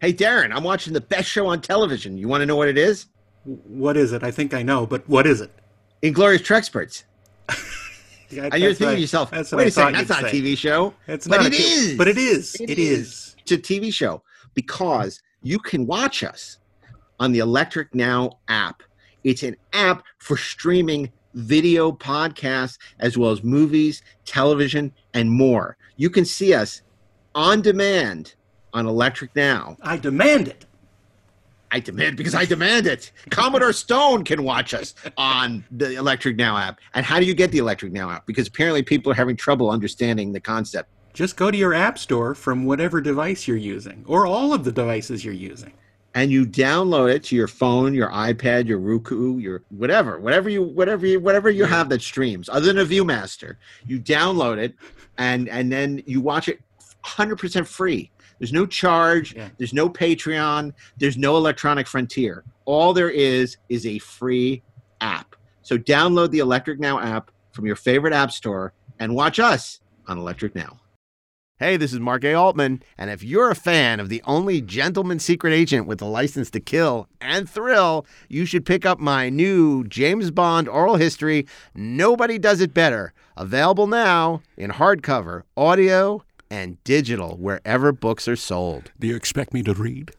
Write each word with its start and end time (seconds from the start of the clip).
Hey, 0.00 0.12
Darren, 0.12 0.54
I'm 0.54 0.62
watching 0.64 0.92
the 0.92 1.00
best 1.00 1.28
show 1.28 1.46
on 1.48 1.60
television. 1.60 2.16
You 2.16 2.28
want 2.28 2.42
to 2.42 2.46
know 2.46 2.56
what 2.56 2.68
it 2.68 2.78
is? 2.78 3.06
What 3.44 3.96
is 3.96 4.12
it? 4.12 4.22
I 4.22 4.30
think 4.30 4.54
I 4.54 4.62
know, 4.62 4.86
but 4.86 5.08
what 5.08 5.26
is 5.26 5.40
it? 5.40 5.50
Inglorious 6.02 6.42
Treksperts. 6.42 7.04
Yeah, 8.30 8.50
And 8.52 8.62
you're 8.62 8.74
thinking 8.74 8.96
to 8.96 9.00
yourself, 9.00 9.32
wait 9.32 9.38
I 9.38 9.40
a 9.40 9.70
second, 9.70 9.94
that's 9.94 10.10
not 10.10 10.24
a. 10.24 10.26
TV 10.26 10.54
show. 10.54 10.92
It's 11.06 11.26
But 11.26 11.38
not 11.38 11.46
it 11.46 11.54
t- 11.54 11.62
is. 11.62 11.96
But 11.96 12.08
it 12.08 12.18
is. 12.18 12.56
It 12.56 12.68
it 12.68 12.78
is. 12.78 12.98
is. 12.98 13.36
It's 13.38 13.52
a 13.52 13.56
TV 13.56 13.90
show 13.90 14.22
because 14.52 15.22
you 15.40 15.58
can 15.58 15.86
watch 15.86 16.22
us 16.22 16.58
on 17.20 17.32
the 17.32 17.38
Electric 17.38 17.94
Now 17.94 18.32
app. 18.48 18.82
It's 19.24 19.42
an 19.44 19.56
app 19.72 20.02
for 20.18 20.36
streaming 20.36 21.10
video 21.32 21.90
podcasts 21.90 22.76
as 22.98 23.16
well 23.16 23.30
as 23.30 23.42
movies, 23.42 24.02
television, 24.26 24.92
and 25.14 25.30
more. 25.30 25.78
You 25.96 26.10
can 26.10 26.26
see 26.26 26.52
us 26.52 26.82
on 27.34 27.62
demand 27.62 28.34
on 28.72 28.86
Electric 28.86 29.34
Now. 29.36 29.76
I 29.82 29.96
demand 29.96 30.48
it. 30.48 30.64
I 31.70 31.80
demand 31.80 32.16
because 32.16 32.34
I 32.34 32.46
demand 32.46 32.86
it. 32.86 33.12
Commodore 33.30 33.72
Stone 33.84 34.24
can 34.24 34.42
watch 34.42 34.72
us 34.72 34.94
on 35.18 35.64
the 35.70 35.96
Electric 35.96 36.36
Now 36.36 36.56
app. 36.56 36.78
And 36.94 37.04
how 37.04 37.20
do 37.20 37.26
you 37.26 37.34
get 37.34 37.52
the 37.52 37.58
Electric 37.58 37.92
Now 37.92 38.10
app? 38.10 38.26
Because 38.26 38.48
apparently 38.48 38.82
people 38.82 39.12
are 39.12 39.14
having 39.14 39.36
trouble 39.36 39.70
understanding 39.70 40.32
the 40.32 40.40
concept. 40.40 40.88
Just 41.12 41.36
go 41.36 41.50
to 41.50 41.56
your 41.56 41.74
app 41.74 41.98
store 41.98 42.34
from 42.34 42.64
whatever 42.64 43.00
device 43.00 43.46
you're 43.46 43.56
using, 43.56 44.04
or 44.06 44.24
all 44.26 44.54
of 44.54 44.64
the 44.64 44.72
devices 44.72 45.24
you're 45.24 45.34
using. 45.34 45.72
and 46.14 46.30
you 46.32 46.46
download 46.46 47.12
it 47.14 47.22
to 47.22 47.36
your 47.36 47.46
phone, 47.46 47.92
your 47.94 48.08
iPad, 48.10 48.66
your 48.66 48.78
Roku, 48.78 49.36
your 49.38 49.62
whatever, 49.68 50.18
whatever 50.18 50.48
you 50.48 50.62
whatever 50.62 51.06
you 51.06 51.20
whatever 51.20 51.50
you 51.50 51.64
have 51.64 51.88
that 51.90 52.00
streams, 52.00 52.48
other 52.48 52.72
than 52.72 52.78
a 52.78 52.84
ViewMaster. 52.84 53.56
You 53.86 54.00
download 54.00 54.58
it 54.58 54.74
and 55.18 55.48
and 55.50 55.70
then 55.70 56.02
you 56.06 56.20
watch 56.22 56.48
it 56.48 56.60
100% 57.04 57.66
free. 57.66 58.10
There's 58.38 58.52
no 58.52 58.66
charge, 58.66 59.34
Yeah. 59.34 59.48
there's 59.58 59.72
no 59.74 59.88
Patreon, 59.88 60.72
there's 60.98 61.16
no 61.16 61.36
electronic 61.36 61.86
frontier. 61.86 62.44
All 62.64 62.92
there 62.92 63.10
is 63.10 63.56
is 63.68 63.84
a 63.86 63.98
free 63.98 64.62
app. 65.00 65.34
So 65.62 65.76
download 65.78 66.30
the 66.30 66.38
Electric 66.38 66.78
Now 66.80 67.00
app 67.00 67.30
from 67.52 67.66
your 67.66 67.76
favorite 67.76 68.12
app 68.12 68.30
store 68.30 68.72
and 68.98 69.14
watch 69.14 69.38
us 69.38 69.80
on 70.06 70.18
Electric 70.18 70.54
Now. 70.54 70.78
Hey, 71.60 71.76
this 71.76 71.92
is 71.92 71.98
Mark 71.98 72.22
A. 72.22 72.34
Altman, 72.34 72.84
and 72.96 73.10
if 73.10 73.24
you're 73.24 73.50
a 73.50 73.56
fan 73.56 73.98
of 73.98 74.08
the 74.08 74.22
only 74.26 74.60
gentleman 74.60 75.18
secret 75.18 75.50
agent 75.52 75.88
with 75.88 76.00
a 76.00 76.04
license 76.04 76.50
to 76.52 76.60
kill 76.60 77.08
and 77.20 77.50
thrill, 77.50 78.06
you 78.28 78.46
should 78.46 78.64
pick 78.64 78.86
up 78.86 79.00
my 79.00 79.28
new 79.28 79.82
James 79.88 80.30
Bond 80.30 80.68
oral 80.68 80.94
history, 80.94 81.48
Nobody 81.74 82.38
Does 82.38 82.60
It 82.60 82.72
Better, 82.72 83.12
available 83.36 83.88
now 83.88 84.40
in 84.56 84.70
hardcover, 84.70 85.42
audio, 85.56 86.22
and 86.50 86.82
digital 86.84 87.36
wherever 87.36 87.92
books 87.92 88.28
are 88.28 88.36
sold. 88.36 88.92
Do 88.98 89.06
you 89.06 89.16
expect 89.16 89.52
me 89.52 89.62
to 89.64 89.74
read? 89.74 90.12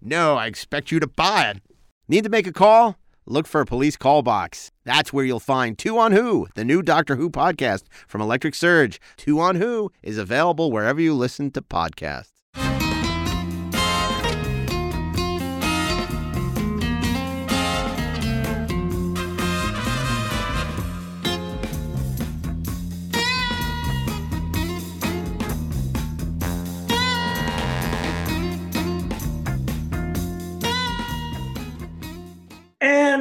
No, 0.00 0.36
I 0.36 0.46
expect 0.46 0.90
you 0.90 1.00
to 1.00 1.06
buy 1.06 1.50
it. 1.50 1.62
Need 2.08 2.24
to 2.24 2.30
make 2.30 2.46
a 2.46 2.52
call? 2.52 2.96
Look 3.26 3.46
for 3.46 3.60
a 3.60 3.66
police 3.66 3.96
call 3.96 4.22
box. 4.22 4.70
That's 4.84 5.12
where 5.12 5.24
you'll 5.24 5.40
find 5.40 5.76
Two 5.76 5.98
on 5.98 6.12
Who, 6.12 6.48
the 6.54 6.64
new 6.64 6.80
Doctor 6.82 7.16
Who 7.16 7.28
podcast 7.28 7.82
from 8.06 8.22
Electric 8.22 8.54
Surge. 8.54 8.98
Two 9.18 9.38
on 9.38 9.56
Who 9.56 9.92
is 10.02 10.16
available 10.16 10.72
wherever 10.72 11.00
you 11.00 11.12
listen 11.14 11.50
to 11.50 11.60
podcasts. 11.60 12.37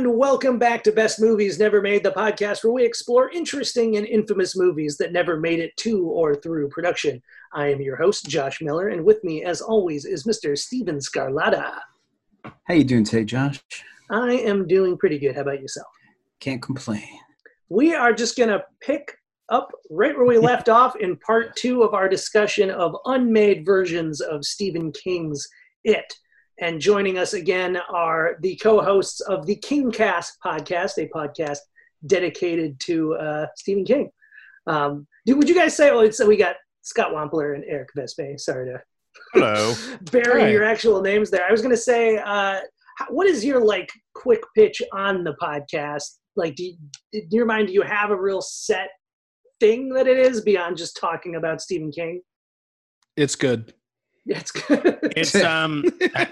And 0.08 0.18
welcome 0.18 0.58
back 0.58 0.86
to 0.86 0.94
Best 0.94 1.20
Movies 1.20 1.60
Never 1.60 1.82
Made, 1.82 2.02
the 2.02 2.12
podcast 2.12 2.64
where 2.64 2.72
we 2.72 2.86
explore 2.86 3.30
interesting 3.30 3.98
and 3.98 4.08
infamous 4.08 4.56
movies 4.56 4.96
that 5.00 5.12
never 5.12 5.38
made 5.38 5.60
it 5.60 5.76
to 5.80 6.06
or 6.06 6.34
through 6.34 6.70
production. 6.70 7.22
I 7.52 7.68
am 7.74 7.82
your 7.82 7.98
host, 7.98 8.26
Josh 8.26 8.62
Miller, 8.62 8.88
and 8.88 9.04
with 9.04 9.22
me, 9.26 9.44
as 9.44 9.60
always, 9.60 10.06
is 10.06 10.24
Mr. 10.24 10.58
Steven 10.58 11.00
Scarlatta. 11.00 11.80
How 12.64 12.74
you 12.74 12.86
doing 12.86 13.04
today, 13.04 13.26
Josh? 13.26 13.62
I 14.10 14.32
am 14.32 14.66
doing 14.66 14.98
pretty 14.98 15.20
good. 15.20 15.36
How 15.36 15.42
about 15.42 15.60
yourself? 15.60 15.88
Can't 16.40 16.62
complain. 16.62 17.20
We 17.68 17.94
are 17.94 18.14
just 18.14 18.38
going 18.38 18.48
to 18.48 18.64
pick 18.80 19.14
up 19.50 19.74
right 19.90 20.16
where 20.16 20.26
we 20.26 20.38
left 20.38 20.70
off 20.70 20.96
in 20.96 21.18
part 21.18 21.54
two 21.58 21.84
of 21.84 21.94
our 21.94 22.08
discussion 22.08 22.72
of 22.72 22.96
unmade 23.08 23.66
versions 23.66 24.22
of 24.22 24.46
Stephen 24.46 24.94
King's 24.94 25.46
It. 25.84 26.14
And 26.60 26.82
joining 26.82 27.18
us 27.18 27.34
again 27.34 27.78
are 27.90 28.38
the 28.42 28.56
co 28.58 28.82
hosts 28.82 29.22
of 29.22 29.46
the 29.46 29.58
Kingcast 29.58 30.32
podcast, 30.44 30.98
a 30.98 31.08
podcast 31.10 31.60
dedicated 32.06 32.80
to 32.82 33.16
uh, 33.16 33.48
Stephen 33.56 33.86
King. 33.86 34.10
Um, 34.66 35.08
do, 35.26 35.38
would 35.38 35.48
you 35.48 35.56
guys 35.56 35.76
say, 35.76 35.90
oh, 35.92 36.10
so 36.10 36.26
we 36.28 36.38
got 36.38 36.56
Scott 36.88 37.12
Wampler 37.12 37.54
and 37.54 37.66
Eric 37.68 37.90
Vespe. 37.98 38.40
Sorry 38.40 38.72
to 38.72 38.82
Hello. 39.34 39.76
bury 40.12 40.42
Hi. 40.44 40.50
your 40.50 40.64
actual 40.64 41.02
names 41.02 41.30
there. 41.30 41.46
I 41.46 41.52
was 41.52 41.62
going 41.62 41.76
to 41.76 41.82
say, 41.82 42.18
uh, 42.18 42.62
what 43.10 43.28
is 43.28 43.44
your 43.44 43.64
like 43.64 43.92
quick 44.16 44.42
pitch 44.56 44.82
on 44.94 45.26
the 45.26 45.36
podcast? 45.42 46.06
Like, 46.38 46.56
do 46.56 46.64
you, 46.64 46.78
in 47.12 47.28
your 47.30 47.46
mind, 47.46 47.68
do 47.68 47.74
you 47.74 47.82
have 47.82 48.12
a 48.12 48.16
real 48.16 48.42
set 48.42 48.90
thing 49.60 49.90
that 49.90 50.08
it 50.08 50.18
is 50.18 50.42
beyond 50.42 50.78
just 50.78 50.98
talking 50.98 51.36
about 51.36 51.62
Stephen 51.62 51.92
King? 51.92 52.22
It's 53.18 53.36
good. 53.36 53.74
It's 54.28 54.52
good. 54.52 55.00
It's 55.16 55.36
um 55.44 55.84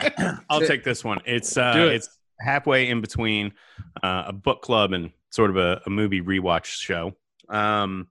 I'll 0.50 0.62
take 0.62 0.84
this 0.84 1.04
one. 1.04 1.20
It's 1.26 1.58
uh 1.58 1.74
it. 1.78 1.94
it's 1.94 2.10
halfway 2.40 2.90
in 2.90 3.02
between 3.02 3.54
uh, 4.04 4.26
a 4.28 4.34
book 4.34 4.62
club 4.62 4.92
and 4.92 5.12
sort 5.30 5.50
of 5.50 5.58
a, 5.58 5.82
a 5.86 5.90
movie 5.90 6.22
rewatch 6.22 6.66
show. 6.66 7.14
Um 7.50 8.08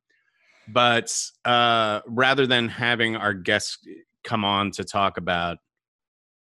but 0.68 1.14
uh 1.44 2.00
rather 2.06 2.46
than 2.46 2.68
having 2.68 3.16
our 3.16 3.34
guests 3.34 3.78
come 4.22 4.44
on 4.44 4.70
to 4.70 4.84
talk 4.84 5.18
about 5.18 5.58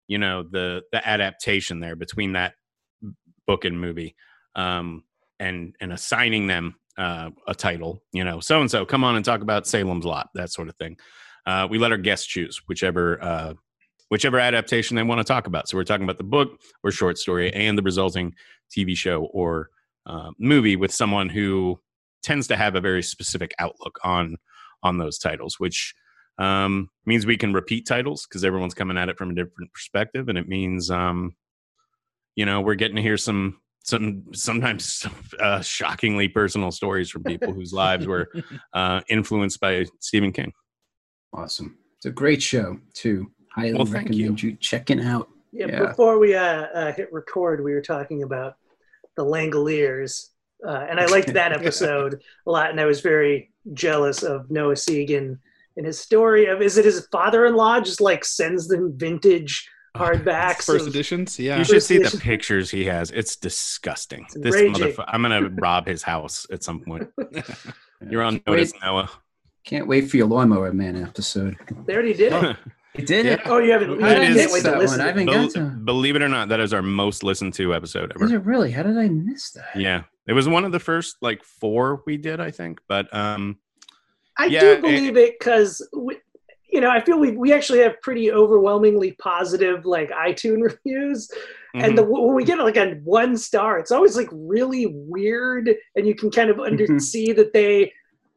you 0.08 0.18
know 0.18 0.42
the 0.42 0.82
the 0.90 1.06
adaptation 1.08 1.78
there 1.80 1.94
between 1.94 2.32
that 2.32 2.54
book 3.46 3.64
and 3.64 3.80
movie 3.80 4.16
um 4.56 5.04
and 5.38 5.76
and 5.80 5.92
assigning 5.92 6.48
them 6.48 6.74
uh 6.96 7.30
a 7.46 7.54
title, 7.54 8.02
you 8.12 8.24
know, 8.24 8.40
so 8.40 8.60
and 8.60 8.70
so 8.70 8.84
come 8.84 9.04
on 9.04 9.14
and 9.14 9.24
talk 9.24 9.40
about 9.42 9.68
Salem's 9.68 10.04
Lot, 10.04 10.30
that 10.34 10.50
sort 10.50 10.68
of 10.68 10.76
thing. 10.76 10.96
Uh, 11.48 11.66
we 11.66 11.78
let 11.78 11.90
our 11.90 11.96
guests 11.96 12.26
choose 12.26 12.60
whichever 12.66 13.22
uh, 13.24 13.54
whichever 14.10 14.38
adaptation 14.38 14.96
they 14.96 15.02
want 15.02 15.18
to 15.18 15.24
talk 15.24 15.46
about. 15.46 15.66
So 15.66 15.78
we're 15.78 15.84
talking 15.84 16.04
about 16.04 16.18
the 16.18 16.24
book 16.24 16.60
or 16.84 16.90
short 16.90 17.16
story 17.16 17.50
and 17.54 17.76
the 17.76 17.82
resulting 17.82 18.34
TV 18.70 18.94
show 18.94 19.24
or 19.32 19.70
uh, 20.04 20.32
movie 20.38 20.76
with 20.76 20.92
someone 20.92 21.30
who 21.30 21.80
tends 22.22 22.48
to 22.48 22.56
have 22.56 22.74
a 22.74 22.82
very 22.82 23.02
specific 23.02 23.54
outlook 23.58 23.98
on 24.04 24.36
on 24.82 24.98
those 24.98 25.16
titles, 25.16 25.58
which 25.58 25.94
um, 26.36 26.90
means 27.06 27.24
we 27.24 27.38
can 27.38 27.54
repeat 27.54 27.86
titles 27.86 28.26
because 28.26 28.44
everyone's 28.44 28.74
coming 28.74 28.98
at 28.98 29.08
it 29.08 29.16
from 29.16 29.30
a 29.30 29.34
different 29.34 29.72
perspective, 29.72 30.28
and 30.28 30.36
it 30.36 30.48
means 30.48 30.90
um, 30.90 31.34
you 32.36 32.44
know 32.44 32.60
we're 32.60 32.74
getting 32.74 32.96
to 32.96 33.02
hear 33.02 33.16
some 33.16 33.58
some 33.84 34.22
sometimes 34.34 35.06
uh, 35.40 35.62
shockingly 35.62 36.28
personal 36.28 36.72
stories 36.72 37.08
from 37.08 37.24
people 37.24 37.54
whose 37.54 37.72
lives 37.72 38.06
were 38.06 38.28
uh, 38.74 39.00
influenced 39.08 39.60
by 39.60 39.86
Stephen 39.98 40.30
King. 40.30 40.52
Awesome. 41.32 41.78
It's 41.96 42.06
a 42.06 42.10
great 42.10 42.42
show 42.42 42.78
too. 42.94 43.30
Highly 43.54 43.74
Well, 43.74 43.84
thank 43.86 44.08
recommend 44.08 44.42
you. 44.42 44.56
checking 44.56 45.00
out. 45.00 45.28
yeah, 45.52 45.66
Yeah. 45.66 45.86
Before 45.86 46.18
we 46.18 46.34
uh, 46.34 46.66
uh, 46.74 46.92
hit 46.92 47.12
record, 47.12 47.62
we 47.64 47.72
were 47.72 47.80
talking 47.82 48.22
about 48.22 48.54
the 49.16 49.24
Langoliers, 49.24 50.28
uh, 50.66 50.86
and 50.88 51.00
I 51.00 51.06
liked 51.06 51.32
that 51.34 51.52
episode 51.60 52.22
a 52.46 52.50
lot. 52.50 52.70
And 52.70 52.80
I 52.80 52.84
was 52.86 53.00
very 53.00 53.50
jealous 53.74 54.22
of 54.22 54.50
Noah 54.50 54.74
Segan 54.74 55.38
and 55.76 55.86
his 55.86 55.98
story 56.00 56.46
of 56.46 56.62
is 56.62 56.78
it 56.78 56.84
his 56.84 57.06
father-in-law 57.12 57.80
just 57.80 58.00
like 58.00 58.24
sends 58.24 58.66
them 58.68 58.92
vintage 58.96 59.68
hardbacks 59.96 60.64
First 60.64 60.82
of- 60.82 60.88
editions, 60.88 61.38
yeah. 61.38 61.58
You 61.58 61.64
should 61.64 61.82
see 61.82 61.98
the 61.98 62.16
pictures 62.18 62.70
he 62.70 62.84
has. 62.84 63.10
It's 63.10 63.36
disgusting. 63.36 64.22
It's 64.24 64.34
this 64.38 64.54
enraging. 64.54 64.86
motherfucker. 64.94 65.04
I'm 65.08 65.22
gonna 65.22 65.48
rob 65.60 65.86
his 65.86 66.02
house 66.02 66.46
at 66.52 66.62
some 66.62 66.80
point. 66.80 67.08
You're 68.08 68.22
on 68.22 68.40
notice, 68.46 68.72
wait, 68.72 68.82
Noah. 68.82 69.10
Can't 69.64 69.86
wait 69.86 70.10
for 70.10 70.16
your 70.16 70.26
lawnmower 70.26 70.72
man 70.72 70.96
episode. 71.02 71.56
They 71.86 71.92
already 71.94 72.14
did 72.14 72.32
it. 72.32 72.56
It 72.94 73.06
did 73.06 73.26
Yeah. 73.26 73.32
it. 73.34 73.40
Oh, 73.44 73.58
you 73.58 73.70
haven't. 73.70 73.90
You 73.90 74.04
I 74.04 74.10
It 74.12 74.14
can't 74.16 74.36
is- 74.36 74.52
wait 74.52 74.64
to 74.64 74.70
that 74.70 74.78
listen. 74.78 74.98
one. 74.98 75.06
I 75.06 75.10
haven't 75.10 75.26
Bel- 75.26 75.44
got 75.44 75.50
to. 75.52 75.60
believe 75.60 76.16
it 76.16 76.22
or 76.22 76.28
not, 76.28 76.48
that 76.48 76.58
is 76.58 76.72
our 76.72 76.82
most 76.82 77.22
listened 77.22 77.54
to 77.54 77.72
episode 77.72 78.10
ever. 78.16 78.24
Is 78.24 78.32
ever. 78.32 78.40
it 78.42 78.46
really? 78.46 78.70
How 78.72 78.82
did 78.82 78.98
I 78.98 79.06
miss 79.08 79.52
that? 79.52 79.76
Yeah, 79.76 80.02
it 80.26 80.32
was 80.32 80.48
one 80.48 80.64
of 80.64 80.72
the 80.72 80.80
first 80.80 81.16
like 81.20 81.44
four 81.44 82.02
we 82.06 82.16
did, 82.16 82.40
I 82.40 82.50
think. 82.50 82.80
But 82.88 83.12
um, 83.14 83.58
I 84.36 84.46
Yeah, 84.46 84.60
do 84.76 84.80
believe 84.80 85.16
it 85.16 85.38
because 85.38 85.86
you 86.72 86.80
know 86.80 86.90
I 86.90 87.00
feel 87.00 87.20
we 87.20 87.32
we 87.36 87.52
actually 87.52 87.80
have 87.80 88.00
pretty 88.02 88.32
overwhelmingly 88.32 89.12
positive 89.12 89.84
like 89.84 90.10
iTunes 90.10 90.62
reviews, 90.84 91.30
and 91.74 91.92
mhm. 91.92 91.96
the 91.96 92.02
when 92.02 92.34
we 92.34 92.42
get 92.42 92.58
like 92.58 92.76
a 92.78 92.94
one 93.04 93.36
star, 93.36 93.78
it's 93.78 93.92
always 93.92 94.16
like 94.16 94.28
really 94.32 94.86
weird, 94.92 95.70
and 95.94 96.04
you 96.04 96.16
can 96.16 96.32
kind 96.32 96.50
of 96.50 96.58
under 96.58 96.86
Mhm. 96.86 97.00
see 97.00 97.32
that 97.32 97.52
they 97.52 97.92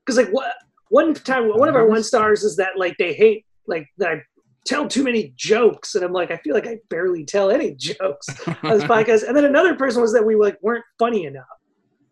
because 0.05 0.17
like 0.17 0.29
what 0.29 0.53
one 0.91 1.13
time 1.15 1.47
one 1.49 1.67
of 1.69 1.75
our 1.75 1.87
one 1.87 2.03
stars 2.03 2.43
is 2.43 2.55
that 2.57 2.71
like 2.77 2.95
they 2.99 3.13
hate 3.13 3.45
like 3.67 3.87
that 3.97 4.09
I 4.11 4.21
tell 4.65 4.87
too 4.87 5.03
many 5.03 5.33
jokes, 5.35 5.95
and 5.95 6.03
I'm 6.05 6.13
like, 6.13 6.29
I 6.29 6.37
feel 6.37 6.53
like 6.53 6.67
I 6.67 6.77
barely 6.89 7.25
tell 7.25 7.49
any 7.49 7.73
jokes 7.79 8.27
on 8.47 8.55
this 8.77 8.83
podcast. 8.93 9.27
And 9.27 9.35
then 9.35 9.45
another 9.45 9.73
person 9.75 10.01
was 10.01 10.13
that 10.13 10.23
we 10.25 10.35
like 10.35 10.57
weren't 10.61 10.85
funny 10.99 11.25
enough. 11.25 11.45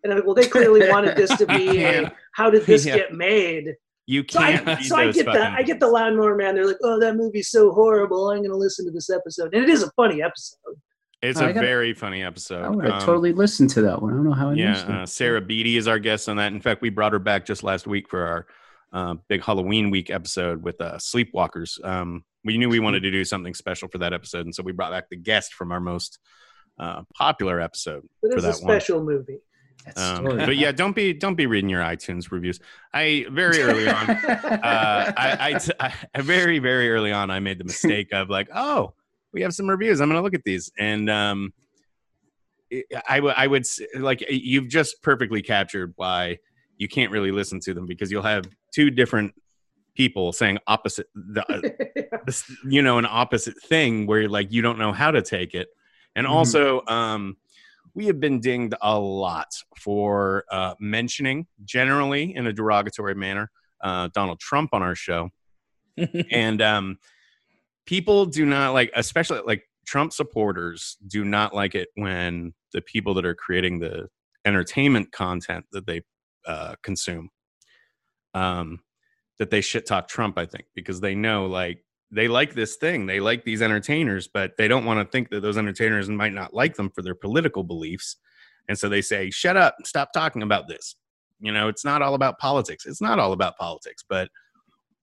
And 0.03 0.11
I'm 0.11 0.17
like, 0.19 0.25
well, 0.25 0.33
they 0.35 0.47
clearly 0.47 0.89
wanted 0.89 1.15
this 1.17 1.29
to 1.37 1.45
be 1.45 1.83
a 1.85 2.11
how 2.33 2.49
did 2.49 2.65
this 2.65 2.85
Yeah. 2.85 2.95
get 2.97 3.13
made? 3.13 3.75
You 4.07 4.23
can't. 4.23 4.65
read 4.65 4.83
so 4.85 4.95
I 4.95 5.05
those 5.05 5.15
get 5.15 5.25
the 5.25 5.33
fucking- 5.33 5.55
I 5.55 5.61
get 5.61 5.79
the 5.79 5.87
lawnmower 5.87 6.35
man. 6.35 6.55
They're 6.55 6.65
like, 6.65 6.77
oh, 6.83 6.99
that 6.99 7.15
movie's 7.15 7.49
so 7.51 7.71
horrible. 7.71 8.31
I'm 8.31 8.41
gonna 8.41 8.55
listen 8.55 8.85
to 8.85 8.91
this 8.91 9.09
episode, 9.11 9.53
and 9.53 9.63
it 9.63 9.69
is 9.69 9.83
a 9.83 9.91
funny 9.91 10.23
episode. 10.23 10.57
It's 11.21 11.39
Oh, 11.41 11.45
a 11.45 11.49
I 11.49 11.51
gotta- 11.51 11.67
very 11.67 11.93
funny 11.93 12.23
episode. 12.23 12.63
I 12.63 12.69
would 12.69 12.85
Um, 12.87 13.01
totally 13.01 13.33
listened 13.33 13.69
to 13.71 13.81
that 13.83 14.01
one. 14.01 14.13
I 14.13 14.15
don't 14.15 14.23
know 14.25 14.31
how 14.31 14.49
I 14.49 14.53
yeah, 14.53 14.71
missed 14.71 14.85
it. 14.85 14.91
uh, 14.91 15.05
Sarah 15.05 15.41
Beatty 15.41 15.75
is 15.77 15.87
our 15.87 15.99
guest 15.99 16.27
on 16.29 16.37
that. 16.37 16.53
In 16.53 16.61
fact, 16.61 16.81
we 16.81 16.89
brought 16.89 17.11
her 17.11 17.19
back 17.19 17.45
just 17.45 17.61
last 17.61 17.85
week 17.85 18.07
for 18.09 18.25
our 18.25 18.47
uh, 18.91 19.15
big 19.27 19.43
Halloween 19.43 19.89
week 19.89 20.09
episode 20.09 20.63
with 20.63 20.79
uh, 20.81 20.95
Sleepwalkers. 20.97 21.83
Um, 21.85 22.23
we 22.43 22.57
knew 22.57 22.69
we 22.69 22.79
wanted 22.79 23.01
to 23.03 23.11
do 23.11 23.23
something 23.25 23.53
special 23.53 23.87
for 23.89 23.97
that 23.99 24.13
episode, 24.13 24.45
and 24.45 24.55
so 24.55 24.63
we 24.63 24.71
brought 24.71 24.91
back 24.91 25.09
the 25.09 25.17
guest 25.17 25.53
from 25.53 25.71
our 25.71 25.79
most 25.79 26.19
uh, 26.79 27.03
popular 27.13 27.59
episode. 27.59 28.07
But 28.21 28.31
For 28.31 28.37
it's 28.37 28.45
a 28.45 28.47
that 28.51 28.65
one. 28.65 28.79
special 28.79 29.03
movie. 29.03 29.39
Um, 29.95 30.25
but 30.25 30.57
yeah, 30.57 30.71
don't 30.73 30.95
be 30.95 31.13
don't 31.13 31.35
be 31.35 31.45
reading 31.45 31.69
your 31.69 31.81
iTunes 31.81 32.31
reviews. 32.31 32.59
I 32.93 33.25
very 33.31 33.61
early 33.61 33.87
on, 33.87 34.09
uh, 34.09 35.13
I, 35.17 35.37
I, 35.39 35.53
t- 35.53 35.71
I 35.79 36.21
very 36.21 36.59
very 36.59 36.91
early 36.91 37.11
on, 37.13 37.31
I 37.31 37.39
made 37.39 37.57
the 37.59 37.63
mistake 37.63 38.09
of 38.11 38.29
like, 38.29 38.49
oh, 38.53 38.93
we 39.33 39.41
have 39.41 39.53
some 39.53 39.67
reviews. 39.69 40.01
I'm 40.01 40.09
gonna 40.09 40.21
look 40.21 40.33
at 40.33 40.43
these, 40.43 40.69
and 40.77 41.09
um, 41.09 41.53
it- 42.69 42.85
I 43.07 43.17
w- 43.17 43.33
I 43.35 43.47
would 43.47 43.65
like 43.95 44.23
you've 44.29 44.67
just 44.67 45.01
perfectly 45.01 45.41
captured 45.41 45.93
why 45.95 46.39
you 46.77 46.87
can't 46.87 47.11
really 47.11 47.31
listen 47.31 47.59
to 47.61 47.73
them 47.73 47.85
because 47.85 48.11
you'll 48.11 48.21
have 48.23 48.45
two 48.73 48.89
different 48.89 49.33
people 49.95 50.31
saying 50.31 50.57
opposite 50.67 51.07
the 51.15 51.43
this, 52.25 52.49
you 52.67 52.81
know 52.81 52.97
an 52.97 53.07
opposite 53.09 53.59
thing 53.63 54.05
where 54.07 54.27
like 54.29 54.51
you 54.51 54.61
don't 54.61 54.77
know 54.77 54.93
how 54.93 55.11
to 55.11 55.21
take 55.21 55.53
it 55.53 55.67
and 56.15 56.25
Mhm. 56.25 56.29
also 56.31 56.81
um 56.87 57.37
we 57.95 58.05
have 58.05 58.19
been 58.19 58.39
dinged 58.39 58.73
a 58.81 58.97
lot 58.99 59.47
for 59.77 60.45
uh 60.51 60.73
mentioning 60.79 61.47
generally 61.65 62.35
in 62.35 62.47
a 62.47 62.53
derogatory 62.53 63.15
manner 63.15 63.51
uh 63.83 64.07
donald 64.13 64.39
trump 64.39 64.69
on 64.73 64.81
our 64.81 64.95
show 64.95 65.29
and 66.31 66.61
um 66.61 66.97
people 67.85 68.25
do 68.25 68.45
not 68.45 68.73
like 68.73 68.91
especially 68.95 69.41
like 69.45 69.63
trump 69.85 70.13
supporters 70.13 70.97
do 71.07 71.25
not 71.25 71.53
like 71.53 71.75
it 71.75 71.89
when 71.95 72.53
the 72.73 72.81
people 72.81 73.13
that 73.13 73.25
are 73.25 73.35
creating 73.35 73.79
the 73.79 74.07
entertainment 74.45 75.11
content 75.11 75.65
that 75.71 75.85
they 75.85 76.01
uh 76.45 76.75
consume 76.83 77.29
um 78.33 78.79
that 79.37 79.49
they 79.49 79.61
shit 79.61 79.85
talk 79.85 80.07
trump 80.07 80.37
i 80.37 80.45
think 80.45 80.65
because 80.75 80.99
they 80.99 81.15
know 81.15 81.45
like 81.45 81.83
they 82.11 82.27
like 82.27 82.53
this 82.53 82.75
thing. 82.75 83.05
They 83.05 83.19
like 83.19 83.43
these 83.43 83.61
entertainers 83.61 84.27
but 84.27 84.57
they 84.57 84.67
don't 84.67 84.85
want 84.85 84.99
to 84.99 85.11
think 85.11 85.29
that 85.29 85.41
those 85.41 85.57
entertainers 85.57 86.09
might 86.09 86.33
not 86.33 86.53
like 86.53 86.75
them 86.75 86.89
for 86.89 87.01
their 87.01 87.15
political 87.15 87.63
beliefs. 87.63 88.17
And 88.67 88.77
so 88.77 88.89
they 88.89 89.01
say 89.01 89.29
shut 89.29 89.57
up. 89.57 89.75
Stop 89.83 90.13
talking 90.13 90.43
about 90.43 90.67
this. 90.67 90.95
You 91.39 91.51
know 91.51 91.67
it's 91.67 91.85
not 91.85 92.01
all 92.01 92.15
about 92.15 92.39
politics. 92.39 92.85
It's 92.85 93.01
not 93.01 93.19
all 93.19 93.31
about 93.31 93.57
politics 93.57 94.03
but 94.07 94.29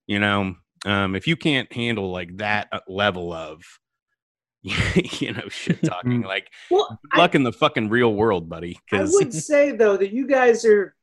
you 0.07 0.19
know 0.19 0.55
um, 0.85 1.17
if 1.17 1.27
you 1.27 1.37
can't 1.37 1.73
handle 1.73 2.13
like 2.13 2.37
that 2.37 2.69
uh, 2.71 2.81
level 2.87 3.33
of 3.33 3.63
you 4.63 5.33
know 5.33 5.49
shit 5.49 5.83
talking 5.83 6.23
like 6.23 6.51
well, 6.71 6.99
good 7.03 7.19
I, 7.19 7.19
luck 7.19 7.35
in 7.35 7.45
the 7.45 7.53
fucking 7.53 7.89
real 7.89 8.15
world 8.15 8.49
buddy 8.49 8.77
I 8.77 8.99
because 8.99 9.13
would 9.13 9.33
say 9.33 9.71
though 9.71 9.97
that 9.97 10.13
you 10.13 10.27
guys 10.27 10.65
are, 10.65 10.95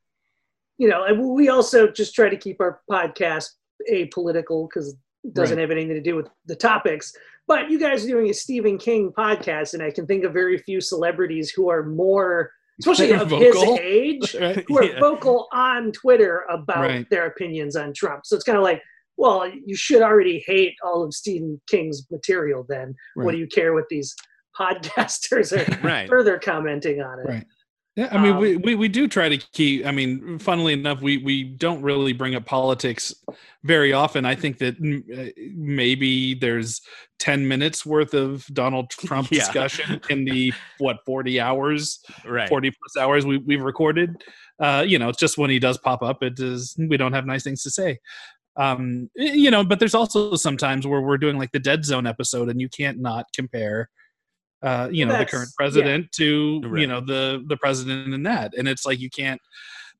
you 0.83 0.89
know, 0.89 1.06
and 1.06 1.18
we 1.39 1.47
also 1.47 1.88
just 1.89 2.13
try 2.13 2.27
to 2.27 2.35
keep 2.35 2.59
our 2.59 2.81
podcast 2.91 3.47
apolitical 3.89 4.68
because 4.68 4.89
it 5.24 5.33
doesn't 5.33 5.56
Right. 5.56 5.62
have 5.62 5.71
anything 5.71 5.95
to 5.95 6.01
do 6.01 6.18
with 6.18 6.27
the 6.45 6.57
topics. 6.57 7.13
But 7.47 7.69
you 7.71 7.80
guys 7.80 8.03
are 8.03 8.09
doing 8.09 8.30
a 8.30 8.33
Stephen 8.33 8.77
King 8.77 9.13
podcast, 9.18 9.74
and 9.74 9.81
I 9.81 9.91
can 9.91 10.06
think 10.06 10.25
of 10.25 10.33
very 10.33 10.57
few 10.57 10.81
celebrities 10.81 11.51
who 11.51 11.69
are 11.69 11.83
more, 11.83 12.51
especially 12.81 13.13
of 13.13 13.30
his 13.31 13.56
age, 13.81 14.35
Right? 14.35 14.65
who 14.68 14.77
are 14.80 14.83
Yeah. 14.83 15.00
vocal 15.00 15.47
on 15.53 15.94
Twitter 15.94 16.44
about 16.50 16.80
Right. 16.89 17.09
their 17.09 17.27
opinions 17.27 17.77
on 17.77 17.94
Trump. 17.94 18.25
So 18.25 18.35
it's 18.35 18.44
kind 18.44 18.57
of 18.57 18.63
like, 18.65 18.81
well, 19.15 19.47
you 19.47 19.75
should 19.77 20.01
already 20.01 20.44
hate 20.45 20.75
all 20.83 21.01
of 21.03 21.13
Stephen 21.13 21.62
King's 21.69 22.06
material. 22.12 22.65
Then 22.68 22.94
what 23.15 23.31
do 23.31 23.38
you 23.38 23.47
care 23.47 23.74
what 23.74 23.88
these 23.89 24.13
podcasters 24.59 25.50
are 25.56 26.07
further 26.09 26.39
commenting 26.39 27.01
on 27.01 27.19
it? 27.21 27.45
Yeah, 27.95 28.10
I 28.12 28.18
mean, 28.18 28.34
Um, 28.34 28.40
we, 28.40 28.57
we, 28.57 28.75
we 28.75 28.88
do 28.88 29.07
try 29.07 29.30
to 29.30 29.38
keep. 29.38 29.86
I 29.86 29.92
mean, 29.92 30.40
funnily 30.40 30.74
enough, 30.74 31.01
we, 31.01 31.18
we 31.18 31.44
don't 31.44 31.81
really 31.84 32.12
bring 32.12 32.34
up 32.34 32.44
politics 32.44 33.13
very 33.63 33.94
often. 33.94 34.25
I 34.25 34.34
think 34.34 34.57
that 34.57 34.81
mm, 34.81 35.04
uh, 35.16 35.31
maybe 35.54 36.34
there's 36.34 36.81
10 37.19 37.48
minutes 37.48 37.86
worth 37.86 38.16
of 38.16 38.48
Donald 38.48 38.90
Trump 38.90 39.28
Yeah. 39.31 39.40
discussion 39.40 40.01
in 40.10 40.25
the, 40.25 40.51
what, 40.80 40.98
40 41.06 41.40
hours, 41.40 42.00
right 42.25 42.50
40 42.50 42.72
plus 42.72 43.04
hours 43.04 43.28
we, 43.28 43.38
we've 43.38 43.62
recorded. 43.63 44.24
Uh, 44.60 44.84
you 44.86 44.98
know, 44.98 45.10
it's 45.10 45.19
just 45.19 45.38
when 45.38 45.51
he 45.51 45.60
does 45.60 45.78
pop 45.78 46.01
up, 46.01 46.24
it 46.24 46.40
is, 46.40 46.75
we 46.78 46.98
don't 46.98 47.13
have 47.13 47.28
nice 47.28 47.44
things 47.44 47.62
to 47.62 47.69
say. 47.69 48.00
Um, 48.56 49.10
you 49.16 49.51
know, 49.51 49.63
but 49.63 49.80
there's 49.80 49.95
also 49.95 50.36
sometimes 50.36 50.86
where 50.88 51.01
we're 51.01 51.18
doing 51.18 51.38
like 51.38 51.51
the 51.51 51.60
Dead 51.60 51.86
Zone 51.86 52.07
episode 52.07 52.50
and 52.50 52.60
you 52.60 52.69
can't 52.69 53.00
not 53.00 53.25
compare 53.36 53.90
uh, 54.63 54.89
you 54.92 55.06
know, 55.06 55.12
the 55.12 55.18
That's- 55.19 55.31
current 55.31 55.50
yeah. 55.51 55.63
president 55.65 56.12
to 56.13 56.62
Right. 56.63 56.81
you 56.81 56.88
know 56.88 57.01
the 57.01 57.44
the 57.48 57.57
president 57.57 58.13
in 58.13 58.24
that, 58.24 58.54
and 58.57 58.68
it's 58.68 58.86
like 58.86 59.00
you 59.00 59.10
can't. 59.10 59.42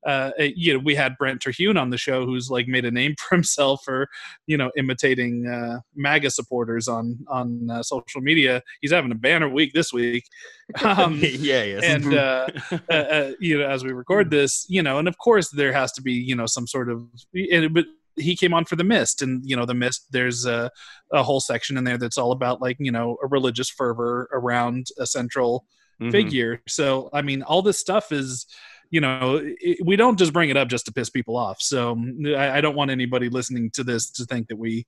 Uh, 0.06 0.30
you 0.38 0.74
know, 0.74 0.78
we 0.80 0.94
had 0.94 1.16
Brent 1.16 1.40
Terhune 1.40 1.78
on 1.78 1.88
the 1.88 1.96
show, 1.96 2.26
who's 2.26 2.50
like 2.50 2.68
made 2.68 2.84
a 2.84 2.90
name 2.90 3.14
for 3.18 3.34
himself 3.36 3.80
for, 3.86 4.06
you 4.46 4.58
know, 4.58 4.70
imitating 4.76 5.46
uh, 5.46 5.78
MAGA 5.96 6.30
supporters 6.30 6.88
on 6.88 7.18
on 7.26 7.70
uh, 7.70 7.82
social 7.82 8.20
media. 8.20 8.60
He's 8.82 8.92
having 8.92 9.12
a 9.12 9.14
banner 9.14 9.48
week 9.48 9.72
this 9.72 9.94
week, 9.94 10.26
um, 10.82 11.18
yeah 11.22 11.62
yes 11.62 11.84
and 11.84 12.14
uh, 12.26 12.48
uh, 12.90 12.92
uh, 12.92 13.32
you 13.40 13.58
know, 13.58 13.66
as 13.66 13.82
we 13.82 13.92
record 13.92 14.30
this, 14.30 14.66
you 14.68 14.82
know, 14.82 14.98
and 14.98 15.08
of 15.08 15.16
course 15.16 15.48
there 15.48 15.72
has 15.72 15.90
to 15.92 16.02
be, 16.02 16.12
you 16.12 16.36
know, 16.36 16.44
some 16.44 16.66
sort 16.66 16.90
of, 16.90 17.02
and, 17.50 17.72
but 17.72 17.86
he 18.16 18.36
came 18.36 18.54
on 18.54 18.64
for 18.64 18.76
the 18.76 18.84
mist, 18.84 19.22
and 19.22 19.42
you 19.44 19.56
know, 19.56 19.66
the 19.66 19.74
mist. 19.74 20.06
There's 20.10 20.46
a, 20.46 20.70
a 21.12 21.22
whole 21.22 21.40
section 21.40 21.76
in 21.76 21.84
there 21.84 21.98
that's 21.98 22.18
all 22.18 22.32
about 22.32 22.60
like 22.60 22.76
you 22.78 22.92
know 22.92 23.16
a 23.22 23.26
religious 23.26 23.70
fervor 23.70 24.28
around 24.32 24.88
a 24.98 25.06
central 25.06 25.66
Mhm. 26.00 26.10
figure. 26.10 26.60
So 26.66 27.08
I 27.12 27.22
mean, 27.22 27.42
all 27.42 27.62
this 27.62 27.78
stuff 27.78 28.12
is. 28.12 28.46
You 28.90 29.00
know, 29.00 29.40
it, 29.42 29.78
we 29.84 29.96
don't 29.96 30.18
just 30.18 30.32
bring 30.32 30.50
it 30.50 30.56
up 30.56 30.68
just 30.68 30.84
to 30.86 30.92
piss 30.92 31.10
people 31.10 31.36
off. 31.36 31.60
So 31.60 31.96
mm, 31.96 32.36
I, 32.36 32.58
I 32.58 32.60
don't 32.60 32.76
want 32.76 32.92
anybody 32.92 33.28
listening 33.28 33.70
to 33.72 33.82
this 33.82 34.08
to 34.12 34.24
think 34.24 34.46
that 34.48 34.56
we, 34.56 34.86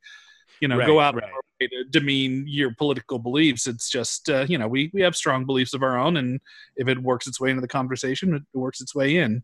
you 0.60 0.68
know, 0.68 0.78
go 0.86 1.00
out 1.00 1.16
right. 1.16 1.24
to 1.60 1.84
demean 1.90 2.44
your 2.46 2.72
political 2.74 3.18
beliefs. 3.18 3.66
It's 3.66 3.90
just, 3.90 4.28
uh, 4.28 4.46
you 4.48 4.58
know, 4.58 4.68
we 4.68 4.90
we 4.94 5.00
have 5.00 5.16
strong 5.16 5.44
beliefs 5.44 5.74
of 5.74 5.82
our 5.82 5.98
own, 5.98 6.18
and 6.18 6.40
if 6.76 6.86
it 6.86 7.02
works 7.02 7.26
its 7.26 7.40
way 7.40 7.50
into 7.50 7.62
the 7.62 7.68
conversation, 7.68 8.34
it 8.34 8.42
works 8.52 8.80
its 8.80 8.94
way 8.94 9.16
in. 9.16 9.42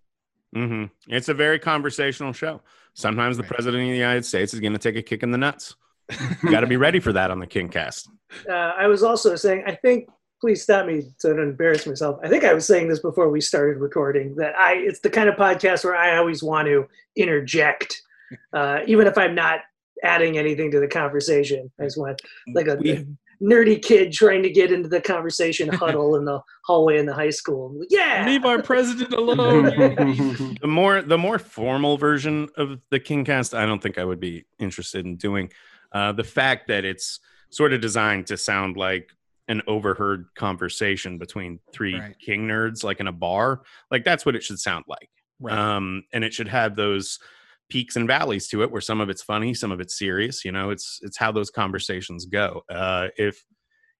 Hmm 0.55 0.85
It's 1.09 1.29
a 1.29 1.35
very 1.35 1.59
conversational 1.59 2.33
show. 2.33 2.61
Sometimes 2.95 3.37
the 3.37 3.43
Right. 3.45 3.53
president 3.53 3.83
of 3.85 3.89
the 3.91 3.97
United 3.97 4.25
States 4.25 4.53
is 4.55 4.61
going 4.61 4.73
to 4.75 4.79
take 4.79 4.97
a 4.97 5.03
kick 5.03 5.23
in 5.23 5.31
the 5.31 5.39
nuts. 5.39 5.77
You 6.43 6.51
got 6.51 6.61
to 6.61 6.67
be 6.67 6.77
ready 6.77 7.01
for 7.01 7.13
that 7.15 7.31
on 7.31 7.39
the 7.39 7.47
Kingcast. 7.47 8.09
uh, 8.49 8.53
I 8.53 8.87
was 8.87 9.03
also 9.03 9.35
saying, 9.37 9.65
I 9.67 9.75
think, 9.75 10.09
please 10.41 10.63
stop 10.63 10.85
me 10.87 11.03
so 11.19 11.31
I 11.33 11.37
don't 11.37 11.49
embarrass 11.51 11.87
myself. 11.87 12.19
I 12.23 12.29
think 12.29 12.45
I 12.45 12.53
was 12.53 12.67
saying 12.67 12.89
this 12.89 12.99
before 12.99 13.31
we 13.31 13.41
started 13.41 13.79
recording 13.79 14.35
that 14.37 14.55
I, 14.59 14.75
it's 14.75 15.01
the 15.01 15.09
kind 15.11 15.29
of 15.29 15.37
podcast 15.37 15.85
where 15.85 15.97
I 15.97 16.17
always 16.19 16.43
want 16.43 16.67
to 16.69 16.87
interject, 17.17 18.03
uh, 18.53 18.81
even 18.87 19.07
if 19.07 19.17
I'm 19.17 19.35
not 19.35 19.61
adding 20.03 20.37
anything 20.37 20.71
to 20.73 20.81
the 20.81 20.89
conversation. 20.89 21.71
I 21.81 21.85
just 21.85 21.97
want 21.97 22.21
like 22.55 22.67
a, 22.67 22.75
We- 22.77 23.07
nerdy 23.43 23.83
kid 23.83 24.13
trying 24.13 24.43
to 24.43 24.51
get 24.51 24.71
into 24.73 24.89
the 24.89 25.01
conversation 25.01 25.69
huddle 25.73 26.17
in 26.17 26.25
the 26.25 26.41
hallway 26.65 26.99
in 26.99 27.07
the 27.07 27.15
high 27.15 27.31
school. 27.31 27.75
Yeah. 27.91 28.25
Leave 28.27 28.45
our 28.45 28.63
president 28.63 29.13
alone. 29.13 29.65
the 30.61 30.67
more 30.69 31.03
the 31.03 31.19
more 31.19 31.39
formal 31.39 31.97
version 31.99 32.49
of 32.57 32.81
the 32.91 33.01
Kingcast, 33.01 33.57
I 33.57 33.67
don't 33.67 33.83
think 33.83 33.99
I 33.99 34.05
would 34.05 34.21
be 34.21 34.45
interested 34.59 35.05
in 35.05 35.17
doing. 35.17 35.51
Uh, 35.93 36.13
the 36.13 36.25
fact 36.25 36.69
that 36.69 36.85
it's 36.85 37.21
sort 37.51 37.73
of 37.73 37.81
designed 37.81 38.27
to 38.29 38.37
sound 38.37 38.77
like 38.77 39.11
an 39.49 39.61
overheard 39.67 40.27
conversation 40.37 41.19
between 41.19 41.59
three 41.73 41.99
Right. 41.99 42.19
king 42.19 42.47
nerds, 42.49 42.85
like 42.85 43.01
in 43.01 43.09
a 43.09 43.13
bar, 43.13 43.63
like 43.91 44.05
that's 44.05 44.25
what 44.25 44.37
it 44.37 44.43
should 44.43 44.59
sound 44.59 44.85
like. 44.89 45.11
Right. 45.41 45.59
um, 45.59 46.05
and 46.13 46.23
it 46.23 46.33
should 46.33 46.47
have 46.49 46.77
those 46.77 47.19
peaks 47.73 47.97
and 47.97 48.07
valleys 48.07 48.49
to 48.49 48.63
it 48.63 48.71
where 48.71 48.81
some 48.81 49.01
of 49.01 49.09
it's 49.09 49.23
funny 49.23 49.55
some 49.55 49.73
of 49.73 49.81
it's 49.81 49.99
serious 49.99 50.45
you 50.45 50.53
know 50.53 50.71
it's 50.71 50.99
it's 51.03 51.17
how 51.17 51.33
those 51.33 51.51
conversations 51.51 52.27
go 52.27 52.63
uh, 52.71 53.09
if 53.17 53.43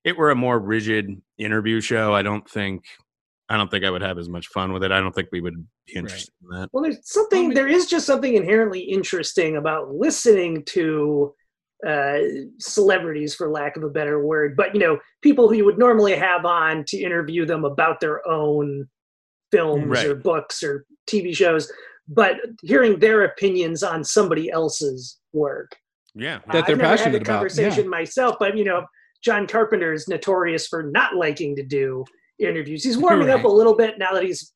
it 0.05 0.17
were 0.17 0.31
a 0.31 0.35
more 0.37 0.59
rigid 0.59 1.07
interview 1.39 1.81
show 1.81 2.15
i 2.15 2.23
don't 2.23 2.47
think 2.57 2.85
i 3.49 3.57
don't 3.57 3.71
think 3.71 3.85
i 3.85 3.91
would 3.91 4.03
have 4.03 4.19
as 4.19 4.29
much 4.29 4.47
fun 4.49 4.73
with 4.73 4.83
it 4.85 4.93
i 4.93 5.01
don't 5.01 5.15
think 5.15 5.29
we 5.33 5.41
would 5.41 5.55
be 5.87 5.95
interested 5.95 6.33
in 6.43 6.49
that 6.61 6.69
Well, 6.73 6.83
there's 6.85 6.99
something. 7.03 7.55
There 7.55 7.67
is 7.67 7.87
just 7.87 8.07
something 8.07 8.35
inherently 8.35 8.81
interesting 8.81 9.57
about 9.57 9.93
listening 9.95 10.65
to 10.67 11.35
uh, 11.87 12.19
celebrities, 12.61 13.35
for 13.35 13.51
lack 13.51 13.77
of 13.77 13.83
a 13.83 13.91
better 13.91 14.25
word. 14.25 14.55
But 14.57 14.73
you 14.75 14.81
know, 14.81 14.99
people 15.23 15.49
who 15.49 15.57
you 15.57 15.65
would 15.65 15.79
normally 15.79 16.15
have 16.15 16.45
on 16.45 16.85
to 16.89 16.97
interview 16.99 17.45
them 17.45 17.65
about 17.65 17.99
their 17.99 18.19
own 18.29 18.89
films 19.51 19.89
Right. 19.89 20.07
or 20.07 20.15
books 20.15 20.63
or 20.63 20.87
TV 21.11 21.35
shows, 21.35 21.71
but 22.09 22.37
hearing 22.63 22.99
their 22.99 23.25
opinions 23.25 23.83
on 23.83 24.05
somebody 24.05 24.51
else's 24.51 25.19
work. 25.33 25.77
Yeah. 26.15 26.41
Uh, 26.49 26.53
that 26.53 26.67
they're 26.67 26.77
I've 26.77 26.79
never 26.79 26.83
had 26.83 26.99
passionate 26.99 27.13
the 27.13 27.19
about, 27.19 27.35
conversation 27.35 27.89
myself, 27.89 28.37
but 28.39 28.57
you 28.57 28.65
know, 28.65 28.85
John 29.23 29.47
Carpenter 29.47 29.93
is 29.93 30.09
notorious 30.09 30.67
for 30.67 30.83
not 30.83 31.15
liking 31.15 31.55
to 31.57 31.63
do 31.63 32.05
interviews. 32.39 32.85
He's 32.85 32.99
warming 32.99 33.31
up 33.31 33.45
a 33.45 33.49
little 33.49 33.77
bit 33.77 33.99
now 33.99 34.13
that 34.13 34.25
he's 34.25 34.53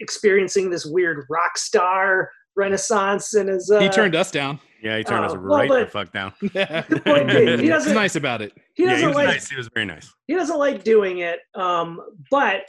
experiencing 0.00 0.70
this 0.70 0.86
weird 0.86 1.24
rock 1.28 1.56
star 1.56 2.30
renaissance 2.60 3.34
and 3.34 3.48
his. 3.48 3.70
Uh, 3.70 3.80
he 3.80 3.88
turned 3.88 4.14
us 4.14 4.30
down. 4.30 4.60
Yeah, 4.82 4.96
he 4.96 5.04
turned 5.04 5.26
us 5.26 5.32
Oh, 5.34 5.38
well, 5.40 5.58
right 5.68 5.68
the 5.84 5.90
fuck 5.90 6.10
down. 6.12 6.32
The 6.40 7.02
point 7.04 7.28
being, 7.28 7.46
he 7.48 7.56
He's 7.64 7.68
doesn't. 7.68 7.94
nice 7.94 8.16
about 8.16 8.40
it. 8.40 8.52
He 8.74 8.84
doesn't 8.86 9.00
he 9.00 9.06
was 9.08 9.14
like. 9.16 9.26
nice. 9.28 9.50
He 9.50 9.56
was 9.56 9.68
very 9.74 9.84
nice. 9.84 10.10
He 10.26 10.34
doesn't 10.34 10.58
like 10.58 10.84
doing 10.84 11.18
it. 11.18 11.40
Um, 11.54 12.00
but 12.30 12.62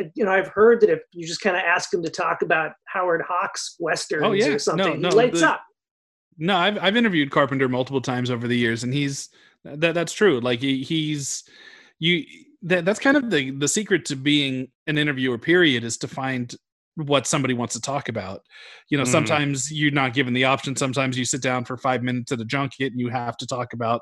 uh, 0.00 0.04
you 0.14 0.24
know, 0.24 0.30
I've 0.30 0.48
heard 0.48 0.80
that 0.80 0.88
if 0.90 1.00
you 1.12 1.26
just 1.26 1.42
kind 1.42 1.56
of 1.56 1.62
ask 1.62 1.92
him 1.92 2.02
to 2.04 2.10
talk 2.10 2.40
about 2.42 2.72
Howard 2.86 3.22
Hawks 3.28 3.76
westerns 3.78 4.22
Oh, 4.24 4.32
yeah. 4.32 4.46
or 4.48 4.58
something, 4.58 4.86
No, 4.86 4.94
he 4.94 5.00
no, 5.00 5.08
lights 5.10 5.40
the- 5.40 5.48
up. 5.50 5.62
No, 6.38 6.56
I've 6.56 6.78
I've 6.78 6.96
interviewed 6.96 7.30
Carpenter 7.32 7.68
multiple 7.68 8.00
times 8.00 8.30
over 8.30 8.46
the 8.48 8.56
years, 8.56 8.82
and 8.84 8.94
he's 8.94 9.28
that 9.64 9.92
that's 9.92 10.12
true. 10.12 10.38
Like 10.40 10.60
he, 10.60 10.82
he's 10.84 11.42
you 11.98 12.24
that 12.62 12.84
that's 12.86 13.00
kind 13.00 13.16
of 13.16 13.28
the 13.30 13.50
the 13.50 13.68
secret 13.68 14.04
to 14.06 14.16
being 14.16 14.68
an 14.86 14.96
interviewer. 14.98 15.36
Period 15.36 15.82
is 15.84 15.98
to 15.98 16.08
find 16.08 16.54
what 17.06 17.26
somebody 17.26 17.54
wants 17.54 17.74
to 17.74 17.80
talk 17.80 18.08
about. 18.08 18.42
You 18.90 18.98
know, 18.98 19.04
Mhm. 19.04 19.08
sometimes 19.12 19.72
you're 19.72 19.90
not 19.92 20.14
given 20.14 20.34
the 20.34 20.44
option. 20.44 20.76
Sometimes 20.76 21.16
you 21.18 21.24
sit 21.24 21.40
down 21.42 21.64
for 21.64 21.76
five 21.76 22.02
minutes 22.02 22.32
at 22.32 22.40
a 22.40 22.44
junket 22.44 22.92
and 22.92 23.00
you 23.00 23.08
have 23.08 23.36
to 23.38 23.46
talk 23.46 23.72
about 23.72 24.00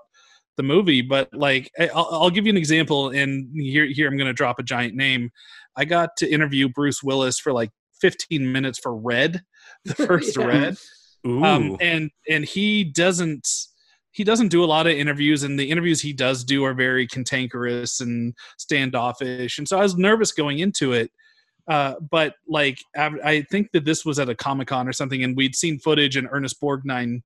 the 0.57 0.63
movie. 0.63 1.03
But 1.03 1.29
like, 1.35 1.71
I'll, 1.79 2.09
I'll 2.11 2.31
give 2.31 2.47
you 2.47 2.51
an 2.51 2.57
example, 2.57 3.11
and 3.11 3.49
here 3.55 3.87
here 3.87 4.09
I'm 4.09 4.17
going 4.17 4.27
to 4.29 4.33
drop 4.33 4.59
a 4.59 4.63
giant 4.63 4.95
name. 4.95 5.31
I 5.77 5.85
got 5.85 6.11
to 6.19 6.31
interview 6.31 6.69
Bruce 6.69 7.03
Willis 7.03 7.39
for 7.39 7.53
like 7.53 7.71
15 8.01 8.51
minutes 8.51 8.79
for 8.79 8.97
Red, 8.97 9.43
the 9.85 9.95
first 10.07 10.37
Yeah. 10.37 10.45
Red 10.47 10.77
Ooh. 11.27 11.45
um, 11.45 11.77
and 11.81 12.11
and 12.29 12.45
he 12.45 12.85
doesn't 12.85 13.47
he 14.13 14.25
doesn't 14.25 14.49
do 14.49 14.65
a 14.65 14.67
lot 14.67 14.87
of 14.87 14.95
interviews 14.95 15.43
and 15.43 15.59
the 15.59 15.69
interviews 15.71 16.01
he 16.01 16.13
does 16.15 16.43
do 16.45 16.65
are 16.65 16.73
very 16.73 17.07
cantankerous 17.07 18.01
and 18.01 18.33
standoffish 18.59 19.59
and 19.59 19.67
so 19.69 19.79
i 19.79 19.83
was 19.83 19.97
nervous 19.97 20.33
going 20.33 20.59
into 20.61 20.93
it 20.93 21.11
uh, 21.69 21.95
but 22.11 22.35
like 22.47 22.79
I, 22.97 23.45
think 23.51 23.73
that 23.73 23.85
this 23.85 24.05
was 24.05 24.19
at 24.19 24.29
a 24.29 24.35
comic-con 24.35 24.89
or 24.89 24.93
something 24.93 25.23
and 25.25 25.37
we'd 25.37 25.57
seen 25.57 25.79
footage 25.79 26.17
and 26.17 26.29
ernest 26.31 26.61
borgnine 26.61 27.23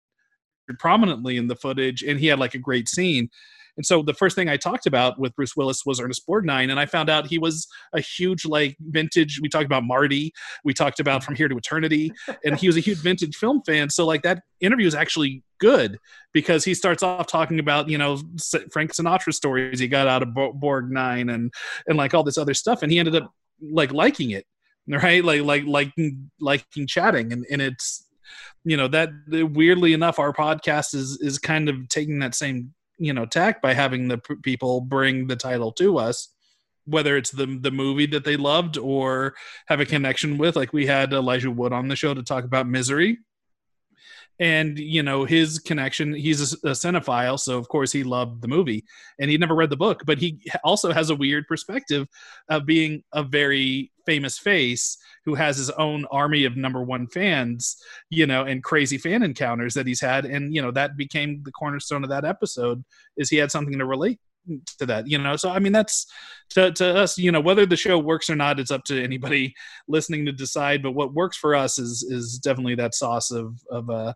prominently 0.79 1.37
in 1.37 1.49
the 1.49 1.57
footage 1.57 2.03
and 2.03 2.19
he 2.19 2.29
had 2.29 2.39
like 2.39 2.55
a 2.55 2.59
great 2.59 2.89
scene 2.89 3.29
and 3.77 3.87
so 3.87 4.03
the 4.03 4.15
first 4.15 4.37
thing 4.37 4.49
I 4.49 4.59
talked 4.59 4.87
about 4.87 5.19
with 5.19 5.35
Bruce 5.35 5.57
Willis 5.57 5.87
was 5.87 6.01
Ernest 6.01 6.27
Borgnine, 6.27 6.71
and 6.71 6.79
I 6.79 6.85
found 6.85 7.09
out 7.09 7.27
he 7.27 7.39
was 7.39 7.67
a 7.95 8.01
huge 8.01 8.45
like 8.45 8.77
vintage. 8.79 9.41
We 9.41 9.49
talked 9.49 9.65
about 9.65 9.85
Marty, 9.85 10.33
we 10.65 10.75
talked 10.75 11.01
about 11.01 11.25
From 11.25 11.35
Here 11.35 11.49
to 11.49 11.57
Eternity, 11.57 12.13
and 12.45 12.59
he 12.59 12.67
was 12.67 12.77
a 12.77 12.81
huge 12.81 12.99
vintage 12.99 13.37
film 13.37 13.63
fan. 13.65 13.89
So 13.91 14.05
like 14.07 14.23
that 14.23 14.43
interview 14.61 14.87
is 14.87 14.95
actually 14.95 15.43
good 15.61 15.99
because 16.33 16.65
he 16.65 16.75
starts 16.75 17.03
off 17.03 17.27
talking 17.27 17.59
about 17.59 17.89
you 17.89 17.99
know 17.99 18.19
Frank 18.71 18.93
Sinatra 18.93 19.33
stories 19.33 19.79
he 19.79 19.89
got 19.89 20.07
out 20.07 20.23
of 20.23 20.29
Borgnine 20.29 21.33
and 21.33 21.53
and 21.87 21.97
like 21.97 22.13
all 22.13 22.23
this 22.23 22.39
other 22.39 22.55
stuff, 22.55 22.83
and 22.83 22.93
he 22.93 22.99
ended 22.99 23.17
up 23.17 23.33
like 23.63 23.93
liking 23.93 24.31
it, 24.31 24.47
right? 24.87 25.25
Like 25.25 25.43
like 25.43 25.65
liking 25.67 26.31
liking 26.41 26.87
chatting, 26.87 27.33
and 27.33 27.47
and 27.51 27.63
it's 27.63 28.07
you 28.65 28.77
know 28.77 28.89
that 28.89 29.11
weirdly 29.29 29.93
enough 29.93 30.19
our 30.19 30.33
podcast 30.33 30.95
is 30.95 31.19
is 31.21 31.39
kind 31.39 31.69
of 31.69 31.89
taking 31.89 32.19
that 32.21 32.35
same 32.35 32.73
you 32.99 33.13
know 33.13 33.27
tack 33.27 33.63
by 33.63 33.73
having 33.73 34.09
the 34.09 34.19
people 34.43 34.81
bring 34.81 35.27
the 35.27 35.37
title 35.37 35.73
to 35.73 35.99
us 35.99 36.29
whether 36.87 37.17
it's 37.17 37.31
the 37.31 37.59
the 37.61 37.71
movie 37.71 38.07
that 38.07 38.25
they 38.25 38.37
loved 38.37 38.77
or 38.77 39.35
have 39.67 39.81
a 39.81 39.87
connection 39.87 40.39
with. 40.39 40.57
Like 40.57 40.73
we 40.73 40.87
had 40.87 41.13
Elijah 41.13 41.51
Wood 41.51 41.73
on 41.73 41.89
the 41.89 41.97
show 41.97 42.15
to 42.15 42.23
talk 42.23 42.45
about 42.45 42.69
Misery 42.69 43.19
and 44.41 44.79
you 44.79 45.03
know 45.03 45.25
his 45.25 45.59
connection 45.59 46.15
he's 46.15 46.55
a, 46.55 46.69
a 46.69 46.73
cinephile 46.73 47.39
so 47.39 47.59
of 47.59 47.69
course 47.69 47.93
he 47.93 48.03
loved 48.03 48.41
the 48.41 48.49
movie 48.49 48.83
and 49.21 49.31
he'd 49.31 49.39
never 49.39 49.55
read 49.55 49.71
the 49.71 49.77
book 49.77 50.03
but 50.07 50.19
he 50.19 50.41
also 50.65 50.93
has 50.93 51.11
a 51.11 51.15
weird 51.15 51.47
perspective 51.47 52.09
of 52.49 52.67
being 52.67 53.03
a 53.13 53.23
very 53.23 53.93
famous 54.07 54.39
face 54.39 54.97
who 55.27 55.35
has 55.35 55.59
his 55.59 55.71
own 55.71 56.07
army 56.11 56.45
of 56.45 56.57
number 56.57 56.83
one 56.83 57.07
fans 57.07 57.77
you 58.09 58.27
know 58.27 58.43
and 58.43 58.65
crazy 58.65 58.97
fan 58.97 59.23
encounters 59.23 59.75
that 59.75 59.87
he's 59.87 60.01
had 60.01 60.25
and 60.25 60.55
you 60.55 60.63
know 60.63 60.71
that 60.71 60.97
became 60.97 61.43
the 61.45 61.53
cornerstone 61.53 62.03
of 62.03 62.11
that 62.11 62.25
episode 62.25 62.83
is 63.19 63.29
he 63.29 63.37
had 63.37 63.51
something 63.51 63.79
to 63.79 63.87
relate 63.87 64.19
to 64.79 64.87
that 64.87 65.07
you 65.07 65.19
know? 65.19 65.37
So 65.37 65.51
i 65.51 65.59
mean 65.59 65.73
that's 65.73 66.07
to, 66.51 66.73
to 66.73 66.97
us 66.97 67.19
you 67.19 67.31
know 67.31 67.41
whether 67.41 67.67
the 67.67 67.77
show 67.77 67.99
works 67.99 68.31
or 68.31 68.37
not 68.37 68.59
it's 68.59 68.71
up 68.71 68.85
to 68.85 69.03
anybody 69.03 69.55
listening 69.89 70.25
to 70.27 70.33
decide 70.33 70.83
but 70.83 70.93
what 70.93 71.15
works 71.15 71.37
for 71.37 71.55
us 71.55 71.79
is 71.79 72.03
is 72.03 72.39
definitely 72.39 72.75
that 72.77 72.95
sauce 72.95 73.31
of 73.31 73.55
of 73.71 73.91
uh 73.91 74.13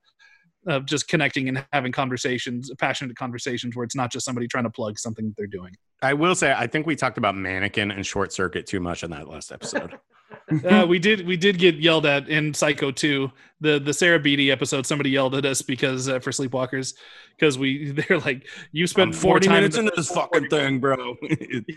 of 0.67 0.87
just 0.87 1.09
connecting 1.09 1.49
and 1.49 1.65
having 1.73 1.93
conversations 1.93 2.71
passionate 2.79 3.17
conversations 3.17 3.77
where 3.77 3.85
it's 3.85 3.97
not 3.97 4.11
just 4.11 4.25
somebody 4.25 4.47
trying 4.47 4.65
to 4.65 4.71
plug 4.71 4.99
something 4.99 5.27
that 5.27 5.37
they're 5.37 5.47
doing 5.47 5.75
I 6.05 6.13
will 6.13 6.35
say, 6.35 6.53
I 6.53 6.67
think 6.67 6.87
we 6.87 6.97
talked 6.97 7.17
about 7.17 7.35
Mannequin 7.35 7.91
and 7.91 8.05
Short 8.05 8.31
Circuit 8.33 8.67
too 8.67 8.79
much 8.79 9.03
in 9.03 9.11
that 9.13 9.27
last 9.27 9.51
episode. 9.51 9.99
uh, 10.69 10.85
we 10.87 10.99
did 10.99 11.27
we 11.27 11.37
did 11.37 11.59
get 11.59 11.77
yelled 11.77 12.05
at 12.05 12.29
in 12.29 12.53
Psycho 12.53 12.91
2. 12.91 13.31
The 13.61 13.79
the 13.79 13.95
Sarah 13.95 14.19
Beatty 14.19 14.51
episode. 14.51 14.85
Somebody 14.85 15.11
yelled 15.11 15.35
at 15.35 15.47
us 15.47 15.63
because 15.63 16.09
uh, 16.09 16.19
for 16.19 16.31
Sleepwalkers 16.31 16.95
because 17.39 17.57
we 17.57 17.91
they're 18.09 18.19
like 18.19 18.47
you 18.73 18.87
spent 18.87 19.15
I'm 19.15 19.23
more 19.23 19.41
40 19.41 19.49
minutes 19.49 19.77
in 19.77 19.85
into 19.87 19.97
this 19.97 20.11
fucking 20.11 20.49
thing, 20.49 20.79
bro. 20.79 21.17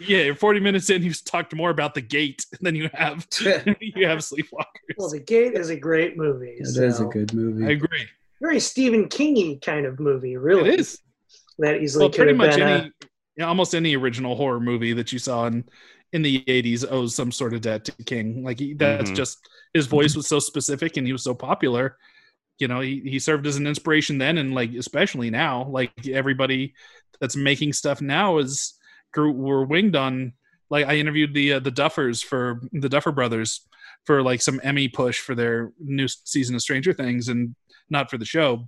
Yeah, 0.02 0.24
you're 0.24 0.36
40 0.36 0.60
minutes 0.60 0.90
in, 0.90 1.04
you've 1.04 1.24
talked 1.24 1.56
more 1.56 1.70
about 1.70 1.94
the 1.94 2.02
gate 2.02 2.46
than 2.60 2.76
you 2.76 2.90
have 2.94 3.26
you 3.80 4.08
have 4.08 4.20
Sleepwalkers. 4.20 4.98
Well, 4.98 5.10
The 5.10 5.20
Gate 5.20 5.54
is 5.54 5.70
a 5.70 5.78
great 5.78 6.18
movie. 6.18 6.58
it 6.60 6.68
It 6.68 6.84
is 6.84 7.00
a 7.00 7.06
good 7.06 7.34
movie. 7.34 7.66
I 7.66 7.70
agree. 7.70 8.08
Very 8.42 8.60
Stephen 8.60 9.08
Kingy 9.10 9.62
kind 9.64 9.86
of 9.86 10.00
movie, 10.00 10.38
really. 10.38 10.70
It 10.74 10.80
is. 10.82 11.00
That 11.60 11.82
easily 11.82 12.04
Well, 12.04 12.10
could 12.10 12.18
pretty 12.18 12.32
have 12.32 12.38
much 12.38 12.56
been. 12.56 12.68
any 12.70 12.92
yeah, 13.38 13.46
almost 13.48 13.76
any 13.76 13.96
original 13.96 14.36
horror 14.36 14.60
movie 14.60 14.94
that 14.94 15.12
you 15.12 15.20
saw 15.20 15.46
in 15.48 15.64
in 16.14 16.22
the 16.22 16.44
80s 16.48 16.86
owes 16.90 17.14
some 17.16 17.32
sort 17.32 17.54
of 17.54 17.62
debt 17.62 17.84
to 17.86 17.92
King. 18.06 18.44
Like 18.44 18.60
he, 18.60 18.74
that's 18.74 19.12
Mhm. 19.12 19.16
just 19.16 19.38
his 19.74 19.88
voice 19.88 20.16
was 20.16 20.28
so 20.28 20.40
specific 20.40 20.98
and 20.98 21.06
he 21.06 21.12
was 21.14 21.24
so 21.24 21.34
popular. 21.36 21.98
You 22.60 22.68
know, 22.68 22.80
he, 22.80 23.02
he 23.06 23.20
served 23.20 23.46
as 23.46 23.58
an 23.58 23.68
inspiration 23.68 24.18
then 24.18 24.38
and 24.38 24.56
like 24.56 24.74
especially 24.74 25.30
now. 25.30 25.68
Like 25.70 25.92
everybody 26.08 26.74
that's 27.20 27.36
making 27.36 27.74
stuff 27.74 28.02
now 28.02 28.38
is 28.38 28.76
grew 29.14 29.32
were 29.32 29.66
winged 29.66 29.96
on 29.96 30.34
like 30.70 30.86
I 30.88 30.96
interviewed 30.96 31.34
the 31.34 31.54
uh, 31.54 31.60
the 31.60 31.72
Duffers 31.72 32.24
for 32.24 32.62
the 32.72 32.90
Duffer 32.90 33.12
brothers 33.12 33.62
for 34.06 34.22
like 34.24 34.42
some 34.42 34.62
Emmy 34.64 34.88
push 34.88 35.20
for 35.20 35.36
their 35.36 35.72
new 35.80 36.08
season 36.08 36.56
of 36.56 36.62
Stranger 36.62 36.94
Things 36.94 37.28
and 37.28 37.54
not 37.90 38.10
for 38.10 38.18
the 38.18 38.26
show. 38.26 38.68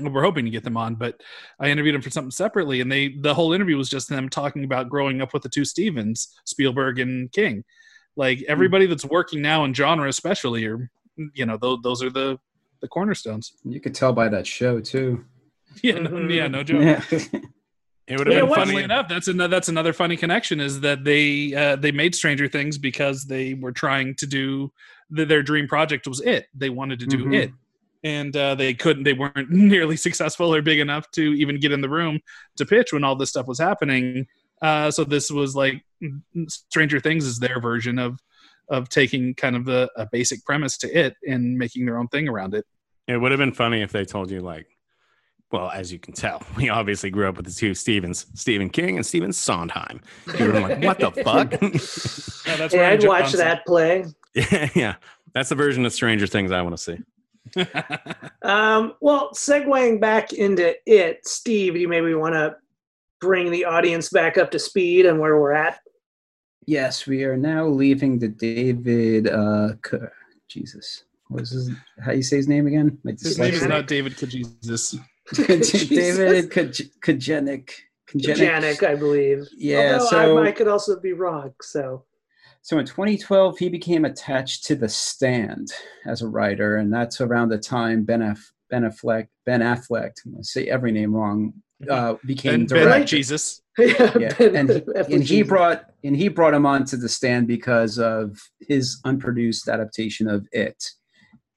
We're 0.00 0.22
hoping 0.22 0.44
to 0.44 0.50
get 0.50 0.62
them 0.62 0.76
on, 0.76 0.94
but 0.94 1.20
I 1.58 1.68
interviewed 1.70 1.94
them 1.96 2.02
for 2.02 2.10
something 2.10 2.30
separately, 2.30 2.80
and 2.80 2.90
they 2.90 3.08
the 3.08 3.34
whole 3.34 3.52
interview 3.52 3.76
was 3.76 3.90
just 3.90 4.08
them 4.08 4.28
talking 4.28 4.62
about 4.64 4.88
growing 4.88 5.20
up 5.20 5.32
with 5.34 5.42
the 5.42 5.48
two 5.48 5.64
Stevens, 5.64 6.38
Spielberg 6.44 7.00
and 7.00 7.32
King. 7.32 7.64
Like 8.14 8.42
everybody 8.46 8.86
that's 8.86 9.04
working 9.04 9.42
now 9.42 9.64
in 9.64 9.74
genre, 9.74 10.08
especially, 10.08 10.64
or 10.66 10.88
you 11.34 11.46
know, 11.46 11.56
those 11.56 11.78
those 11.82 12.02
are 12.02 12.10
the 12.10 12.38
the 12.80 12.86
cornerstones. 12.88 13.54
You 13.64 13.80
could 13.80 13.94
tell 13.94 14.12
by 14.12 14.28
that 14.28 14.46
show 14.46 14.80
too. 14.80 15.24
Yeah, 15.82 15.98
no, 15.98 16.26
yeah, 16.28 16.48
no 16.48 16.62
joke. 16.62 16.82
Yeah. 17.10 17.18
It 18.06 18.16
would 18.16 18.26
have 18.26 18.34
Yeah, 18.34 18.40
been 18.46 18.54
Funnily 18.54 18.72
funny. 18.76 18.84
enough, 18.84 19.06
that's 19.06 19.28
another 19.28 19.48
that's 19.50 19.68
another 19.68 19.92
funny 19.92 20.16
connection 20.16 20.60
is 20.60 20.80
that 20.80 21.04
they 21.04 21.52
uh, 21.54 21.76
they 21.76 21.92
made 21.92 22.14
Stranger 22.14 22.48
Things 22.48 22.78
because 22.78 23.26
they 23.26 23.52
were 23.52 23.70
trying 23.72 24.14
to 24.14 24.26
do 24.26 24.72
the, 25.10 25.26
their 25.26 25.42
dream 25.42 25.68
project 25.68 26.06
was 26.08 26.20
it. 26.22 26.46
They 26.54 26.70
wanted 26.70 27.00
to 27.00 27.06
do 27.06 27.26
Mhm. 27.26 27.34
it, 27.34 27.52
and 28.04 28.36
uh, 28.36 28.54
they 28.54 28.74
couldn't. 28.74 29.04
They 29.04 29.12
weren't 29.12 29.50
nearly 29.50 29.96
successful 29.96 30.54
or 30.54 30.62
big 30.62 30.78
enough 30.78 31.10
to 31.12 31.22
even 31.34 31.60
get 31.60 31.72
in 31.72 31.80
the 31.80 31.88
room 31.88 32.20
to 32.56 32.66
pitch 32.66 32.92
when 32.92 33.04
all 33.04 33.16
this 33.16 33.30
stuff 33.30 33.46
was 33.46 33.58
happening. 33.58 34.26
Uh, 34.60 34.90
so 34.90 35.04
this 35.04 35.30
was 35.30 35.54
like 35.54 35.82
Stranger 36.48 37.00
Things 37.00 37.24
is 37.24 37.38
their 37.38 37.60
version 37.60 37.98
of 37.98 38.18
of 38.70 38.88
taking 38.88 39.34
kind 39.34 39.56
of 39.56 39.68
a, 39.68 39.88
a 39.96 40.06
basic 40.12 40.44
premise 40.44 40.76
to 40.78 40.88
it 40.88 41.16
and 41.26 41.56
making 41.56 41.86
their 41.86 41.98
own 41.98 42.08
thing 42.08 42.28
around 42.28 42.54
it. 42.54 42.66
It 43.06 43.16
would 43.16 43.32
have 43.32 43.38
been 43.38 43.52
funny 43.52 43.80
if 43.80 43.92
they 43.92 44.04
told 44.04 44.30
you, 44.30 44.40
like, 44.40 44.66
well, 45.50 45.70
as 45.70 45.90
you 45.90 45.98
can 45.98 46.12
tell, 46.12 46.42
we 46.56 46.68
obviously 46.68 47.10
grew 47.10 47.28
up 47.28 47.36
with 47.36 47.46
the 47.46 47.52
two 47.52 47.74
Stevens, 47.74 48.26
Stephen 48.34 48.68
King 48.68 48.96
and 48.96 49.06
Stephen 49.06 49.32
Sondheim. 49.32 50.00
You 50.38 50.52
were 50.52 50.60
like, 50.60 50.82
what 50.82 50.98
the 50.98 51.10
fuck? 51.22 51.52
Yeah, 52.46 52.56
that's 52.56 52.74
Yeah, 52.74 52.88
I'd 52.88 53.06
watch 53.06 53.32
that 53.32 53.66
play. 53.66 54.06
yeah, 54.34 54.68
yeah. 54.74 54.94
That's 55.34 55.50
the 55.50 55.54
version 55.54 55.84
of 55.84 55.92
Stranger 55.92 56.26
Things 56.26 56.50
I 56.50 56.62
want 56.62 56.76
to 56.76 56.82
see. 56.82 56.98
Um, 58.42 58.94
well, 59.00 59.30
segueing 59.34 60.00
back 60.00 60.32
into 60.32 60.74
it, 60.86 61.26
Steve, 61.26 61.76
you 61.76 61.88
maybe 61.88 62.14
want 62.14 62.34
to 62.34 62.56
bring 63.20 63.50
the 63.50 63.64
audience 63.64 64.08
back 64.10 64.38
up 64.38 64.50
to 64.52 64.58
speed 64.58 65.06
on 65.06 65.18
where 65.18 65.38
we're 65.38 65.52
at. 65.52 65.80
Yes, 66.66 67.06
we 67.06 67.24
are 67.24 67.36
now 67.36 67.66
leaving 67.66 68.18
the 68.18 68.28
David. 68.28 69.28
Uh, 69.28 69.70
K- 69.82 69.98
Jesus, 70.48 71.04
what 71.28 71.40
was 71.40 71.50
his? 71.50 71.70
How 72.00 72.12
you 72.12 72.22
say 72.22 72.36
his 72.36 72.48
name 72.48 72.66
again? 72.66 72.98
My 73.04 73.12
His 73.12 73.38
name 73.38 73.54
is 73.54 73.66
not 73.66 73.86
David 73.86 74.16
Kajesus. 74.16 74.98
David 75.34 76.50
Kaj- 76.50 76.90
Kajganich. 77.00 78.86
I 78.86 78.94
believe. 78.94 79.46
Yeah, 79.56 79.94
Although 79.94 80.06
so 80.06 80.38
I, 80.38 80.48
I 80.48 80.52
could 80.52 80.68
also 80.68 80.98
be 80.98 81.12
wrong. 81.12 81.52
So 81.60 82.04
So 82.68 82.78
in 82.78 82.84
2012, 82.84 83.56
he 83.56 83.70
became 83.70 84.04
attached 84.04 84.64
to 84.64 84.74
The 84.74 84.90
Stand 84.90 85.72
as 86.04 86.20
a 86.20 86.28
writer, 86.28 86.76
and 86.76 86.92
that's 86.92 87.18
around 87.18 87.48
the 87.48 87.56
time 87.56 88.04
Ben 88.04 88.20
Aff- 88.20 88.52
Ben 88.68 88.82
Affleck, 88.82 89.28
Ben 89.46 89.62
Affleck, 89.62 90.12
I'm 90.26 90.32
gonna 90.32 90.44
say 90.44 90.66
every 90.66 90.92
name 90.92 91.14
wrong, 91.14 91.54
uh, 91.88 92.16
became 92.26 92.66
Ben, 92.66 92.86
ben. 92.86 93.06
Jesus. 93.06 93.62
yeah, 93.78 94.12
Yeah, 94.18 94.34
Ben- 94.34 94.54
and 94.54 94.68
he, 94.68 94.82
and 95.14 95.24
he 95.24 95.40
brought 95.40 95.86
and 96.04 96.14
he 96.14 96.28
brought 96.28 96.52
him 96.52 96.66
onto 96.66 96.98
the 96.98 97.08
stand 97.08 97.46
because 97.46 97.98
of 97.98 98.38
his 98.60 99.00
unproduced 99.06 99.66
adaptation 99.66 100.28
of 100.28 100.46
it. 100.52 100.90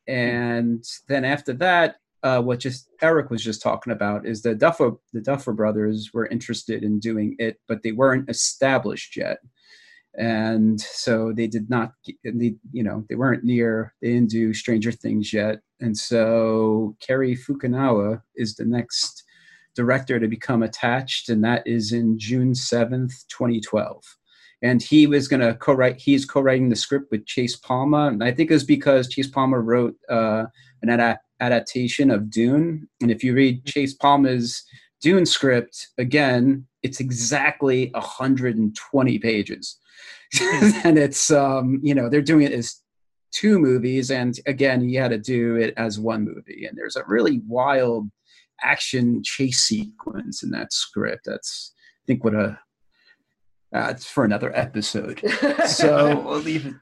And 0.07 0.81
then 1.09 1.25
after 1.25 1.51
that, 1.55 1.97
uh, 2.23 2.41
what 2.41 2.59
just 2.59 2.87
Eric 3.01 3.29
was 3.29 3.43
just 3.43 3.61
talking 3.61 3.91
about 3.91 4.25
is 4.25 4.43
the 4.43 4.55
Duffer 4.55 4.91
the 5.11 5.19
Duffer 5.19 5.51
brothers 5.51 6.11
were 6.13 6.27
interested 6.27 6.85
in 6.85 6.99
doing 6.99 7.35
it, 7.37 7.59
but 7.67 7.83
they 7.83 7.91
weren't 7.91 8.29
established 8.29 9.17
yet, 9.17 9.39
and 10.17 10.79
so 10.79 11.31
they 11.31 11.47
did 11.47 11.69
not. 11.69 11.93
They, 12.23 12.55
you 12.71 12.83
know, 12.83 13.05
they 13.09 13.15
weren't 13.15 13.43
near. 13.43 13.93
They 14.01 14.09
didn't 14.09 14.29
do 14.29 14.53
Stranger 14.53 14.91
Things 14.91 15.31
yet, 15.31 15.61
and 15.79 15.97
so 15.97 16.95
Cary 16.99 17.35
Fukunaga 17.35 18.21
is 18.35 18.55
the 18.55 18.65
next 18.65 19.23
director 19.75 20.19
to 20.19 20.27
become 20.27 20.63
attached, 20.63 21.29
and 21.29 21.43
that 21.43 21.65
is 21.65 21.93
in 21.93 22.19
June 22.19 22.53
seventh, 22.55 23.27
twenty 23.29 23.61
twelve. 23.61 24.03
And 24.63 24.83
he 24.83 25.07
was 25.07 25.27
going 25.27 25.39
to 25.39 25.55
co-write. 25.55 25.99
He's 25.99 26.23
co-writing 26.23 26.69
the 26.69 26.75
script 26.75 27.09
with 27.11 27.25
Chase 27.25 27.55
Palmer, 27.55 28.09
and 28.09 28.23
I 28.23 28.31
think 28.31 28.51
it 28.51 28.53
was 28.53 28.63
because 28.63 29.07
Chase 29.07 29.29
Palmer 29.29 29.61
wrote 29.61 29.95
uh, 30.07 30.45
an 30.83 30.89
ada- 30.89 31.19
adaptation 31.39 32.11
of 32.11 32.29
Dune. 32.29 32.87
And 33.01 33.09
if 33.09 33.23
you 33.23 33.33
read 33.33 33.65
Chase 33.65 33.93
Palmer's 33.93 34.63
Dune 35.01 35.25
script 35.25 35.87
again, 35.97 36.67
it's 36.83 36.99
exactly 36.99 37.89
120 37.93 39.19
pages, 39.19 39.77
and 40.83 40.97
it's 40.97 41.31
um, 41.31 41.79
you 41.83 41.93
know 41.93 42.09
they're 42.09 42.21
doing 42.21 42.45
it 42.45 42.53
as 42.53 42.81
two 43.31 43.59
movies, 43.59 44.11
and 44.11 44.39
again 44.45 44.81
he 44.81 44.95
had 44.95 45.11
to 45.11 45.17
do 45.17 45.55
it 45.55 45.73
as 45.77 45.99
one 45.99 46.23
movie. 46.23 46.65
And 46.65 46.77
there's 46.77 46.95
a 46.95 47.03
really 47.07 47.41
wild 47.47 48.09
action 48.63 49.21
chase 49.23 49.59
sequence 49.59 50.43
in 50.43 50.51
that 50.51 50.71
script. 50.73 51.23
That's 51.25 51.73
I 51.77 52.03
think 52.07 52.23
what 52.23 52.35
a 52.35 52.59
that's 53.71 54.05
for 54.05 54.25
another 54.25 54.55
episode. 54.55 55.21
So 55.67 56.21
we'll 56.21 56.39
leave 56.39 56.65
it 56.65 56.73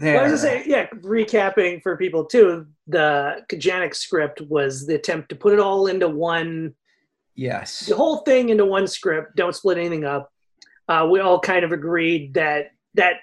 there. 0.00 0.14
Well, 0.14 0.26
I 0.26 0.30
was 0.30 0.42
gonna 0.42 0.62
say, 0.62 0.64
yeah, 0.66 0.86
recapping 1.02 1.82
for 1.82 1.96
people 1.96 2.24
too, 2.24 2.66
the 2.86 3.44
Kajganich 3.48 3.94
script 3.94 4.40
was 4.40 4.86
the 4.86 4.94
attempt 4.94 5.28
to 5.30 5.36
put 5.36 5.52
it 5.52 5.60
all 5.60 5.86
into 5.86 6.08
one, 6.08 6.74
yes. 7.34 7.86
the 7.86 7.96
whole 7.96 8.18
thing 8.18 8.48
into 8.48 8.64
one 8.64 8.86
script. 8.86 9.36
Don't 9.36 9.54
split 9.54 9.76
anything 9.76 10.04
up. 10.04 10.32
Uh, 10.88 11.06
we 11.10 11.20
all 11.20 11.38
kind 11.38 11.64
of 11.64 11.72
agreed 11.72 12.34
that 12.34 12.70
that 12.98 13.16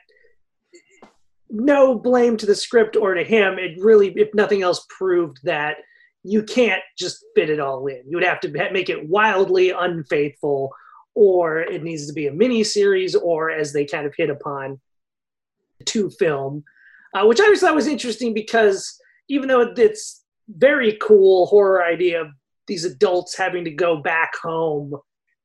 no 1.49 1.97
blame 1.97 2.35
to 2.37 2.45
the 2.45 2.55
script 2.55 2.95
or 2.95 3.13
to 3.13 3.23
him. 3.23 3.59
It 3.59 3.77
really, 3.79 4.09
if 4.15 4.33
nothing 4.33 4.61
else, 4.61 4.85
proved 4.89 5.39
that 5.43 5.77
you 6.23 6.43
can't 6.43 6.81
just 6.97 7.23
fit 7.35 7.49
it 7.49 7.59
all 7.59 7.85
in. 7.87 8.01
You 8.07 8.17
would 8.17 8.25
have 8.25 8.39
to 8.41 8.69
make 8.71 8.89
it 8.89 9.07
wildly 9.07 9.69
unfaithful, 9.69 10.73
or 11.13 11.59
it 11.59 11.83
needs 11.83 12.07
to 12.07 12.13
be 12.13 12.27
a 12.27 12.33
mini 12.33 12.63
series, 12.63 13.15
or 13.15 13.51
as 13.51 13.71
they 13.71 13.85
kind 13.85 14.07
of 14.07 14.13
hit 14.17 14.29
upon, 14.29 14.81
two 15.85 16.09
film, 16.09 16.63
uh, 17.13 17.25
which 17.25 17.39
I 17.39 17.43
always 17.43 17.61
thought 17.61 17.75
was 17.75 17.87
interesting 17.87 18.33
because 18.33 18.99
even 19.29 19.47
though 19.47 19.73
it's 19.77 20.23
very 20.49 20.97
cool 21.01 21.45
horror 21.47 21.83
idea 21.83 22.21
of 22.21 22.27
these 22.67 22.85
adults 22.85 23.37
having 23.37 23.63
to 23.65 23.71
go 23.71 23.97
back 24.01 24.31
home 24.41 24.95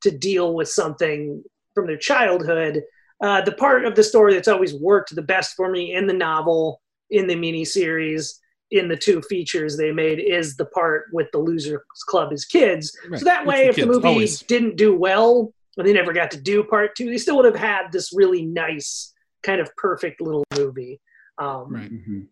to 0.03 0.11
deal 0.11 0.55
with 0.55 0.69
something 0.69 1.43
from 1.75 1.87
their 1.87 1.99
childhood, 1.99 2.83
uh, 3.23 3.41
the 3.43 3.53
part 3.53 3.85
of 3.85 3.95
the 3.95 4.03
story 4.03 4.35
that's 4.35 4.49
always 4.49 4.75
worked 4.75 5.15
the 5.15 5.23
best 5.23 5.55
for 5.57 5.71
me 5.71 5.95
in 5.95 6.07
the 6.07 6.13
novel, 6.13 6.81
in 7.11 7.27
the 7.27 7.35
miniseries, 7.35 8.35
in 8.71 8.89
the 8.89 8.97
two 8.97 9.21
features 9.23 9.77
they 9.77 9.91
made 9.93 10.19
is 10.21 10.57
the 10.57 10.65
part 10.67 11.07
with 11.13 11.27
the 11.33 11.39
Losers 11.39 11.81
Club 12.09 12.33
as 12.33 12.45
kids. 12.45 12.97
Right. 13.09 13.19
So 13.19 13.25
that 13.25 13.45
way, 13.47 13.65
the 13.65 13.69
if 13.71 13.75
the 13.77 13.83
kids, 13.83 13.91
movie 13.95 14.09
always. 14.09 14.41
didn't 14.43 14.77
do 14.77 14.97
well, 14.97 15.53
and 15.77 15.87
they 15.87 15.93
never 15.93 16.13
got 16.13 16.31
to 16.33 16.41
do 16.41 16.63
part 16.65 16.95
two, 16.97 17.11
they 17.11 17.19
still 17.19 17.37
would 17.37 17.45
have 17.47 17.57
had 17.57 17.91
this 17.93 18.13
really 18.15 18.45
nice, 18.47 19.13
kind 19.43 19.61
of 19.61 19.75
perfect 19.77 20.21
little 20.21 20.45
movie. 20.57 21.01
Um, 21.39 21.67
Right. 21.75 21.91
Mhm. 21.93 22.27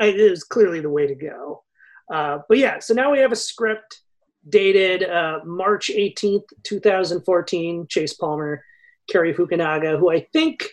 it 0.00 0.30
was 0.30 0.44
clearly 0.44 0.80
the 0.80 0.90
way 0.90 1.06
to 1.06 1.14
go. 1.14 1.64
Uh, 2.12 2.38
but 2.48 2.58
yeah, 2.58 2.78
so 2.78 2.94
now 2.94 3.10
we 3.12 3.18
have 3.18 3.32
a 3.32 3.36
script 3.36 4.00
dated 4.48 5.02
uh, 5.04 5.40
March 5.44 5.90
18th, 5.94 6.44
2014. 6.64 7.86
Chase 7.88 8.14
Palmer, 8.14 8.64
Cary 9.10 9.34
Fukunaga, 9.34 9.98
who 9.98 10.10
I 10.10 10.26
think 10.32 10.68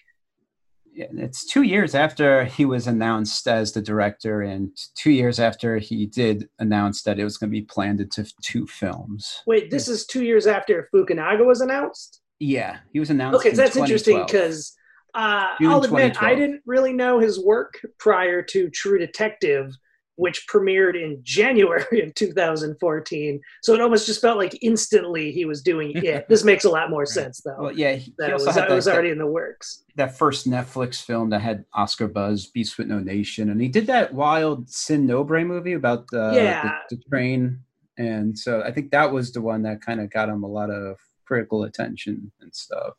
it's 0.97 1.45
two 1.45 1.61
years 1.61 1.93
after 1.93 2.45
he 2.45 2.65
was 2.65 2.87
announced 2.87 3.47
as 3.47 3.71
the 3.71 3.81
director, 3.81 4.41
and 4.41 4.71
two 4.95 5.11
years 5.11 5.39
after 5.39 5.77
he 5.77 6.05
did 6.07 6.49
announce 6.59 7.03
that 7.03 7.19
it 7.19 7.23
was 7.23 7.37
going 7.37 7.49
to 7.49 7.59
be 7.59 7.61
planned 7.61 8.01
into 8.01 8.25
two 8.41 8.65
films. 8.67 9.43
wait, 9.45 9.69
this 9.69 9.87
is 9.87 10.05
two 10.05 10.23
years 10.23 10.47
after 10.47 10.89
Fukunaga 10.93 11.45
was 11.45 11.61
announced. 11.61 12.21
Yeah, 12.39 12.77
he 12.93 12.99
was 12.99 13.09
announced. 13.09 13.39
Okay, 13.39 13.49
in 13.49 13.55
so 13.55 13.61
that's 13.61 13.77
interesting 13.77 14.23
because 14.25 14.75
uh, 15.13 15.53
I'll 15.61 15.83
admit 15.83 16.21
I 16.21 16.35
didn't 16.35 16.61
really 16.65 16.93
know 16.93 17.19
his 17.19 17.43
work 17.43 17.79
prior 17.97 18.41
to 18.43 18.69
True 18.69 18.99
Detective, 18.99 19.73
which 20.17 20.45
premiered 20.47 21.01
in 21.01 21.19
January 21.23 22.01
of 22.01 22.13
2014. 22.15 23.39
So 23.63 23.73
it 23.73 23.81
almost 23.81 24.05
just 24.05 24.19
felt 24.19 24.37
like 24.37 24.57
instantly 24.61 25.31
he 25.31 25.45
was 25.45 25.61
doing 25.61 25.91
it. 25.95 26.27
this 26.27 26.43
makes 26.43 26.65
a 26.65 26.69
lot 26.69 26.89
more 26.89 27.05
sense 27.05 27.41
though. 27.41 27.55
Well, 27.57 27.71
yeah, 27.71 27.93
he, 27.93 28.13
that 28.17 28.27
he 28.27 28.33
was, 28.33 28.45
had 28.45 28.55
that 28.55 28.69
that, 28.69 28.75
was 28.75 28.85
that- 28.85 28.93
already 28.93 29.11
in 29.11 29.17
the 29.17 29.25
works. 29.27 29.83
that 29.95 30.17
first 30.17 30.47
Netflix 30.49 31.01
film 31.01 31.29
that 31.29 31.41
had 31.41 31.63
Oscar 31.73 32.07
buzz, 32.07 32.47
Beast 32.47 32.77
with 32.77 32.87
No 32.87 32.99
Nation, 32.99 33.49
and 33.49 33.61
he 33.61 33.67
did 33.69 33.87
that 33.87 34.13
wild 34.13 34.69
Sin 34.69 35.05
Nombre 35.07 35.45
movie 35.45 35.73
about 35.73 36.05
the, 36.11 36.31
Yeah. 36.35 36.79
the, 36.89 36.95
the 36.97 37.03
train, 37.09 37.59
and 37.97 38.37
so 38.37 38.61
I 38.61 38.71
think 38.71 38.91
that 38.91 39.11
was 39.11 39.31
the 39.31 39.41
one 39.41 39.61
that 39.63 39.81
kind 39.81 40.01
of 40.01 40.09
got 40.11 40.29
him 40.29 40.43
a 40.43 40.47
lot 40.47 40.69
of 40.69 40.97
critical 41.25 41.63
attention 41.63 42.31
and 42.41 42.53
stuff. 42.53 42.93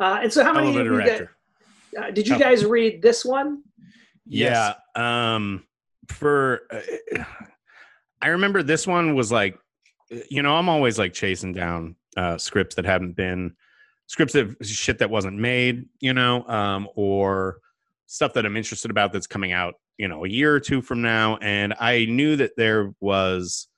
Uh, 0.00 0.20
and 0.22 0.32
so, 0.32 0.44
how 0.44 0.52
many 0.52 0.70
of 0.70 0.76
of 0.76 0.92
you 0.92 1.00
guys, 1.06 1.22
uh, 1.98 2.10
did 2.10 2.28
you 2.28 2.38
guys 2.38 2.64
read 2.64 3.02
this 3.02 3.24
one? 3.24 3.62
Yeah. 4.26 4.74
Um, 4.94 5.64
for 6.08 6.62
uh, 6.70 7.24
I 8.20 8.28
remember 8.28 8.62
this 8.62 8.86
one 8.86 9.14
was 9.14 9.30
like, 9.30 9.58
you 10.30 10.42
know, 10.42 10.56
I'm 10.56 10.68
always 10.68 10.98
like 10.98 11.12
chasing 11.12 11.52
down 11.52 11.96
uh, 12.16 12.38
scripts 12.38 12.74
that 12.76 12.84
haven't 12.84 13.16
been 13.16 13.54
scripts 14.06 14.34
of 14.34 14.56
shit 14.62 14.98
that 14.98 15.10
wasn't 15.10 15.38
made, 15.38 15.86
you 16.00 16.12
know, 16.12 16.46
um, 16.48 16.88
or 16.94 17.58
stuff 18.06 18.32
that 18.32 18.46
I'm 18.46 18.56
interested 18.56 18.90
about 18.90 19.12
that's 19.12 19.26
coming 19.26 19.52
out, 19.52 19.74
you 19.98 20.08
know, 20.08 20.24
a 20.24 20.28
year 20.28 20.54
or 20.54 20.60
two 20.60 20.80
from 20.80 21.02
now. 21.02 21.36
And 21.42 21.74
I 21.78 22.06
knew 22.06 22.36
that 22.36 22.56
there 22.56 22.92
was 23.00 23.68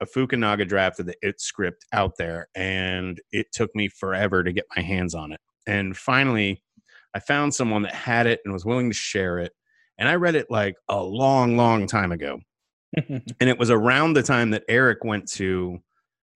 a 0.00 0.06
Fukunaga 0.06 0.68
draft 0.68 1.00
of 1.00 1.06
the 1.06 1.14
It 1.22 1.40
script 1.40 1.86
out 1.92 2.18
there, 2.18 2.48
and 2.54 3.18
it 3.32 3.46
took 3.52 3.74
me 3.74 3.88
forever 3.88 4.44
to 4.44 4.52
get 4.52 4.66
my 4.76 4.82
hands 4.82 5.14
on 5.14 5.32
it. 5.32 5.40
And 5.66 5.96
finally, 5.96 6.62
I 7.14 7.18
found 7.18 7.54
someone 7.54 7.82
that 7.82 7.94
had 7.94 8.26
it 8.26 8.40
and 8.44 8.52
was 8.52 8.66
willing 8.66 8.90
to 8.90 8.94
share 8.94 9.38
it. 9.38 9.52
And 9.98 10.08
I 10.08 10.14
read 10.14 10.34
it 10.34 10.50
like 10.50 10.76
a 10.88 11.02
long, 11.02 11.56
long 11.56 11.86
time 11.86 12.12
ago. 12.12 12.40
and 12.96 13.22
it 13.40 13.58
was 13.58 13.70
around 13.70 14.14
the 14.14 14.22
time 14.22 14.50
that 14.50 14.64
Eric 14.68 15.04
went 15.04 15.30
to 15.32 15.78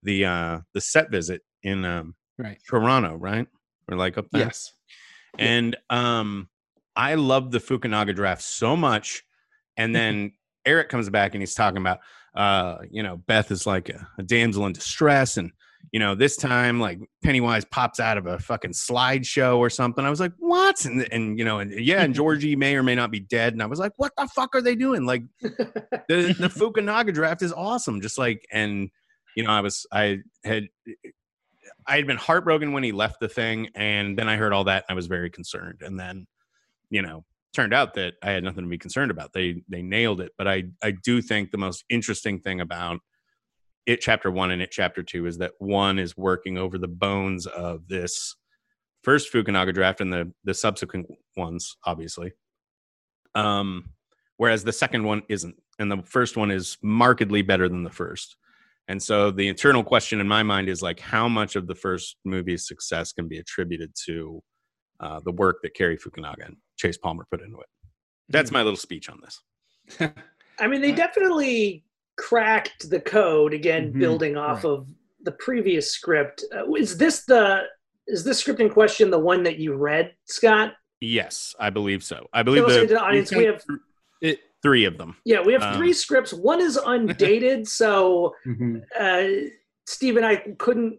the 0.03 0.25
uh 0.25 0.61
the 0.73 0.81
set 0.81 1.11
visit 1.11 1.43
in 1.63 1.85
um 1.85 2.15
Right. 2.39 2.59
Toronto, 2.69 3.17
right? 3.17 3.47
Or 3.91 3.97
like 3.97 4.17
up 4.17 4.27
there. 4.33 4.47
Yes. 4.47 4.73
And 5.39 5.77
um 5.91 6.49
I 6.97 7.15
loved 7.15 7.53
the 7.53 7.61
Fukunaga 7.61 8.15
draft 8.15 8.43
so 8.43 8.77
much. 8.77 9.23
And 9.77 9.95
then 9.95 10.33
Eric 10.67 10.89
comes 10.89 11.09
back 11.09 11.35
and 11.35 11.43
he's 11.43 11.55
talking 11.55 11.79
about 11.79 12.01
uh, 12.35 12.79
you 12.91 13.03
know, 13.03 13.17
Beth 13.17 13.51
is 13.51 13.67
like 13.67 13.89
a, 13.89 14.07
a 14.19 14.23
damsel 14.23 14.67
in 14.67 14.73
distress, 14.73 15.37
and 15.37 15.51
you 15.93 15.99
know, 15.99 16.15
this 16.15 16.37
time 16.37 16.81
like 16.81 17.01
Pennywise 17.23 17.65
pops 17.65 17.99
out 17.99 18.17
of 18.17 18.27
a 18.27 18.39
fucking 18.39 18.73
slideshow 18.73 19.59
or 19.59 19.69
something. 19.69 20.05
I 20.05 20.11
was 20.11 20.21
like, 20.21 20.33
what? 20.39 20.85
And 20.85 21.07
and 21.13 21.39
you 21.39 21.45
know, 21.45 21.59
and 21.59 21.73
yeah, 21.73 22.03
and 22.03 22.15
Georgie 22.15 22.57
may 22.57 22.77
or 22.77 22.83
may 22.83 22.95
not 22.95 23.11
be 23.11 23.21
dead. 23.21 23.53
And 23.53 23.63
I 23.63 23.67
was 23.67 23.79
like, 23.79 23.93
what 23.97 24.13
the 24.17 24.29
fuck 24.29 24.55
are 24.55 24.63
they 24.63 24.75
doing? 24.75 25.05
Like 25.05 25.23
the 25.41 25.57
the 26.09 26.49
Fukunaga 26.55 27.13
draft 27.13 27.43
is 27.43 27.53
awesome. 27.53 28.01
Just 28.01 28.19
like 28.19 28.47
and 28.53 28.91
you 29.37 29.43
know, 29.43 29.51
I 29.51 29.61
was 29.61 29.87
I 29.93 30.19
had 30.45 30.69
I 31.87 31.97
had 31.97 32.07
been 32.07 32.17
heartbroken 32.17 32.73
when 32.73 32.83
he 32.83 32.93
left 32.93 33.21
the 33.21 33.29
thing, 33.29 33.69
and 33.75 34.19
then 34.19 34.29
I 34.29 34.37
heard 34.37 34.53
all 34.53 34.65
that, 34.65 34.85
and 34.89 34.95
I 34.95 34.97
was 34.97 35.07
very 35.07 35.31
concerned. 35.31 35.83
And 35.83 35.99
then, 35.99 36.27
you 36.91 37.03
know, 37.03 37.25
turned 37.53 37.75
out 37.75 37.95
that 37.95 38.15
I 38.23 38.31
had 38.31 38.45
nothing 38.45 38.65
to 38.65 38.71
be 38.71 38.79
concerned 38.79 39.11
about. 39.11 39.33
They 39.33 39.63
they 39.69 39.83
nailed 39.83 40.21
it. 40.21 40.33
But 40.39 40.47
I 40.47 40.65
I 40.83 40.93
do 40.93 41.21
think 41.21 41.51
the 41.51 41.59
most 41.59 41.85
interesting 41.91 42.41
thing 42.41 42.61
about 42.61 43.01
it 43.91 44.01
chapter 44.01 44.31
one 44.31 44.53
and 44.53 44.63
it 44.63 44.71
chapter 44.71 45.03
two 45.03 45.27
is 45.27 45.39
that 45.39 45.53
one 45.59 45.99
is 45.99 46.17
working 46.17 46.57
over 46.57 46.79
the 46.79 46.89
bones 46.89 47.47
of 47.47 47.89
this 47.89 48.37
first 49.03 49.33
Fukunaga 49.33 49.75
draft 49.75 50.01
and 50.01 50.13
the 50.13 50.33
the 50.45 50.55
subsequent 50.55 51.07
ones, 51.37 51.77
obviously. 51.85 52.33
Um, 53.35 53.91
whereas 54.37 54.63
the 54.63 54.73
second 54.73 55.05
one 55.05 55.23
isn't, 55.29 55.57
and 55.79 55.91
the 55.91 56.03
first 56.05 56.37
one 56.37 56.51
is 56.51 56.79
markedly 56.83 57.43
better 57.43 57.69
than 57.69 57.83
the 57.83 57.91
first. 57.91 58.37
And 58.87 59.03
so 59.03 59.31
the 59.31 59.49
internal 59.49 59.85
question 59.85 60.21
in 60.21 60.27
my 60.27 60.43
mind 60.43 60.69
is 60.69 60.83
like, 60.83 60.99
how 60.99 61.29
much 61.29 61.55
of 61.55 61.67
the 61.67 61.75
first 61.75 62.17
movie's 62.25 62.67
success 62.67 63.13
can 63.13 63.29
be 63.29 63.39
attributed 63.39 63.93
to 64.07 64.43
uh, 64.99 65.21
the 65.25 65.33
work 65.33 65.59
that 65.63 65.75
Cary 65.75 65.97
Fukunaga 65.97 66.47
and 66.47 66.57
Chase 66.77 66.97
Palmer 66.97 67.25
put 67.31 67.41
into 67.41 67.59
it? 67.59 67.69
That's 68.29 68.51
my 68.51 68.63
little 68.63 68.77
speech 68.77 69.09
on 69.09 69.21
this. 69.23 70.13
I 70.61 70.67
mean, 70.67 70.81
they 70.81 70.93
definitely 70.93 71.85
cracked 72.21 72.91
the 72.91 73.01
code 73.01 73.55
again, 73.55 73.93
Mhm, 73.93 73.99
building 73.99 74.37
off 74.37 74.63
right. 74.65 74.71
of 74.73 74.87
the 75.23 75.33
previous 75.33 75.91
script. 75.91 76.45
Uh, 76.55 76.71
is 76.75 76.97
this 76.99 77.25
the 77.25 77.63
is 78.07 78.25
this 78.25 78.39
script 78.39 78.61
in 78.61 78.69
question 78.69 79.09
the 79.11 79.19
one 79.19 79.43
that 79.45 79.59
you 79.59 79.75
read, 79.75 80.13
Scott? 80.27 80.75
Yes, 81.01 81.55
I 81.61 81.71
believe 81.71 82.03
so. 82.03 82.27
I 82.33 82.43
believe 82.43 82.67
the, 82.67 83.01
audience, 83.01 83.31
we 83.33 83.45
have 83.45 83.65
It, 84.21 84.41
three 84.63 84.85
of 84.85 84.99
them. 84.99 85.17
yeah, 85.25 85.41
we 85.43 85.53
have 85.53 85.63
Um, 85.63 85.77
three 85.77 85.93
scripts. 85.93 86.33
One 86.33 86.61
is 86.61 86.77
undated, 86.77 87.67
so 87.81 88.35
Mhm. 88.47 88.83
uh, 88.99 89.51
Steve 89.87 90.17
and 90.17 90.27
I 90.27 90.37
couldn't 90.59 90.99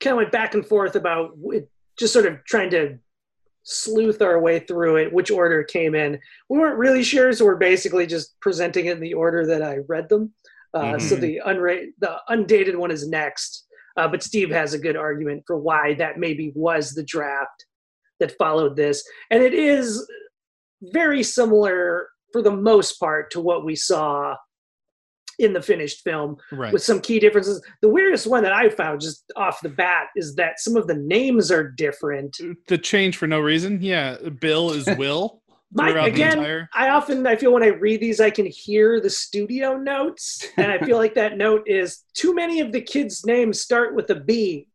kind 0.00 0.12
of 0.12 0.18
went 0.18 0.32
back 0.32 0.54
and 0.54 0.64
forth 0.66 0.94
about 0.96 1.32
it, 1.52 1.68
just 1.98 2.12
sort 2.12 2.26
of 2.26 2.42
trying 2.44 2.70
to 2.70 2.98
sleuth 3.64 4.22
our 4.22 4.38
way 4.40 4.60
through 4.60 4.96
it, 4.98 5.12
which 5.12 5.30
order 5.30 5.60
it 5.60 5.68
came 5.68 5.94
in. 5.94 6.20
We 6.48 6.58
weren't 6.58 6.78
really 6.78 7.02
sure, 7.02 7.32
so 7.32 7.44
we're 7.46 7.56
basically 7.56 8.06
just 8.06 8.38
presenting 8.40 8.86
it 8.86 8.92
in 8.92 9.00
the 9.00 9.14
order 9.14 9.44
that 9.46 9.62
I 9.62 9.78
read 9.88 10.08
them. 10.08 10.34
Uh, 10.74 10.98
So 10.98 11.16
Mhm. 11.16 11.20
the 11.20 11.40
unra- 11.46 11.86
the 11.98 12.16
undated 12.28 12.76
one 12.76 12.90
is 12.90 13.08
next, 13.08 13.64
uh, 13.96 14.08
but 14.08 14.22
Steve 14.22 14.50
has 14.50 14.74
a 14.74 14.78
good 14.78 14.96
argument 14.96 15.44
for 15.46 15.56
why 15.56 15.94
that 15.94 16.18
maybe 16.18 16.52
was 16.56 16.92
the 16.94 17.04
draft 17.04 17.64
that 18.20 18.36
followed 18.38 18.76
this, 18.76 19.04
and 19.30 19.42
it 19.42 19.54
is 19.54 20.06
very 20.82 21.22
similar 21.22 22.08
for 22.32 22.42
the 22.42 22.50
most 22.50 22.98
part 22.98 23.30
to 23.30 23.40
what 23.40 23.64
we 23.64 23.76
saw 23.76 24.36
in 25.38 25.52
the 25.52 25.62
finished 25.62 26.00
film 26.04 26.36
right. 26.52 26.72
with 26.72 26.82
some 26.82 27.00
key 27.00 27.18
differences. 27.18 27.60
The 27.82 27.88
weirdest 27.88 28.26
one 28.26 28.42
that 28.44 28.52
I 28.52 28.68
found 28.68 29.00
just 29.00 29.24
off 29.36 29.60
the 29.62 29.68
bat 29.68 30.08
is 30.14 30.34
that 30.36 30.60
some 30.60 30.76
of 30.76 30.86
the 30.86 30.94
names 30.94 31.50
are 31.50 31.68
different. 31.68 32.36
the 32.68 32.78
change 32.78 33.16
for 33.16 33.26
no 33.26 33.40
reason. 33.40 33.80
Yeah, 33.82 34.16
Bill 34.40 34.70
is 34.72 34.86
Will. 34.98 35.42
My, 35.76 36.06
again, 36.06 36.38
entire- 36.38 36.68
I 36.72 36.90
often 36.90 37.26
I 37.26 37.34
feel 37.36 37.52
when 37.52 37.62
I 37.64 37.68
read 37.68 38.00
these, 38.00 38.20
I 38.20 38.30
can 38.30 38.46
hear 38.46 39.00
the 39.00 39.10
studio 39.10 39.76
notes, 39.76 40.46
and 40.56 40.70
I 40.70 40.78
feel 40.78 40.96
like 41.02 41.14
that 41.14 41.36
note 41.36 41.64
is 41.66 42.04
too 42.14 42.32
many 42.34 42.60
of 42.60 42.70
the 42.72 42.80
kids' 42.80 43.26
names 43.26 43.60
start 43.60 43.94
with 43.94 44.08
a 44.10 44.14
B. 44.14 44.68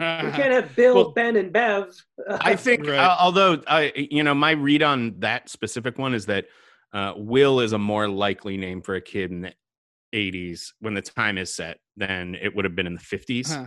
We 0.00 0.04
can't 0.06 0.52
have 0.52 0.74
Bill, 0.74 0.94
Well- 0.96 1.10
Ben, 1.12 1.36
and 1.36 1.52
Bev. 1.52 1.94
I 2.28 2.56
think, 2.56 2.86
Right. 2.86 2.98
uh, 2.98 3.16
although 3.20 3.62
I, 3.66 3.92
you 4.10 4.22
know, 4.24 4.34
my 4.34 4.52
read 4.52 4.82
on 4.82 5.14
that 5.20 5.48
specific 5.48 5.98
one 5.98 6.14
is 6.14 6.26
that 6.26 6.46
uh, 6.92 7.12
Will 7.16 7.60
is 7.60 7.72
a 7.72 7.78
more 7.78 8.08
likely 8.08 8.56
name 8.56 8.82
for 8.82 8.96
a 8.96 9.00
kid 9.00 9.30
in 9.30 9.42
the 9.42 9.54
'80s 10.12 10.72
when 10.80 10.94
the 10.94 11.02
time 11.02 11.38
is 11.38 11.54
set 11.54 11.78
than 11.96 12.34
it 12.34 12.56
would 12.56 12.64
have 12.64 12.74
been 12.74 12.86
in 12.88 12.94
the 12.94 13.00
'50s. 13.00 13.54
Huh. 13.54 13.66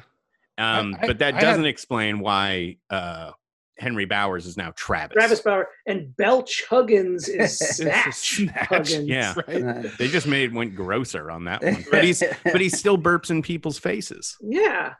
Um, 0.57 0.95
I- 1.01 1.07
but 1.07 1.19
that 1.19 1.35
I 1.35 1.39
doesn't 1.39 1.65
explain 1.65 2.19
why 2.19 2.77
uh, 2.89 3.31
Henry 3.79 4.05
Bowers 4.05 4.45
is 4.45 4.55
now 4.57 4.71
Travis. 4.75 5.13
Travis 5.15 5.39
Bauer 5.41 5.67
and 5.87 6.15
Belch 6.15 6.63
Huggins 6.69 7.27
is 7.29 7.57
Snatch 7.57 8.13
snatch. 8.13 8.67
Huggins. 8.67 9.07
Yeah. 9.07 9.33
Right. 9.47 9.91
They 9.97 10.07
just 10.07 10.27
made 10.27 10.53
went 10.53 10.75
grosser 10.75 11.31
on 11.31 11.45
that 11.45 11.63
one, 11.63 11.83
but 11.91 12.03
he's 12.03 12.23
but 12.43 12.61
he 12.61 12.69
still 12.69 12.97
burps 12.97 13.29
in 13.31 13.41
people's 13.41 13.79
faces. 13.79 14.37
Yeah. 14.41 14.93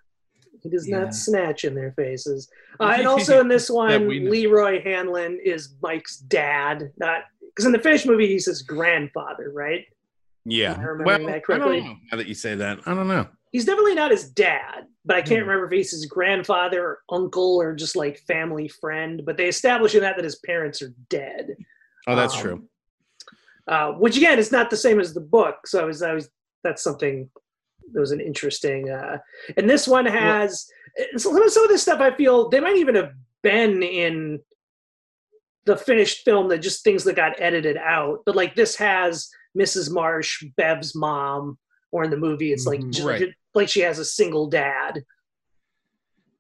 He 0.64 0.70
does 0.70 0.88
Yeah. 0.88 1.00
not 1.00 1.14
snatch 1.14 1.66
in 1.66 1.76
their 1.76 1.92
faces. 1.92 2.50
Uh, 2.80 2.96
and 2.98 3.08
also 3.08 3.40
in 3.42 3.48
this 3.48 3.70
one. 3.70 4.08
Leroy 4.08 4.82
Hanlon 4.82 5.40
is 5.44 5.76
Mike's 5.82 6.18
dad. 6.18 6.92
Not 6.98 7.22
because 7.50 7.66
in 7.66 7.72
the 7.74 7.80
finished 7.80 8.06
movie 8.08 8.28
he 8.28 8.40
says 8.40 8.62
grandfather, 8.64 9.52
right? 9.54 9.86
Yeah. 10.46 10.74
Am 10.74 10.80
I 10.80 10.84
remembering 10.84 11.06
Well, 11.26 11.28
that 11.32 11.36
I 11.36 11.40
correctly? 11.42 11.80
don't 11.82 11.90
know. 11.90 11.96
Now 12.12 12.18
that 12.18 12.28
you 12.28 12.34
say 12.34 12.56
that, 12.56 12.80
I 12.86 12.94
don't 12.94 13.08
know. 13.08 13.28
He's 13.54 13.66
definitely 13.66 13.94
not 13.96 14.12
his 14.12 14.28
dad, 14.30 14.88
but 15.06 15.16
I 15.16 15.22
can't 15.22 15.44
Hmm. 15.44 15.48
remember 15.48 15.68
if 15.68 15.72
he's 15.72 15.92
his 15.92 16.08
grandfather 16.08 16.84
or 16.84 17.00
uncle 17.10 17.62
or 17.62 17.74
just 17.76 17.96
like 17.96 18.18
family 18.18 18.68
friend. 18.68 19.22
But 19.26 19.38
they 19.38 19.48
establish 19.48 19.94
in 19.96 20.02
that 20.02 20.16
that 20.18 20.26
his 20.26 20.38
parents 20.40 20.82
are 20.82 20.92
dead. 21.10 21.56
Oh, 22.08 22.16
that's 22.16 22.34
Um, 22.36 22.42
true. 22.42 22.68
Uh, 23.68 23.92
which 23.94 24.18
again 24.18 24.40
is 24.40 24.52
not 24.52 24.70
the 24.70 24.76
same 24.76 25.00
as 25.00 25.14
the 25.14 25.22
book. 25.22 25.68
So 25.68 25.82
I 25.82 25.86
was, 25.86 26.02
I 26.02 26.14
was 26.14 26.30
that's 26.64 26.84
something 26.84 27.30
that 27.94 28.00
was 28.00 28.12
an 28.12 28.20
interesting. 28.20 28.90
Uh, 28.90 29.20
and 29.56 29.70
this 29.70 29.88
one 29.88 30.06
has 30.08 30.68
some 31.18 31.38
of 31.38 31.52
some 31.52 31.64
of 31.64 31.70
this 31.70 31.84
stuff. 31.84 32.02
I 32.02 32.14
feel 32.16 32.50
they 32.50 32.60
might 32.60 32.78
even 32.78 32.96
have 32.96 33.14
been 33.44 33.84
in 33.84 34.42
the 35.66 35.78
finished 35.78 36.26
film 36.26 36.50
that 36.50 36.58
just 36.60 36.84
things 36.84 37.04
that 37.04 37.16
got 37.16 37.40
edited 37.40 37.78
out. 37.78 38.24
But 38.26 38.36
like 38.36 38.56
this 38.56 38.76
has 38.78 39.30
Mrs. 39.58 39.92
Marsh, 39.92 40.44
Bev's 40.58 40.96
mom, 40.96 41.58
or 41.92 42.04
in 42.04 42.10
the 42.10 42.18
movie 42.18 42.52
it's 42.52 42.66
like 42.66 42.82
Mhm. 42.82 42.92
just, 42.92 43.08
Right. 43.08 43.34
Like 43.54 43.70
she 43.70 43.82
has 43.82 44.00
a 44.00 44.06
single 44.06 44.48
dad. 44.48 45.04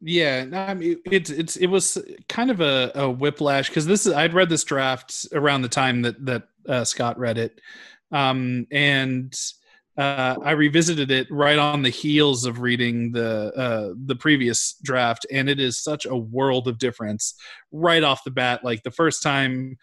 Yeah, 0.02 0.46
I 0.52 0.74
mean 0.74 0.98
it's 1.06 1.30
it's 1.30 1.56
it 1.56 1.68
was 1.68 1.98
kind 2.28 2.52
of 2.52 2.60
a, 2.60 2.92
a 2.96 3.10
whiplash 3.10 3.70
because 3.70 3.86
this 3.86 4.06
is 4.06 4.14
I'd 4.14 4.34
read 4.34 4.50
this 4.50 4.66
draft 4.66 5.28
around 5.32 5.62
the 5.62 5.70
time 5.70 6.02
that 6.02 6.26
that 6.26 6.44
uh, 6.68 6.84
Scott 6.84 7.18
read 7.18 7.38
it, 7.38 7.62
um, 8.12 8.68
and 8.70 9.34
uh, 9.98 10.36
I 10.44 10.52
revisited 10.52 11.12
it 11.12 11.28
right 11.30 11.60
on 11.60 11.84
the 11.84 11.90
heels 11.90 12.46
of 12.46 12.60
reading 12.62 13.12
the 13.12 13.54
uh, 13.56 13.94
the 14.06 14.16
previous 14.16 14.76
draft, 14.84 15.26
and 15.32 15.48
it 15.50 15.60
is 15.60 15.78
such 15.82 16.06
a 16.06 16.16
world 16.18 16.68
of 16.68 16.80
difference 16.80 17.36
right 17.72 18.04
off 18.04 18.24
the 18.24 18.32
bat. 18.32 18.64
Like 18.64 18.82
the 18.84 18.92
first 18.92 19.22
time, 19.22 19.78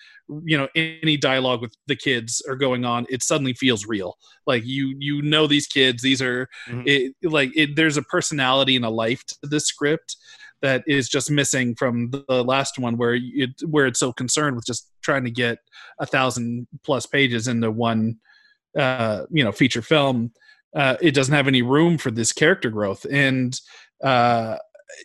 you 0.44 0.58
know, 0.58 0.68
any 0.74 1.16
dialogue 1.16 1.60
with 1.60 1.74
the 1.86 1.94
kids 1.94 2.42
are 2.48 2.56
going 2.56 2.84
on, 2.84 3.06
it 3.08 3.22
suddenly 3.22 3.54
feels 3.54 3.86
real. 3.86 4.16
Like 4.46 4.64
you 4.66 4.96
you 4.98 5.22
know 5.22 5.46
these 5.46 5.68
kids; 5.68 6.02
these 6.02 6.20
are 6.20 6.48
Mhm. 6.68 6.82
it 6.86 7.14
like 7.22 7.52
it. 7.56 7.76
There's 7.76 7.96
a 7.96 8.02
personality 8.02 8.74
and 8.74 8.84
a 8.84 8.90
life 8.90 9.24
to 9.26 9.36
this 9.42 9.66
script 9.66 10.16
that 10.62 10.82
is 10.86 11.08
just 11.08 11.30
missing 11.30 11.74
from 11.76 12.10
the 12.10 12.44
last 12.44 12.78
one, 12.78 12.96
where 12.96 13.14
it 13.16 13.50
where 13.68 13.86
it's 13.86 14.00
so 14.00 14.12
concerned 14.12 14.56
with 14.56 14.66
just 14.66 14.90
trying 15.02 15.24
to 15.24 15.30
get 15.30 15.58
a 16.00 16.06
thousand 16.06 16.66
plus 16.84 17.06
pages 17.06 17.46
into 17.48 17.70
one 17.70 18.16
uh, 18.78 19.24
you 19.30 19.44
know 19.44 19.52
feature 19.52 19.82
film 19.82 20.32
uh, 20.74 20.96
it 21.00 21.14
doesn't 21.14 21.34
have 21.34 21.48
any 21.48 21.62
room 21.62 21.98
for 21.98 22.10
this 22.10 22.32
character 22.32 22.70
growth. 22.70 23.04
And 23.10 23.58
uh, 24.04 24.56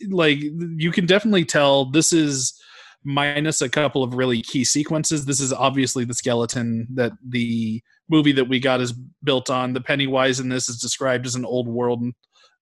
like 0.10 0.38
you 0.40 0.92
can 0.92 1.06
definitely 1.06 1.46
tell 1.46 1.86
this 1.86 2.14
is 2.14 2.60
minus 3.04 3.62
a 3.62 3.70
couple 3.70 4.04
of 4.04 4.14
really 4.14 4.42
key 4.42 4.64
sequences. 4.64 5.26
This 5.26 5.40
is 5.40 5.52
obviously 5.54 6.06
the 6.06 6.14
skeleton 6.14 6.88
that 6.94 7.14
the 7.28 7.82
movie 8.10 8.32
that 8.34 8.48
we 8.48 8.60
got 8.60 8.82
is 8.82 8.94
built 9.24 9.50
on. 9.50 9.74
The 9.74 9.82
pennywise 9.82 10.40
in 10.40 10.50
this 10.50 10.70
is 10.70 10.78
described 10.80 11.26
as 11.26 11.36
an 11.36 11.46
old 11.46 11.68
world 11.68 12.04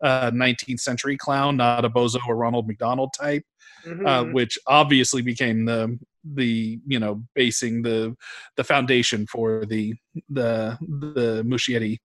uh, 0.01 0.31
19th 0.31 0.81
century 0.81 1.15
clown 1.15 1.55
not 1.55 1.85
a 1.85 1.89
bozo 1.89 2.17
or 2.27 2.35
ronald 2.35 2.67
mcdonald 2.67 3.13
type 3.17 3.43
uh, 3.85 3.89
Mhm. 3.89 4.33
which 4.33 4.57
obviously 4.67 5.21
became 5.21 5.63
the 5.63 5.97
the 6.23 6.79
you 6.87 6.99
know 6.99 7.23
basing 7.35 7.81
the 7.81 8.15
the 8.55 8.63
foundation 8.63 9.27
for 9.27 9.65
the 9.65 9.93
the 10.29 10.77
the 10.79 11.43
Muschietti 11.45 11.97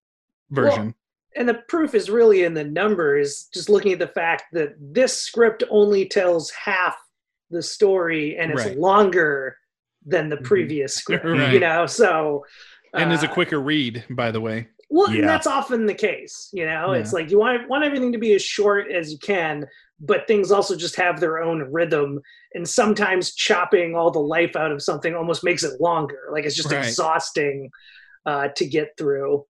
version. 0.50 0.94
and 1.36 1.48
the 1.48 1.54
proof 1.68 1.94
is 1.94 2.10
really 2.10 2.42
in 2.42 2.54
the 2.54 2.64
numbers 2.64 3.48
just 3.54 3.68
looking 3.68 3.92
at 3.92 3.98
the 3.98 4.08
fact 4.08 4.44
that 4.52 4.70
this 4.80 5.18
script 5.20 5.62
only 5.70 6.06
tells 6.06 6.50
half 6.50 6.96
the 7.50 7.62
story 7.62 8.36
and 8.38 8.50
it's 8.52 8.64
Right. 8.64 8.78
longer 8.78 9.56
than 10.04 10.28
the 10.28 10.36
Mhm. 10.38 10.44
previous 10.44 10.94
script 10.96 11.24
Right. 11.26 11.52
you 11.52 11.60
know 11.60 11.86
so 11.86 12.44
and 12.94 13.12
is 13.12 13.22
a 13.22 13.30
uh, 13.30 13.34
quicker 13.34 13.60
read, 13.60 14.04
by 14.10 14.30
the 14.30 14.40
way. 14.40 14.66
well 14.90 15.08
and 15.08 15.18
Yeah. 15.18 15.26
that's 15.26 15.46
often 15.46 15.86
the 15.86 15.94
case 15.94 16.48
you 16.52 16.64
know 16.66 16.92
Yeah. 16.94 17.00
it's 17.00 17.12
like 17.12 17.30
you 17.30 17.38
want 17.38 17.68
want 17.68 17.84
everything 17.84 18.12
to 18.12 18.18
be 18.18 18.32
as 18.34 18.42
short 18.42 18.90
as 18.90 19.12
you 19.12 19.18
can 19.18 19.66
but 20.00 20.26
things 20.28 20.50
also 20.52 20.76
just 20.76 20.96
have 20.96 21.18
their 21.20 21.42
own 21.42 21.60
rhythm 21.72 22.20
and 22.54 22.68
sometimes 22.68 23.34
chopping 23.34 23.96
all 23.96 24.10
the 24.10 24.18
life 24.18 24.54
out 24.56 24.70
of 24.70 24.82
something 24.82 25.14
almost 25.14 25.42
makes 25.42 25.64
it 25.64 25.80
longer 25.80 26.28
like 26.32 26.44
it's 26.44 26.54
just 26.54 26.70
Right. 26.70 26.84
exhausting 26.84 27.70
uh, 28.26 28.48
to 28.56 28.66
get 28.66 28.90
through 28.96 29.44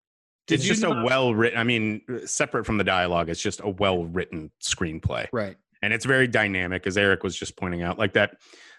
Did 0.47 0.55
it's 0.61 0.65
just 0.65 0.85
a 0.85 1.03
well 1.05 1.35
written. 1.35 1.59
I 1.59 1.65
mean, 1.65 2.01
separate 2.25 2.65
from 2.65 2.79
the 2.79 2.85
dialogue, 2.85 3.29
it's 3.29 3.43
just 3.43 3.61
a 3.61 3.69
well 3.69 4.05
written 4.05 4.51
screenplay, 4.63 5.27
Right. 5.33 5.57
and 5.83 5.93
it's 5.93 6.05
very 6.07 6.27
dynamic, 6.27 6.87
as 6.87 6.97
Eric 6.97 7.23
was 7.23 7.37
just 7.37 7.57
pointing 7.57 7.83
out. 7.83 7.99
Like 7.99 8.15
that 8.15 8.37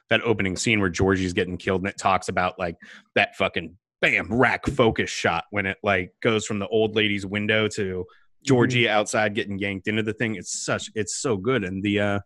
that 0.09 0.21
opening 0.23 0.55
scene 0.55 0.79
where 0.79 0.89
Georgie's 0.89 1.33
getting 1.33 1.57
killed, 1.57 1.81
and 1.81 1.89
it 1.89 1.97
talks 1.99 2.29
about 2.29 2.57
like 2.57 2.75
that 3.13 3.35
fucking 3.35 3.77
bam 4.01 4.27
rack 4.33 4.65
focus 4.65 5.09
shot 5.09 5.43
when 5.51 5.65
it 5.67 5.77
like 5.83 6.13
goes 6.23 6.45
from 6.45 6.57
the 6.57 6.67
old 6.69 6.95
lady's 6.95 7.25
window 7.25 7.67
to 7.67 8.05
Georgie 8.43 8.87
outside 8.89 9.35
getting 9.35 9.57
yanked 9.59 9.87
into 9.87 10.03
the 10.03 10.13
thing. 10.13 10.35
It's 10.35 10.63
such 10.65 10.89
it's 10.95 11.15
so 11.17 11.37
good, 11.37 11.63
and 11.63 11.83
the 11.83 11.99
uh, 11.99 12.19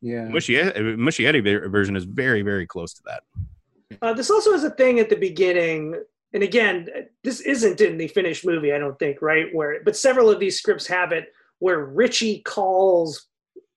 yeah. 0.00 0.28
Muschietti, 0.28 0.96
Muschietti 0.96 1.42
ver- 1.42 1.68
version 1.68 1.96
is 1.96 2.04
very 2.04 2.42
very 2.42 2.66
close 2.66 2.92
to 2.94 3.02
that. 3.06 3.22
Uh, 4.02 4.12
this 4.12 4.30
also 4.30 4.52
has 4.52 4.64
a 4.64 4.70
thing 4.70 4.98
at 4.98 5.08
the 5.08 5.16
beginning, 5.16 5.94
and 6.32 6.42
again, 6.42 6.88
this 7.22 7.40
isn't 7.40 7.80
in 7.80 7.96
the 7.96 8.08
finished 8.08 8.44
movie, 8.44 8.72
I 8.72 8.78
don't 8.78 8.98
think, 8.98 9.22
right? 9.22 9.46
Where, 9.54 9.82
but 9.84 9.96
several 9.96 10.28
of 10.30 10.40
these 10.40 10.58
scripts 10.58 10.86
have 10.88 11.12
it 11.12 11.32
where 11.60 11.84
Richie 11.84 12.40
calls 12.40 13.28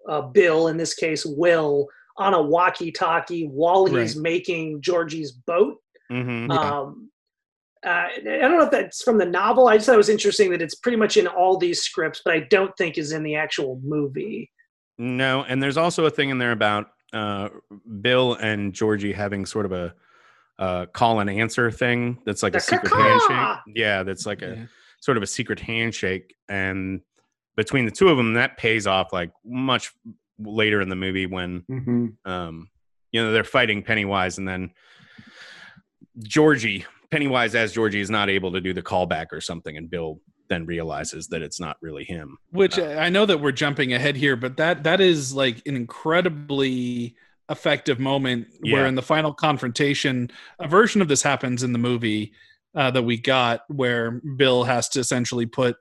uh, 0.10 0.22
Bill, 0.22 0.70
in 0.70 0.78
this 0.78 0.96
case 0.96 1.26
Will, 1.26 1.88
on 2.18 2.34
a 2.34 2.42
walkie-talkie 2.42 3.46
while 3.48 3.86
he's 3.86 4.16
Right. 4.16 4.24
making 4.24 4.82
Georgie's 4.82 5.32
boat. 5.32 5.78
Mm-hmm. 6.12 6.52
Yeah. 6.52 6.80
Um, 6.80 7.12
uh, 7.88 8.08
I 8.10 8.22
don't 8.24 8.58
know 8.58 8.66
if 8.66 8.72
that's 8.72 9.02
from 9.02 9.18
the 9.18 9.26
novel. 9.26 9.68
I 9.68 9.78
just 9.78 9.86
thought 9.86 9.94
it 9.96 9.98
was 9.98 10.10
interesting 10.10 10.52
that 10.52 10.62
it's 10.62 10.76
pretty 10.76 10.98
much 10.98 11.16
in 11.18 11.28
all 11.28 11.58
these 11.58 11.82
scripts, 11.82 12.22
but 12.24 12.34
I 12.34 12.42
don't 12.42 12.76
think 12.78 12.98
is 12.98 13.12
in 13.12 13.24
the 13.24 13.36
actual 13.36 13.80
movie. 13.84 14.52
No, 14.98 15.44
and 15.44 15.62
there's 15.62 15.78
also 15.78 16.06
a 16.06 16.10
thing 16.10 16.30
in 16.30 16.38
there 16.38 16.52
about 16.52 16.88
uh, 17.14 17.50
Bill 18.02 18.34
and 18.34 18.74
Georgie 18.74 19.14
having 19.14 19.46
sort 19.46 19.66
of 19.66 19.72
a 19.72 19.94
uh, 20.60 20.86
call 20.88 21.20
and 21.20 21.30
answer 21.30 21.72
thing. 21.72 22.20
That's 22.26 22.44
like 22.44 22.56
a 22.56 22.60
secret 22.60 22.92
caw-caw! 22.92 23.04
handshake. 23.08 23.58
Yeah, 23.76 24.04
that's 24.04 24.26
like 24.26 24.42
a 24.42 24.56
Yeah. 24.56 24.66
sort 25.02 25.18
of 25.18 25.24
a 25.24 25.28
secret 25.28 25.60
handshake, 25.60 26.36
and 26.50 27.02
between 27.56 27.86
the 27.86 27.92
two 27.92 28.10
of 28.10 28.18
them, 28.18 28.34
that 28.34 28.58
pays 28.58 28.88
off 28.88 29.14
like 29.14 29.32
much 29.46 29.92
later 30.40 30.82
in 30.82 30.90
the 30.90 30.96
movie 30.96 31.26
when 31.26 31.64
hmm 31.68 32.08
um, 32.26 32.70
you 33.12 33.24
know 33.24 33.32
they're 33.32 33.44
fighting 33.44 33.84
Pennywise, 33.84 34.40
and 34.40 34.48
then 34.48 34.72
Georgie 36.24 36.86
Pennywise 37.10 37.56
as 37.56 37.74
Georgie 37.74 38.02
is 38.02 38.10
not 38.10 38.30
able 38.30 38.52
to 38.52 38.62
do 38.62 38.74
the 38.74 38.82
callback 38.82 39.28
or 39.32 39.42
something, 39.42 39.78
and 39.78 39.90
Bill 39.90 40.20
then 40.50 40.66
realizes 40.66 41.28
that 41.28 41.42
it's 41.42 41.60
not 41.60 41.78
really 41.82 42.04
him. 42.04 42.38
Which 42.52 42.80
Uh, 42.80 42.98
I 43.00 43.10
know 43.10 43.26
that 43.26 43.40
we're 43.42 43.52
jumping 43.52 43.94
ahead 43.94 44.16
here, 44.16 44.36
but 44.36 44.58
that 44.58 44.84
that 44.84 45.02
is 45.02 45.34
like 45.34 45.62
an 45.66 45.76
incredibly 45.76 47.16
effective 47.50 48.00
moment 48.00 48.48
where 48.62 48.86
in 48.86 48.96
the 48.96 49.02
final 49.02 49.34
confrontation, 49.34 50.30
a 50.60 50.68
version 50.68 51.02
of 51.02 51.08
this 51.08 51.22
happens 51.22 51.64
in 51.64 51.72
the 51.72 51.80
movie 51.80 52.34
uh, 52.76 52.92
that 52.92 53.04
we 53.04 53.18
got, 53.18 53.62
where 53.68 54.12
Bill 54.12 54.64
has 54.66 54.90
to 54.90 55.00
essentially 55.00 55.46
put 55.46 55.78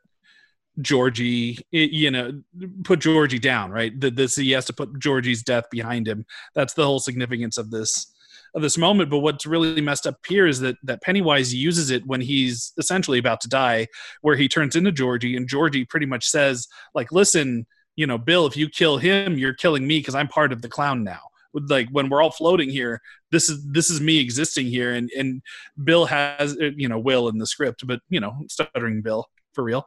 Georgie, 0.80 1.58
you 1.70 2.10
know, 2.10 2.40
put 2.84 3.00
Georgie 3.00 3.38
down. 3.38 3.70
Right, 3.70 3.98
that 4.00 4.14
this 4.14 4.36
he 4.36 4.52
has 4.52 4.66
to 4.66 4.72
put 4.72 4.98
Georgie's 4.98 5.42
death 5.42 5.64
behind 5.70 6.06
him. 6.06 6.24
That's 6.54 6.74
the 6.74 6.84
whole 6.84 7.00
significance 7.00 7.58
of 7.58 7.70
this 7.70 8.12
of 8.56 8.62
this 8.62 8.78
moment. 8.78 9.10
But 9.10 9.18
what's 9.18 9.46
really 9.46 9.80
messed 9.80 10.06
up 10.06 10.16
here 10.26 10.46
is 10.46 10.58
that 10.60 10.76
that 10.82 11.02
Pennywise 11.02 11.54
uses 11.54 11.90
it 11.90 12.04
when 12.06 12.20
he's 12.20 12.72
essentially 12.78 13.18
about 13.18 13.40
to 13.42 13.48
die 13.48 13.86
where 14.22 14.34
he 14.34 14.48
turns 14.48 14.74
into 14.74 14.90
Georgie, 14.90 15.36
and 15.36 15.46
Georgie 15.46 15.84
pretty 15.84 16.06
much 16.06 16.26
says, 16.26 16.66
like, 16.94 17.12
listen, 17.12 17.66
you 17.94 18.06
know, 18.06 18.18
Bill, 18.18 18.46
if 18.46 18.56
you 18.56 18.68
kill 18.68 18.98
him, 18.98 19.38
you're 19.38 19.54
killing 19.54 19.86
me 19.86 19.98
because 19.98 20.14
I'm 20.14 20.28
part 20.28 20.52
of 20.52 20.62
the 20.62 20.68
clown 20.68 21.04
now. 21.04 21.20
Like 21.54 21.88
when 21.90 22.08
we're 22.08 22.22
all 22.22 22.32
floating 22.32 22.68
here, 22.68 23.00
this 23.30 23.48
is 23.48 23.64
this 23.66 23.88
is 23.88 24.00
me 24.00 24.18
existing 24.18 24.66
here, 24.66 24.92
and 24.92 25.10
and 25.16 25.42
Bill 25.82 26.06
has 26.06 26.52
uh, 26.60 26.70
you 26.76 26.88
know 26.88 26.98
Will 26.98 27.28
in 27.28 27.38
the 27.38 27.46
script, 27.46 27.86
but 27.86 28.00
you 28.08 28.20
know 28.20 28.34
stuttering 28.48 29.00
Bill 29.00 29.26
for 29.54 29.64
real. 29.64 29.86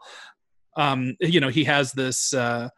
Um, 0.77 1.15
you 1.19 1.39
know 1.39 1.49
he 1.49 1.65
has 1.65 1.91
this 1.91 2.33
uh, 2.33 2.69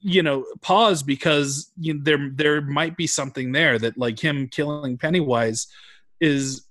you 0.00 0.22
know 0.22 0.44
pause 0.60 1.02
because 1.02 1.70
you 1.78 1.94
know, 1.94 2.00
there 2.02 2.30
there 2.34 2.60
might 2.60 2.96
be 2.96 3.06
something 3.06 3.52
there 3.52 3.78
that 3.78 3.96
like 3.98 4.18
him 4.18 4.48
killing 4.48 4.96
Pennywise 4.98 5.66
is 6.20 6.66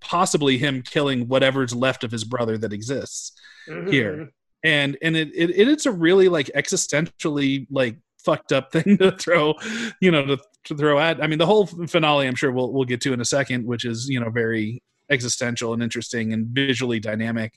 possibly 0.00 0.58
him 0.58 0.82
killing 0.82 1.28
whatever's 1.28 1.74
left 1.74 2.04
of 2.04 2.10
his 2.10 2.24
brother 2.24 2.58
that 2.58 2.72
exists 2.72 3.32
Mhm. 3.68 3.90
here. 3.92 4.30
and 4.64 4.96
and 5.02 5.16
it, 5.16 5.28
it 5.34 5.50
it- 5.50 5.68
it's 5.68 5.86
a 5.86 5.92
really 5.92 6.28
like 6.28 6.50
existentially 6.56 7.66
like 7.70 7.96
fucked 8.24 8.52
up 8.52 8.72
thing 8.72 8.96
to 8.98 9.12
throw 9.12 9.54
you 10.00 10.10
know 10.10 10.24
to, 10.26 10.38
to 10.64 10.74
throw 10.76 10.98
at 10.98 11.22
i 11.22 11.26
mean 11.26 11.38
the 11.38 11.46
whole 11.46 11.66
finale 11.66 12.26
i'm 12.26 12.34
sure 12.34 12.50
we'll 12.50 12.72
we'll 12.72 12.84
get 12.84 13.00
to 13.00 13.12
in 13.12 13.20
a 13.20 13.24
second 13.24 13.64
which 13.64 13.84
is 13.84 14.08
you 14.08 14.18
know 14.18 14.30
very 14.30 14.82
existential 15.10 15.72
and 15.72 15.82
interesting 15.82 16.32
and 16.32 16.46
visually 16.48 16.98
dynamic 16.98 17.52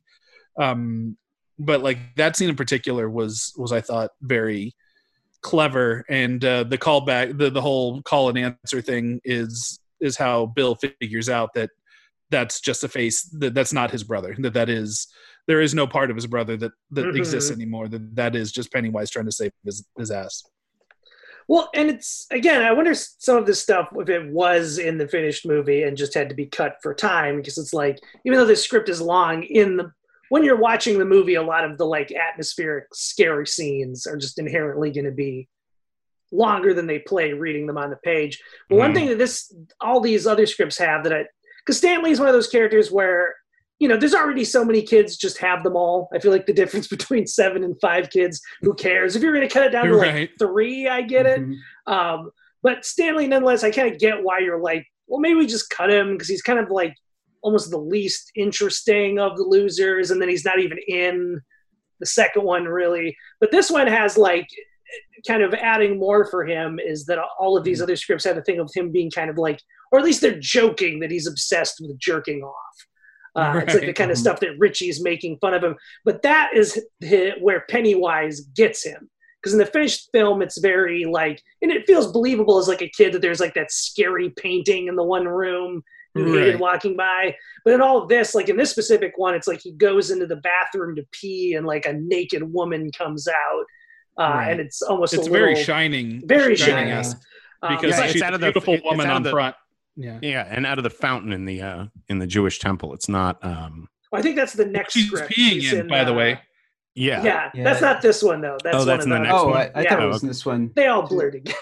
um 0.60 1.18
but 1.58 1.82
like 1.82 1.98
that 2.16 2.36
scene 2.36 2.50
in 2.50 2.56
particular 2.56 3.10
was 3.10 3.54
was 3.58 3.72
i 3.72 3.82
thought 3.82 4.12
very 4.22 4.76
clever 5.42 6.04
and 6.10 6.44
uh 6.44 6.64
the 6.64 6.78
callback 6.78 7.38
the 7.38 7.50
the 7.50 7.62
whole 7.62 8.02
call 8.02 8.30
and 8.30 8.38
answer 8.38 8.82
thing 8.82 9.22
is 9.24 9.80
is 10.02 10.18
how 10.18 10.46
bill 10.46 10.76
figures 10.76 11.30
out 11.30 11.54
that 11.54 11.70
that's 12.30 12.60
just 12.60 12.84
a 12.84 12.88
face 12.90 13.24
that 13.40 13.54
that's 13.54 13.72
not 13.74 13.90
his 13.90 14.04
brother 14.04 14.36
that 14.40 14.54
that 14.54 14.70
is 14.70 15.08
there 15.48 15.62
is 15.62 15.74
no 15.74 15.88
part 15.88 16.10
of 16.10 16.16
his 16.18 16.28
brother 16.28 16.58
that 16.58 16.72
that 16.92 17.06
Mhm. 17.06 17.18
exists 17.18 17.52
anymore 17.52 17.88
that 17.88 18.16
that 18.16 18.36
is 18.36 18.52
just 18.52 18.72
pennywise 18.72 19.10
trying 19.10 19.26
to 19.26 19.32
save 19.32 19.52
his, 19.64 19.86
his 19.98 20.12
ass 20.12 20.44
Well, 21.48 21.70
and 21.74 21.90
it's 21.90 22.28
again, 22.30 22.62
I 22.62 22.72
wonder 22.74 22.94
some 22.94 23.38
of 23.38 23.48
this 23.48 23.60
stuff 23.62 23.88
if 23.96 24.10
it 24.10 24.30
was 24.32 24.78
in 24.78 25.00
the 25.00 25.08
finished 25.08 25.48
movie 25.48 25.82
and 25.82 25.98
just 25.98 26.14
had 26.14 26.30
to 26.30 26.36
be 26.36 26.46
cut 26.46 26.76
for 26.84 26.94
time 26.94 27.38
because 27.38 27.58
it's 27.58 27.74
like 27.74 27.98
even 28.26 28.38
though 28.38 28.46
the 28.46 28.56
script 28.56 28.88
is 28.90 29.02
long, 29.02 29.42
in 29.44 29.78
the 29.78 29.92
when 30.30 30.44
you're 30.44 30.60
watching 30.60 30.98
the 31.00 31.06
movie, 31.06 31.36
a 31.36 31.42
lot 31.44 31.64
of 31.64 31.78
the 31.78 31.86
like 31.86 32.12
atmospheric, 32.12 32.86
scary 32.94 33.48
scenes 33.48 34.08
are 34.08 34.18
just 34.18 34.40
inherently 34.40 34.92
going 34.92 35.06
to 35.06 35.12
be 35.12 35.48
longer 36.32 36.74
than 36.74 36.86
they 36.88 37.00
play 37.00 37.34
reading 37.34 37.66
them 37.66 37.78
on 37.78 37.90
the 37.90 37.96
page. 37.98 38.40
But 38.70 38.78
one 38.78 38.92
Mhm. 38.92 38.96
thing 38.96 39.08
that 39.10 39.18
this 39.18 39.54
all 39.82 40.00
these 40.00 40.28
other 40.28 40.46
scripts 40.46 40.78
have 40.78 41.04
that 41.04 41.14
I 41.14 41.26
because 41.66 41.78
Stanley 41.78 42.12
is 42.12 42.20
one 42.20 42.30
of 42.30 42.34
those 42.34 42.48
characters 42.48 42.92
where 42.92 43.36
you 43.80 43.88
know 43.88 43.98
there's 43.98 44.14
already 44.14 44.44
so 44.44 44.64
many 44.64 44.82
kids 44.84 45.18
just 45.18 45.38
have 45.40 45.64
them 45.64 45.76
all. 45.76 46.10
I 46.14 46.20
feel 46.20 46.32
like 46.32 46.46
the 46.46 46.54
difference 46.54 46.88
between 46.98 47.26
seven 47.26 47.64
and 47.64 47.76
five 47.82 48.10
kids, 48.12 48.42
who 48.62 48.74
cares? 48.76 49.16
If 49.16 49.24
you're 49.24 49.34
going 49.34 49.48
to 49.48 49.54
cut 49.54 49.66
it 49.66 49.72
down 49.72 49.88
to 49.88 49.96
like 49.96 50.14
Right. 50.14 50.30
three, 50.38 50.88
I 50.88 51.02
get 51.02 51.26
it. 51.26 51.40
Mhm. 51.42 51.56
Um, 51.88 52.32
but 52.62 52.86
Stanley, 52.86 53.26
nonetheless, 53.26 53.64
I 53.64 53.72
kind 53.72 53.92
of 53.92 54.00
get 54.00 54.22
why 54.22 54.40
you're 54.40 54.60
like, 54.62 54.86
well, 55.08 55.20
maybe 55.22 55.36
we 55.40 55.48
just 55.48 55.70
cut 55.70 55.90
him 55.90 56.12
because 56.14 56.28
he's 56.28 56.42
kind 56.44 56.60
of 56.60 56.70
like 56.70 56.94
almost 57.42 57.72
the 57.72 57.78
least 57.78 58.32
interesting 58.36 59.20
of 59.20 59.38
the 59.38 59.44
losers, 59.44 60.12
and 60.12 60.22
then 60.22 60.30
he's 60.30 60.46
not 60.46 60.60
even 60.60 60.78
in 60.88 61.42
the 62.00 62.06
second 62.06 62.44
one 62.44 62.66
really. 62.66 63.16
But 63.40 63.52
this 63.52 63.70
one 63.70 63.88
has 63.88 64.18
like 64.18 64.48
kind 65.28 65.44
of 65.44 65.54
adding 65.54 66.00
more 66.00 66.26
for 66.26 66.46
him 66.46 66.80
is 66.80 67.06
that 67.06 67.20
all 67.40 67.58
of 67.58 67.64
these 67.64 67.82
other 67.82 67.96
scripts 67.96 68.24
have 68.26 68.38
a 68.38 68.42
thing 68.42 68.60
of 68.60 68.72
him 68.74 68.92
being 68.92 69.12
kind 69.12 69.30
of 69.30 69.38
like, 69.38 69.60
or 69.92 70.00
at 70.00 70.06
least 70.06 70.22
they're 70.22 70.40
joking 70.40 71.00
that 71.00 71.12
he's 71.12 71.28
obsessed 71.28 71.80
with 71.82 71.98
jerking 72.00 72.42
off. 72.42 72.56
Uh, 73.36 73.60
It's 73.64 73.74
like 73.76 73.86
the 73.86 73.94
kind 73.94 74.12
of 74.12 74.18
Mhm. 74.18 74.22
stuff 74.22 74.40
that 74.40 74.58
Richie's 74.58 75.04
making 75.04 75.38
fun 75.40 75.54
of 75.54 75.64
him, 75.64 75.76
but 76.04 76.22
that 76.24 76.52
is 76.56 76.84
hi- 77.08 77.36
where 77.40 77.66
Pennywise 77.70 78.42
gets 78.42 78.84
him 78.84 79.10
because 79.42 79.54
in 79.54 79.60
the 79.60 79.66
finished 79.66 80.10
film 80.12 80.42
it's 80.42 80.58
very 80.58 81.06
like 81.06 81.42
and 81.62 81.72
it 81.72 81.86
feels 81.86 82.12
believable 82.12 82.58
as 82.58 82.68
like 82.68 82.82
a 82.82 82.90
kid 82.90 83.14
that 83.14 83.22
there's 83.22 83.40
like 83.40 83.54
that 83.54 83.72
scary 83.72 84.32
painting 84.32 84.88
in 84.88 84.96
the 84.96 85.04
one 85.04 85.28
room 85.28 85.82
you 86.16 86.34
hated 86.34 86.60
walking 86.60 86.96
by 86.98 87.36
but 87.64 87.74
in 87.74 87.82
all 87.82 88.02
of 88.02 88.10
this 88.10 88.34
like 88.36 88.50
in 88.50 88.58
this 88.58 88.70
specific 88.72 89.14
one 89.18 89.36
it's 89.36 89.48
like 89.48 89.60
he 89.62 89.72
goes 89.74 90.10
into 90.12 90.26
the 90.26 90.36
bathroom 90.38 90.96
to 90.96 91.04
pee 91.12 91.54
and 91.54 91.66
like 91.68 91.86
a 91.86 91.94
naked 91.94 92.42
woman 92.52 92.92
comes 92.92 93.28
out 93.28 93.66
uh, 94.18 94.34
Right. 94.34 94.52
and 94.52 94.60
it's 94.60 94.82
almost 94.82 95.14
it's 95.14 95.28
a 95.28 95.30
very 95.30 95.50
little, 95.52 95.64
shining 95.64 96.22
very 96.26 96.56
shining 96.56 96.76
shiny. 96.88 96.92
ass 96.92 97.16
um, 97.62 97.76
because 97.76 97.92
Yeah, 97.92 97.98
but- 97.98 98.04
it's 98.06 98.14
she's 98.14 98.22
out 98.22 98.34
of 98.34 98.40
the- 98.42 98.48
beautiful 98.48 98.74
it's 98.74 98.84
woman 98.84 99.10
on 99.10 99.24
the- 99.24 99.30
front 99.32 99.56
yeah 99.96 100.18
Yeah, 100.22 100.46
and 100.50 100.66
out 100.66 100.78
of 100.78 100.84
the 100.84 100.90
fountain 100.90 101.32
in 101.34 101.46
the 101.46 101.62
uh 101.62 101.86
in 102.08 102.20
the 102.20 102.28
Jewish 102.28 102.60
temple, 102.60 102.94
it's 102.94 103.08
not. 103.10 103.44
um 103.46 103.88
I 104.14 104.22
think 104.22 104.36
that's 104.36 104.54
the 104.54 104.66
next 104.66 104.94
she's 104.94 105.08
script. 105.08 105.32
peeing 105.32 105.62
She's 105.62 105.74
in, 105.74 105.88
by 105.88 106.04
the 106.04 106.12
uh, 106.14 106.16
way 106.16 106.40
Yeah, 106.96 107.22
Yeah, 107.24 107.50
Yeah. 107.54 107.64
that's 107.64 107.82
not 107.82 108.02
this 108.02 108.24
one 108.24 108.42
though. 108.42 108.58
That's, 108.64 108.76
Oh, 108.76 108.80
one 108.80 108.88
that's 108.88 109.06
of 109.06 109.08
in 109.08 109.10
the 109.12 109.16
the- 109.18 109.24
next 109.24 109.36
Oh, 109.36 109.48
one? 109.50 109.58
I, 109.58 109.72
I 109.76 109.82
Yeah. 109.84 109.90
thought 109.90 110.04
it 110.04 110.08
was 110.08 110.22
in 110.24 110.28
this 110.28 110.46
one. 110.46 110.72
They 110.76 110.88
all 110.88 111.08
blur 111.08 111.32
together. 111.32 111.58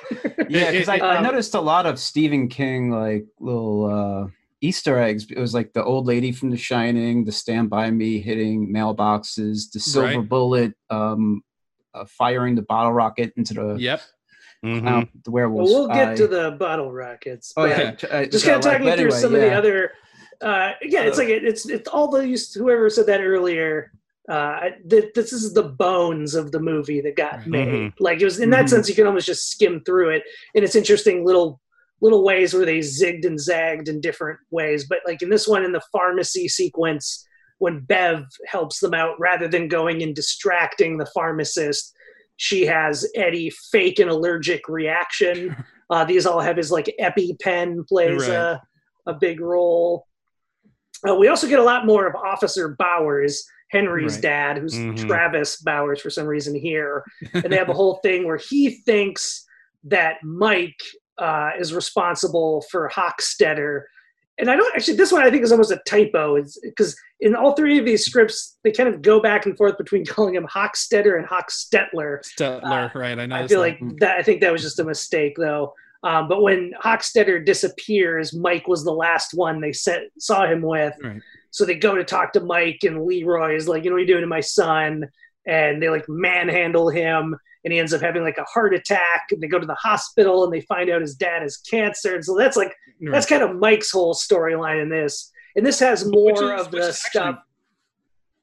Yeah, 0.50 0.72
because 0.72 0.88
I, 0.90 0.96
I 0.98 1.16
Um, 1.18 1.24
noticed 1.24 1.54
a 1.56 1.60
lot 1.62 1.86
of 1.86 2.00
Stephen 2.00 2.48
King 2.48 2.90
like 2.92 3.26
little 3.40 3.86
uh, 3.86 4.28
Easter 4.62 4.98
eggs. 5.00 5.28
It 5.30 5.40
was 5.40 5.54
like 5.54 5.74
the 5.74 5.84
old 5.84 6.06
lady 6.08 6.32
from 6.32 6.50
The 6.50 6.58
Shining, 6.58 7.26
the 7.26 7.32
Stand 7.32 7.70
By 7.70 7.92
Me 7.92 8.20
hitting 8.20 8.74
mailboxes, 8.74 9.72
the 9.72 9.80
silver 9.80 10.20
Right. 10.20 10.30
bullet 10.30 10.74
um, 10.90 11.42
uh, 11.94 12.06
firing 12.06 12.56
the 12.56 12.62
bottle 12.64 12.94
rocket 12.94 13.34
into 13.38 13.54
the 13.54 13.76
yep 13.80 14.02
Mhm. 14.66 14.82
clown- 14.82 15.10
the 15.24 15.32
well, 15.32 15.50
werewolves. 15.50 15.72
we'll 15.72 15.88
get 15.88 16.10
eye. 16.10 16.16
to 16.16 16.28
the 16.28 16.52
bottle 16.52 16.92
rockets. 16.92 17.54
Oh 17.56 17.68
but- 17.68 18.04
yeah, 18.04 18.10
uh, 18.10 18.26
just 18.26 18.46
kind 18.46 18.58
of 18.58 18.62
talking 18.64 18.86
but 18.86 18.98
through 18.98 19.06
anyway, 19.08 19.20
some 19.20 19.36
of 19.36 19.42
the 19.42 19.54
other 19.54 19.92
uh 20.42 20.72
again 20.84 21.08
it's 21.08 21.18
Uh, 21.18 21.22
like 21.22 21.30
it, 21.30 21.44
it's 21.44 21.68
it's 21.68 21.88
all 21.90 22.10
those 22.12 22.54
whoever 22.54 22.90
said 22.92 23.06
that 23.08 23.22
earlier 23.22 23.92
uh 24.30 24.70
th- 24.90 25.14
this 25.16 25.32
is 25.34 25.54
the 25.54 25.64
bones 25.64 26.36
of 26.36 26.52
the 26.52 26.60
movie 26.60 27.02
that 27.02 27.16
got 27.16 27.38
Right. 27.40 27.48
made 27.48 27.68
Mhm. 27.70 27.94
like 28.00 28.22
it 28.22 28.26
was 28.26 28.40
in 28.40 28.50
that 28.52 28.66
Mhm. 28.66 28.70
sense 28.70 28.90
you 28.90 28.94
can 28.96 29.08
almost 29.08 29.26
just 29.26 29.50
skim 29.50 29.82
through 29.84 30.10
it 30.10 30.24
and 30.54 30.64
it's 30.64 30.76
interesting 30.76 31.26
little 31.26 31.60
little 32.02 32.24
ways 32.24 32.54
where 32.54 32.66
they 32.66 32.80
zigged 32.80 33.26
and 33.26 33.40
zagged 33.40 33.88
in 33.88 34.00
different 34.02 34.40
ways 34.52 34.86
but 34.88 35.00
like 35.08 35.22
in 35.22 35.30
this 35.30 35.48
one 35.48 35.64
in 35.64 35.72
the 35.72 35.82
pharmacy 35.92 36.48
sequence 36.48 37.26
when 37.60 37.80
bev 37.82 38.24
helps 38.48 38.80
them 38.80 38.94
out 38.94 39.16
rather 39.20 39.48
than 39.48 39.68
going 39.68 40.04
and 40.04 40.16
distracting 40.16 40.98
the 40.98 41.10
pharmacist 41.16 41.94
she 42.36 42.66
has 42.66 43.10
eddie 43.16 43.52
fake 43.72 43.98
an 44.00 44.10
allergic 44.10 44.68
reaction 44.70 45.56
uh, 45.90 46.04
these 46.06 46.26
all 46.26 46.40
have 46.42 46.58
his 46.58 46.72
like 46.72 46.94
EpiPen 47.02 47.88
plays 47.88 48.28
Right. 48.28 48.36
a, 48.36 48.62
a 49.08 49.14
big 49.14 49.40
role. 49.40 50.06
Uh, 51.08 51.16
we 51.16 51.30
also 51.30 51.48
get 51.48 51.60
a 51.60 51.64
lot 51.64 51.86
more 51.86 52.06
of 52.06 52.14
Officer 52.16 52.76
Bowers, 52.78 53.46
Henry's 53.72 54.16
Right. 54.16 54.22
dad, 54.22 54.58
who's 54.58 54.74
Mhm. 54.76 55.08
Travis 55.08 55.62
Bowers 55.62 56.02
for 56.02 56.10
some 56.10 56.26
reason 56.28 56.54
here. 56.54 57.04
And 57.34 57.46
they 57.54 57.56
have 57.56 57.70
a 57.70 57.74
whole 57.82 58.02
thing 58.04 58.26
where 58.28 58.36
he 58.50 58.82
thinks 58.82 59.46
that 59.86 60.18
Mike 60.24 60.82
uh, 61.20 61.52
is 61.60 61.74
responsible 61.74 62.64
for 62.70 62.90
Hockstetter. 62.94 63.84
And 64.40 64.52
I 64.52 64.56
don't 64.56 64.76
actually, 64.76 64.98
this 64.98 65.12
one 65.12 65.24
I 65.24 65.32
think 65.32 65.44
is 65.44 65.52
almost 65.52 65.72
a 65.72 65.82
typo. 65.88 66.40
because 66.62 66.96
in 67.20 67.36
all 67.36 67.54
three 67.54 67.80
of 67.80 67.86
these 67.86 68.06
scripts, 68.06 68.58
they 68.64 68.72
kind 68.72 68.88
of 68.88 69.02
go 69.02 69.20
back 69.20 69.46
and 69.46 69.58
forth 69.58 69.78
between 69.78 70.06
calling 70.06 70.36
him 70.36 70.48
Hockstetter 70.48 71.18
and 71.18 71.28
Hockstetler. 71.28 72.20
Stetler, 72.24 72.94
right 72.94 73.18
i 73.18 73.26
know 73.26 73.36
I 73.36 73.48
feel 73.48 73.60
like 73.60 73.80
that. 74.00 74.18
I 74.18 74.24
think 74.24 74.42
that 74.42 74.52
was 74.52 74.62
just 74.62 74.80
a 74.80 74.84
mistake, 74.84 75.36
though. 75.38 75.74
Um, 76.04 76.28
but 76.28 76.44
when 76.44 76.74
Hockstetter 76.84 77.44
disappears, 77.44 78.34
Mike 78.34 78.68
was 78.68 78.84
the 78.84 78.92
last 78.92 79.34
one 79.34 79.60
they 79.60 79.74
sent, 79.74 80.04
saw 80.20 80.46
him 80.46 80.62
with. 80.62 80.94
Right. 81.04 81.22
So 81.50 81.66
they 81.66 81.76
go 81.76 81.96
to 81.96 82.04
talk 82.04 82.34
to 82.34 82.40
Mike, 82.40 82.80
and 82.84 83.04
Leroy 83.04 83.56
is 83.56 83.68
like, 83.68 83.84
"You 83.84 83.90
know 83.90 83.96
what 83.96 84.00
are 84.00 84.02
you 84.02 84.08
doing 84.08 84.22
to 84.22 84.28
my 84.28 84.42
son?" 84.42 85.08
And 85.48 85.82
they 85.82 85.90
like 85.90 86.06
manhandle 86.08 86.90
him, 86.90 87.36
and 87.68 87.74
he 87.74 87.80
ends 87.80 87.94
up 87.94 88.00
having 88.00 88.24
like 88.24 88.38
a 88.38 88.46
heart 88.46 88.74
attack. 88.74 89.28
And 89.30 89.42
they 89.44 89.48
go 89.48 89.60
to 89.60 89.68
the 89.68 89.76
hospital, 89.76 90.46
and 90.46 90.54
they 90.54 90.62
find 90.62 90.90
out 90.90 91.02
his 91.02 91.16
dad 91.16 91.42
has 91.42 91.58
cancer. 91.58 92.16
And 92.16 92.24
so 92.24 92.38
that's 92.38 92.56
like 92.56 92.74
that's 93.02 93.26
kind 93.26 93.44
of 93.44 93.58
Mike's 93.58 93.92
whole 93.92 94.16
storyline 94.16 94.82
in 94.82 94.88
this. 94.88 95.34
And 95.58 95.66
this 95.66 95.78
has 95.82 96.10
more 96.10 96.56
is- 96.56 96.62
of 96.62 96.72
the 96.72 96.78
is 96.78 96.86
actually 96.86 97.10
stuff. 97.10 97.40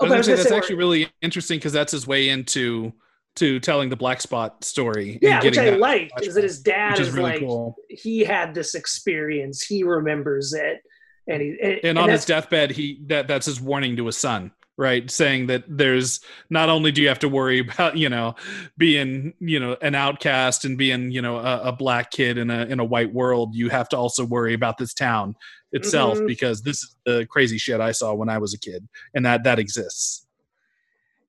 Oh, 0.00 0.04
I 0.04 0.08
but 0.08 0.14
I 0.14 0.18
was 0.18 0.18
was 0.18 0.26
gonna 0.26 0.36
gonna 0.36 0.36
say, 0.36 0.42
that's 0.42 0.48
say 0.50 0.56
actually 0.58 0.76
really 0.76 1.08
interesting 1.22 1.56
because 1.56 1.72
that's 1.72 1.92
his 1.92 2.06
way 2.06 2.28
into 2.28 2.92
to 3.36 3.60
telling 3.60 3.88
the 3.88 3.96
black 3.96 4.20
spot 4.20 4.62
story. 4.62 5.18
Yeah, 5.22 5.36
and 5.36 5.44
which 5.44 5.56
I 5.56 5.70
that 5.70 5.80
liked 5.80 6.20
is 6.22 6.34
that 6.34 6.44
his 6.44 6.60
dad 6.60 7.00
is, 7.00 7.08
is 7.08 7.14
really 7.14 7.30
like 7.30 7.40
cool. 7.40 7.76
he 7.88 8.20
had 8.20 8.54
this 8.54 8.74
experience, 8.74 9.62
he 9.62 9.84
remembers 9.84 10.52
it, 10.52 10.82
and 11.26 11.40
he 11.40 11.56
and, 11.62 11.80
And 11.82 11.98
on 11.98 12.10
his 12.10 12.26
deathbed, 12.26 12.72
he 12.72 13.00
that 13.06 13.26
that's 13.26 13.46
his 13.46 13.58
warning 13.58 13.96
to 13.96 14.04
his 14.04 14.18
son, 14.18 14.50
right? 14.76 15.10
Saying 15.10 15.46
that 15.46 15.64
there's 15.68 16.20
not 16.50 16.68
only 16.68 16.90
do 16.92 17.00
you 17.02 17.08
have 17.08 17.18
to 17.20 17.28
worry 17.28 17.58
about 17.68 17.96
you 17.96 18.08
know 18.08 18.34
being 18.76 19.34
you 19.40 19.60
know 19.60 19.76
an 19.82 19.94
outcast 19.94 20.64
and 20.64 20.76
being 20.78 21.10
you 21.10 21.22
know 21.22 21.36
a, 21.38 21.68
a 21.68 21.72
black 21.72 22.10
kid 22.10 22.38
in 22.38 22.50
a 22.50 22.64
in 22.66 22.80
a 22.80 22.84
white 22.84 23.12
world, 23.12 23.54
you 23.54 23.68
have 23.70 23.88
to 23.90 23.96
also 23.96 24.24
worry 24.24 24.54
about 24.54 24.78
this 24.78 24.94
town 24.94 25.34
itself 25.72 26.18
Mhm. 26.18 26.26
because 26.26 26.62
this 26.62 26.82
is 26.82 26.96
the 27.04 27.26
crazy 27.30 27.58
shit 27.58 27.80
I 27.80 27.92
saw 27.92 28.14
when 28.14 28.28
I 28.28 28.38
was 28.38 28.54
a 28.54 28.58
kid, 28.58 28.86
and 29.14 29.24
that 29.26 29.44
that 29.44 29.58
exists. 29.58 30.26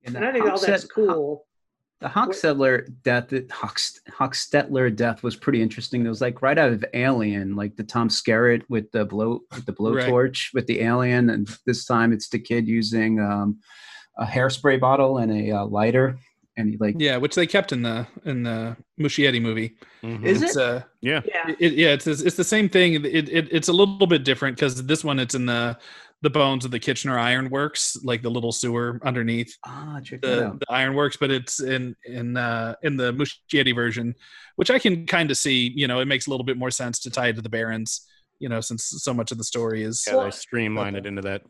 And 0.03 0.15
and 0.15 0.25
I 0.25 0.31
think 0.31 0.45
all 0.45 0.51
Hochstet- 0.51 0.65
that's 0.67 0.85
cool. 0.85 1.44
The 2.01 2.07
Hockstetter 2.07 2.87
death, 3.03 3.29
Hochst- 3.29 4.01
Hockstetter 4.11 4.93
death 4.95 5.23
was 5.23 5.35
pretty 5.35 5.61
interesting. 5.61 6.05
It 6.05 6.09
was 6.09 6.19
like 6.21 6.41
right 6.41 6.57
out 6.57 6.73
of 6.73 6.83
Alien, 6.93 7.55
like 7.55 7.77
the 7.77 7.83
Tom 7.83 8.09
Skerritt 8.09 8.63
with 8.69 8.91
the 8.91 9.05
blow 9.05 9.39
with 9.53 9.65
the 9.65 9.73
Right. 9.79 10.07
blowtorch 10.09 10.53
with 10.53 10.67
the 10.67 10.81
alien, 10.81 11.29
and 11.29 11.47
this 11.65 11.85
time 11.85 12.11
it's 12.11 12.27
the 12.29 12.39
kid 12.39 12.67
using 12.67 13.19
um, 13.21 13.59
a 14.17 14.25
hairspray 14.25 14.79
bottle 14.79 15.19
and 15.19 15.31
a 15.31 15.51
uh, 15.51 15.65
lighter, 15.65 16.17
and 16.57 16.69
he 16.69 16.77
like 16.77 16.95
Yeah, 16.99 17.15
which 17.15 17.35
they 17.35 17.47
kept 17.47 17.71
in 17.71 17.81
the 17.81 18.05
in 18.25 18.43
the 18.43 18.75
Muschietti 18.99 19.41
movie. 19.41 19.77
Mhm. 20.03 20.25
Is 20.25 20.41
It's, 20.41 20.57
it? 20.57 20.61
Uh, 20.61 20.81
yeah. 21.01 21.21
Yeah, 21.25 21.55
it, 21.59 21.73
yeah, 21.73 21.89
it's 21.93 22.07
it's 22.07 22.35
the 22.35 22.43
same 22.43 22.67
thing. 22.67 22.95
It, 22.95 23.05
it 23.05 23.47
it's 23.51 23.69
a 23.69 23.73
little 23.73 24.05
bit 24.05 24.25
different 24.25 24.57
because 24.57 24.85
this 24.85 25.03
one 25.05 25.17
it's 25.17 25.33
in 25.35 25.45
the 25.45 25.77
the 26.25 26.29
bones 26.31 26.65
of 26.65 26.71
the 26.71 26.79
Kitchener 26.79 27.19
Iron 27.19 27.51
Works, 27.51 27.95
like 28.03 28.23
the 28.23 28.31
little 28.31 28.51
sewer 28.51 28.99
underneath 29.05 29.55
ah 29.63 29.99
check 30.03 30.21
the, 30.21 30.57
the 30.59 30.65
Ironworks, 30.73 31.17
but 31.17 31.29
it's 31.29 31.61
in 31.61 31.95
in 32.03 32.35
uh, 32.35 32.73
in 32.81 32.97
the 32.97 33.13
Muschietti 33.13 33.75
version, 33.75 34.15
which 34.55 34.71
I 34.71 34.79
can 34.79 35.05
kind 35.05 35.29
of 35.29 35.37
see. 35.37 35.71
You 35.75 35.87
know, 35.87 35.99
it 35.99 36.05
makes 36.05 36.25
a 36.25 36.31
little 36.31 36.43
bit 36.43 36.57
more 36.57 36.71
sense 36.71 36.97
to 37.01 37.11
tie 37.11 37.27
it 37.27 37.35
to 37.35 37.43
the 37.43 37.49
Barons. 37.49 38.01
You 38.39 38.49
know, 38.49 38.59
since 38.59 38.85
so 38.97 39.13
much 39.13 39.31
of 39.31 39.37
the 39.37 39.43
story 39.43 39.83
is 39.83 40.03
Yeah, 40.07 40.23
they 40.23 40.31
streamlined 40.31 40.97
it 40.97 41.05
into 41.05 41.21
that. 41.21 41.43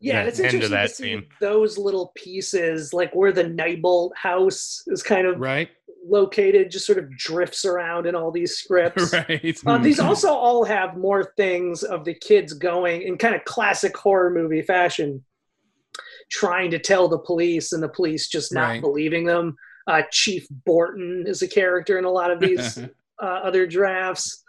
yeah, 0.00 0.24
that 0.24 0.28
it's 0.28 0.40
end 0.40 0.48
of 0.48 0.54
interesting 0.54 0.72
that 0.76 0.88
to 0.88 0.94
see 0.94 1.02
scene. 1.04 1.26
those 1.40 1.78
little 1.78 2.10
pieces, 2.16 2.92
like 2.92 3.14
where 3.14 3.30
the 3.32 3.44
Neibolt 3.44 4.10
house 4.16 4.82
is 4.88 5.04
kind 5.04 5.28
of 5.28 5.38
right, 5.38 5.68
located, 6.08 6.70
just 6.70 6.86
sort 6.86 6.98
of 6.98 7.10
drifts 7.16 7.64
around 7.64 8.06
in 8.06 8.14
all 8.14 8.30
these 8.30 8.56
scripts. 8.56 9.12
right. 9.28 9.58
Uh, 9.66 9.78
these 9.78 10.00
also 10.00 10.28
all 10.32 10.64
have 10.64 10.96
more 10.96 11.32
things 11.36 11.82
of 11.82 12.04
the 12.04 12.14
kids 12.14 12.52
going 12.52 13.02
in 13.02 13.18
kind 13.18 13.34
of 13.34 13.44
classic 13.44 13.96
horror 13.96 14.30
movie 14.30 14.62
fashion, 14.62 15.24
trying 16.30 16.70
to 16.70 16.78
tell 16.78 17.08
the 17.08 17.18
police 17.18 17.72
and 17.72 17.82
the 17.82 17.88
police 17.88 18.28
just 18.28 18.52
not 18.52 18.68
Right. 18.68 18.80
believing 18.80 19.24
them. 19.24 19.56
Uh, 19.86 20.02
Chief 20.10 20.46
Borton 20.50 21.24
is 21.26 21.42
a 21.42 21.48
character 21.48 21.98
in 21.98 22.04
a 22.04 22.10
lot 22.10 22.30
of 22.30 22.40
these 22.40 22.78
uh, 23.22 23.24
other 23.24 23.66
drafts. 23.66 24.42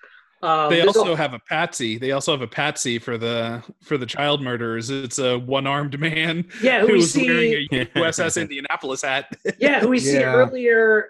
Um, 0.43 0.69
they 0.69 0.81
also 0.81 1.07
al- 1.07 1.15
have 1.15 1.33
a 1.33 1.39
patsy. 1.39 1.97
They 1.97 2.11
also 2.11 2.31
have 2.31 2.43
a 2.43 2.47
patsy 2.47 2.99
for 2.99 3.17
the 3.17 3.63
for 3.81 3.97
the 3.97 4.05
child 4.05 4.39
murderers. 4.41 4.91
It's 4.91 5.17
a 5.17 5.37
one 5.39 5.65
armed 5.65 5.99
man 5.99 6.45
yeah, 6.61 6.81
who 6.81 6.87
we 6.87 6.93
who's 6.93 7.15
wearing 7.15 7.67
see, 7.71 7.79
a 7.79 7.85
USS 7.87 8.39
Indianapolis 8.39 9.01
hat. 9.01 9.35
yeah, 9.59 9.79
who 9.79 9.87
we 9.87 9.99
see 9.99 10.23
earlier. 10.23 11.09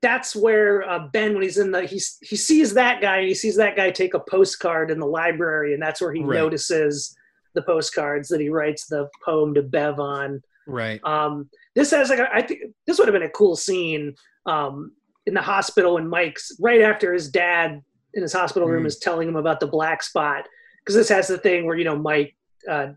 That's 0.00 0.36
where 0.36 0.88
uh, 0.88 1.08
Ben, 1.12 1.34
when 1.34 1.42
he's 1.42 1.58
in 1.58 1.72
the, 1.72 1.84
he's 1.84 2.18
he 2.22 2.36
sees 2.36 2.74
that 2.74 3.00
guy 3.00 3.18
and 3.18 3.28
he 3.28 3.34
sees 3.34 3.56
that 3.56 3.74
guy 3.76 3.90
take 3.90 4.14
a 4.14 4.20
postcard 4.20 4.90
in 4.90 4.98
the 5.00 5.06
library, 5.06 5.74
and 5.74 5.82
that's 5.82 6.00
where 6.00 6.12
he 6.12 6.22
Right. 6.22 6.36
notices 6.38 7.16
the 7.54 7.62
postcards 7.62 8.28
that 8.28 8.40
he 8.40 8.48
writes 8.48 8.86
the 8.86 9.08
poem 9.24 9.54
to 9.54 9.62
Bev 9.62 9.98
on. 9.98 10.40
right. 10.66 11.00
Um, 11.02 11.48
this 11.74 11.90
has 11.90 12.10
like 12.10 12.20
a, 12.20 12.28
I 12.32 12.42
think 12.42 12.60
this 12.86 12.98
would 12.98 13.08
have 13.08 13.12
been 13.14 13.22
a 13.22 13.30
cool 13.30 13.56
scene 13.56 14.14
um, 14.46 14.92
in 15.26 15.34
the 15.34 15.42
hospital 15.42 15.94
when 15.94 16.08
Mike's 16.08 16.52
right 16.60 16.82
after 16.82 17.12
his 17.12 17.28
dad 17.30 17.82
in 18.14 18.22
his 18.22 18.32
hospital 18.32 18.68
room 18.68 18.84
Mm. 18.84 18.86
is 18.86 18.98
telling 18.98 19.28
him 19.28 19.36
about 19.36 19.58
the 19.60 19.66
black 19.66 20.02
spot 20.02 20.44
because 20.84 20.94
this 20.94 21.08
has 21.08 21.26
the 21.26 21.38
thing 21.38 21.66
where 21.66 21.76
you 21.76 21.84
know 21.84 21.96
Mike 21.98 22.36
uh, 22.70 22.88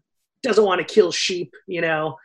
doesn't 0.44 0.64
want 0.66 0.80
to 0.86 0.94
kill 0.94 1.12
sheep, 1.12 1.52
you 1.68 1.82
know, 1.82 2.16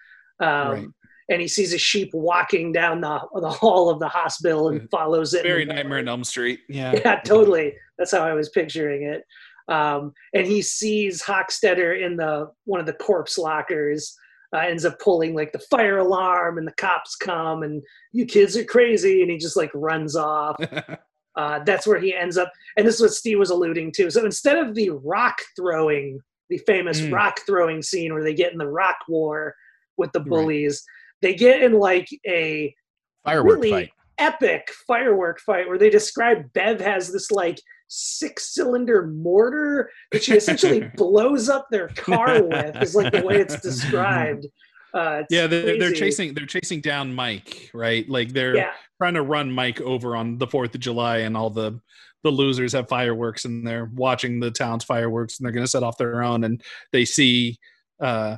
um, 0.40 0.68
Right. 0.70 0.86
And 1.28 1.40
he 1.40 1.48
sees 1.48 1.72
a 1.72 1.78
sheep 1.78 2.10
walking 2.14 2.70
down 2.72 3.00
the 3.00 3.20
the 3.40 3.50
hall 3.50 3.90
of 3.90 3.98
the 3.98 4.08
hospital 4.08 4.68
and 4.68 4.88
follows 4.90 5.34
it. 5.34 5.42
Very 5.42 5.64
Nightmare 5.64 5.98
on 5.98 6.08
Elm 6.08 6.22
Street. 6.24 6.60
Yeah. 6.68 6.92
yeah, 7.04 7.20
totally. 7.20 7.74
That's 7.98 8.12
how 8.12 8.20
I 8.24 8.32
was 8.34 8.48
picturing 8.50 9.02
it. 9.02 9.24
Um, 9.68 10.12
and 10.34 10.46
he 10.46 10.62
sees 10.62 11.22
Hockstetter 11.22 12.00
in 12.00 12.16
the 12.16 12.50
one 12.64 12.78
of 12.80 12.86
the 12.86 12.92
corpse 12.92 13.36
lockers. 13.38 14.16
Uh, 14.54 14.58
ends 14.60 14.84
up 14.84 14.98
pulling 15.00 15.34
like 15.34 15.50
the 15.52 15.58
fire 15.58 15.98
alarm, 15.98 16.56
and 16.56 16.66
the 16.68 16.72
cops 16.74 17.16
come, 17.16 17.64
and 17.64 17.82
you 18.12 18.24
kids 18.24 18.56
are 18.56 18.64
crazy, 18.64 19.20
and 19.22 19.30
he 19.30 19.36
just 19.36 19.56
like 19.56 19.70
runs 19.74 20.14
off. 20.16 20.56
Uh, 21.38 21.62
that's 21.64 21.86
where 21.86 22.00
he 22.00 22.14
ends 22.14 22.38
up, 22.38 22.50
and 22.78 22.86
this 22.86 22.94
is 22.94 23.00
what 23.02 23.10
Steve 23.12 23.38
was 23.38 23.50
alluding 23.50 23.92
to. 23.92 24.10
So 24.10 24.24
instead 24.24 24.56
of 24.56 24.74
the 24.74 24.88
rock 24.88 25.36
throwing, 25.54 26.18
the 26.48 26.56
famous 26.66 27.02
Mm. 27.02 27.12
rock 27.12 27.40
throwing 27.44 27.82
scene 27.82 28.14
where 28.14 28.24
they 28.24 28.32
get 28.32 28.52
in 28.52 28.58
the 28.58 28.66
rock 28.66 28.96
war 29.06 29.54
with 29.98 30.10
the 30.12 30.20
Right. 30.20 30.28
bullies, 30.30 30.82
they 31.22 31.34
get 31.34 31.62
in 31.62 31.72
like 31.72 32.08
a 32.26 32.74
Firework 33.24 33.56
really 33.56 33.70
fight. 33.70 33.90
epic 34.18 34.70
firework 34.86 35.40
fight 35.40 35.68
where 35.68 35.78
they 35.78 35.90
describe 35.90 36.52
Bev 36.52 36.80
has 36.80 37.12
this 37.12 37.30
like 37.30 37.60
six 37.88 38.54
cylinder 38.54 39.06
mortar 39.06 39.90
that 40.12 40.22
she 40.22 40.34
essentially 40.34 40.80
blows 40.96 41.48
up 41.48 41.66
their 41.70 41.88
car 41.88 42.42
with 42.46 42.80
is 42.82 42.94
like 42.94 43.12
the 43.12 43.22
way 43.22 43.36
it's 43.40 43.60
described. 43.60 44.46
Uh, 44.94 45.18
it's 45.22 45.32
yeah, 45.32 45.46
they're, 45.46 45.78
they're 45.78 45.92
chasing 45.92 46.32
they're 46.34 46.46
chasing 46.46 46.80
down 46.80 47.14
Mike, 47.14 47.70
right? 47.74 48.08
Like 48.08 48.30
they're 48.32 48.56
Yeah, 48.56 48.70
trying 48.98 49.14
to 49.14 49.22
run 49.22 49.50
Mike 49.50 49.80
over 49.80 50.16
on 50.16 50.38
the 50.38 50.46
Fourth 50.46 50.74
of 50.74 50.80
July, 50.80 51.18
and 51.18 51.36
all 51.36 51.50
the 51.50 51.80
the 52.22 52.30
losers 52.30 52.72
have 52.72 52.88
fireworks, 52.88 53.44
and 53.44 53.66
they're 53.66 53.90
watching 53.94 54.40
the 54.40 54.50
town's 54.50 54.84
fireworks, 54.84 55.38
and 55.38 55.44
they're 55.44 55.52
going 55.52 55.64
to 55.64 55.70
set 55.70 55.82
off 55.82 55.98
their 55.98 56.22
own, 56.22 56.44
and 56.44 56.62
they 56.92 57.04
see 57.04 57.58
uh, 58.00 58.36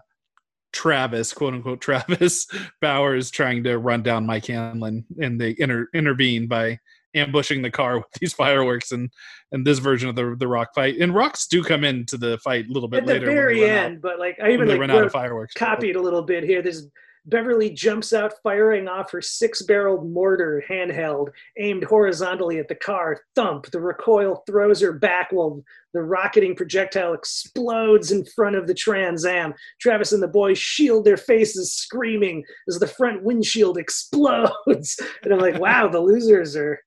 Travis, 0.72 1.32
quote 1.32 1.54
unquote 1.54 1.80
Travis 1.82 2.46
Bowers, 2.80 3.30
trying 3.30 3.64
to 3.64 3.78
run 3.78 4.02
down 4.02 4.26
Mike 4.26 4.46
Hanlon, 4.46 5.04
and 5.20 5.40
they 5.40 5.54
inter- 5.58 5.88
intervene 5.94 6.46
by 6.46 6.78
ambushing 7.14 7.62
the 7.62 7.70
car 7.70 7.96
with 7.98 8.06
these 8.20 8.32
fireworks, 8.32 8.92
and 8.92 9.10
and 9.52 9.66
this 9.66 9.78
version 9.78 10.08
of 10.08 10.14
the 10.16 10.36
the 10.38 10.48
rock 10.48 10.68
fight, 10.74 10.96
and 11.00 11.14
rocks 11.14 11.46
do 11.46 11.62
come 11.64 11.84
into 11.84 12.16
the 12.16 12.38
fight 12.38 12.66
a 12.68 12.72
little 12.72 12.88
bit 12.88 13.06
later. 13.06 13.16
at 13.16 13.20
the 13.20 13.26
later. 13.26 13.46
when 13.46 13.54
they 13.54 13.60
very 13.60 13.60
run 13.62 13.70
out- 13.78 13.84
end, 13.86 14.02
but 14.02 14.18
like 14.18 14.38
I 14.42 14.52
even 14.52 14.68
like 14.68 14.78
run 14.80 14.90
out 14.90 15.04
of 15.04 15.12
fireworks. 15.12 15.54
copied 15.54 15.96
a 15.96 16.02
little 16.02 16.22
bit 16.22 16.44
here. 16.44 16.62
There's 16.62 16.86
Beverly 17.28 17.70
jumps 17.70 18.12
out 18.12 18.32
firing 18.42 18.88
off 18.88 19.12
her 19.12 19.20
six 19.20 19.62
barreled 19.62 20.10
mortar 20.10 20.64
handheld, 20.68 21.28
aimed 21.58 21.84
horizontally 21.84 22.58
at 22.58 22.68
the 22.68 22.74
car. 22.74 23.20
Thump. 23.34 23.70
The 23.70 23.80
recoil 23.80 24.42
throws 24.46 24.80
her 24.80 24.92
back 24.92 25.28
while 25.30 25.62
the 25.92 26.00
rocketing 26.00 26.54
projectile 26.54 27.12
explodes 27.12 28.12
in 28.12 28.24
front 28.24 28.56
of 28.56 28.66
the 28.66 28.74
Trans 28.74 29.26
Am. 29.26 29.52
Travis 29.80 30.12
and 30.12 30.22
the 30.22 30.28
boys 30.28 30.58
shield 30.58 31.04
their 31.04 31.16
faces, 31.16 31.72
screaming 31.72 32.44
as 32.66 32.78
the 32.78 32.86
front 32.86 33.22
windshield 33.22 33.76
explodes. 33.78 34.98
and 35.22 35.32
I'm 35.32 35.38
like, 35.38 35.58
wow, 35.58 35.88
the 35.88 36.00
losers 36.00 36.56
are 36.56 36.80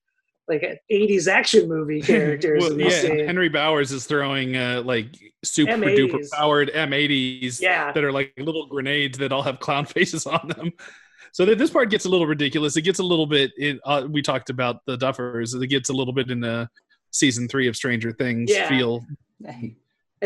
like 0.47 0.63
an 0.63 0.77
80s 0.91 1.27
action 1.27 1.67
movie 1.69 2.01
characters. 2.12 2.62
Well, 2.62 2.80
yeah, 2.80 2.89
scene. 2.89 3.25
Henry 3.25 3.49
Bowers 3.49 3.91
is 3.91 4.06
throwing 4.06 4.56
uh, 4.58 4.82
like 4.86 5.08
super 5.43 5.71
M80s. 5.73 5.97
duper 5.97 6.30
powered 6.32 6.69
M80s 6.73 7.62
yeah. 7.62 7.91
that 7.91 8.04
are 8.04 8.12
like 8.12 8.34
little 8.38 8.65
grenades 8.67 9.17
that 9.19 9.32
all 9.32 9.43
have 9.43 9.60
clown 9.60 9.86
faces 9.97 10.25
on 10.25 10.47
them. 10.49 10.71
So 11.34 11.45
that 11.45 11.58
this 11.58 11.69
part 11.69 11.89
gets 11.89 12.04
a 12.06 12.10
little 12.10 12.27
ridiculous. 12.27 12.75
It 12.75 12.82
gets 12.82 12.99
a 12.99 13.04
little 13.04 13.25
bit. 13.25 13.51
It, 13.56 13.80
uh, 13.86 14.06
we 14.10 14.21
talked 14.21 14.49
about 14.49 14.86
the 14.86 14.97
Duffers. 14.97 15.60
It 15.62 15.67
gets 15.67 15.89
a 15.89 15.93
little 15.93 16.13
bit 16.13 16.30
in 16.30 16.41
the 16.41 16.67
season 17.12 17.47
three 17.47 17.67
of 17.69 17.75
Stranger 17.75 18.12
Things 18.12 18.51
Yeah. 18.51 18.67
feel. 18.67 19.06
And 19.45 19.75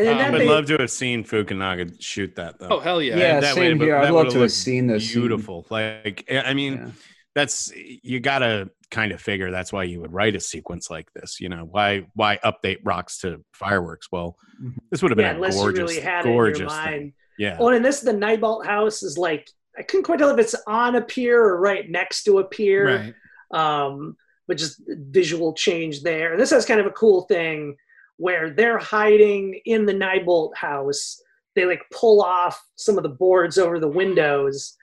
then 0.06 0.18
Um, 0.18 0.24
I 0.24 0.30
would 0.30 0.40
they- 0.42 0.48
love 0.48 0.66
to 0.66 0.76
have 0.78 0.90
seen 0.90 1.24
Fukunaga 1.24 1.94
shoot 2.02 2.34
that 2.36 2.58
though. 2.58 2.68
Oh 2.70 2.80
hell 2.80 3.00
yeah! 3.00 3.16
Yeah, 3.16 3.40
that 3.40 3.54
same 3.54 3.78
would- 3.78 3.84
here. 3.86 3.96
I'd 3.96 4.10
love 4.10 4.28
to 4.32 4.40
have 4.40 4.52
seen 4.52 4.86
this 4.88 5.08
scene. 5.10 5.22
Beautiful. 5.22 5.64
Like 5.70 6.24
I 6.30 6.52
mean, 6.52 6.74
Yeah. 6.74 6.88
That's 7.36 7.70
you 7.76 8.18
gotta 8.18 8.70
kind 8.90 9.12
of 9.12 9.20
figure 9.20 9.50
that's 9.50 9.72
why 9.72 9.84
you 9.84 10.00
would 10.00 10.12
write 10.12 10.34
a 10.34 10.40
sequence 10.40 10.90
like 10.90 11.12
this. 11.12 11.38
You 11.38 11.48
know, 11.50 11.68
why 11.70 12.06
why 12.14 12.38
update 12.44 12.78
rocks 12.82 13.18
to 13.20 13.44
fireworks? 13.52 14.08
Well, 14.10 14.36
Mhm. 14.60 14.74
this 14.90 15.02
would 15.02 15.10
have 15.12 15.18
yeah, 15.20 15.34
been 15.34 15.36
a 15.36 15.38
unless 15.44 15.54
you 15.54 15.60
gorgeous, 15.60 15.78
really 15.90 16.00
had 16.00 16.24
it 16.24 16.28
in 16.30 16.34
gorgeous 16.34 16.58
your 16.60 16.68
mind. 16.68 16.90
thing. 17.00 17.14
Yeah. 17.38 17.58
Well, 17.60 17.68
and 17.74 17.84
this 17.84 18.00
the 18.00 18.12
Neibolt 18.12 18.64
house 18.66 19.02
is 19.04 19.16
like 19.18 19.48
I 19.78 19.82
couldn't 19.82 20.04
quite 20.04 20.18
tell 20.18 20.30
if 20.30 20.38
it's 20.38 20.54
on 20.66 20.96
a 20.96 21.02
pier 21.02 21.40
or 21.40 21.60
right 21.60 21.88
next 21.90 22.24
to 22.24 22.38
a 22.38 22.44
pier. 22.44 23.14
Right. 23.52 23.84
Um, 23.84 24.16
but 24.48 24.56
just 24.56 24.80
visual 24.88 25.52
change 25.52 26.02
there. 26.02 26.32
And 26.32 26.40
this 26.40 26.50
has 26.50 26.64
kind 26.64 26.80
of 26.80 26.86
a 26.86 26.90
cool 26.92 27.22
thing 27.22 27.76
where 28.16 28.48
they're 28.48 28.78
hiding 28.78 29.60
in 29.66 29.84
the 29.84 29.92
Neibolt 29.92 30.56
house. 30.56 31.20
They 31.54 31.66
like 31.66 31.82
pull 31.92 32.22
off 32.22 32.58
some 32.76 32.96
of 32.96 33.02
the 33.02 33.10
boards 33.10 33.58
over 33.58 33.78
the 33.78 33.88
windows, 33.88 34.74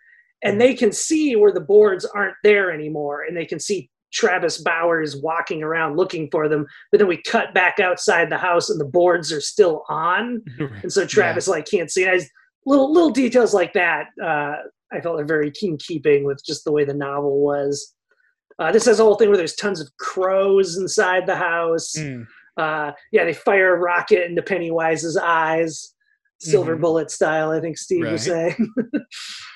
and 0.44 0.60
they 0.60 0.74
can 0.74 0.92
see 0.92 1.36
where 1.36 1.52
the 1.52 1.60
boards 1.62 2.06
aren't 2.06 2.36
there 2.44 2.72
anymore, 2.72 3.24
and 3.24 3.36
they 3.36 3.46
can 3.46 3.60
see 3.60 3.90
Travis 4.12 4.60
Bowers 4.60 5.16
walking 5.18 5.64
around 5.64 5.98
looking 5.98 6.30
for 6.32 6.48
them. 6.48 6.68
But 6.92 7.00
then 7.00 7.08
we 7.08 7.22
cut 7.22 7.54
back 7.54 7.80
outside 7.80 8.30
the 8.30 8.38
house, 8.38 8.70
and 8.70 8.80
the 8.80 8.86
boards 8.86 9.32
are 9.32 9.42
still 9.42 9.84
on. 9.90 10.44
And 10.84 10.92
so 10.94 11.06
Travis 11.06 11.48
like 11.48 11.66
can't 11.66 11.90
see. 11.92 12.08
I, 12.08 12.20
little 12.66 12.94
little 12.94 13.10
details 13.10 13.54
like 13.54 13.74
that 13.74 14.08
uh, 14.24 14.56
I 14.92 15.02
felt 15.02 15.20
are 15.20 15.26
very 15.26 15.50
keen 15.52 15.78
keeping 15.78 16.24
with 16.24 16.42
just 16.46 16.64
the 16.64 16.72
way 16.72 16.86
the 16.86 16.94
novel 16.94 17.40
was. 17.42 17.94
Uh, 18.60 18.72
this 18.72 18.86
has 18.86 19.00
a 19.00 19.04
whole 19.04 19.16
thing 19.16 19.30
where 19.30 19.38
there's 19.38 19.56
tons 19.56 19.82
of 19.82 19.88
crows 19.98 20.78
inside 20.78 21.26
the 21.26 21.36
house. 21.36 21.94
Mm. 21.98 22.28
Uh, 22.56 22.92
yeah, 23.12 23.26
they 23.26 23.34
fire 23.34 23.76
a 23.76 23.80
rocket 23.80 24.24
into 24.30 24.44
Pennywise's 24.44 25.18
eyes, 25.18 25.96
silver 26.40 26.78
Mhm. 26.78 26.82
bullet 26.82 27.10
style. 27.10 27.50
I 27.50 27.60
think 27.60 27.80
Steve 27.80 28.06
was 28.12 28.24
saying. 28.26 28.74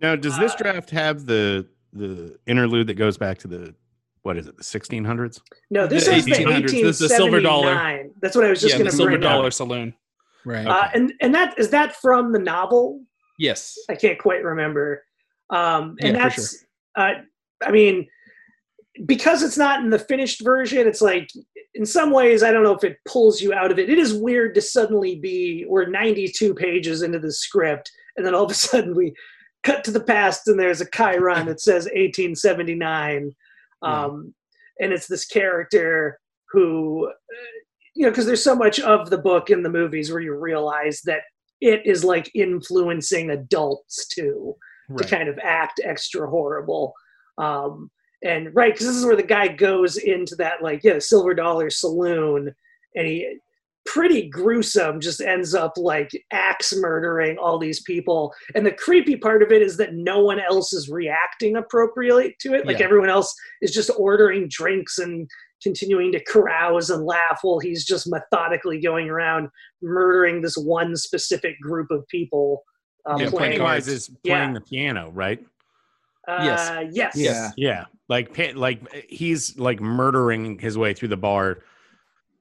Now, 0.00 0.16
does 0.16 0.38
this 0.38 0.52
Uh, 0.52 0.56
draft 0.58 0.90
have 0.90 1.26
the 1.26 1.66
the 1.92 2.36
interlude 2.46 2.88
that 2.88 2.94
goes 2.94 3.16
back 3.16 3.38
to 3.38 3.48
the 3.48 3.74
what 4.22 4.36
is 4.36 4.46
it, 4.48 4.56
the 4.56 4.62
1600s? 4.64 5.40
no, 5.70 5.86
this 5.86 6.06
The 6.06 6.14
is 6.14 6.24
the 6.24 6.32
1800s. 6.32 6.62
This 6.70 6.82
is 6.82 6.98
the 6.98 7.08
silver 7.10 7.40
dollar. 7.40 8.06
That's 8.22 8.34
what 8.34 8.44
I 8.44 8.50
was 8.50 8.60
just 8.60 8.72
yeah, 8.72 8.78
going 8.78 8.86
the 8.86 8.90
to 8.90 8.96
silver 8.96 9.10
bring 9.12 9.20
dollar 9.20 9.46
up. 9.46 9.52
saloon. 9.52 9.94
Right. 10.46 10.66
Uh, 10.66 10.88
and 10.94 11.12
and 11.20 11.34
that 11.34 11.58
is 11.58 11.70
that 11.70 11.94
from 11.96 12.32
the 12.32 12.38
novel. 12.38 13.00
yes. 13.38 13.76
I 13.90 13.94
can't 13.94 14.18
quite 14.18 14.42
remember. 14.44 15.04
Um, 15.50 15.96
and 16.00 16.16
Yeah, 16.16 16.28
for 16.30 16.40
that's, 16.40 16.64
uh, 16.96 17.12
I 17.62 17.70
mean, 17.70 18.08
because 19.06 19.42
it's 19.42 19.58
not 19.58 19.82
in 19.82 19.90
the 19.90 19.98
finished 19.98 20.42
version, 20.42 20.86
it's 20.86 21.02
like, 21.02 21.28
in 21.74 21.84
some 21.84 22.10
ways, 22.10 22.42
I 22.42 22.50
don't 22.52 22.62
know 22.62 22.74
if 22.74 22.84
it 22.84 22.96
pulls 23.06 23.40
you 23.42 23.52
out 23.52 23.70
of 23.72 23.78
it. 23.78 23.90
It 23.90 23.98
is 23.98 24.14
weird 24.14 24.54
to 24.54 24.60
suddenly 24.62 25.16
be, 25.16 25.64
we're 25.68 25.86
92 25.86 26.54
pages 26.54 27.02
into 27.02 27.18
the 27.18 27.32
script, 27.32 27.90
and 28.16 28.24
then 28.24 28.34
all 28.34 28.44
of 28.44 28.50
a 28.50 28.54
sudden 28.68 28.94
we 28.94 29.14
cut 29.64 29.82
to 29.84 29.90
the 29.90 30.04
past 30.04 30.46
and 30.46 30.58
there's 30.58 30.80
a 30.80 30.90
chyron 30.90 31.46
that 31.46 31.60
says 31.60 31.84
1879. 31.84 33.34
Yeah. 33.82 34.04
Um, 34.04 34.34
and 34.80 34.92
it's 34.92 35.06
this 35.06 35.24
character 35.24 36.18
who, 36.50 37.10
you 37.94 38.04
know, 38.04 38.10
because 38.10 38.26
there's 38.26 38.44
so 38.44 38.56
much 38.56 38.80
of 38.80 39.10
the 39.10 39.18
book 39.18 39.50
in 39.50 39.62
the 39.62 39.70
movies 39.70 40.10
where 40.10 40.20
you 40.20 40.34
realize 40.34 41.00
that 41.02 41.22
it 41.60 41.82
is 41.86 42.04
like 42.04 42.30
influencing 42.34 43.30
adults 43.30 44.06
too 44.08 44.54
to 44.98 45.04
kind 45.04 45.28
of 45.28 45.38
act 45.42 45.80
extra 45.82 46.28
horrible. 46.28 46.92
Um, 47.38 47.90
and 48.22 48.54
right, 48.54 48.72
because 48.72 48.86
this 48.86 48.96
is 48.96 49.04
where 49.04 49.16
the 49.16 49.22
guy 49.22 49.48
goes 49.48 49.96
into 49.96 50.34
that 50.36 50.62
like 50.62 50.82
yeah, 50.82 50.98
silver 50.98 51.34
dollar 51.34 51.70
saloon, 51.70 52.54
and 52.94 53.06
he 53.06 53.38
pretty 53.86 54.28
gruesome 54.28 54.98
just 55.00 55.20
ends 55.20 55.54
up 55.54 55.74
like 55.76 56.10
axe 56.32 56.74
murdering 56.76 57.36
all 57.38 57.58
these 57.58 57.82
people. 57.82 58.32
And 58.54 58.64
the 58.64 58.72
creepy 58.72 59.16
part 59.16 59.42
of 59.42 59.52
it 59.52 59.60
is 59.62 59.76
that 59.76 59.94
no 59.94 60.20
one 60.24 60.40
else 60.40 60.72
is 60.72 60.88
reacting 60.88 61.56
appropriately 61.56 62.34
to 62.40 62.54
it. 62.54 62.66
Like 62.66 62.78
Yeah. 62.78 62.86
everyone 62.86 63.10
else 63.10 63.34
is 63.60 63.72
just 63.72 63.90
ordering 63.96 64.48
drinks 64.48 64.98
and 64.98 65.28
continuing 65.62 66.12
to 66.12 66.22
carouse 66.24 66.90
and 66.90 67.04
laugh 67.04 67.40
while 67.42 67.58
he's 67.58 67.84
just 67.84 68.06
methodically 68.10 68.80
going 68.80 69.08
around 69.10 69.48
murdering 69.82 70.40
this 70.40 70.56
one 70.56 70.96
specific 70.96 71.58
group 71.60 71.90
of 71.90 72.06
people. 72.08 72.62
Uh, 73.06 73.16
Yeah, 73.20 73.30
playing, 73.30 73.52
Pennywise 73.52 73.86
is 73.88 74.10
Yeah. 74.22 74.36
playing 74.38 74.54
the 74.54 74.60
piano, 74.62 75.10
right? 75.10 75.44
uh, 76.26 76.84
yes. 76.90 77.16
Yeah. 77.16 77.50
Yeah, 77.56 77.84
like 78.08 78.34
like 78.54 78.80
he's 79.10 79.58
like 79.58 79.78
murdering 79.80 80.58
his 80.58 80.78
way 80.78 80.94
through 80.94 81.08
the 81.08 81.18
bar, 81.18 81.58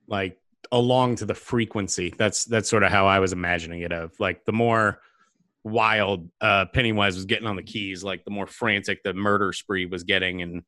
like 0.07 0.37
along 0.73 1.15
to 1.15 1.25
the 1.25 1.35
frequency. 1.35 2.13
That's 2.17 2.43
that's 2.43 2.67
sort 2.67 2.83
of 2.83 2.91
how 2.91 3.05
I 3.05 3.19
was 3.19 3.31
imagining 3.31 3.81
it. 3.81 3.93
Of 3.93 4.11
like 4.19 4.43
the 4.43 4.51
more 4.51 4.99
wild 5.63 6.29
uh, 6.41 6.65
Pennywise 6.73 7.15
was 7.15 7.25
getting 7.25 7.47
on 7.47 7.55
the 7.55 7.63
keys, 7.63 8.03
like 8.03 8.25
the 8.25 8.31
more 8.31 8.47
frantic 8.47 9.03
the 9.03 9.13
murder 9.13 9.53
spree 9.53 9.85
was 9.85 10.03
getting, 10.03 10.41
and 10.41 10.63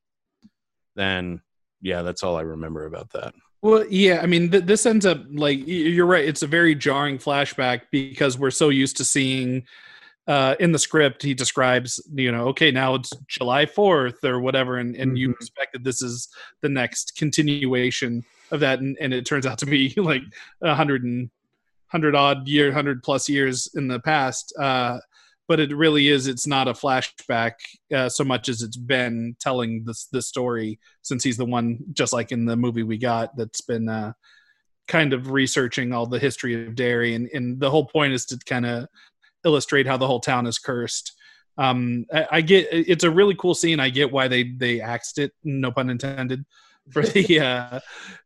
then 0.96 1.42
yeah, 1.82 2.04
that's 2.04 2.24
all 2.24 2.38
I 2.38 2.42
remember 2.42 2.86
about 2.86 3.12
that. 3.12 3.34
Well, 3.62 3.86
yeah, 3.90 4.20
I 4.22 4.28
mean, 4.28 4.52
th- 4.52 4.66
this 4.66 4.86
ends 4.86 5.08
up 5.08 5.24
like 5.34 5.60
you're 5.66 6.06
right. 6.06 6.24
It's 6.24 6.44
a 6.44 6.48
very 6.48 6.76
jarring 6.76 7.18
flashback 7.18 7.82
because 7.92 8.38
we're 8.38 8.52
so 8.52 8.70
used 8.70 8.98
to 8.98 9.04
seeing 9.06 9.66
uh, 10.28 10.56
in 10.60 10.72
the 10.72 10.80
script 10.80 11.24
he 11.24 11.34
describes, 11.34 12.00
you 12.14 12.32
know, 12.32 12.48
okay, 12.50 12.70
now 12.72 12.96
it's 12.96 13.12
July 13.28 13.66
Fourth 13.66 14.24
or 14.24 14.40
whatever, 14.40 14.78
and 14.78 14.96
and 14.96 15.18
you 15.18 15.30
Mhm. 15.30 15.34
expect 15.34 15.74
that 15.74 15.84
this 15.84 16.04
is 16.04 16.30
the 16.62 16.70
next 16.70 17.16
continuation 17.18 18.24
of 18.52 18.60
that, 18.62 18.80
and, 18.80 18.98
and 19.00 19.14
it 19.14 19.26
turns 19.26 19.46
out 19.46 19.58
to 19.60 19.66
be 19.66 19.94
like 19.98 20.24
a 20.62 20.76
hundred 20.76 21.04
and 21.04 21.30
hundred 21.88 22.16
odd 22.16 22.48
year, 22.48 22.72
hundred 22.72 23.04
plus 23.04 23.30
years 23.30 23.70
in 23.76 23.88
the 23.88 24.00
past. 24.00 24.54
Uh, 24.60 25.00
but 25.48 25.60
it 25.60 25.76
really 25.76 26.08
is. 26.08 26.28
It's 26.28 26.48
not 26.48 26.68
a 26.68 26.74
flashback 26.74 27.54
uh, 27.94 28.10
so 28.10 28.24
much 28.24 28.50
as 28.50 28.62
it's 28.62 28.78
been 28.78 29.36
telling 29.40 29.84
this 29.86 30.06
this 30.06 30.28
story 30.28 30.80
since 31.04 31.24
he's 31.24 31.38
the 31.38 31.46
one, 31.46 31.80
just 31.94 32.14
like 32.14 32.32
in 32.32 32.46
the 32.46 32.56
movie 32.56 32.84
we 32.84 32.98
got, 32.98 33.36
that's 33.38 33.62
been 33.62 33.88
uh, 33.88 34.14
kind 34.88 35.14
of 35.14 35.32
researching 35.32 35.94
all 35.94 36.06
the 36.06 36.20
history 36.20 36.68
of 36.68 36.76
Derry, 36.76 37.16
and, 37.16 37.30
and 37.34 37.60
the 37.60 37.70
whole 37.70 37.86
point 37.86 38.14
is 38.14 38.26
to 38.28 38.40
kind 38.46 38.66
of 38.66 38.88
illustrate 39.44 39.88
how 39.88 39.98
the 39.98 40.08
whole 40.08 40.20
town 40.20 40.48
is 40.48 40.58
cursed. 40.58 41.14
Um, 41.58 42.06
I, 42.14 42.28
I 42.32 42.42
get 42.42 42.68
it's 42.72 43.04
a 43.04 43.12
really 43.12 43.36
cool 43.36 43.56
scene. 43.56 43.80
I 43.80 43.90
get 43.90 44.12
why 44.12 44.28
they 44.28 44.44
they 44.44 44.82
axed 44.82 45.20
it, 45.20 45.32
no 45.44 45.72
pun 45.72 45.90
intended, 45.90 46.44
for 46.92 47.04
the 47.04 47.40
uh, 47.40 47.80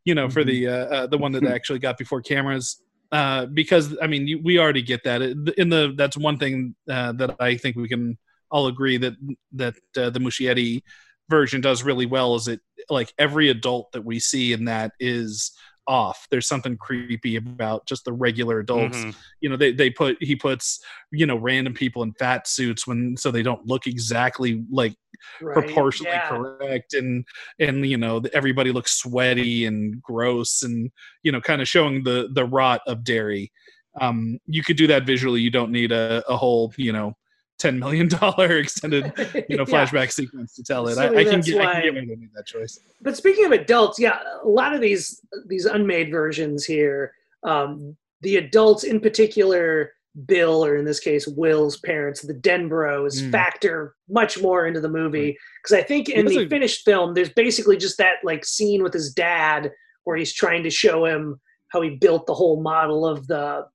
you 0.05 0.15
know 0.15 0.29
for 0.29 0.43
the 0.43 0.67
uh, 0.67 0.71
uh, 0.71 1.07
the 1.07 1.17
one 1.17 1.31
that 1.31 1.43
they 1.43 1.51
actually 1.53 1.79
got 1.79 1.97
before 1.97 2.21
cameras. 2.21 2.81
Uh, 3.11 3.47
because 3.47 3.97
I 4.01 4.07
mean, 4.07 4.27
you, 4.27 4.39
we 4.43 4.59
already 4.59 4.81
get 4.81 5.03
that 5.03 5.21
in 5.21 5.69
the. 5.69 5.93
That's 5.97 6.17
one 6.17 6.37
thing 6.37 6.75
uh, 6.89 7.13
that 7.13 7.35
I 7.39 7.57
think 7.57 7.75
we 7.75 7.89
can 7.89 8.17
all 8.51 8.67
agree 8.67 8.97
that 8.97 9.13
that 9.53 9.75
uh, 9.97 10.09
the 10.09 10.19
Muschietti 10.19 10.83
version 11.29 11.61
does 11.61 11.83
really 11.83 12.05
well. 12.05 12.35
Is 12.35 12.47
it 12.47 12.59
like 12.89 13.13
every 13.17 13.49
adult 13.49 13.91
that 13.93 14.05
we 14.05 14.19
see 14.19 14.53
in 14.53 14.65
that 14.65 14.91
is 14.99 15.51
off. 15.89 16.27
There's 16.29 16.47
something 16.47 16.77
creepy 16.77 17.35
about 17.35 17.85
just 17.87 18.05
the 18.05 18.13
regular 18.13 18.59
adults. 18.59 18.97
Mhm. 18.97 19.15
You 19.41 19.49
know, 19.49 19.57
they 19.57 19.71
they 19.73 19.89
put 19.89 20.15
he 20.21 20.35
puts 20.35 20.79
you 21.11 21.25
know 21.25 21.35
random 21.35 21.73
people 21.73 22.03
in 22.03 22.13
fat 22.13 22.47
suits 22.47 22.87
when 22.87 23.17
so 23.17 23.31
they 23.31 23.43
don't 23.43 23.65
look 23.67 23.87
exactly 23.87 24.63
like 24.71 24.95
Right. 25.41 25.53
proportionally 25.53 26.11
yeah. 26.15 26.29
correct 26.29 26.93
and 26.93 27.25
and 27.59 27.85
you 27.85 27.97
know 27.97 28.21
everybody 28.31 28.71
looks 28.71 28.93
sweaty 28.99 29.65
and 29.65 30.01
gross 30.01 30.61
and 30.63 30.89
you 31.23 31.31
know 31.33 31.41
kind 31.41 31.61
of 31.61 31.67
showing 31.67 32.03
the 32.03 32.29
the 32.33 32.45
rot 32.45 32.79
of 32.87 33.03
Derry 33.03 33.51
um 33.99 34.39
you 34.45 34.63
could 34.63 34.77
do 34.77 34.87
that 34.87 35.05
visually 35.05 35.41
you 35.41 35.49
don't 35.49 35.71
need 35.73 35.91
a, 35.91 36.23
a 36.29 36.37
whole 36.37 36.71
you 36.77 36.93
know 36.93 37.17
10 37.59 37.77
million 37.77 38.07
dollar 38.07 38.57
extended 38.57 39.11
you 39.49 39.57
know 39.57 39.65
Yeah. 39.67 39.85
flashback 39.85 40.11
sequence 40.11 40.55
to 40.55 40.63
tell 40.63 40.87
it 40.87 40.95
So 40.95 41.01
I, 41.03 41.19
I 41.19 41.23
can 41.25 41.41
get 41.41 41.61
I 41.61 41.81
can 41.81 41.93
get 42.05 42.17
why 42.19 42.27
that 42.35 42.47
choice 42.47 42.79
But 43.01 43.15
speaking 43.17 43.45
of 43.45 43.51
adults, 43.51 43.99
yeah, 43.99 44.19
a 44.43 44.47
lot 44.47 44.73
of 44.73 44.81
these 44.81 45.21
these 45.47 45.65
unmade 45.65 46.09
versions 46.11 46.65
here, 46.65 47.13
um, 47.43 47.95
the 48.21 48.37
adults 48.37 48.83
in 48.83 48.99
particular, 48.99 49.93
Bill 50.25 50.65
or 50.65 50.75
in 50.77 50.85
this 50.85 50.99
case 50.99 51.27
Will's 51.27 51.77
parents, 51.79 52.21
the 52.21 52.33
Denbroughs, 52.33 53.21
Mm. 53.21 53.31
factor 53.31 53.95
much 54.09 54.41
more 54.41 54.65
into 54.67 54.81
the 54.81 54.89
movie 54.89 55.37
because 55.61 55.77
I 55.77 55.83
think 55.83 56.09
in 56.09 56.25
the 56.25 56.43
a- 56.45 56.49
finished 56.49 56.83
film, 56.85 57.13
there's 57.13 57.29
basically 57.29 57.77
just 57.77 57.97
that 57.99 58.15
like 58.23 58.43
scene 58.45 58.81
with 58.83 58.93
his 58.93 59.13
dad 59.13 59.71
where 60.05 60.17
he's 60.17 60.33
trying 60.33 60.63
to 60.63 60.69
show 60.69 61.05
him 61.05 61.39
how 61.69 61.81
he 61.81 61.91
built 61.91 62.25
the 62.25 62.33
whole 62.33 62.61
model 62.61 63.05
of 63.05 63.27
the 63.27 63.65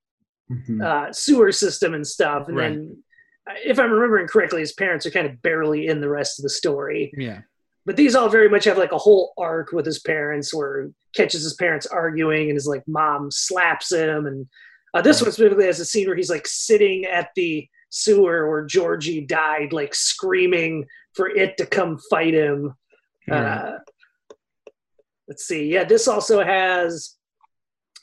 Mhm. 0.51 0.83
uh, 0.85 1.13
sewer 1.13 1.53
system 1.53 1.95
and 1.95 2.07
stuff, 2.07 2.49
and 2.49 2.57
Right. 2.57 2.69
then. 2.71 3.03
If 3.65 3.79
I'm 3.79 3.91
remembering 3.91 4.27
correctly, 4.27 4.61
his 4.61 4.73
parents 4.73 5.05
are 5.07 5.11
kind 5.11 5.27
of 5.27 5.43
barely 5.43 5.87
in 5.87 6.01
the 6.01 6.09
rest 6.09 6.39
of 6.39 6.45
the 6.45 6.51
story. 6.51 7.13
Yeah. 7.17 7.43
But 7.87 7.97
these 7.97 8.15
all 8.15 8.31
very 8.31 8.49
much 8.49 8.65
have 8.65 8.79
like 8.79 8.93
a 8.93 8.99
whole 8.99 9.35
arc 9.37 9.73
with 9.73 9.85
his 9.85 9.99
parents 9.99 10.55
where 10.55 10.85
he 10.85 10.91
catches 11.15 11.43
his 11.43 11.55
parents 11.55 11.87
arguing 11.87 12.49
and 12.49 12.57
his 12.57 12.67
like 12.67 12.83
mom 12.87 13.31
slaps 13.31 13.93
him. 13.93 14.27
And 14.27 14.47
uh, 14.95 15.03
this 15.03 15.21
one 15.21 15.31
specifically 15.31 15.67
has 15.67 15.81
a 15.81 15.85
scene 15.85 16.07
where 16.07 16.17
he's 16.17 16.31
like 16.31 16.47
sitting 16.47 17.05
at 17.05 17.29
the 17.37 17.69
sewer 17.91 18.51
where 18.51 18.67
georgie 18.67 19.21
died 19.21 19.73
like 19.73 19.95
screaming 19.95 20.85
for 21.13 21.29
it 21.29 21.57
to 21.57 21.67
come 21.67 21.99
fight 22.11 22.35
him. 22.35 22.75
Uh, 23.31 23.73
let's 25.29 25.45
see. 25.45 25.73
Yeah 25.73 25.85
this 25.85 26.09
also 26.09 26.43
has 26.43 27.17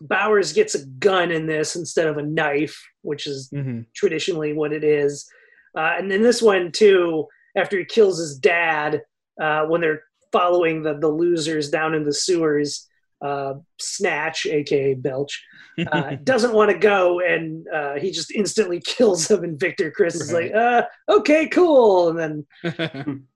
bowers 0.01 0.51
gets 0.53 0.75
a 0.75 0.85
gun 0.85 1.31
in 1.31 1.45
this 1.45 1.75
instead 1.75 2.07
of 2.07 2.17
a 2.17 2.23
knife 2.23 2.77
which 3.03 3.27
is 3.27 3.49
hmm 3.51 3.81
traditionally 3.95 4.53
what 4.53 4.73
it 4.73 4.83
is. 4.83 5.29
Uh, 5.77 5.93
and 5.97 6.09
then 6.11 6.21
this 6.21 6.41
one 6.41 6.71
too, 6.71 7.27
after 7.55 7.77
he 7.77 7.85
kills 7.85 8.17
his 8.19 8.37
dad, 8.37 9.01
uh, 9.41 9.63
when 9.65 9.79
they're 9.81 10.03
following 10.31 10.81
the 10.83 10.97
the 10.97 11.07
losers 11.07 11.69
down 11.69 11.93
in 11.93 12.03
the 12.03 12.13
sewers, 12.13 12.87
uh, 13.21 13.53
Snatch, 13.79 14.45
aka 14.45 14.93
Belch, 14.95 15.43
uh, 15.91 16.15
doesn't 16.23 16.53
want 16.53 16.71
to 16.71 16.77
go, 16.77 17.19
and 17.21 17.67
uh, 17.73 17.95
he 17.95 18.11
just 18.11 18.31
instantly 18.31 18.79
kills 18.85 19.29
him. 19.29 19.43
And 19.43 19.59
Victor 19.59 19.91
Criss 19.91 20.15
is 20.15 20.33
like, 20.33 20.53
uh, 20.53 20.83
"Okay, 21.09 21.47
cool." 21.47 22.17
And 22.17 22.45
then, 22.63 22.85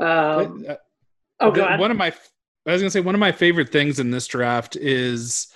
um, 0.00 0.64
Uh, 0.68 0.74
oh 1.40 1.50
the- 1.50 1.56
god, 1.56 1.78
one 1.80 1.90
of 1.90 1.96
my 1.96 2.12
i 2.66 2.72
was 2.72 2.82
gonna 2.82 2.90
say 2.90 3.00
one 3.00 3.14
of 3.14 3.18
my 3.18 3.32
favorite 3.32 3.70
things 3.72 3.98
in 3.98 4.10
this 4.10 4.26
draft 4.26 4.76
is 4.76 5.48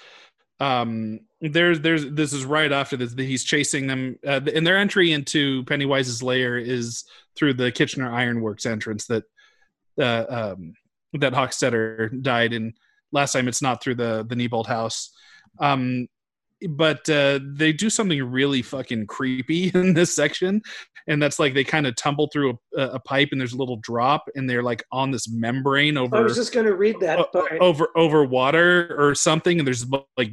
um 0.61 1.21
there's 1.41 1.81
there's 1.81 2.09
this 2.11 2.33
is 2.33 2.45
right 2.45 2.73
after 2.73 2.97
this 2.97 3.13
that 3.15 3.25
he's 3.25 3.45
chasing 3.45 3.87
them 3.87 4.17
uh, 4.27 4.41
and 4.55 4.67
their 4.67 4.79
entry 4.79 5.13
into 5.13 5.65
pennywise's 5.65 6.23
lair 6.23 6.57
is 6.57 7.05
through 7.37 7.53
the 7.53 7.73
kitchener 7.73 8.13
ironworks 8.13 8.65
entrance 8.65 9.07
that 9.07 9.25
uh, 10.01 10.25
um 10.29 10.75
that 11.21 11.33
hockstetter 11.33 12.23
died 12.23 12.53
in. 12.53 12.75
Last 13.13 13.33
time 13.33 13.49
it's 13.49 13.63
not 13.63 13.83
through 13.83 13.95
the 13.97 14.27
the 14.29 14.35
Neibolt 14.35 14.67
house. 14.67 15.11
Um 15.61 16.09
but 16.69 17.09
uh, 17.09 17.41
they 17.43 17.73
do 17.73 17.91
something 17.91 18.23
really 18.23 18.63
fucking 18.63 19.07
creepy 19.07 19.69
in 19.75 19.95
this 19.95 20.15
section, 20.15 20.63
and 21.07 21.23
that's 21.23 21.39
like 21.39 21.55
they 21.55 21.65
kind 21.65 21.87
of 21.87 21.97
tumble 21.97 22.29
through 22.33 22.59
a, 22.77 22.83
a 22.83 23.01
pipe 23.01 23.29
and 23.33 23.41
there's 23.41 23.53
a 23.53 23.59
little 23.59 23.77
drop, 23.77 24.29
and 24.35 24.49
they're 24.49 24.63
like 24.63 24.83
on 24.93 25.11
this 25.11 25.29
membrane 25.29 25.97
over 25.97 26.17
I 26.17 26.21
was 26.21 26.37
just 26.37 26.53
going 26.53 26.67
to 26.67 26.75
read 26.75 27.01
that. 27.01 27.19
o- 27.19 27.49
over 27.61 27.89
over 27.97 28.25
water 28.25 28.95
or 28.99 29.15
something, 29.15 29.59
and 29.59 29.67
there's 29.67 29.87
like 30.17 30.31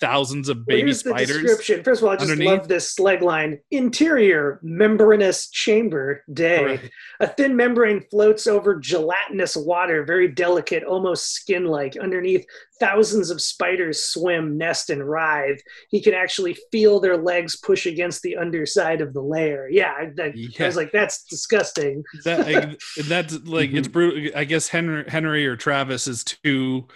thousands 0.00 0.48
of 0.48 0.58
Well, 0.58 0.64
baby 0.66 0.82
here's 0.82 1.02
the 1.02 1.10
spiders. 1.10 1.42
description. 1.42 1.84
First 1.84 2.02
of 2.02 2.06
all, 2.06 2.12
I 2.12 2.16
just 2.16 2.30
underneath. 2.30 2.48
love 2.48 2.68
this 2.68 2.90
slug 2.90 3.22
line. 3.22 3.60
Interior 3.70 4.60
membranous 4.62 5.48
chamber 5.50 6.22
day. 6.32 6.64
Right. 6.64 6.90
A 7.20 7.28
thin 7.28 7.56
membrane 7.56 8.02
floats 8.10 8.46
over 8.46 8.76
gelatinous 8.76 9.56
water, 9.56 10.04
very 10.04 10.28
delicate, 10.28 10.84
almost 10.84 11.32
skin-like. 11.32 11.96
Underneath, 11.96 12.46
thousands 12.78 13.30
of 13.30 13.40
spiders 13.40 14.02
swim, 14.02 14.58
nest, 14.58 14.90
and 14.90 15.08
writhe. 15.08 15.60
He 15.90 16.00
can 16.00 16.14
actually 16.14 16.56
feel 16.70 17.00
their 17.00 17.16
legs 17.16 17.56
push 17.56 17.86
against 17.86 18.22
the 18.22 18.36
underside 18.36 19.00
of 19.00 19.12
the 19.12 19.22
layer. 19.22 19.68
Yeah, 19.70 19.92
I, 19.92 20.10
that, 20.16 20.34
I 20.60 20.66
was 20.66 20.76
like, 20.76 20.92
that's 20.92 21.24
disgusting. 21.24 22.04
that 22.24 22.46
I, 22.46 22.76
that's 23.04 23.34
like 23.44 23.72
it's 23.72 23.88
mm-hmm. 23.88 23.92
brutal. 23.92 24.32
I 24.38 24.44
guess 24.44 24.68
Henry, 24.68 25.04
Henry 25.08 25.46
or 25.46 25.56
Travis 25.56 26.06
is 26.06 26.24
too 26.24 26.86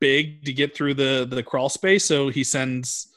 big 0.00 0.44
to 0.44 0.52
get 0.52 0.74
through 0.74 0.94
the 0.94 1.26
the 1.28 1.42
crawl 1.42 1.68
space, 1.68 2.04
so 2.04 2.28
he 2.28 2.44
sends 2.44 3.08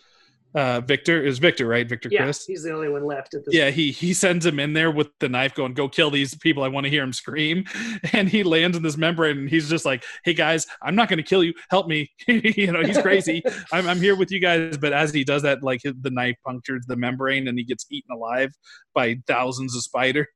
uh 0.55 0.81
Victor. 0.81 1.23
Is 1.23 1.39
Victor 1.39 1.67
right? 1.67 1.87
Victor 1.87 2.09
Yeah, 2.11 2.23
Criss. 2.23 2.45
he's 2.45 2.63
the 2.63 2.73
only 2.73 2.89
one 2.89 3.05
left 3.05 3.33
at 3.33 3.45
this. 3.45 3.53
Yeah, 3.53 3.69
he 3.69 3.91
he 3.91 4.13
sends 4.13 4.45
him 4.45 4.59
in 4.59 4.73
there 4.73 4.91
with 4.91 5.09
the 5.19 5.29
knife, 5.29 5.53
going, 5.53 5.73
"Go 5.73 5.87
kill 5.87 6.09
these 6.11 6.35
people. 6.35 6.63
I 6.63 6.67
want 6.67 6.85
to 6.85 6.89
hear 6.89 7.03
him 7.03 7.13
scream." 7.13 7.65
And 8.13 8.27
he 8.27 8.43
lands 8.43 8.75
in 8.75 8.83
this 8.83 8.97
membrane, 8.97 9.37
and 9.37 9.49
he's 9.49 9.69
just 9.69 9.85
like, 9.85 10.03
"Hey 10.23 10.33
guys, 10.33 10.67
I'm 10.81 10.95
not 10.95 11.07
going 11.09 11.17
to 11.17 11.23
kill 11.23 11.43
you. 11.43 11.53
Help 11.69 11.87
me." 11.87 12.11
you 12.27 12.71
know, 12.71 12.83
he's 12.83 12.97
crazy. 13.01 13.41
I'm 13.71 13.87
I'm 13.87 13.99
here 14.01 14.15
with 14.15 14.31
you 14.31 14.39
guys. 14.39 14.77
But 14.77 14.93
as 14.93 15.13
he 15.13 15.23
does 15.23 15.41
that, 15.43 15.63
like 15.63 15.81
the 15.83 16.09
knife 16.11 16.35
punctures 16.45 16.83
the 16.87 16.95
membrane, 16.97 17.47
and 17.47 17.57
he 17.57 17.63
gets 17.63 17.85
eaten 17.89 18.11
alive 18.11 18.51
by 18.93 19.17
thousands 19.27 19.75
of 19.75 19.83
spiders. 19.83 20.27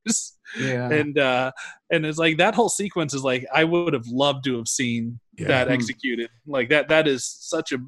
Yeah. 0.60 0.88
and 0.90 1.18
uh 1.18 1.50
and 1.90 2.06
it's 2.06 2.18
like 2.18 2.36
that 2.36 2.54
whole 2.54 2.68
sequence 2.68 3.12
is 3.12 3.24
like 3.24 3.44
i 3.52 3.64
would 3.64 3.92
have 3.92 4.06
loved 4.06 4.44
to 4.44 4.56
have 4.58 4.68
seen 4.68 5.18
Yeah. 5.36 5.48
that 5.48 5.66
Hmm. 5.66 5.72
executed 5.72 6.30
like 6.46 6.68
that 6.68 6.86
that 6.88 7.08
is 7.08 7.24
such 7.28 7.72
a 7.72 7.78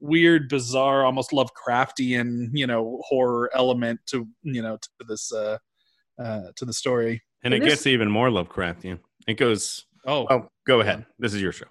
weird 0.00 0.48
bizarre 0.48 1.04
almost 1.04 1.30
lovecraftian 1.32 2.48
you 2.52 2.66
know 2.66 3.00
horror 3.04 3.50
element 3.54 3.98
to 4.06 4.26
you 4.42 4.62
know 4.62 4.76
to 4.76 4.88
this 5.08 5.32
uh 5.32 5.58
uh 6.20 6.42
to 6.56 6.64
the 6.64 6.72
story 6.72 7.22
And 7.42 7.52
And 7.52 7.54
it 7.54 7.66
this- 7.66 7.74
gets 7.74 7.86
even 7.86 8.10
more 8.10 8.28
Lovecraftian. 8.30 8.98
It 9.26 9.34
goes. 9.34 9.84
oh 10.06 10.26
Oh, 10.30 10.48
go 10.66 10.80
ahead. 10.80 11.04
This 11.18 11.34
is 11.34 11.42
your 11.42 11.52
show. 11.52 11.66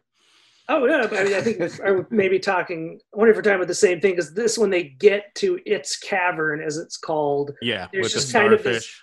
Oh 0.70 0.86
no, 0.86 1.08
but 1.08 1.20
I, 1.20 1.24
mean, 1.24 1.34
I 1.34 1.42
think 1.42 1.62
I 1.82 2.04
may 2.10 2.28
be 2.28 2.40
talking. 2.40 3.00
I 3.14 3.18
wonder 3.18 3.32
if 3.32 3.38
we're 3.38 3.42
talking 3.42 3.56
about 3.56 3.68
the 3.70 3.74
same 3.88 4.00
thing 4.02 4.12
because 4.14 4.34
this 4.34 4.58
when 4.58 4.70
they 4.70 4.84
get 4.84 5.34
to 5.36 5.60
its 5.66 5.98
cavern, 5.98 6.62
as 6.62 6.78
it's 6.78 6.98
called. 6.98 7.52
Yeah, 7.62 7.88
There's 7.92 8.04
with 8.04 8.12
the 8.14 8.20
just 8.20 8.34
kind 8.34 8.54
of 8.54 8.60
starfish. 8.60 8.84
this- 8.84 9.02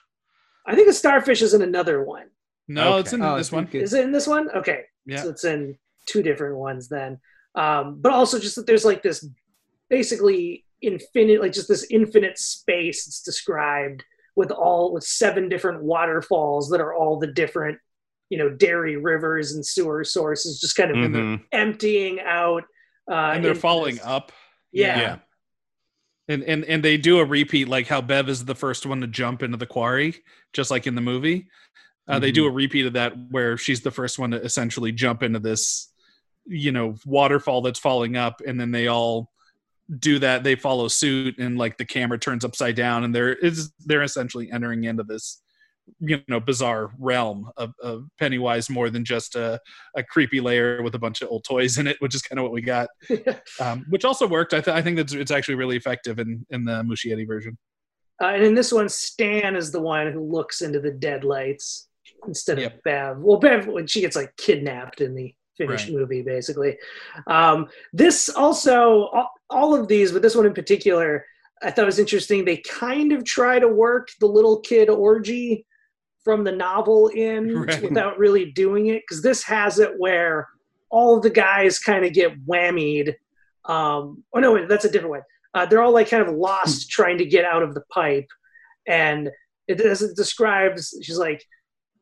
I 0.66 0.74
think 0.74 0.86
the 0.88 0.92
starfish 0.94 1.40
is 1.42 1.52
in 1.54 1.62
another 1.62 2.04
one. 2.04 2.26
no 2.68 2.90
Okay. 2.92 3.00
it's 3.00 3.12
in 3.14 3.22
Oh, 3.22 3.36
this 3.36 3.50
one 3.52 3.64
think 3.66 3.76
it- 3.76 3.82
Is 3.84 3.92
it 3.94 4.04
in 4.04 4.12
this 4.12 4.26
one? 4.26 4.50
Okay, 4.50 4.80
yeah 5.06 5.22
so 5.22 5.30
it's 5.30 5.44
in 5.44 5.76
two 6.06 6.22
different 6.22 6.56
ones 6.56 6.88
then. 6.88 7.18
Um, 7.54 7.98
but 8.00 8.12
also 8.12 8.38
just 8.38 8.56
that 8.56 8.66
there's 8.66 8.84
like 8.84 9.02
this 9.02 9.26
basically 9.88 10.64
infinite, 10.80 11.40
like 11.40 11.52
just 11.52 11.68
this 11.68 11.86
infinite 11.90 12.38
space. 12.38 13.06
It's 13.06 13.22
described 13.22 14.04
with 14.36 14.50
all 14.50 14.92
with 14.92 15.04
seven 15.04 15.48
different 15.48 15.82
waterfalls 15.82 16.68
that 16.70 16.80
are 16.80 16.94
all 16.94 17.18
the 17.18 17.28
different, 17.28 17.78
you 18.30 18.38
know, 18.38 18.48
Derry 18.50 18.96
rivers 18.96 19.52
and 19.52 19.64
sewer 19.64 20.02
sources, 20.04 20.60
just 20.60 20.76
kind 20.76 20.90
of 20.90 20.96
Mhm. 20.96 21.44
emptying 21.52 22.20
out. 22.20 22.64
Uh, 23.08 23.14
and 23.34 23.44
they're 23.44 23.50
into 23.52 23.60
falling 23.60 23.96
this- 23.96 24.04
up 24.04 24.32
Yeah. 24.72 24.98
Yeah. 25.00 25.18
and 26.28 26.42
and 26.42 26.64
and 26.64 26.82
they 26.82 26.96
do 26.96 27.18
a 27.18 27.24
repeat 27.24 27.68
like 27.68 27.86
how 27.86 28.00
bev 28.00 28.28
is 28.30 28.44
the 28.46 28.54
first 28.54 28.86
one 28.86 29.00
to 29.02 29.06
jump 29.06 29.42
into 29.42 29.58
the 29.58 29.66
quarry 29.66 30.24
just 30.54 30.70
like 30.70 30.86
in 30.86 30.94
the 30.94 31.00
movie 31.02 31.46
uh, 32.08 32.18
they 32.18 32.32
do 32.32 32.46
a 32.46 32.50
repeat 32.50 32.86
of 32.86 32.94
that 32.94 33.12
where 33.30 33.58
she's 33.58 33.82
the 33.82 33.90
first 33.90 34.18
one 34.18 34.30
to 34.30 34.40
essentially 34.42 34.90
jump 34.90 35.22
into 35.22 35.38
this 35.38 35.92
you 36.46 36.72
know 36.72 36.94
waterfall 37.06 37.62
that's 37.62 37.78
falling 37.78 38.16
up 38.16 38.40
and 38.46 38.60
then 38.60 38.70
they 38.70 38.86
all 38.86 39.30
do 39.98 40.18
that 40.18 40.42
they 40.44 40.54
follow 40.54 40.88
suit 40.88 41.38
and 41.38 41.58
like 41.58 41.76
the 41.76 41.84
camera 41.84 42.18
turns 42.18 42.44
upside 42.44 42.74
down 42.74 43.04
and 43.04 43.14
they're 43.14 43.34
is 43.34 43.72
they're 43.80 44.02
essentially 44.02 44.50
entering 44.50 44.84
into 44.84 45.02
this 45.02 45.42
you 46.00 46.18
know 46.28 46.40
bizarre 46.40 46.90
realm 46.98 47.50
of, 47.56 47.74
of 47.82 48.06
pennywise 48.18 48.70
more 48.70 48.88
than 48.88 49.04
just 49.04 49.34
a, 49.34 49.60
a 49.96 50.02
creepy 50.02 50.40
layer 50.40 50.82
with 50.82 50.94
a 50.94 50.98
bunch 50.98 51.20
of 51.20 51.28
old 51.28 51.44
toys 51.44 51.76
in 51.76 51.86
it 51.86 51.96
which 52.00 52.14
is 52.14 52.22
kind 52.22 52.38
of 52.38 52.42
what 52.42 52.52
we 52.52 52.62
got 52.62 52.88
um, 53.60 53.84
which 53.90 54.04
also 54.04 54.26
worked. 54.26 54.54
I, 54.54 54.60
th- 54.60 54.74
I 54.74 54.80
think 54.80 54.96
that's 54.96 55.12
it's 55.12 55.30
actually 55.30 55.56
really 55.56 55.76
effective 55.76 56.18
in 56.18 56.44
in 56.50 56.64
the 56.64 56.82
Muschietti 56.82 57.26
version. 57.26 57.58
Uh, 58.22 58.28
and 58.28 58.44
in 58.44 58.54
this 58.54 58.72
one, 58.72 58.88
Stan 58.88 59.56
is 59.56 59.72
the 59.72 59.80
one 59.80 60.12
who 60.12 60.20
looks 60.20 60.62
into 60.62 60.80
the 60.80 60.92
deadlights 60.92 61.88
instead 62.26 62.58
of 62.58 62.62
Yep. 62.62 62.82
Bev. 62.84 63.18
Well, 63.18 63.38
Bev, 63.38 63.66
when 63.66 63.86
she 63.86 64.00
gets 64.00 64.16
like 64.16 64.34
kidnapped 64.36 65.00
in 65.00 65.14
the 65.14 65.34
finished 65.56 65.88
Right. 65.88 65.96
movie, 65.96 66.22
basically. 66.22 66.76
Um, 67.26 67.68
this 67.92 68.28
also, 68.28 69.06
all, 69.12 69.30
all 69.50 69.74
of 69.74 69.88
these, 69.88 70.12
but 70.12 70.22
this 70.22 70.34
one 70.34 70.46
in 70.46 70.54
particular, 70.54 71.24
I 71.62 71.70
thought 71.70 71.86
was 71.86 71.98
interesting. 71.98 72.44
They 72.44 72.58
kind 72.58 73.12
of 73.12 73.24
try 73.24 73.58
to 73.58 73.68
work 73.68 74.08
the 74.20 74.26
little 74.26 74.60
kid 74.60 74.88
orgy 74.90 75.66
from 76.22 76.44
the 76.44 76.52
novel 76.52 77.08
in 77.08 77.54
Right. 77.66 77.82
without 77.82 78.18
really 78.18 78.50
doing 78.52 78.86
it, 78.88 79.02
because 79.02 79.22
this 79.22 79.42
has 79.44 79.78
it 79.78 79.92
where 79.98 80.48
all 80.90 81.16
of 81.16 81.22
the 81.22 81.30
guys 81.30 81.78
kind 81.78 82.04
of 82.04 82.12
get 82.12 82.44
whammied. 82.46 83.14
Um, 83.66 84.22
oh 84.34 84.40
no, 84.40 84.52
wait, 84.52 84.68
that's 84.68 84.84
a 84.84 84.90
different 84.90 85.10
one. 85.10 85.22
Uh, 85.54 85.64
they're 85.66 85.82
all 85.82 85.92
like 85.92 86.10
kind 86.10 86.26
of 86.26 86.34
lost 86.34 86.90
trying 86.90 87.18
to 87.18 87.24
get 87.24 87.44
out 87.44 87.62
of 87.62 87.74
the 87.74 87.82
pipe, 87.92 88.26
and 88.86 89.30
it, 89.68 89.80
as 89.80 90.02
it 90.02 90.16
describes, 90.16 90.98
she's 91.02 91.16
like, 91.18 91.42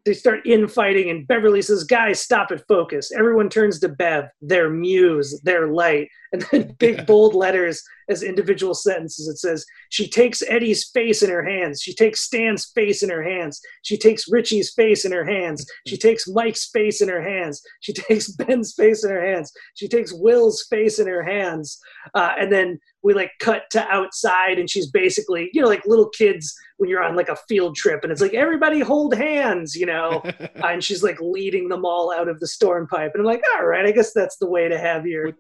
they 0.05 0.14
start 0.14 0.40
infighting, 0.46 1.11
and 1.11 1.26
Beverly 1.26 1.62
says, 1.62 1.84
"Guys, 1.84 2.20
stop 2.20 2.50
it, 2.50 2.64
focus." 2.68 3.12
Everyone 3.12 3.48
turns 3.48 3.78
to 3.80 3.88
Bev, 3.88 4.26
their 4.40 4.68
muse, 4.68 5.40
their 5.42 5.68
light, 5.68 6.09
and 6.33 6.43
then 6.51 6.74
big 6.78 6.97
Yeah. 6.97 7.05
bold 7.05 7.35
letters 7.35 7.83
as 8.09 8.22
individual 8.22 8.74
sentences. 8.74 9.28
It 9.28 9.39
says, 9.39 9.64
"She 9.91 10.09
takes 10.09 10.43
Eddie's 10.49 10.89
face 10.91 11.22
in 11.22 11.30
her 11.30 11.45
hands. 11.45 11.80
She 11.83 11.95
takes 11.95 12.20
Stan's 12.20 12.66
face 12.74 13.03
in 13.03 13.11
her 13.11 13.22
hands. 13.22 13.61
She 13.83 13.97
takes 13.97 14.30
Richie's 14.30 14.72
face 14.74 15.05
in 15.05 15.12
her 15.12 15.24
hands. 15.24 15.66
She 15.87 15.97
takes 16.07 16.28
Mike's 16.28 16.68
face 16.70 17.01
in 17.01 17.09
her 17.09 17.22
hands. 17.22 17.62
She 17.80 17.93
takes 18.09 18.30
Ben's 18.33 18.74
face 18.74 19.05
in 19.05 19.11
her 19.11 19.24
hands. 19.24 19.53
She 19.74 19.89
takes 19.89 20.12
Will's 20.12 20.66
face 20.68 20.99
in 20.99 21.07
her 21.07 21.22
hands." 21.22 21.78
Uh, 22.14 22.33
and 22.39 22.51
then 22.53 22.78
we 23.03 23.14
like 23.14 23.30
cut 23.41 23.62
to 23.70 23.83
outside, 23.89 24.59
and 24.59 24.68
she's 24.70 24.91
basically, 24.91 25.51
you 25.53 25.61
know, 25.62 25.68
like 25.68 25.85
little 25.87 26.09
kids 26.11 26.55
when 26.78 26.89
you're 26.91 27.03
on 27.03 27.14
like 27.16 27.28
a 27.28 27.37
field 27.49 27.76
trip, 27.76 28.01
and 28.03 28.11
it's 28.11 28.20
like 28.20 28.35
everybody 28.35 28.80
hold 28.80 29.14
hands, 29.14 29.74
you 29.76 29.87
know 29.87 30.22
and 30.64 30.83
she's 30.83 31.03
like 31.03 31.18
leading 31.20 31.68
them 31.68 31.85
all 31.85 32.12
out 32.12 32.28
of 32.28 32.41
the 32.41 32.47
storm 32.47 32.87
pipe. 32.87 33.12
And 33.14 33.20
I'm 33.20 33.26
like, 33.26 33.43
all 33.57 33.66
right, 33.66 33.87
I 33.87 33.93
guess 33.93 34.12
that's 34.12 34.37
the 34.39 34.49
way 34.49 34.68
to 34.68 34.78
have 34.78 35.07
your 35.07 35.33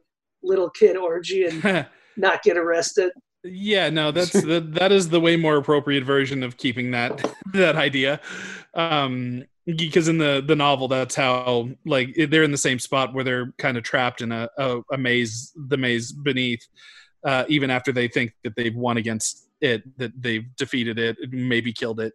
little 0.42 0.70
kid 0.70 0.96
orgy 0.96 1.44
and 1.44 1.86
not 2.16 2.42
get 2.42 2.56
arrested. 2.56 3.12
yeah, 3.44 3.90
no, 3.90 4.10
that's 4.10 4.32
that, 4.32 4.74
that 4.74 4.92
is 4.92 5.08
the 5.08 5.20
way 5.20 5.36
more 5.36 5.56
appropriate 5.56 6.04
version 6.04 6.42
of 6.42 6.56
keeping 6.56 6.90
that 6.92 7.32
that 7.52 7.76
idea. 7.76 8.20
Um, 8.74 9.44
because 9.64 10.08
in 10.08 10.18
the 10.18 10.42
the 10.46 10.56
novel, 10.56 10.88
that's 10.88 11.14
how 11.14 11.68
like 11.84 12.14
they're 12.28 12.42
in 12.42 12.50
the 12.50 12.58
same 12.58 12.78
spot 12.78 13.14
where 13.14 13.24
they're 13.24 13.52
kind 13.58 13.76
of 13.76 13.84
trapped 13.84 14.20
in 14.20 14.32
a, 14.32 14.48
a, 14.58 14.80
a 14.92 14.98
maze, 14.98 15.52
the 15.68 15.76
maze 15.76 16.12
beneath. 16.12 16.66
Uh, 17.24 17.44
even 17.48 17.70
after 17.70 17.92
they 17.92 18.08
think 18.08 18.32
that 18.42 18.56
they've 18.56 18.74
won 18.74 18.96
against 18.96 19.46
it, 19.60 19.84
that 19.96 20.10
they've 20.20 20.46
defeated 20.56 20.98
it, 20.98 21.16
maybe 21.30 21.72
killed 21.72 22.00
it, 22.00 22.12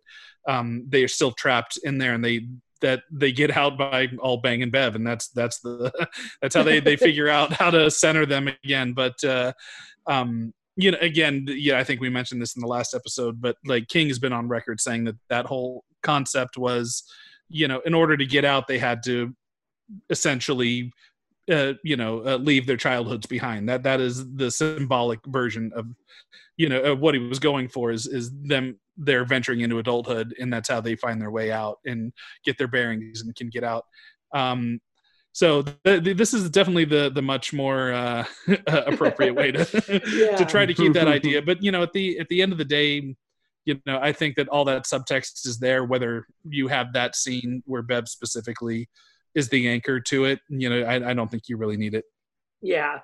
um, 0.49 0.85
they 0.89 1.01
are 1.01 1.07
still 1.07 1.31
trapped 1.31 1.79
in 1.83 1.97
there, 1.97 2.13
and 2.13 2.23
they 2.23 2.41
that 2.81 3.01
they 3.11 3.31
get 3.31 3.55
out 3.55 3.77
by 3.77 4.07
all 4.19 4.37
bang 4.37 4.61
and 4.61 4.71
bev 4.71 4.95
and 4.95 5.05
that's 5.05 5.29
that's 5.29 5.59
the 5.59 5.91
that's 6.41 6.55
how 6.55 6.63
they 6.63 6.79
they 6.79 6.95
figure 6.95 7.29
out 7.29 7.53
how 7.53 7.69
to 7.69 7.89
center 7.91 8.25
them 8.25 8.49
again. 8.63 8.93
But 8.93 9.23
uh 9.23 9.53
um 10.07 10.53
you 10.75 10.91
know 10.91 10.97
again 11.01 11.43
yeah 11.49 11.79
i 11.79 11.83
think 11.83 11.99
we 11.99 12.07
mentioned 12.07 12.39
this 12.39 12.55
in 12.55 12.61
the 12.61 12.67
last 12.67 12.93
episode 12.93 13.41
but 13.41 13.57
like 13.65 13.87
king 13.87 14.07
has 14.07 14.19
been 14.19 14.31
on 14.31 14.47
record 14.47 14.79
saying 14.79 15.03
that 15.03 15.15
that 15.27 15.47
whole 15.47 15.83
concept 16.03 16.55
was 16.55 17.03
you 17.49 17.67
know 17.67 17.79
in 17.79 17.95
order 17.95 18.15
to 18.15 18.25
get 18.27 18.45
out 18.45 18.67
they 18.67 18.77
had 18.77 19.01
to 19.03 19.35
essentially 20.09 20.91
uh, 21.51 21.73
you 21.83 21.95
know 21.95 22.25
uh, 22.25 22.37
leave 22.37 22.65
their 22.65 22.77
childhoods 22.77 23.25
behind. 23.25 23.69
That 23.69 23.83
that 23.83 24.01
is 24.01 24.35
the 24.35 24.51
symbolic 24.51 25.19
version 25.27 25.71
of 25.75 25.87
you 26.57 26.69
know 26.69 26.95
what 26.95 27.13
he 27.15 27.19
was 27.19 27.39
going 27.39 27.69
for 27.69 27.91
is 27.91 28.07
is 28.07 28.31
them 28.43 28.79
they're 28.97 29.25
venturing 29.25 29.61
into 29.61 29.79
adulthood 29.79 30.33
and 30.39 30.51
that's 30.51 30.69
how 30.69 30.81
they 30.81 30.95
find 30.95 31.21
their 31.21 31.31
way 31.31 31.51
out 31.51 31.77
and 31.85 32.11
get 32.43 32.57
their 32.57 32.67
bearings 32.67 33.21
and 33.21 33.35
can 33.35 33.49
get 33.49 33.63
out. 33.63 33.85
Um 34.33 34.79
so 35.33 35.61
th- 35.61 36.03
th- 36.03 36.17
this 36.17 36.33
is 36.33 36.49
definitely 36.49 36.85
the 36.85 37.11
the 37.13 37.21
much 37.21 37.53
more 37.53 37.93
uh, 37.93 38.25
appropriate 38.67 39.35
way 39.35 39.51
to 39.51 39.65
to 40.37 40.45
try 40.47 40.65
to 40.65 40.73
keep 40.73 40.93
that 40.93 41.07
idea. 41.07 41.41
But 41.41 41.61
you 41.61 41.71
know 41.71 41.83
at 41.83 41.93
the 41.93 42.19
at 42.19 42.27
the 42.29 42.41
end 42.41 42.51
of 42.51 42.57
the 42.57 42.65
day 42.65 43.15
you 43.67 43.79
know 43.85 43.99
i 44.01 44.11
think 44.11 44.35
that 44.37 44.47
all 44.47 44.65
that 44.65 44.85
subtext 44.85 45.45
is 45.45 45.59
there 45.59 45.83
whether 45.83 46.25
you 46.49 46.67
have 46.69 46.93
that 46.93 47.15
scene 47.15 47.61
where 47.65 47.81
bev 47.83 48.07
specifically 48.07 48.89
is 49.35 49.49
the 49.49 49.67
anchor 49.67 49.99
to 49.99 50.25
it. 50.25 50.39
You 50.49 50.69
know 50.69 50.81
i, 50.83 51.11
I 51.11 51.13
don't 51.13 51.29
think 51.29 51.43
you 51.47 51.57
really 51.57 51.77
need 51.77 51.93
it. 51.93 52.05
Yeah. 52.61 52.99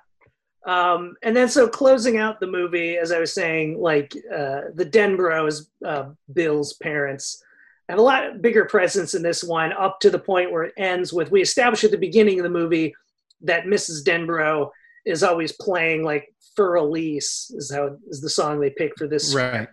Um, 0.66 1.14
and 1.22 1.36
then 1.36 1.48
so 1.48 1.68
closing 1.68 2.16
out 2.16 2.40
the 2.40 2.46
movie, 2.46 2.96
as 2.96 3.12
I 3.12 3.18
was 3.18 3.34
saying, 3.34 3.78
like 3.78 4.14
uh, 4.32 4.62
the 4.74 4.88
Denbroughs, 4.90 5.66
uh, 5.84 6.10
Bill's 6.32 6.74
parents, 6.74 7.42
have 7.88 7.98
a 7.98 8.02
lot 8.02 8.40
bigger 8.40 8.64
presence 8.64 9.14
in 9.14 9.22
this 9.22 9.44
one, 9.44 9.72
up 9.74 10.00
to 10.00 10.10
the 10.10 10.18
point 10.18 10.50
where 10.50 10.62
it 10.62 10.74
ends 10.78 11.12
with 11.12 11.30
we 11.30 11.42
establish 11.42 11.84
at 11.84 11.90
the 11.90 11.98
beginning 11.98 12.38
of 12.38 12.44
the 12.44 12.50
movie 12.50 12.94
that 13.42 13.64
Mrs. 13.64 14.02
Denbrough 14.02 14.70
is 15.04 15.22
always 15.22 15.52
playing 15.52 16.02
like 16.02 16.32
"For 16.56 16.76
Elise" 16.76 17.52
is 17.54 17.70
how 17.70 17.98
is 18.08 18.22
the 18.22 18.30
song 18.30 18.58
they 18.58 18.70
pick 18.70 18.92
for 18.96 19.06
this. 19.06 19.34
Right. 19.34 19.68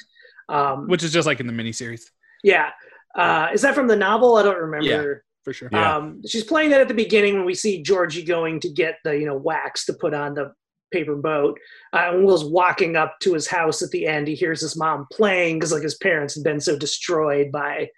Um, 0.50 0.88
Which 0.89 1.04
is 1.04 1.14
just 1.14 1.26
like 1.26 1.39
in 1.39 1.48
the 1.48 1.54
miniseries 1.54 2.04
yeah, 2.44 2.72
uh, 3.16 3.50
is 3.54 3.62
that 3.62 3.76
from 3.76 3.88
the 3.88 3.96
novel? 3.96 4.36
I 4.36 4.44
don't 4.44 4.58
remember. 4.58 4.86
yeah, 4.86 5.14
for 5.44 5.54
sure. 5.54 5.70
Yeah. 5.72 5.96
Um, 5.96 6.22
she's 6.26 6.44
playing 6.44 6.72
that 6.72 6.82
at 6.82 6.88
the 6.88 6.94
beginning 6.94 7.36
when 7.36 7.46
we 7.46 7.54
see 7.54 7.82
Georgie 7.82 8.24
going 8.24 8.60
to 8.62 8.70
get 8.70 8.98
the 9.04 9.18
you 9.18 9.26
know 9.26 9.38
wax 9.38 9.86
to 9.86 9.94
put 9.94 10.14
on 10.14 10.34
the 10.34 10.54
paper 10.92 11.16
boat. 11.16 11.60
Uh, 11.94 12.12
and 12.14 12.26
Will's 12.26 12.46
walking 12.46 12.96
up 12.96 13.16
to 13.22 13.34
his 13.34 13.48
house 13.48 13.82
at 13.82 13.89
the 13.92 14.06
end. 14.08 14.28
He 14.28 14.36
hears 14.36 14.62
his 14.62 14.78
mom 14.78 15.08
playing 15.12 15.58
because 15.60 15.72
like 15.72 15.84
his 15.84 15.96
parents 15.96 16.36
had 16.36 16.44
been 16.44 16.60
so 16.60 16.78
destroyed 16.78 17.52
by 17.52 17.89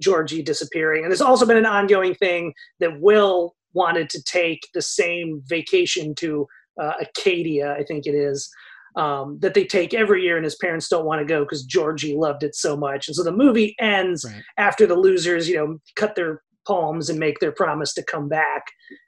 Georgie 0.00 0.42
disappearing. 0.42 1.02
And 1.04 1.10
there's 1.10 1.20
also 1.20 1.46
been 1.46 1.56
an 1.56 1.66
ongoing 1.66 2.14
thing 2.14 2.52
that 2.80 3.00
Will 3.00 3.54
wanted 3.74 4.08
to 4.10 4.22
take 4.22 4.60
the 4.74 4.82
same 4.82 5.42
vacation 5.46 6.14
to 6.16 6.46
uh, 6.80 6.92
Acadia, 7.00 7.74
I 7.74 7.84
think 7.84 8.06
it 8.06 8.14
is. 8.14 8.48
Um, 8.96 9.38
that 9.42 9.54
they 9.54 9.64
take 9.64 9.94
every 9.94 10.22
year, 10.24 10.36
and 10.36 10.44
his 10.44 10.56
parents 10.56 10.88
don't 10.88 11.04
want 11.04 11.20
to 11.20 11.24
go 11.24 11.44
because 11.44 11.62
Georgie 11.62 12.16
loved 12.16 12.42
it 12.42 12.56
so 12.56 12.76
much. 12.76 13.06
And 13.06 13.14
so 13.14 13.22
the 13.22 13.30
movie 13.30 13.76
ends 13.78 14.24
Right. 14.24 14.42
after 14.56 14.86
the 14.86 14.96
losers, 14.96 15.48
you 15.48 15.56
know, 15.56 15.78
cut 15.94 16.16
their 16.16 16.42
palms 16.68 17.08
and 17.08 17.18
make 17.18 17.38
their 17.40 17.52
promise 17.52 17.94
to 17.94 18.04
come 18.04 18.28
back 18.28 18.64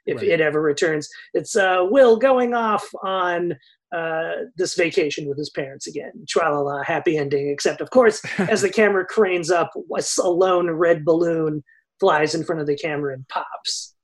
if 0.06 0.16
Right. 0.16 0.28
it 0.28 0.40
ever 0.40 0.60
returns. 0.62 1.08
It's 1.34 1.54
uh, 1.54 1.86
Will 1.90 2.16
going 2.16 2.54
off 2.54 2.88
on 3.04 3.54
uh, 3.94 4.30
this 4.56 4.74
vacation 4.74 5.28
with 5.28 5.36
his 5.36 5.50
parents 5.50 5.86
again. 5.86 6.12
Tra-la-la, 6.28 6.82
happy 6.84 7.16
ending. 7.18 7.50
Except, 7.50 7.80
of 7.80 7.90
course, 7.90 8.22
as 8.38 8.62
the 8.62 8.70
camera 8.70 9.04
cranes 9.04 9.50
up, 9.50 9.70
a 9.76 10.28
lone 10.28 10.70
red 10.70 11.04
balloon 11.04 11.62
flies 12.00 12.34
in 12.34 12.42
front 12.44 12.60
of 12.60 12.66
the 12.66 12.76
camera 12.76 13.12
and 13.12 13.28
pops. 13.28 13.94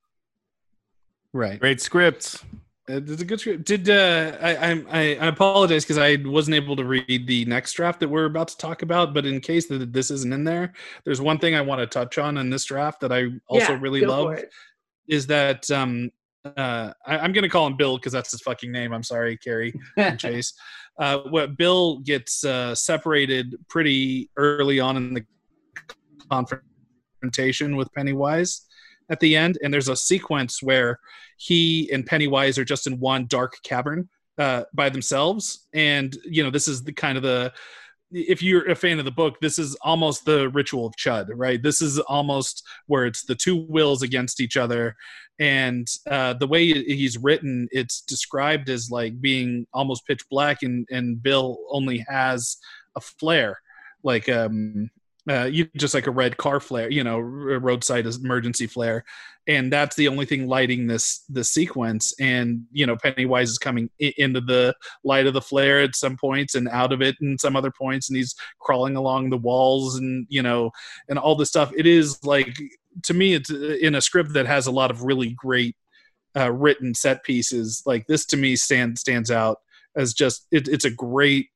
Right. 1.32 1.58
Great 1.58 1.80
script. 1.80 2.44
Uh, 2.88 2.96
It's 2.96 3.22
a 3.22 3.24
good 3.24 3.40
script. 3.40 3.64
Did 3.64 3.88
uh, 3.90 4.36
I, 4.40 4.84
I 4.90 5.16
I 5.20 5.26
apologize 5.26 5.84
because 5.84 5.98
I 5.98 6.16
wasn't 6.24 6.54
able 6.54 6.76
to 6.76 6.84
read 6.84 7.26
the 7.26 7.44
next 7.46 7.72
draft 7.72 8.00
that 8.00 8.08
we're 8.08 8.26
about 8.26 8.48
to 8.48 8.56
talk 8.56 8.82
about. 8.82 9.12
But 9.12 9.26
in 9.26 9.40
case 9.40 9.66
that 9.68 9.92
this 9.92 10.10
isn't 10.10 10.32
in 10.32 10.44
there, 10.44 10.72
there's 11.04 11.20
one 11.20 11.38
thing 11.38 11.54
I 11.54 11.60
want 11.60 11.80
to 11.80 11.86
touch 11.86 12.18
on 12.18 12.38
in 12.38 12.50
this 12.50 12.64
draft 12.64 13.00
that 13.00 13.12
I 13.12 13.26
also 13.48 13.72
Yeah, 13.72 13.78
really 13.80 14.00
love 14.02 14.38
is 15.08 15.26
that 15.28 15.68
um 15.70 16.10
uh 16.44 16.92
I, 17.04 17.18
I'm 17.18 17.32
gonna 17.32 17.48
call 17.48 17.66
him 17.66 17.76
Bill 17.76 17.96
because 17.96 18.12
that's 18.12 18.30
his 18.30 18.40
fucking 18.42 18.70
name. 18.70 18.92
I'm 18.92 19.02
sorry, 19.02 19.36
Cary 19.36 19.74
and 19.96 20.18
Chase. 20.24 20.52
Uh, 20.98 21.18
what 21.28 21.58
Bill 21.58 21.98
gets 21.98 22.42
uh, 22.44 22.74
separated 22.74 23.54
pretty 23.68 24.30
early 24.38 24.80
on 24.80 24.96
in 24.96 25.12
the 25.12 25.24
confrontation 26.30 27.76
with 27.76 27.92
Pennywise 27.92 28.62
at 29.10 29.20
the 29.20 29.36
end, 29.36 29.58
and 29.62 29.72
there's 29.74 29.88
a 29.90 29.96
sequence 29.96 30.62
where 30.62 30.98
he 31.36 31.90
and 31.92 32.06
Pennywise 32.06 32.58
are 32.58 32.64
just 32.64 32.86
in 32.86 32.98
one 32.98 33.26
dark 33.26 33.56
cavern 33.62 34.08
uh, 34.38 34.64
by 34.74 34.88
themselves, 34.88 35.66
and 35.72 36.16
you 36.24 36.42
know 36.42 36.50
this 36.50 36.68
is 36.68 36.82
the 36.84 36.92
kind 36.92 37.16
of 37.16 37.22
the 37.22 37.52
if 38.12 38.40
you're 38.42 38.70
a 38.70 38.74
fan 38.74 39.00
of 39.00 39.04
the 39.04 39.10
book, 39.10 39.34
this 39.40 39.58
is 39.58 39.74
almost 39.82 40.24
the 40.24 40.48
ritual 40.50 40.86
of 40.86 40.94
Chud, 40.94 41.26
right? 41.34 41.60
This 41.60 41.82
is 41.82 41.98
almost 41.98 42.62
where 42.86 43.04
it's 43.04 43.24
the 43.24 43.34
two 43.34 43.66
wills 43.68 44.02
against 44.02 44.40
each 44.40 44.56
other, 44.56 44.94
and 45.38 45.86
uh, 46.10 46.34
the 46.34 46.46
way 46.46 46.66
he's 46.66 47.18
written, 47.18 47.68
it's 47.72 48.00
described 48.02 48.70
as 48.70 48.90
like 48.90 49.20
being 49.20 49.66
almost 49.72 50.06
pitch 50.06 50.22
black, 50.30 50.62
and 50.62 50.86
and 50.90 51.22
Bill 51.22 51.58
only 51.70 52.04
has 52.08 52.56
a 52.96 53.00
flare, 53.00 53.58
like 54.02 54.28
um, 54.28 54.90
uh, 55.28 55.44
you 55.44 55.68
just 55.76 55.94
like 55.94 56.06
a 56.06 56.12
red 56.12 56.36
car 56.36 56.60
flare, 56.60 56.90
you 56.90 57.02
know, 57.02 57.18
roadside 57.18 58.06
emergency 58.06 58.66
flare, 58.66 59.04
and 59.48 59.72
that's 59.72 59.96
the 59.96 60.08
only 60.08 60.24
thing 60.24 60.46
lighting 60.46 60.86
this 60.86 61.24
this 61.28 61.50
sequence. 61.50 62.14
And 62.20 62.64
you 62.72 62.86
know, 62.86 62.96
Pennywise 62.96 63.50
is 63.50 63.58
coming 63.58 63.90
into 63.98 64.40
the 64.40 64.74
light 65.04 65.26
of 65.26 65.34
the 65.34 65.40
flare 65.40 65.80
at 65.80 65.96
some 65.96 66.16
points 66.16 66.54
and 66.54 66.68
out 66.68 66.92
of 66.92 67.02
it 67.02 67.16
in 67.20 67.38
some 67.38 67.56
other 67.56 67.72
points, 67.72 68.08
and 68.08 68.16
he's 68.16 68.34
crawling 68.60 68.96
along 68.96 69.30
the 69.30 69.36
walls 69.36 69.98
and 69.98 70.26
you 70.28 70.42
know, 70.42 70.70
and 71.08 71.18
all 71.18 71.34
this 71.34 71.48
stuff. 71.48 71.72
It 71.76 71.86
is 71.86 72.24
like 72.24 72.56
to 73.04 73.14
me, 73.14 73.34
it's 73.34 73.50
uh, 73.50 73.76
in 73.80 73.94
a 73.94 74.00
script 74.00 74.32
that 74.34 74.46
has 74.46 74.66
a 74.66 74.72
lot 74.72 74.90
of 74.90 75.02
really 75.02 75.30
great 75.30 75.76
uh, 76.36 76.52
written 76.52 76.94
set 76.94 77.24
pieces. 77.24 77.82
Like 77.84 78.06
this 78.06 78.26
to 78.26 78.36
me 78.36 78.56
stand 78.56 78.98
stands 78.98 79.30
out 79.30 79.58
as 79.96 80.14
just 80.14 80.46
it, 80.52 80.68
it's 80.68 80.84
a 80.84 80.90
great 80.90 81.48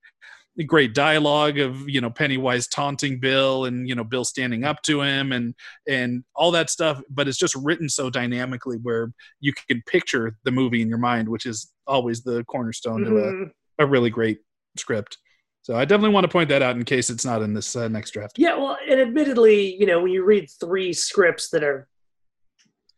great 0.65 0.95
dialogue 0.95 1.59
of 1.59 1.89
you 1.89 2.01
know 2.01 2.11
Pennywise 2.11 2.67
taunting 2.69 3.19
Bill 3.21 3.65
and 3.65 3.89
you 3.89 3.95
know 3.95 4.05
Bill 4.05 4.25
standing 4.25 4.65
up 4.65 4.83
to 4.83 5.01
him 5.03 5.33
and 5.33 5.55
and 5.89 6.25
all 6.35 6.51
that 6.53 6.71
stuff 6.71 7.01
but 7.11 7.29
it's 7.29 7.39
just 7.39 7.55
written 7.57 7.89
so 7.89 8.11
dynamically 8.11 8.77
where 8.79 9.13
you 9.41 9.53
can 9.69 9.83
picture 9.87 10.37
the 10.45 10.51
movie 10.51 10.83
in 10.83 10.89
your 10.89 10.99
mind 10.99 11.29
which 11.29 11.47
is 11.47 11.73
always 11.87 12.23
the 12.23 12.45
cornerstone 12.45 13.05
to 13.05 13.11
Mhm. 13.11 13.51
a, 13.79 13.85
a 13.85 13.87
really 13.87 14.11
great 14.11 14.39
script 14.77 15.19
so 15.63 15.77
I 15.77 15.85
definitely 15.85 16.15
want 16.15 16.25
to 16.25 16.29
point 16.29 16.49
that 16.49 16.63
out 16.63 16.77
in 16.77 16.85
case 16.85 17.11
it's 17.11 17.25
not 17.25 17.43
in 17.43 17.53
this 17.53 17.77
uh, 17.77 17.87
next 17.89 18.13
draft 18.13 18.39
Yeah, 18.39 18.57
well, 18.57 18.79
and 18.89 18.99
admittedly, 18.99 19.77
you 19.77 19.85
know, 19.85 20.01
when 20.03 20.11
you 20.11 20.25
read 20.25 20.49
three 20.59 20.93
scripts 20.95 21.51
that 21.51 21.63
are 21.63 21.87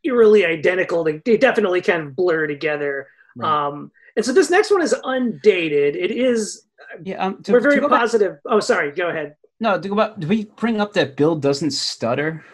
eerily 0.04 0.44
identical, 0.46 1.02
they, 1.04 1.20
they 1.24 1.36
definitely 1.36 1.80
kind 1.80 2.02
of 2.02 2.16
blur 2.16 2.46
together. 2.46 3.08
Right. 3.36 3.66
Um, 3.66 3.90
and 4.16 4.24
so 4.24 4.32
this 4.32 4.50
next 4.50 4.70
one 4.70 4.82
is 4.82 4.94
undated. 5.04 5.96
It 5.96 6.10
is. 6.12 6.66
Yeah, 7.02 7.24
um, 7.24 7.42
to, 7.44 7.52
we're 7.52 7.60
very 7.60 7.80
go 7.80 7.88
back- 7.88 8.00
positive. 8.00 8.38
Oh, 8.46 8.60
sorry. 8.60 8.92
Go 8.92 9.08
ahead. 9.08 9.36
no, 9.60 9.80
to 9.80 9.88
go 9.88 9.94
back, 9.94 10.16
did 10.18 10.28
we 10.28 10.44
bring 10.56 10.80
up 10.80 10.92
that 10.94 11.16
Bill 11.16 11.36
doesn't 11.36 11.70
stutter? 11.72 12.44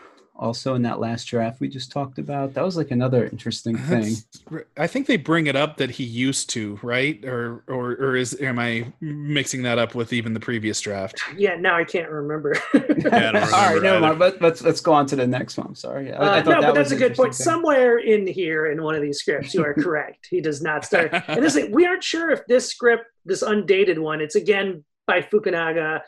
Also, 0.40 0.74
in 0.76 0.82
that 0.82 1.00
last 1.00 1.24
draft 1.24 1.60
we 1.60 1.68
just 1.68 1.90
talked 1.90 2.18
about, 2.18 2.54
that 2.54 2.64
was 2.64 2.76
like 2.76 2.92
another 2.92 3.24
interesting 3.26 3.76
thing. 3.76 4.14
That's- 4.50 4.64
I 4.76 4.86
think 4.86 5.06
they 5.08 5.16
bring 5.16 5.48
it 5.48 5.56
up 5.56 5.78
that 5.78 5.90
he 5.90 6.04
used 6.04 6.48
to, 6.50 6.78
right? 6.82 7.22
Or 7.24 7.64
or 7.66 7.90
or 7.92 8.16
is 8.16 8.40
am 8.40 8.58
I 8.58 8.92
mixing 9.00 9.62
that 9.62 9.78
up 9.78 9.94
with 9.96 10.12
even 10.12 10.34
the 10.34 10.40
previous 10.40 10.80
draft? 10.80 11.20
Yeah, 11.36 11.56
no, 11.56 11.74
I 11.74 11.82
can't 11.84 12.08
remember. 12.10 12.54
I 12.72 12.78
don't 12.78 13.04
All 13.08 13.10
right, 13.10 13.74
remember 13.74 13.80
never 13.82 14.00
mind. 14.00 14.18
But 14.20 14.40
let's 14.40 14.62
let's 14.62 14.80
go 14.80 14.92
on 14.92 15.06
to 15.06 15.16
the 15.16 15.26
next 15.26 15.58
one. 15.58 15.74
Sorry, 15.74 16.12
I, 16.12 16.16
I 16.16 16.38
Uh, 16.38 16.42
thought 16.44 16.44
no, 16.46 16.60
that 16.60 16.60
but 16.74 16.78
was 16.78 16.88
that's 16.90 16.92
a 16.92 16.96
good 17.08 17.16
point. 17.16 17.34
thing. 17.34 17.44
Somewhere 17.44 17.98
in 17.98 18.26
here 18.26 18.66
in 18.70 18.80
one 18.82 18.94
of 18.94 19.02
these 19.02 19.18
scripts, 19.18 19.54
you 19.54 19.64
are 19.64 19.74
correct. 19.84 20.28
He 20.30 20.40
does 20.40 20.62
not 20.62 20.84
start. 20.84 21.12
And 21.26 21.42
this, 21.42 21.56
is, 21.56 21.68
we 21.70 21.84
aren't 21.84 22.04
sure 22.04 22.30
if 22.30 22.46
this 22.46 22.68
script, 22.70 23.04
this 23.24 23.42
undated 23.42 23.98
one, 23.98 24.20
it's 24.20 24.36
again 24.36 24.84
by 25.06 25.20
Fukunaga 25.22 26.00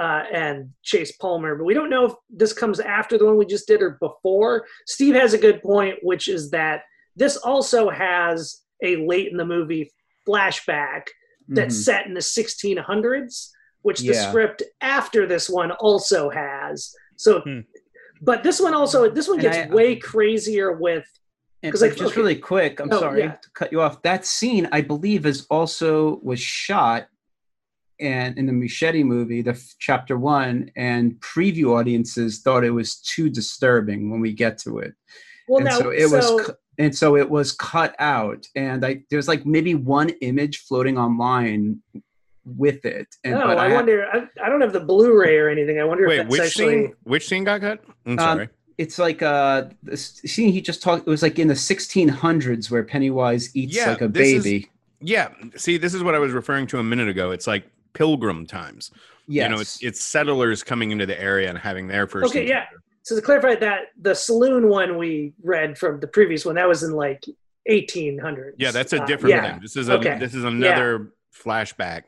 uh, 0.00 0.22
and 0.32 0.70
Chase 0.82 1.12
Palmer, 1.12 1.54
but 1.56 1.64
we 1.64 1.74
don't 1.74 1.90
know 1.90 2.06
if 2.06 2.12
this 2.30 2.52
comes 2.52 2.80
after 2.80 3.18
the 3.18 3.26
one 3.26 3.36
we 3.36 3.44
just 3.46 3.66
did 3.68 3.82
or 3.82 3.98
before. 4.00 4.66
Steve 4.86 5.14
has 5.14 5.34
a 5.34 5.38
good 5.38 5.62
point, 5.62 5.96
which 6.02 6.28
is 6.28 6.50
that 6.50 6.82
this 7.14 7.36
also 7.36 7.90
has 7.90 8.62
a 8.82 8.96
late 9.06 9.30
in 9.30 9.36
the 9.36 9.44
movie 9.44 9.92
flashback 10.26 11.08
that's 11.48 11.76
Mhm. 11.76 11.82
set 11.84 12.06
in 12.06 12.14
the 12.14 12.22
1600s, 12.22 13.52
which 13.82 14.00
the 14.00 14.14
script 14.14 14.62
after 14.80 15.26
this 15.26 15.50
one 15.50 15.70
also 15.72 16.30
has. 16.30 16.94
So, 17.16 17.40
Hmm. 17.40 17.60
but 18.22 18.42
this 18.42 18.60
one 18.60 18.74
also, 18.74 19.10
this 19.10 19.28
one 19.28 19.38
gets 19.38 19.56
I- 19.58 19.66
way 19.68 19.96
crazier 19.96 20.72
with. 20.72 21.04
And 21.64 21.70
'Cause, 21.72 21.82
like, 21.82 21.90
like, 21.92 21.98
just 21.98 22.12
okay. 22.12 22.20
really 22.20 22.36
quick, 22.36 22.80
I'm 22.80 22.92
Oh, 22.92 22.98
sorry 22.98 23.20
yeah. 23.20 23.32
to 23.32 23.50
cut 23.54 23.70
you 23.70 23.80
off. 23.82 24.02
That 24.02 24.24
scene, 24.26 24.68
I 24.72 24.80
believe, 24.80 25.26
is 25.26 25.46
also 25.48 26.18
was 26.22 26.40
shot 26.40 27.06
and 28.02 28.36
in 28.36 28.44
the 28.46 28.52
Muschietti 28.52 29.04
movie, 29.04 29.40
the 29.42 29.52
f- 29.52 29.74
chapter 29.78 30.18
one, 30.18 30.70
and 30.76 31.12
preview 31.20 31.78
audiences 31.78 32.40
thought 32.40 32.64
it 32.64 32.70
was 32.70 32.96
too 32.96 33.30
disturbing 33.30 34.10
when 34.10 34.20
we 34.20 34.32
get 34.32 34.58
to 34.58 34.78
it, 34.80 34.92
Well, 35.48 35.58
and 35.60 35.66
now, 35.68 35.78
so 35.78 35.90
it 35.90 36.10
was, 36.10 36.46
cu- 36.46 36.52
and 36.78 36.94
so 36.94 37.16
it 37.16 37.30
was 37.30 37.52
cut 37.52 37.94
out. 37.98 38.46
And 38.56 38.84
I 38.84 39.02
there's 39.10 39.28
like 39.28 39.46
maybe 39.46 39.74
one 39.74 40.08
image 40.20 40.58
floating 40.66 40.98
online 40.98 41.80
with 42.44 42.84
it. 42.84 43.06
And 43.24 43.34
oh, 43.34 43.46
but 43.46 43.58
I, 43.58 43.70
I, 43.70 43.72
wonder. 43.74 44.06
I, 44.12 44.28
I 44.44 44.48
don't 44.48 44.60
have 44.60 44.72
the 44.72 44.80
Blu-ray 44.80 45.36
or 45.38 45.48
anything. 45.48 45.78
I 45.80 45.84
wonder 45.84 46.04
if 46.04 46.08
Wait, 46.08 46.16
that's 46.18 46.28
which 46.30 46.40
actually. 46.40 46.72
scene? 46.86 46.94
Which 47.04 47.28
scene 47.28 47.44
got 47.44 47.60
cut? 47.60 47.84
I'm 48.04 48.12
Um, 48.12 48.18
sorry. 48.18 48.48
it's 48.78 48.98
like 48.98 49.22
uh 49.22 49.66
the 49.84 49.96
scene 49.96 50.52
he 50.52 50.60
just 50.60 50.82
talked. 50.82 51.06
It 51.06 51.10
was 51.10 51.22
like 51.22 51.38
in 51.38 51.46
the 51.48 51.54
1600s 51.54 52.70
where 52.70 52.82
Pennywise 52.82 53.54
eats 53.54 53.76
Yeah, 53.76 53.90
like 53.90 54.00
a 54.00 54.08
this 54.08 54.28
is- 54.32 54.44
baby. 54.44 54.70
yeah. 55.00 55.28
See, 55.56 55.76
this 55.76 55.94
is 55.94 56.02
what 56.02 56.14
I 56.14 56.18
was 56.18 56.32
referring 56.32 56.66
to 56.68 56.78
a 56.78 56.82
minute 56.82 57.08
ago. 57.08 57.30
It's 57.30 57.46
like 57.46 57.64
pilgrim 57.94 58.46
times. 58.46 58.90
Yes. 59.28 59.48
You 59.48 59.54
know, 59.54 59.60
it's 59.60 59.82
it's 59.82 60.00
settlers 60.02 60.62
coming 60.62 60.90
into 60.90 61.06
the 61.06 61.20
area 61.20 61.48
and 61.48 61.58
having 61.58 61.86
their 61.88 62.06
first. 62.06 62.30
Okay, 62.30 62.46
yeah. 62.48 62.64
So 63.02 63.16
to 63.16 63.22
clarify 63.22 63.54
that, 63.56 63.86
the 64.00 64.14
saloon 64.14 64.68
one 64.68 64.96
we 64.98 65.32
read 65.42 65.76
from 65.78 66.00
the 66.00 66.06
previous 66.06 66.44
one 66.44 66.54
that 66.56 66.68
was 66.68 66.82
in 66.82 66.92
like 66.92 67.24
1800s. 67.70 68.52
Yeah, 68.58 68.70
that's 68.70 68.92
a 68.92 69.02
Uh, 69.02 69.06
different 69.06 69.34
yeah. 69.36 69.52
thing. 69.52 69.60
This 69.62 69.76
is 69.76 69.88
a 69.88 69.94
Okay. 69.94 70.18
this 70.18 70.34
is 70.34 70.44
another 70.44 71.12
flashback 71.34 72.02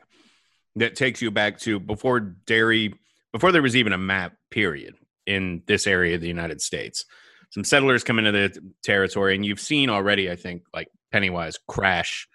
that 0.75 0.95
takes 0.95 1.21
you 1.21 1.31
back 1.31 1.59
to 1.61 1.79
before 1.79 2.19
Derry 2.19 2.93
before 3.31 3.51
there 3.51 3.61
was 3.61 3.75
even 3.75 3.91
a 3.93 3.97
map 3.97 4.33
period 4.51 4.95
in 5.25 5.63
this 5.65 5.87
area 5.87 6.15
of 6.15 6.21
the 6.21 6.27
United 6.27 6.61
States. 6.61 7.05
Some 7.49 7.63
settlers 7.63 8.03
come 8.03 8.19
into 8.19 8.31
the 8.31 8.57
territory 8.83 9.35
and 9.35 9.45
you've 9.45 9.59
seen 9.59 9.89
already 9.89 10.29
I 10.31 10.35
think 10.35 10.63
like 10.73 10.89
Pennywise 11.11 11.57
crash 11.67 12.27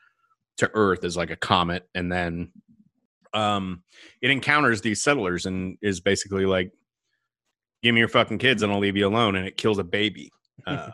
to 0.59 0.71
Earth 0.75 1.05
as 1.05 1.17
like 1.17 1.31
a 1.31 1.37
comet, 1.37 1.89
and 1.95 2.11
then 2.13 2.51
um, 3.33 3.83
it 4.23 4.31
encounters 4.31 4.81
these 4.81 5.03
settlers 5.03 5.47
and 5.47 5.79
is 5.83 6.01
basically 6.01 6.47
like, 6.47 6.73
"Give 7.83 7.95
me 7.95 8.01
your 8.01 8.09
fucking 8.09 8.39
kids, 8.39 8.63
and 8.63 8.73
I'll 8.73 8.79
leave 8.79 8.97
you 8.97 9.07
alone," 9.07 9.37
and 9.37 9.47
it 9.47 9.57
kills 9.57 9.79
a 9.79 9.85
baby. 9.85 10.31
Uh, 10.67 10.91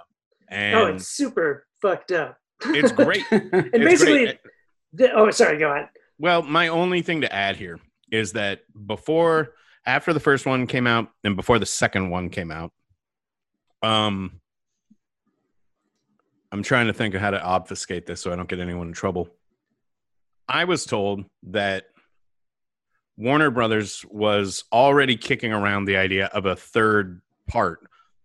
and 0.49 0.75
oh, 0.77 0.87
it's 0.87 1.09
super 1.09 1.67
fucked 1.83 2.13
up. 2.13 2.39
it's 2.67 2.93
great. 2.93 3.25
And 3.33 3.53
It's 3.75 3.79
basically, 3.85 4.25
great. 4.27 4.39
the, 4.93 5.13
oh, 5.13 5.29
sorry, 5.33 5.59
go 5.59 5.71
on. 5.73 5.89
Well, 6.21 6.43
my 6.43 6.69
only 6.69 7.03
thing 7.03 7.23
to 7.23 7.35
add 7.35 7.57
here 7.57 7.81
is 8.13 8.33
that 8.35 8.61
before, 8.87 9.55
after 9.85 10.13
the 10.13 10.21
first 10.21 10.47
one 10.47 10.69
came 10.69 10.87
out, 10.87 11.09
and 11.25 11.35
before 11.35 11.59
the 11.59 11.67
second 11.67 12.11
one 12.11 12.31
came 12.31 12.53
out, 12.53 12.71
um, 13.83 14.41
I'm 16.53 16.63
trying 16.63 16.87
to 16.87 16.93
think 16.93 17.15
of 17.15 17.21
how 17.21 17.31
to 17.33 17.43
obfuscate 17.43 18.07
this 18.07 18.21
so 18.21 18.33
I 18.33 18.37
don't 18.37 18.49
get 18.49 18.61
anyone 18.61 18.87
in 18.87 18.93
trouble. 18.93 19.29
I 20.49 20.65
was 20.65 20.87
told 20.87 21.25
that 21.49 21.87
Warner 23.17 23.51
Brothers 23.51 24.05
was 24.11 24.65
already 24.73 25.17
kicking 25.17 25.53
around 25.53 25.87
the 25.87 25.97
idea 25.97 26.27
of 26.27 26.47
a 26.47 26.55
third 26.57 27.21
part 27.49 27.81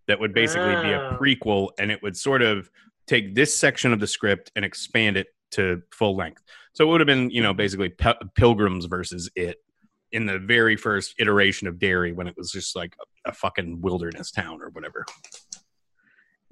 that 0.07 0.19
would 0.19 0.33
basically 0.33 0.75
be 0.83 0.91
a 0.91 1.11
Oh. 1.13 1.17
prequel 1.19 1.69
and 1.79 1.91
it 1.91 2.01
would 2.03 2.17
sort 2.17 2.41
of 2.41 2.69
take 3.07 3.33
this 3.35 3.55
section 3.55 3.93
of 3.93 3.99
the 3.99 4.07
script 4.07 4.51
and 4.55 4.65
expand 4.65 5.17
it 5.17 5.27
to 5.51 5.81
full 5.91 6.15
length. 6.15 6.41
So 6.73 6.85
it 6.85 6.91
would 6.91 6.99
have 7.01 7.07
been, 7.07 7.29
you 7.29 7.41
know, 7.41 7.53
basically 7.53 7.89
Pe- 7.89 8.13
Pilgrims 8.35 8.85
versus 8.85 9.29
it 9.35 9.57
in 10.11 10.25
the 10.25 10.39
very 10.39 10.75
first 10.75 11.15
iteration 11.19 11.67
of 11.67 11.79
Derry 11.79 12.11
when 12.11 12.27
it 12.27 12.35
was 12.37 12.51
just 12.51 12.75
like 12.75 12.95
a, 13.25 13.29
a 13.29 13.33
fucking 13.33 13.81
wilderness 13.81 14.31
town 14.31 14.61
or 14.61 14.69
whatever. 14.69 15.05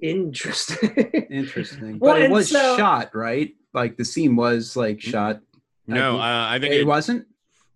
Interesting. 0.00 0.90
Interesting. 1.30 1.98
Well, 1.98 2.14
but 2.14 2.22
it 2.22 2.30
was 2.30 2.50
so- 2.50 2.76
shot, 2.76 3.14
right? 3.14 3.54
Like 3.74 3.96
the 3.96 4.04
scene 4.04 4.34
was 4.36 4.76
like 4.76 5.00
shot. 5.00 5.40
No, 5.86 6.12
think- 6.12 6.22
uh, 6.22 6.46
I 6.48 6.58
think 6.60 6.74
It 6.74 6.80
it, 6.82 6.86
wasn't. 6.86 7.26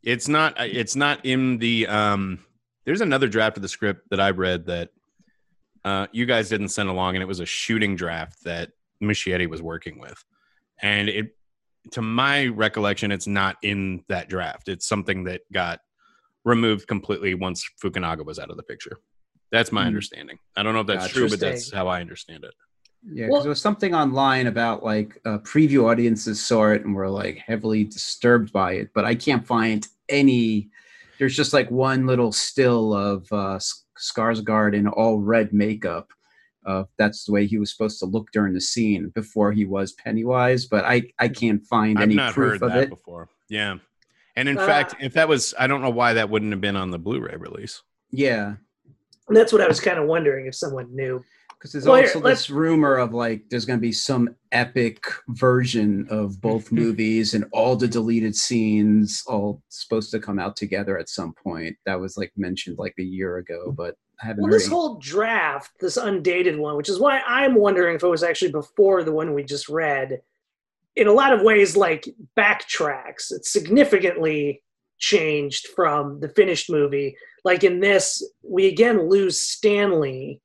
It's 0.05 0.29
not. 0.29 0.61
uh, 0.61 0.65
It's 0.65 0.97
not 0.97 1.25
in 1.25 1.59
the. 1.59 1.87
um 1.87 2.41
There's 2.85 3.01
another 3.01 3.29
draft 3.29 3.57
of 3.57 3.63
the 3.63 3.69
script 3.69 4.11
that 4.11 4.21
I 4.21 4.31
read 4.31 4.67
that 4.67 4.91
uh, 5.85 6.07
you 6.13 6.27
guys 6.27 6.49
didn't 6.49 6.69
send 6.69 6.89
along, 6.89 7.17
and 7.17 7.23
it 7.23 7.27
was 7.27 7.41
a 7.41 7.47
shooting 7.47 7.97
draft 7.97 8.45
that 8.45 8.71
Muschietti 9.03 9.49
was 9.49 9.61
working 9.63 9.99
with, 9.99 10.23
and 10.81 11.09
it, 11.09 11.37
to 11.93 12.01
my 12.03 12.47
recollection, 12.47 13.11
it's 13.13 13.27
not 13.27 13.57
in 13.63 14.03
that 14.09 14.29
draft. 14.29 14.69
It's 14.69 14.87
something 14.87 15.25
that 15.25 15.43
got 15.53 15.81
removed 16.45 16.87
completely 16.89 17.35
once 17.35 17.69
Fukunaga 17.83 18.25
was 18.25 18.39
out 18.39 18.51
of 18.51 18.57
the 18.57 18.63
picture. 18.63 18.99
That's 19.53 19.73
my 19.73 19.83
Hmm. 19.83 19.89
understanding. 19.89 20.39
I 20.57 20.63
don't 20.63 20.73
know 20.75 20.81
if 20.81 20.87
that's 20.87 21.05
Gotcha. 21.07 21.15
true, 21.15 21.29
but 21.29 21.41
that's 21.41 21.71
how 21.73 21.87
I 21.89 22.01
understand 22.01 22.45
it. 22.45 22.55
Yeah, 23.07 23.27
because 23.27 23.33
Well- 23.33 23.43
there 23.43 23.49
was 23.51 23.61
something 23.61 23.95
online 23.95 24.47
about 24.47 24.83
like 24.83 25.21
uh, 25.27 25.39
preview 25.41 25.91
audiences 25.91 26.45
saw 26.45 26.71
it 26.73 26.85
and 26.85 26.95
were 26.95 27.11
like 27.11 27.37
heavily 27.39 27.85
disturbed 27.85 28.53
by 28.53 28.73
it, 28.75 28.91
but 28.95 29.05
I 29.05 29.15
can't 29.15 29.47
find 29.47 29.87
any. 30.09 30.69
There's 31.19 31.37
just 31.37 31.53
like 31.53 31.71
one 31.71 32.07
little 32.07 32.33
still 32.33 32.93
of 32.95 33.27
uh, 33.33 33.55
S- 33.57 33.85
Skarsgård 33.99 34.75
in 34.75 34.89
all 34.89 35.19
red 35.21 35.53
makeup. 35.53 36.09
Uh, 36.67 36.85
that's 36.97 37.25
the 37.25 37.33
way 37.33 37.47
he 37.47 37.59
was 37.59 37.71
supposed 37.71 37.99
to 38.01 38.07
look 38.07 38.31
during 38.33 38.55
the 38.55 38.61
scene 38.61 39.11
before 39.11 39.53
he 39.53 39.65
was 39.67 39.93
Pennywise, 39.93 40.65
but 40.67 40.85
I 40.85 41.03
I 41.19 41.29
can't 41.29 41.65
find 41.67 41.99
I've 41.99 42.05
any 42.05 42.15
not 42.15 42.33
proof 42.35 42.53
heard 42.61 42.63
of 42.63 42.73
that 42.73 42.83
it. 42.85 42.89
before. 42.91 43.29
Yeah. 43.49 43.77
And 44.37 44.49
in 44.49 44.59
Uh, 44.59 44.67
fact, 44.67 44.97
if 45.01 45.13
that 45.13 45.29
was, 45.29 45.55
I 45.59 45.67
don't 45.69 45.83
know 45.83 45.91
why 45.91 46.15
that 46.15 46.29
wouldn't 46.31 46.51
have 46.53 46.61
been 46.61 46.75
on 46.75 46.91
the 46.91 46.99
Blu-ray 46.99 47.37
release. 47.37 47.83
Yeah, 48.11 48.55
That's 49.29 49.53
what 49.53 49.63
I 49.63 49.69
was 49.69 49.79
kind 49.81 49.99
of 49.99 50.07
wondering 50.07 50.47
if 50.47 50.55
someone 50.57 50.93
knew. 50.95 51.23
Because 51.59 51.73
there's 51.73 51.87
also 51.87 52.21
this 52.21 52.51
rumor 52.51 52.97
of 52.97 53.15
like 53.15 53.49
there's 53.51 53.65
going 53.65 53.79
to 53.79 53.83
be 53.83 53.93
some 53.93 54.35
epic 54.53 55.05
version 55.29 56.07
of 56.11 56.41
both 56.41 56.71
movies 56.83 57.35
and 57.35 57.45
all 57.53 57.77
the 57.77 57.89
deleted 57.89 58.35
scenes 58.37 59.23
all 59.27 59.63
supposed 59.69 60.11
to 60.11 60.21
come 60.21 60.39
out 60.39 60.57
together 60.57 60.99
at 60.99 61.09
some 61.09 61.33
point. 61.43 61.77
That 61.87 62.01
was 62.01 62.17
like 62.17 62.33
mentioned 62.37 62.79
like 62.79 62.95
a 62.99 63.03
year 63.03 63.39
ago, 63.39 63.73
but 63.77 63.95
I 64.23 64.27
haven't 64.27 64.43
Well, 64.45 64.53
this 64.53 64.67
any- 64.67 64.75
whole 64.75 64.99
draft, 64.99 65.73
this 65.81 65.97
undated 65.97 66.59
one, 66.59 66.77
which 66.77 66.89
is 66.89 67.01
why 67.01 67.21
I'm 67.27 67.55
wondering 67.55 67.97
if 67.97 68.03
it 68.03 68.09
was 68.09 68.23
actually 68.23 68.53
before 68.53 69.03
the 69.03 69.13
one 69.13 69.35
we 69.35 69.43
just 69.45 69.69
read, 69.69 70.21
in 70.97 71.09
a 71.09 71.13
lot 71.13 71.33
of 71.33 71.43
ways, 71.43 71.77
like 71.77 72.09
backtracks. 72.39 73.33
It's 73.33 73.53
significantly 73.53 74.63
changed 74.99 75.67
from 75.75 76.21
the 76.21 76.29
finished 76.29 76.71
movie. 76.71 77.17
Like 77.45 77.65
in 77.65 77.81
this, 77.81 78.23
we 78.49 78.69
again 78.69 79.09
lose 79.09 79.41
Stanley. 79.41 80.41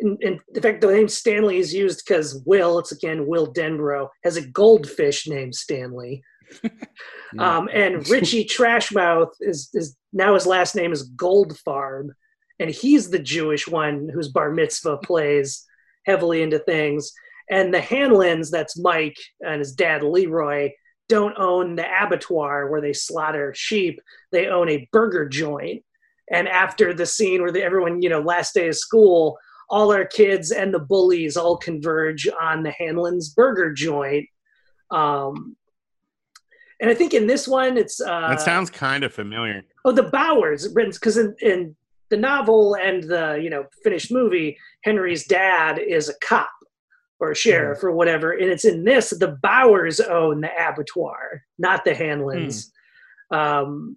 In, 0.00 0.16
in, 0.20 0.40
in 0.54 0.62
fact, 0.62 0.80
the 0.80 0.88
name 0.88 1.08
Stanley 1.08 1.58
is 1.58 1.74
used 1.74 2.02
because 2.06 2.42
Will, 2.46 2.78
it's 2.78 2.92
again 2.92 3.26
Will 3.26 3.52
Denbrough, 3.52 4.08
has 4.24 4.36
a 4.36 4.46
goldfish 4.46 5.26
named 5.26 5.54
Stanley. 5.54 6.22
Yeah. 7.32 7.58
Um, 7.58 7.68
and 7.72 8.08
Richie 8.10 8.44
Trashmouth 8.44 9.30
is, 9.40 9.70
is 9.74 9.96
now 10.12 10.34
his 10.34 10.46
last 10.46 10.74
name 10.74 10.92
is 10.92 11.10
Goldfarb, 11.12 12.08
and 12.58 12.70
he's 12.70 13.10
the 13.10 13.18
Jewish 13.18 13.68
one 13.68 14.08
whose 14.12 14.28
bar 14.28 14.50
mitzvah 14.50 14.96
plays 15.04 15.64
heavily 16.06 16.42
into 16.42 16.58
things. 16.58 17.12
And 17.50 17.74
the 17.74 17.80
Hanlons, 17.80 18.50
that's 18.50 18.78
Mike 18.78 19.16
and 19.40 19.58
his 19.58 19.72
dad 19.72 20.02
Leroy, 20.02 20.70
don't 21.08 21.36
own 21.36 21.74
the 21.74 21.86
abattoir 22.02 22.70
where 22.70 22.80
they 22.80 22.92
slaughter 22.92 23.52
sheep. 23.56 24.00
They 24.30 24.46
own 24.46 24.68
a 24.68 24.88
burger 24.92 25.28
joint. 25.28 25.82
And 26.32 26.46
after 26.46 26.94
the 26.94 27.06
scene 27.06 27.42
where 27.42 27.50
the, 27.50 27.62
everyone, 27.62 28.02
you 28.02 28.08
know, 28.08 28.20
last 28.20 28.54
day 28.54 28.68
of 28.68 28.76
school, 28.76 29.36
all 29.70 29.92
our 29.92 30.04
kids 30.04 30.50
and 30.50 30.74
the 30.74 30.80
bullies 30.80 31.36
all 31.36 31.56
converge 31.56 32.28
on 32.40 32.62
the 32.62 32.72
Hanlon's 32.72 33.30
burger 33.30 33.72
joint. 33.72 34.26
Um, 34.90 35.56
and 36.80 36.90
I 36.90 36.94
think 36.94 37.14
in 37.14 37.26
this 37.26 37.46
one, 37.46 37.78
it's 37.78 38.00
uh, 38.00 38.28
that 38.28 38.40
sounds 38.40 38.70
kind 38.70 39.04
of 39.04 39.14
familiar. 39.14 39.62
Oh, 39.84 39.92
the 39.92 40.04
Bowers, 40.04 40.68
because 40.68 41.16
in, 41.16 41.34
in 41.40 41.76
the 42.08 42.16
novel 42.16 42.74
and 42.74 43.04
the 43.04 43.38
you 43.40 43.50
know 43.50 43.66
finished 43.84 44.10
movie, 44.10 44.58
Henry's 44.82 45.26
dad 45.26 45.78
is 45.78 46.08
a 46.08 46.14
cop 46.22 46.50
or 47.20 47.32
a 47.32 47.36
sheriff 47.36 47.84
or 47.84 47.92
whatever, 47.92 48.32
and 48.32 48.50
it's 48.50 48.64
in 48.64 48.84
this 48.84 49.10
the 49.10 49.38
Bowers 49.42 50.00
own 50.00 50.40
the 50.40 50.50
abattoir, 50.50 51.42
not 51.58 51.84
the 51.84 51.94
Hanlons. 51.94 52.70
Um, 53.30 53.96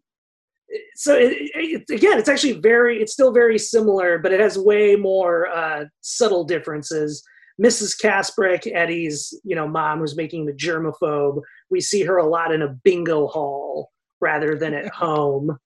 so 0.95 1.15
it, 1.15 1.33
it, 1.55 1.89
again, 1.89 2.17
it's 2.17 2.29
actually 2.29 2.59
very, 2.59 3.01
it's 3.01 3.13
still 3.13 3.31
very 3.31 3.57
similar, 3.57 4.19
but 4.19 4.31
it 4.31 4.39
has 4.39 4.57
way 4.57 4.95
more 4.95 5.47
uh, 5.47 5.85
subtle 6.01 6.43
differences. 6.43 7.23
Mrs. 7.61 7.95
Kaspbrak, 8.01 8.71
Eddie's 8.73 9.39
you 9.43 9.55
know 9.55 9.67
mom, 9.67 9.99
who's 9.99 10.15
making 10.15 10.45
the 10.45 10.53
germaphobe, 10.53 11.41
we 11.69 11.81
see 11.81 12.03
her 12.03 12.17
a 12.17 12.27
lot 12.27 12.51
in 12.51 12.61
a 12.61 12.75
bingo 12.83 13.27
hall 13.27 13.91
rather 14.21 14.57
than 14.57 14.73
at 14.73 14.87
home. 14.93 15.57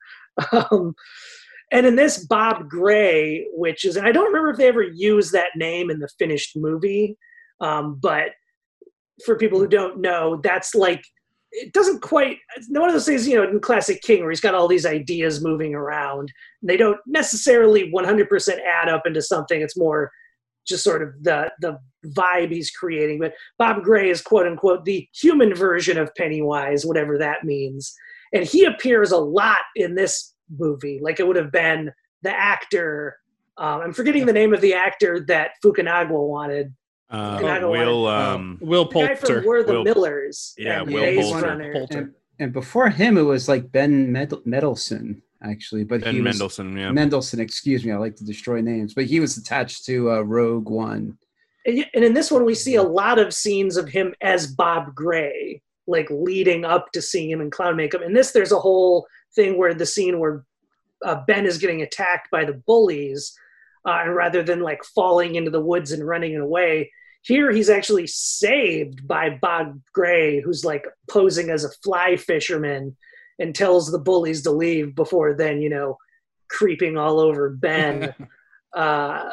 Um, 0.51 0.93
and 1.71 1.85
in 1.85 1.95
this, 1.95 2.25
Bob 2.25 2.69
Gray, 2.69 3.45
which 3.53 3.85
is, 3.85 3.97
and 3.97 4.07
I 4.07 4.11
don't 4.11 4.27
remember 4.27 4.51
if 4.51 4.57
they 4.57 4.67
ever 4.67 4.83
used 4.83 5.33
that 5.33 5.55
name 5.55 5.89
in 5.89 5.99
the 5.99 6.09
finished 6.17 6.55
movie, 6.55 7.17
um, 7.59 7.99
but 8.01 8.29
for 9.25 9.35
people 9.37 9.59
who 9.59 9.67
don't 9.67 9.99
know, 9.99 10.39
that's 10.41 10.75
like, 10.75 11.03
it 11.51 11.73
doesn't 11.73 12.01
quite, 12.01 12.37
it's 12.55 12.67
one 12.69 12.89
of 12.89 12.93
those 12.93 13.05
things, 13.05 13.27
you 13.27 13.35
know, 13.35 13.47
in 13.47 13.59
classic 13.59 14.01
King 14.01 14.21
where 14.21 14.29
he's 14.29 14.41
got 14.41 14.55
all 14.55 14.67
these 14.67 14.85
ideas 14.85 15.43
moving 15.43 15.73
around. 15.73 16.31
They 16.61 16.77
don't 16.77 16.99
necessarily 17.07 17.91
100% 17.91 18.57
add 18.65 18.89
up 18.89 19.03
into 19.05 19.21
something. 19.21 19.61
It's 19.61 19.77
more 19.77 20.11
just 20.67 20.83
sort 20.83 21.01
of 21.01 21.13
the, 21.21 21.51
the 21.61 21.79
vibe 22.07 22.51
he's 22.51 22.71
creating. 22.71 23.19
But 23.19 23.33
Bob 23.57 23.83
Gray 23.83 24.09
is 24.09 24.21
quote 24.21 24.45
unquote 24.45 24.85
the 24.85 25.07
human 25.13 25.55
version 25.55 25.97
of 25.97 26.13
Pennywise, 26.15 26.85
whatever 26.85 27.17
that 27.17 27.43
means. 27.43 27.95
And 28.33 28.43
he 28.43 28.65
appears 28.65 29.11
a 29.11 29.17
lot 29.17 29.59
in 29.75 29.95
this 29.95 30.33
movie, 30.57 30.99
like 31.01 31.19
it 31.19 31.27
would 31.27 31.37
have 31.37 31.51
been 31.51 31.91
the 32.23 32.31
actor. 32.31 33.17
Um, 33.57 33.81
I'm 33.81 33.93
forgetting 33.93 34.25
the 34.25 34.33
name 34.33 34.53
of 34.53 34.61
the 34.61 34.73
actor 34.73 35.25
that 35.27 35.51
Fukunaga 35.63 36.11
wanted. 36.11 36.73
Uh, 37.09 37.37
And 37.39 37.47
I 37.47 37.59
don't 37.59 37.71
Will, 37.71 38.03
wanna- 38.03 38.35
um, 38.35 38.57
Will 38.61 38.85
The 38.85 38.93
guy 38.93 39.07
Poulter. 39.15 39.35
from 39.41 39.45
We're 39.45 39.63
the 39.63 39.73
Will- 39.73 39.83
Millers. 39.83 40.53
yeah, 40.57 40.81
and 40.81 40.91
Will 40.93 41.21
Poulter. 41.21 41.71
Poulter. 41.73 41.97
and, 41.97 42.13
and 42.39 42.53
before 42.53 42.89
him, 42.89 43.17
it 43.17 43.21
was 43.21 43.47
like 43.47 43.71
Ben 43.71 44.11
Med- 44.11 44.33
Mendelsohn 44.45 45.21
actually, 45.43 45.83
but 45.83 46.01
Ben 46.01 46.15
he 46.15 46.21
was 46.21 46.35
Mendelsohn, 46.35 46.75
yeah. 46.77 46.91
Mendelsohn. 46.91 47.39
Excuse 47.39 47.85
me, 47.85 47.91
I 47.91 47.97
like 47.97 48.15
to 48.17 48.25
destroy 48.25 48.59
names, 48.59 48.93
but 48.93 49.05
he 49.05 49.19
was 49.19 49.37
attached 49.37 49.85
to 49.85 50.11
uh, 50.11 50.21
Rogue 50.21 50.67
One. 50.69 51.17
And, 51.65 51.85
and 51.93 52.03
in 52.03 52.13
this 52.13 52.31
one, 52.31 52.43
we 52.43 52.55
see 52.55 52.75
a 52.75 52.83
lot 52.83 53.19
of 53.19 53.33
scenes 53.33 53.77
of 53.77 53.87
him 53.87 54.13
as 54.21 54.47
Bob 54.47 54.93
Gray, 54.95 55.61
like 55.85 56.07
leading 56.09 56.65
up 56.65 56.91
to 56.93 57.01
seeing 57.01 57.29
him 57.29 57.39
in 57.39 57.49
clown 57.51 57.75
makeup. 57.77 58.01
In 58.01 58.13
this, 58.13 58.31
there's 58.31 58.51
a 58.51 58.59
whole 58.59 59.07
thing 59.35 59.57
where 59.57 59.73
the 59.73 59.85
scene 59.85 60.19
where 60.19 60.43
uh, 61.05 61.21
Ben 61.27 61.45
is 61.45 61.57
getting 61.57 61.83
attacked 61.83 62.31
by 62.31 62.43
the 62.43 62.53
bullies, 62.53 63.37
uh, 63.87 64.01
and 64.03 64.15
rather 64.15 64.43
than 64.43 64.59
like 64.59 64.83
falling 64.83 65.35
into 65.35 65.49
the 65.49 65.61
woods 65.61 65.91
and 65.91 66.05
running 66.05 66.35
away, 66.35 66.91
here 67.21 67.51
he's 67.51 67.69
actually 67.69 68.05
saved 68.07 69.07
by 69.07 69.29
Bob 69.29 69.79
Gray, 69.93 70.41
who's 70.41 70.63
like 70.63 70.85
posing 71.09 71.49
as 71.49 71.63
a 71.63 71.71
fly 71.83 72.17
fisherman 72.17 72.95
and 73.39 73.55
tells 73.55 73.91
the 73.91 73.99
bullies 73.99 74.43
to 74.43 74.51
leave 74.51 74.93
before 74.93 75.35
then, 75.35 75.61
you 75.61 75.69
know, 75.69 75.97
creeping 76.49 76.97
all 76.97 77.19
over 77.19 77.49
Ben. 77.49 78.13
uh, 78.75 79.29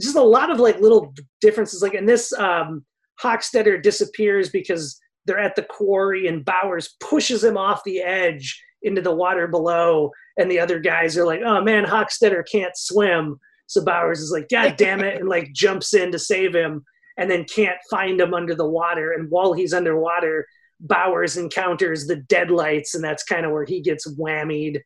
just 0.00 0.16
a 0.16 0.22
lot 0.22 0.50
of 0.50 0.60
like 0.60 0.80
little 0.80 1.14
differences. 1.40 1.82
Like 1.82 1.94
in 1.94 2.06
this, 2.06 2.32
um, 2.32 2.84
Hockstetter 3.22 3.82
disappears 3.82 4.50
because 4.50 5.00
they're 5.24 5.38
at 5.38 5.56
the 5.56 5.62
quarry 5.62 6.26
and 6.26 6.44
Bowers 6.44 6.96
pushes 7.00 7.44
him 7.44 7.56
off 7.56 7.82
the 7.84 8.00
edge 8.00 8.60
into 8.82 9.02
the 9.02 9.14
water 9.14 9.48
below, 9.48 10.10
and 10.36 10.48
the 10.48 10.60
other 10.60 10.78
guys 10.78 11.18
are 11.18 11.26
like, 11.26 11.40
"Oh 11.44 11.60
man, 11.62 11.84
Hockstetter 11.84 12.44
can't 12.48 12.76
swim." 12.76 13.40
So 13.68 13.84
Bowers 13.84 14.20
is 14.20 14.32
like, 14.32 14.48
"God 14.48 14.76
damn 14.76 15.04
it!" 15.04 15.20
and 15.20 15.28
like 15.28 15.52
jumps 15.54 15.94
in 15.94 16.10
to 16.10 16.18
save 16.18 16.54
him, 16.54 16.84
and 17.16 17.30
then 17.30 17.44
can't 17.44 17.78
find 17.88 18.20
him 18.20 18.34
under 18.34 18.54
the 18.54 18.68
water. 18.68 19.12
And 19.12 19.30
while 19.30 19.52
he's 19.52 19.72
underwater, 19.72 20.46
Bowers 20.80 21.36
encounters 21.36 22.06
the 22.06 22.16
deadlights, 22.16 22.94
and 22.94 23.04
that's 23.04 23.22
kind 23.22 23.46
of 23.46 23.52
where 23.52 23.66
he 23.66 23.80
gets 23.80 24.08
whammied 24.08 24.80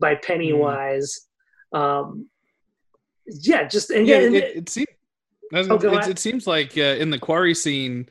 by 0.00 0.16
Pennywise. 0.16 1.28
Um, 1.72 2.28
yeah, 3.26 3.68
just 3.68 3.90
and 3.90 4.06
yeah, 4.06 4.18
yeah, 4.18 4.26
and 4.26 4.36
it, 4.36 4.56
it 4.56 4.68
seems. 4.68 4.88
Oh, 5.54 5.76
it, 5.76 6.08
it 6.08 6.18
seems 6.18 6.46
like 6.46 6.78
uh, 6.78 6.96
in 6.98 7.10
the 7.10 7.18
quarry 7.18 7.54
scene, 7.54 8.08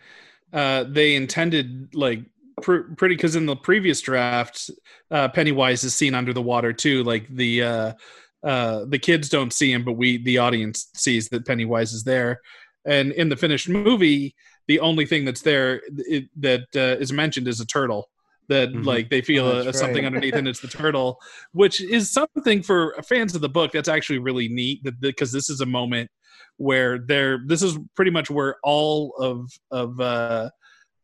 uh, 0.53 0.83
they 0.87 1.15
intended 1.15 1.95
like 1.95 2.19
pr- 2.61 2.93
pretty 2.95 3.15
because 3.15 3.35
in 3.35 3.47
the 3.47 3.55
previous 3.55 3.99
draft, 3.99 4.69
uh, 5.09 5.27
Pennywise 5.29 5.83
is 5.83 5.95
seen 5.95 6.13
under 6.13 6.33
the 6.33 6.41
water 6.41 6.71
too. 6.71 7.03
Like 7.03 7.27
the 7.29 7.95
uh, 8.43 8.85
the 8.87 8.99
kids 8.99 9.29
don't 9.29 9.53
see 9.53 9.71
him, 9.71 9.83
but 9.83 9.93
we 9.93 10.17
the 10.23 10.37
audience 10.39 10.89
sees 10.95 11.29
that 11.29 11.45
Pennywise 11.45 11.93
is 11.93 12.03
there. 12.03 12.39
And 12.85 13.11
in 13.11 13.29
the 13.29 13.35
finished 13.37 13.69
movie, 13.69 14.35
the 14.67 14.79
only 14.79 15.05
thing 15.05 15.25
that's 15.25 15.41
there 15.41 15.81
it, 15.97 16.25
that 16.37 16.61
uh, 16.75 16.99
is 16.99 17.11
mentioned 17.13 17.47
is 17.47 17.59
a 17.59 17.65
turtle. 17.65 18.09
That 18.49 18.69
Mhm. 18.73 18.85
like 18.85 19.09
they 19.09 19.21
feel 19.21 19.45
Oh, 19.45 19.51
uh, 19.59 19.63
that's 19.63 19.79
something 19.79 20.03
right. 20.03 20.07
underneath, 20.07 20.35
and 20.35 20.47
it's 20.47 20.59
the 20.59 20.67
turtle, 20.79 21.17
which 21.53 21.79
is 21.81 22.11
something 22.11 22.63
for 22.63 22.95
fans 23.07 23.35
of 23.35 23.41
the 23.41 23.49
book 23.49 23.71
that's 23.71 23.87
actually 23.87 24.19
really 24.19 24.49
neat. 24.49 24.83
That 24.83 24.99
because 24.99 25.31
this 25.31 25.49
is 25.49 25.61
a 25.61 25.65
moment 25.65 26.09
where 26.57 26.99
they're 26.99 27.39
this 27.47 27.61
is 27.61 27.77
pretty 27.95 28.11
much 28.11 28.29
where 28.29 28.57
all 28.63 29.13
of 29.19 29.49
of 29.71 29.99
uh 29.99 30.49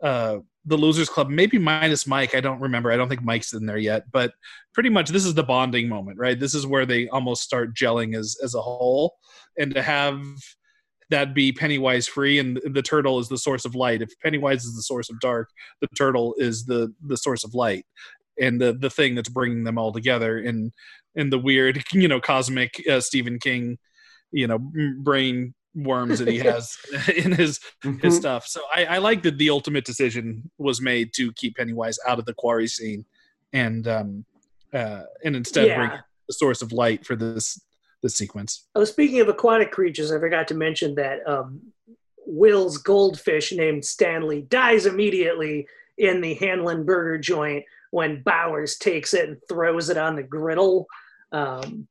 uh 0.03 0.37
the 0.67 0.77
losers 0.77 1.09
club 1.09 1.29
maybe 1.29 1.57
minus 1.57 2.05
mike 2.05 2.35
i 2.35 2.39
don't 2.39 2.59
remember 2.59 2.91
i 2.91 2.97
don't 2.97 3.09
think 3.09 3.23
mike's 3.23 3.53
in 3.53 3.65
there 3.65 3.77
yet 3.77 4.03
but 4.11 4.33
pretty 4.77 4.89
much 4.89 5.09
this 5.09 5.25
is 5.25 5.33
the 5.33 5.43
bonding 5.43 5.89
moment 5.89 6.19
right? 6.19 6.39
This 6.39 6.53
is 6.53 6.67
where 6.67 6.85
they 6.85 7.07
almost 7.07 7.41
start 7.41 7.75
gelling 7.75 8.15
as 8.15 8.37
as 8.43 8.53
a 8.53 8.61
whole. 8.61 9.15
And 9.57 9.73
to 9.73 9.81
have 9.81 10.21
that 11.09 11.33
be 11.33 11.51
pennywise 11.51 12.05
free 12.07 12.37
and 12.37 12.59
the 12.63 12.83
turtle 12.83 13.17
is 13.17 13.27
the 13.27 13.39
source 13.39 13.65
of 13.65 13.73
light. 13.73 14.03
If 14.03 14.11
pennywise 14.21 14.65
is 14.65 14.75
the 14.75 14.83
source 14.83 15.09
of 15.09 15.19
dark 15.19 15.49
the 15.81 15.87
turtle 15.97 16.35
is 16.37 16.65
the 16.65 16.93
the 17.07 17.17
source 17.17 17.43
of 17.43 17.55
light. 17.55 17.85
And 18.39 18.61
the 18.61 18.73
the 18.73 18.91
thing 18.91 19.15
that's 19.15 19.29
bringing 19.29 19.63
them 19.63 19.79
all 19.79 19.91
together 19.91 20.37
in 20.37 20.71
in 21.15 21.31
the 21.31 21.39
weird 21.39 21.83
you 21.91 22.07
know 22.07 22.21
cosmic 22.21 22.79
uh, 22.87 22.99
stephen 22.99 23.39
king 23.39 23.79
you 24.31 24.45
know 24.45 24.59
brain 24.99 25.55
worms 25.77 26.19
that 26.19 26.27
he 26.27 26.37
has 26.51 26.75
in 27.15 27.31
his 27.31 27.59
his 28.01 28.15
stuff 28.17 28.47
so 28.47 28.61
I, 28.73 28.85
I 28.85 28.97
like 28.97 29.21
that 29.23 29.37
the 29.37 29.49
ultimate 29.49 29.85
decision 29.85 30.49
was 30.57 30.81
made 30.81 31.13
to 31.15 31.31
keep 31.33 31.55
pennywise 31.57 31.97
out 32.07 32.19
of 32.19 32.25
the 32.25 32.33
quarry 32.33 32.67
scene 32.67 33.05
and 33.53 33.87
um 33.87 34.25
uh 34.73 35.03
and 35.23 35.35
instead 35.35 35.75
bring 35.77 35.91
Yeah. 35.91 35.99
the 36.27 36.33
source 36.33 36.61
of 36.61 36.71
light 36.71 37.05
for 37.05 37.15
this 37.15 37.61
this 38.03 38.15
sequence 38.15 38.67
Oh, 38.75 38.83
speaking 38.83 39.21
of 39.21 39.27
aquatic 39.29 39.71
creatures, 39.71 40.11
I 40.11 40.19
forgot 40.19 40.47
to 40.49 40.53
mention 40.55 40.93
that 40.95 41.27
um, 41.27 41.61
Will's 42.27 42.77
goldfish 42.77 43.51
named 43.53 43.83
Stanley 43.85 44.41
dies 44.49 44.85
immediately 44.85 45.67
in 45.97 46.21
the 46.21 46.35
Hanlon 46.35 46.85
Burger 46.85 47.17
joint 47.17 47.63
when 47.91 48.21
Bowers 48.21 48.77
takes 48.77 49.13
it 49.15 49.29
and 49.29 49.37
throws 49.49 49.89
it 49.89 49.97
on 49.97 50.15
the 50.15 50.21
griddle. 50.23 50.85
Um, 51.31 51.87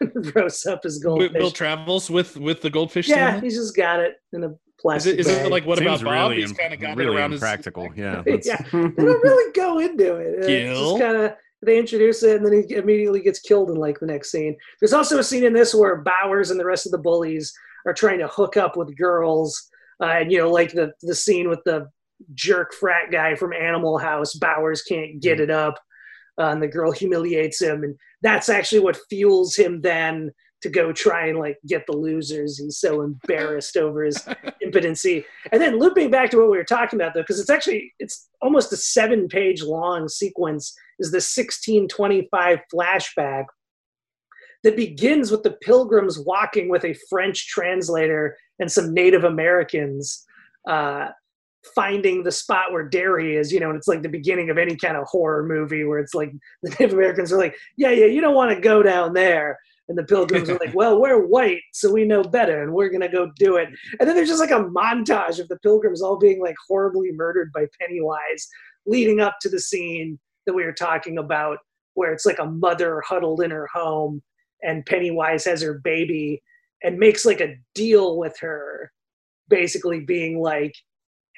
roasts 0.34 0.66
up 0.66 0.82
his 0.82 0.98
Bill, 1.00 1.16
goldfish. 1.16 1.38
Bill 1.38 1.50
travels 1.50 2.10
with 2.10 2.36
with 2.36 2.60
the 2.60 2.70
goldfish 2.70 3.08
yeah, 3.08 3.30
Stanley? 3.30 3.46
he's 3.46 3.56
just 3.56 3.76
got 3.76 4.00
it 4.00 4.16
in 4.32 4.42
a 4.44 4.48
is 4.48 4.54
plastic 4.80 5.14
it, 5.14 5.20
is 5.20 5.26
bag. 5.26 5.46
it 5.46 5.50
like 5.50 5.64
what 5.66 5.78
Seems 5.78 6.02
about 6.02 6.04
bob 6.04 6.30
really 6.30 6.40
he's 6.42 6.52
kind 6.52 6.74
of 6.74 6.80
got 6.80 6.96
really 6.96 7.14
it 7.14 7.18
around 7.18 7.32
impractical. 7.34 7.88
his 7.90 7.98
Yeah, 7.98 8.22
yeah, 8.26 8.56
they 8.72 8.78
don't 8.80 8.96
really 9.22 9.52
go 9.52 9.78
into 9.78 10.16
it. 10.16 10.34
It's 10.38 10.46
Gil? 10.46 10.74
just 10.98 11.02
kind 11.02 11.16
of 11.16 11.32
they 11.62 11.78
introduce 11.78 12.22
it 12.22 12.36
and 12.38 12.46
then 12.46 12.64
he 12.66 12.74
immediately 12.74 13.20
gets 13.20 13.38
killed 13.38 13.70
in 13.70 13.76
like 13.76 14.00
the 14.00 14.06
next 14.06 14.32
scene. 14.32 14.56
There's 14.80 14.92
also 14.94 15.18
a 15.18 15.24
scene 15.24 15.44
in 15.44 15.52
this 15.52 15.74
where 15.74 16.02
Bowers 16.02 16.50
and 16.50 16.58
the 16.58 16.64
rest 16.64 16.86
of 16.86 16.92
the 16.92 16.98
bullies 16.98 17.52
are 17.86 17.94
trying 17.94 18.18
to 18.18 18.28
hook 18.28 18.56
up 18.56 18.76
with 18.76 18.96
girls, 18.96 19.70
uh, 20.02 20.06
and 20.06 20.32
you 20.32 20.38
know, 20.38 20.50
like 20.50 20.72
the 20.72 20.92
the 21.02 21.14
scene 21.14 21.48
with 21.48 21.60
the 21.64 21.88
jerk 22.34 22.72
frat 22.74 23.10
guy 23.12 23.34
from 23.34 23.52
Animal 23.52 23.98
House. 23.98 24.34
Bowers 24.34 24.82
can't 24.82 25.20
get 25.20 25.38
it 25.40 25.50
up, 25.50 25.78
uh, 26.38 26.46
and 26.46 26.62
the 26.62 26.68
girl 26.68 26.92
humiliates 26.92 27.60
him, 27.60 27.84
and 27.84 27.96
that's 28.22 28.48
actually 28.48 28.80
what 28.80 28.98
fuels 29.08 29.56
him 29.56 29.80
then 29.80 30.30
to 30.62 30.68
go 30.68 30.92
try 30.92 31.26
and 31.26 31.38
like 31.38 31.58
get 31.66 31.86
the 31.86 31.96
losers. 31.96 32.58
He's 32.58 32.78
so 32.78 33.00
embarrassed 33.28 33.76
over 33.76 34.04
his 34.04 34.28
impotency. 34.60 35.24
And 35.52 35.60
then 35.60 35.78
looping 35.78 36.10
back 36.10 36.30
to 36.30 36.38
what 36.38 36.50
we 36.50 36.56
were 36.56 36.64
talking 36.64 37.00
about 37.00 37.14
though, 37.14 37.22
because 37.22 37.40
it's 37.40 37.50
actually 37.50 37.92
it's 37.98 38.28
almost 38.42 38.72
a 38.72 38.76
seven 38.76 39.28
page 39.28 39.62
long 39.62 40.08
sequence, 40.08 40.74
is 40.98 41.10
the 41.10 41.16
1625 41.16 42.58
flashback 42.72 43.44
that 44.62 44.76
begins 44.76 45.30
with 45.30 45.42
the 45.42 45.52
pilgrims 45.62 46.18
walking 46.18 46.68
with 46.68 46.84
a 46.84 46.94
French 47.08 47.46
translator 47.48 48.36
and 48.58 48.70
some 48.70 48.92
Native 48.92 49.24
Americans 49.24 50.26
uh, 50.68 51.08
finding 51.74 52.22
the 52.22 52.32
spot 52.32 52.72
where 52.72 52.88
Derry 52.88 53.36
is, 53.36 53.52
you 53.52 53.60
know, 53.60 53.68
and 53.68 53.76
it's 53.76 53.88
like 53.88 54.02
the 54.02 54.08
beginning 54.08 54.50
of 54.50 54.58
any 54.58 54.76
kind 54.76 54.96
of 54.96 55.06
horror 55.06 55.44
movie 55.46 55.84
where 55.84 55.98
it's 55.98 56.14
like 56.14 56.32
the 56.62 56.70
Native 56.70 56.92
Americans 56.92 57.32
are 57.32 57.38
like, 57.38 57.54
yeah, 57.76 57.90
yeah, 57.90 58.06
you 58.06 58.20
don't 58.20 58.34
want 58.34 58.54
to 58.54 58.60
go 58.60 58.82
down 58.82 59.12
there. 59.12 59.58
And 59.88 59.98
the 59.98 60.04
pilgrims 60.04 60.48
are 60.48 60.58
like, 60.58 60.72
well, 60.74 61.00
we're 61.00 61.26
white, 61.26 61.62
so 61.72 61.92
we 61.92 62.04
know 62.04 62.22
better, 62.22 62.62
and 62.62 62.72
we're 62.72 62.90
going 62.90 63.00
to 63.00 63.08
go 63.08 63.30
do 63.36 63.56
it. 63.56 63.68
And 63.98 64.08
then 64.08 64.14
there's 64.14 64.28
just 64.28 64.40
like 64.40 64.52
a 64.52 64.64
montage 64.64 65.40
of 65.40 65.48
the 65.48 65.58
pilgrims 65.58 66.00
all 66.00 66.16
being 66.16 66.40
like 66.40 66.54
horribly 66.68 67.10
murdered 67.12 67.50
by 67.52 67.66
Pennywise, 67.80 68.48
leading 68.86 69.20
up 69.20 69.36
to 69.40 69.48
the 69.48 69.58
scene 69.58 70.18
that 70.46 70.54
we 70.54 70.64
were 70.64 70.72
talking 70.72 71.18
about, 71.18 71.58
where 71.94 72.12
it's 72.12 72.24
like 72.24 72.38
a 72.38 72.46
mother 72.46 73.02
huddled 73.04 73.42
in 73.42 73.50
her 73.50 73.68
home, 73.74 74.22
and 74.62 74.86
Pennywise 74.86 75.44
has 75.44 75.60
her 75.60 75.80
baby 75.82 76.40
and 76.84 76.98
makes 76.98 77.26
like 77.26 77.40
a 77.40 77.56
deal 77.74 78.16
with 78.16 78.38
her, 78.38 78.92
basically 79.48 80.00
being 80.00 80.40
like, 80.40 80.72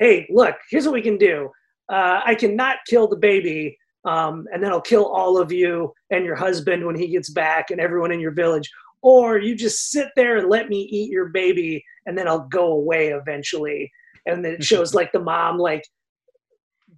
hey, 0.03 0.27
look, 0.31 0.57
here's 0.69 0.85
what 0.85 0.95
we 0.95 1.03
can 1.03 1.17
do. 1.17 1.49
Uh, 1.89 2.21
I 2.25 2.35
cannot 2.35 2.79
kill 2.89 3.07
the 3.07 3.17
baby, 3.17 3.79
um, 4.05 4.47
and 4.53 4.63
then 4.63 4.73
I'll 4.73 4.81
kill 4.81 5.07
all 5.07 5.39
of 5.39 5.53
you 5.53 5.93
and 6.11 6.25
your 6.25 6.35
husband 6.35 6.85
when 6.85 6.97
he 6.97 7.07
gets 7.09 7.31
back 7.31 7.71
and 7.71 7.81
everyone 7.81 8.11
in 8.11 8.19
your 8.19 8.33
village. 8.33 8.69
Or 9.03 9.39
you 9.39 9.55
just 9.55 9.91
sit 9.91 10.09
there 10.17 10.37
and 10.39 10.49
let 10.49 10.69
me 10.69 10.81
eat 10.91 11.11
your 11.11 11.29
baby, 11.29 11.85
and 12.07 12.19
then 12.19 12.27
I'll 12.27 12.49
go 12.49 12.73
away 12.73 13.09
eventually. 13.09 13.91
And 14.27 14.45
then 14.45 14.55
it 14.55 14.65
shows 14.71 14.93
like 14.93 15.13
the 15.13 15.21
mom, 15.21 15.59
like 15.59 15.85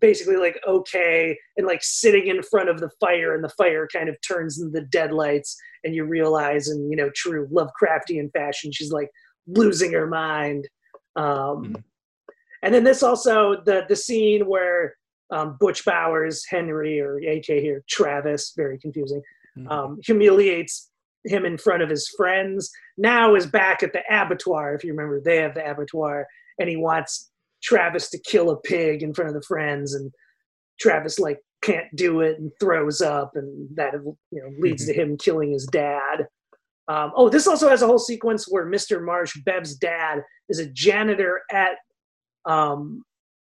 basically 0.01 0.37
like 0.37 0.59
okay, 0.67 1.39
and 1.57 1.67
like 1.67 1.83
sitting 1.83 2.29
in 2.29 2.43
front 2.43 2.71
of 2.71 2.81
the 2.81 2.91
fire, 3.01 3.35
and 3.35 3.45
the 3.45 3.53
fire 3.59 3.87
kind 3.93 4.09
of 4.09 4.17
turns 4.27 4.59
into 4.59 4.71
the 4.71 4.87
deadlights, 4.87 5.57
and 5.83 5.95
you 5.95 6.05
realize, 6.05 6.69
and 6.69 6.91
you 6.91 6.97
know, 6.97 7.11
true 7.15 7.49
Lovecraftian 7.49 8.33
fashion, 8.33 8.73
she's 8.73 8.93
like 8.93 9.11
losing 9.47 9.93
her 9.93 10.07
mind. 10.07 10.69
Um, 11.17 11.75
Mhm. 11.75 11.85
And 12.65 12.75
then 12.75 12.83
this 12.83 13.03
also 13.03 13.62
the 13.65 13.85
the 13.89 13.97
scene 13.97 14.47
where 14.47 14.97
um, 15.31 15.57
Butch 15.61 15.85
Bowers, 15.85 16.45
Henry, 16.49 17.01
or 17.01 17.19
AK 17.19 17.47
here, 17.47 17.83
Travis, 17.89 18.53
very 18.57 18.79
confusing, 18.79 19.23
um, 19.69 19.99
humiliates 20.05 20.91
him 21.25 21.45
in 21.45 21.57
front 21.59 21.83
of 21.83 21.91
his 21.91 22.09
friends. 22.17 22.71
Now 22.99 23.35
is 23.35 23.47
back 23.47 23.83
at 23.83 23.93
the 23.93 24.03
abattoir. 24.11 24.75
If 24.75 24.85
you 24.85 24.93
remember, 24.93 25.21
they 25.21 25.39
have 25.39 25.55
the 25.55 25.69
abattoir, 25.69 26.27
and 26.59 26.69
he 26.69 26.77
wants 26.77 27.31
Travis 27.62 28.11
to 28.11 28.19
kill 28.19 28.51
a 28.51 28.57
pig 28.57 29.03
in 29.03 29.15
front 29.15 29.29
of 29.29 29.35
the 29.35 29.47
friends, 29.47 29.95
and 29.95 30.11
Travis 30.81 31.19
like 31.19 31.41
can't 31.62 31.95
do 31.95 32.21
it 32.21 32.39
and 32.39 32.51
throws 32.61 33.01
up, 33.01 33.33
and 33.35 33.69
that 33.77 33.93
you 33.95 34.17
know 34.33 34.51
leads 34.59 34.87
to 34.87 34.95
him 34.95 35.17
killing 35.19 35.53
his 35.53 35.67
dad. 35.67 36.27
Um, 36.89 37.12
oh, 37.17 37.29
this 37.29 37.47
also 37.47 37.69
has 37.69 37.83
a 37.83 37.87
whole 37.87 37.99
sequence 37.99 38.47
where 38.47 38.67
Mr. 38.67 39.03
Marsh, 39.03 39.39
Bev's 39.45 39.75
dad, 39.75 40.21
is 40.51 40.59
a 40.59 40.67
janitor 40.67 41.41
at 41.51 41.77
um, 42.47 43.03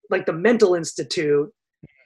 like 0.09 0.25
the 0.25 0.33
mental 0.33 0.75
institute, 0.75 1.51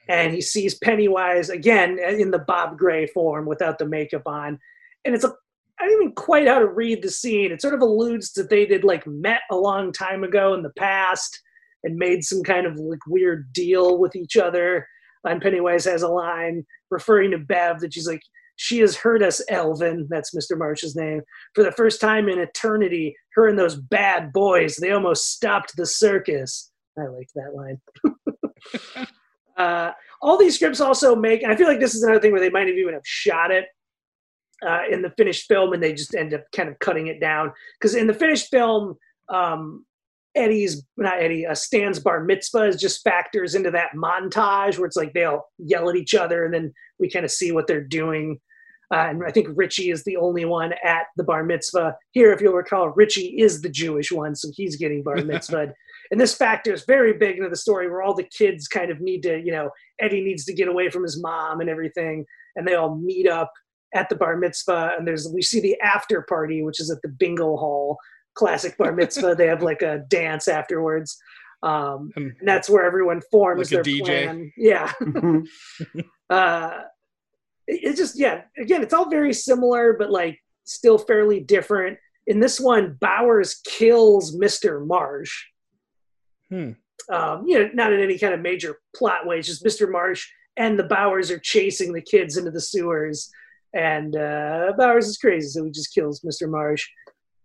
and 0.08 0.32
he 0.32 0.40
sees 0.40 0.78
Pennywise 0.78 1.48
again 1.48 1.98
in 1.98 2.30
the 2.30 2.38
Bob 2.38 2.76
Gray 2.78 3.06
form 3.06 3.46
without 3.46 3.78
the 3.78 3.86
makeup 3.86 4.22
on, 4.26 4.58
and 5.04 5.14
it's 5.14 5.24
a 5.24 5.32
I 5.80 5.86
don't 5.86 6.02
even 6.02 6.14
quite 6.14 6.46
how 6.46 6.60
to 6.60 6.68
read 6.68 7.02
the 7.02 7.10
scene. 7.10 7.50
It 7.50 7.60
sort 7.60 7.74
of 7.74 7.80
alludes 7.80 8.32
to 8.32 8.44
they 8.44 8.64
did 8.64 8.84
like 8.84 9.06
met 9.06 9.40
a 9.50 9.56
long 9.56 9.92
time 9.92 10.22
ago 10.22 10.54
in 10.54 10.62
the 10.62 10.72
past 10.78 11.40
and 11.82 11.96
made 11.96 12.24
some 12.24 12.42
kind 12.42 12.66
of 12.66 12.76
like 12.76 13.00
weird 13.06 13.52
deal 13.52 13.98
with 13.98 14.14
each 14.14 14.36
other. 14.36 14.86
And 15.24 15.42
Pennywise 15.42 15.84
has 15.86 16.02
a 16.02 16.08
line 16.08 16.64
referring 16.90 17.32
to 17.32 17.38
Bev 17.38 17.80
that 17.80 17.92
she's 17.92 18.06
like, 18.06 18.22
she 18.56 18.78
has 18.78 18.96
hurt 18.96 19.22
us, 19.22 19.42
Elvin. 19.48 20.06
That's 20.08 20.34
Mr. 20.34 20.56
Marsh's 20.56 20.94
name. 20.94 21.22
For 21.54 21.64
the 21.64 21.72
first 21.72 22.00
time 22.00 22.28
in 22.28 22.38
eternity, 22.38 23.16
her 23.34 23.48
and 23.48 23.58
those 23.58 23.76
bad 23.76 24.32
boys, 24.32 24.76
they 24.76 24.92
almost 24.92 25.32
stopped 25.32 25.76
the 25.76 25.86
circus. 25.86 26.70
I 26.98 27.06
like 27.06 27.28
that 27.34 27.54
line. 27.54 27.80
uh, 29.56 29.92
all 30.22 30.38
these 30.38 30.54
scripts 30.54 30.80
also 30.80 31.14
make, 31.14 31.44
I 31.44 31.56
feel 31.56 31.66
like 31.66 31.80
this 31.80 31.94
is 31.94 32.02
another 32.02 32.20
thing 32.20 32.32
where 32.32 32.40
they 32.40 32.50
might 32.50 32.68
have 32.68 32.76
even 32.76 32.94
have 32.94 33.06
shot 33.06 33.50
it 33.50 33.66
uh, 34.66 34.82
in 34.90 35.02
the 35.02 35.10
finished 35.10 35.46
film 35.48 35.72
and 35.72 35.82
they 35.82 35.92
just 35.92 36.14
end 36.14 36.34
up 36.34 36.42
kind 36.54 36.68
of 36.68 36.78
cutting 36.78 37.08
it 37.08 37.20
down. 37.20 37.52
Because 37.78 37.94
in 37.94 38.06
the 38.06 38.14
finished 38.14 38.48
film, 38.50 38.96
um, 39.28 39.84
Eddie's 40.34 40.84
not 40.96 41.20
Eddie, 41.20 41.46
uh, 41.46 41.54
Stan's 41.54 42.00
bar 42.00 42.24
mitzvah 42.24 42.64
is 42.64 42.76
just 42.76 43.04
factors 43.04 43.54
into 43.54 43.70
that 43.70 43.90
montage 43.94 44.78
where 44.78 44.86
it's 44.86 44.96
like 44.96 45.12
they 45.12 45.24
all 45.24 45.50
yell 45.58 45.88
at 45.88 45.96
each 45.96 46.14
other 46.14 46.44
and 46.44 46.52
then 46.52 46.72
we 46.98 47.10
kind 47.10 47.24
of 47.24 47.30
see 47.30 47.52
what 47.52 47.66
they're 47.66 47.84
doing. 47.84 48.40
Uh, 48.92 49.06
and 49.08 49.22
I 49.26 49.30
think 49.30 49.48
Richie 49.54 49.90
is 49.90 50.04
the 50.04 50.16
only 50.16 50.44
one 50.44 50.72
at 50.84 51.06
the 51.16 51.24
bar 51.24 51.42
mitzvah. 51.44 51.96
Here, 52.12 52.32
if 52.32 52.40
you'll 52.40 52.52
recall, 52.52 52.90
Richie 52.90 53.40
is 53.40 53.60
the 53.60 53.68
Jewish 53.68 54.12
one, 54.12 54.34
so 54.34 54.50
he's 54.54 54.76
getting 54.76 55.02
bar 55.02 55.16
mitzvahed. 55.18 55.72
And 56.10 56.20
this 56.20 56.34
factor 56.34 56.72
is 56.72 56.84
very 56.86 57.12
big 57.14 57.36
into 57.38 57.48
the 57.48 57.56
story 57.56 57.88
where 57.90 58.02
all 58.02 58.14
the 58.14 58.28
kids 58.36 58.68
kind 58.68 58.90
of 58.90 59.00
need 59.00 59.22
to, 59.22 59.38
you 59.38 59.52
know, 59.52 59.70
Eddie 60.00 60.22
needs 60.22 60.44
to 60.46 60.52
get 60.54 60.68
away 60.68 60.90
from 60.90 61.02
his 61.02 61.20
mom 61.22 61.60
and 61.60 61.70
everything, 61.70 62.24
and 62.56 62.66
they 62.66 62.74
all 62.74 62.94
meet 62.96 63.28
up 63.28 63.50
at 63.94 64.08
the 64.08 64.16
bar 64.16 64.36
mitzvah. 64.36 64.92
And 64.98 65.06
there's 65.06 65.28
we 65.32 65.40
see 65.42 65.60
the 65.60 65.78
after 65.80 66.22
party, 66.28 66.62
which 66.62 66.80
is 66.80 66.90
at 66.90 67.00
the 67.02 67.08
bingo 67.08 67.56
hall, 67.56 67.96
classic 68.34 68.76
bar 68.76 68.92
mitzvah. 68.92 69.34
they 69.34 69.46
have 69.46 69.62
like 69.62 69.82
a 69.82 69.98
dance 70.08 70.48
afterwards. 70.48 71.16
Um, 71.62 72.10
and 72.16 72.34
that's 72.42 72.68
where 72.68 72.84
everyone 72.84 73.22
forms 73.30 73.72
Like 73.72 73.80
a 73.80 73.82
their 73.82 73.94
DJ. 73.94 74.24
plan. 74.24 74.52
Yeah. 74.56 74.92
Mhm. 75.00 75.46
uh, 76.30 76.78
it, 77.66 77.92
it 77.92 77.96
just 77.96 78.18
yeah. 78.18 78.42
Again, 78.58 78.82
it's 78.82 78.92
all 78.92 79.08
very 79.08 79.32
similar, 79.32 79.94
but 79.98 80.10
like 80.10 80.38
still 80.64 80.98
fairly 80.98 81.40
different. 81.40 81.98
In 82.26 82.40
this 82.40 82.58
one, 82.60 82.98
Bowers 83.00 83.60
kills 83.66 84.36
Mr. 84.36 84.86
Marsh. 84.86 85.44
Hmm. 86.50 86.72
Um, 87.12 87.46
you 87.46 87.58
know, 87.58 87.70
not 87.74 87.92
in 87.92 88.00
any 88.00 88.18
kind 88.18 88.34
of 88.34 88.40
major 88.40 88.78
plot 88.96 89.26
way. 89.26 89.38
It's 89.38 89.48
just 89.48 89.64
Mr. 89.64 89.90
Marsh 89.90 90.26
and 90.56 90.78
the 90.78 90.84
Bowers 90.84 91.30
are 91.30 91.38
chasing 91.38 91.92
the 91.92 92.00
kids 92.00 92.36
into 92.36 92.50
the 92.50 92.60
sewers, 92.60 93.30
and 93.74 94.16
uh, 94.16 94.72
Bowers 94.78 95.08
is 95.08 95.18
crazy, 95.18 95.48
so 95.48 95.64
he 95.64 95.70
just 95.70 95.92
kills 95.92 96.20
Mr. 96.20 96.48
Marsh. 96.48 96.86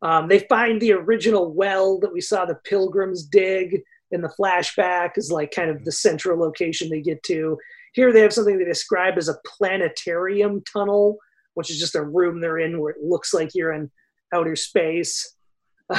Um, 0.02 0.28
they 0.28 0.40
find 0.48 0.80
the 0.80 0.94
original 0.94 1.52
well 1.52 2.00
that 2.00 2.14
we 2.14 2.22
saw 2.22 2.46
the 2.46 2.60
pilgrims 2.64 3.24
dig 3.24 3.82
in 4.12 4.22
the 4.22 4.34
flashback 4.40 5.12
is 5.18 5.32
like 5.32 5.52
kind 5.52 5.70
of 5.70 5.84
the 5.86 5.92
central 5.92 6.40
location 6.40 6.90
they 6.90 7.02
get 7.02 7.22
to. 7.24 7.58
Here 7.94 8.14
they 8.14 8.22
have 8.22 8.34
something 8.34 8.58
they 8.58 8.66
describe 8.66 9.18
as 9.18 9.30
a 9.30 9.40
planetarium 9.46 10.64
tunnel, 10.72 11.18
which 11.56 11.70
is 11.70 11.80
just 11.80 11.96
a 11.96 12.04
room 12.04 12.40
they're 12.40 12.60
in 12.60 12.80
where 12.80 12.92
it 12.92 13.04
looks 13.04 13.34
like 13.34 13.54
you're 13.54 13.74
in 13.74 13.92
outer 14.34 14.56
space. 14.56 15.36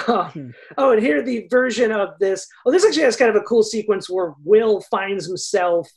Um, 0.07 0.55
oh, 0.79 0.93
and 0.93 1.03
here 1.03 1.23
the 1.23 1.49
version 1.51 1.91
of 1.91 2.11
this. 2.21 2.47
Oh, 2.65 2.71
this 2.71 2.85
actually 2.85 3.03
has 3.03 3.17
kind 3.17 3.31
of 3.31 3.37
a 3.37 3.45
cool 3.45 3.63
sequence 3.63 4.09
where 4.09 4.35
Will 4.45 4.81
finds 4.83 5.27
himself 5.27 5.89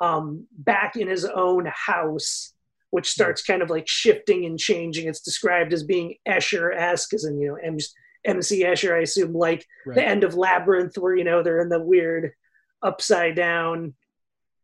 um, 0.00 0.46
back 0.58 0.96
in 0.96 1.08
his 1.08 1.24
own 1.24 1.66
house, 1.72 2.52
which 2.90 3.08
starts 3.08 3.42
kind 3.42 3.62
of 3.62 3.70
like 3.70 3.88
shifting 3.88 4.44
and 4.44 4.58
changing. 4.58 5.06
It's 5.06 5.20
described 5.20 5.72
as 5.72 5.84
being 5.84 6.16
Escher-esque, 6.28 7.14
as 7.14 7.24
in 7.24 7.40
you 7.40 7.48
know 7.48 7.58
M- 7.64 7.78
MC 8.24 8.64
Escher, 8.64 8.94
I 8.94 9.02
assume, 9.02 9.32
like 9.32 9.64
the 9.86 10.06
end 10.06 10.24
of 10.24 10.34
Labyrinth, 10.34 10.98
where 10.98 11.16
you 11.16 11.24
know 11.24 11.42
they're 11.42 11.60
in 11.60 11.68
the 11.68 11.82
weird 11.82 12.32
upside 12.82 13.36
down, 13.36 13.94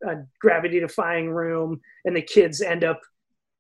uh, 0.07 0.17
gravity 0.41 0.81
defying 0.81 1.31
room, 1.31 1.81
and 2.05 2.17
the 2.17 2.23
kids 2.23 2.61
end 2.61 2.83
up. 2.83 3.01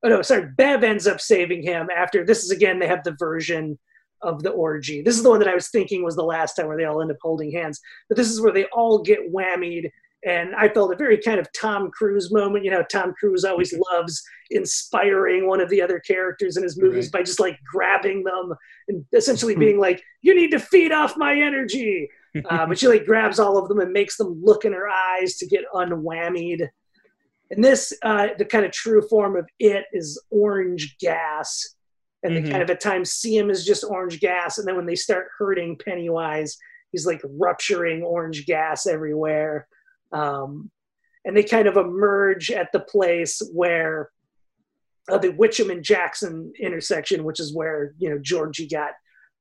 Oh 0.03 0.09
no, 0.09 0.22
sorry. 0.22 0.49
Bev 0.57 0.82
ends 0.84 1.07
up 1.07 1.20
saving 1.20 1.62
him 1.62 1.88
after. 1.96 2.24
This 2.24 2.42
is 2.44 2.51
again. 2.51 2.78
They 2.78 2.88
have 2.88 3.05
the 3.05 3.16
version 3.18 3.78
of 4.23 4.43
the 4.43 4.51
orgy. 4.51 5.03
This 5.03 5.16
is 5.16 5.23
the 5.23 5.31
one 5.31 5.39
that 5.41 5.49
I 5.49 5.55
was 5.55 5.69
thinking 5.69 6.03
was 6.05 6.16
the 6.16 6.23
last 6.25 6.55
time 6.55 6.66
where 6.66 6.77
they 6.77 6.85
all 6.85 7.01
end 7.03 7.11
up 7.11 7.16
holding 7.23 7.51
hands. 7.53 7.81
But 8.09 8.16
this 8.16 8.31
is 8.31 8.41
where 8.41 8.53
they 8.53 8.64
all 8.66 9.03
get 9.03 9.33
whammied. 9.33 9.91
And 10.25 10.55
I 10.57 10.69
felt 10.69 10.93
a 10.93 10.97
very 10.97 11.16
kind 11.16 11.39
of 11.39 11.47
Tom 11.53 11.91
Cruise 11.93 12.33
moment. 12.33 12.64
You 12.64 12.73
know, 12.73 12.83
Tom 12.91 13.14
Cruise 13.19 13.45
always 13.45 13.73
loves 13.93 14.23
inspiring 14.51 15.47
one 15.47 15.61
of 15.61 15.71
the 15.71 15.81
other 15.81 16.01
characters 16.01 16.57
in 16.57 16.62
his 16.62 16.81
movies 16.81 17.07
Right. 17.07 17.21
by 17.21 17.23
just 17.23 17.41
like 17.41 17.59
grabbing 17.73 18.25
them 18.25 18.53
and 18.89 19.05
essentially 19.14 19.55
being 19.66 19.79
like, 19.79 20.03
"You 20.23 20.35
need 20.35 20.51
to 20.51 20.59
feed 20.59 20.93
off 20.93 21.16
my 21.16 21.35
energy." 21.35 22.09
Uh, 22.51 22.66
but 22.66 22.79
she 22.79 22.87
like 22.89 23.07
grabs 23.07 23.39
all 23.41 23.59
of 23.59 23.69
them 23.69 23.81
and 23.81 23.91
makes 23.93 24.16
them 24.16 24.41
look 24.45 24.64
in 24.64 24.73
her 24.73 24.89
eyes 24.89 25.37
to 25.39 25.47
get 25.47 25.64
unwhammied. 25.75 26.69
And 27.51 27.64
this, 27.64 27.93
uh, 28.03 28.29
the 28.37 28.45
kind 28.45 28.64
of 28.66 28.71
true 28.73 29.01
form 29.09 29.35
of 29.37 29.49
it 29.59 29.85
is 29.93 30.23
orange 30.31 30.97
gas. 31.01 31.64
And 32.23 32.37
they 32.37 32.43
Mhm. 32.43 32.51
kind 32.51 32.62
of 32.62 32.71
at 32.71 32.81
times 32.81 33.12
see 33.12 33.37
him 33.37 33.51
as 33.51 33.64
just 33.64 33.85
orange 33.85 34.21
gas. 34.21 34.59
And 34.59 34.66
then 34.66 34.77
when 34.77 34.87
they 34.87 34.97
start 34.97 35.29
hurting 35.39 35.79
Pennywise, 35.79 36.57
he's 36.91 37.07
like 37.07 37.21
rupturing 37.25 38.03
orange 38.03 38.45
gas 38.47 38.87
everywhere. 38.87 39.69
Um, 40.12 40.71
and 41.25 41.37
they 41.37 41.45
kind 41.45 41.69
of 41.69 41.77
emerge 41.77 42.51
at 42.51 42.73
the 42.73 42.81
place 42.81 43.41
where 43.53 44.11
uh, 45.11 45.19
the 45.19 45.33
Witcham 45.33 45.71
and 45.71 45.83
Jackson 45.83 46.53
intersection, 46.59 47.25
which 47.25 47.41
is 47.41 47.55
where, 47.55 47.95
you 47.99 48.11
know, 48.11 48.19
Georgie 48.19 48.69
got 48.69 48.93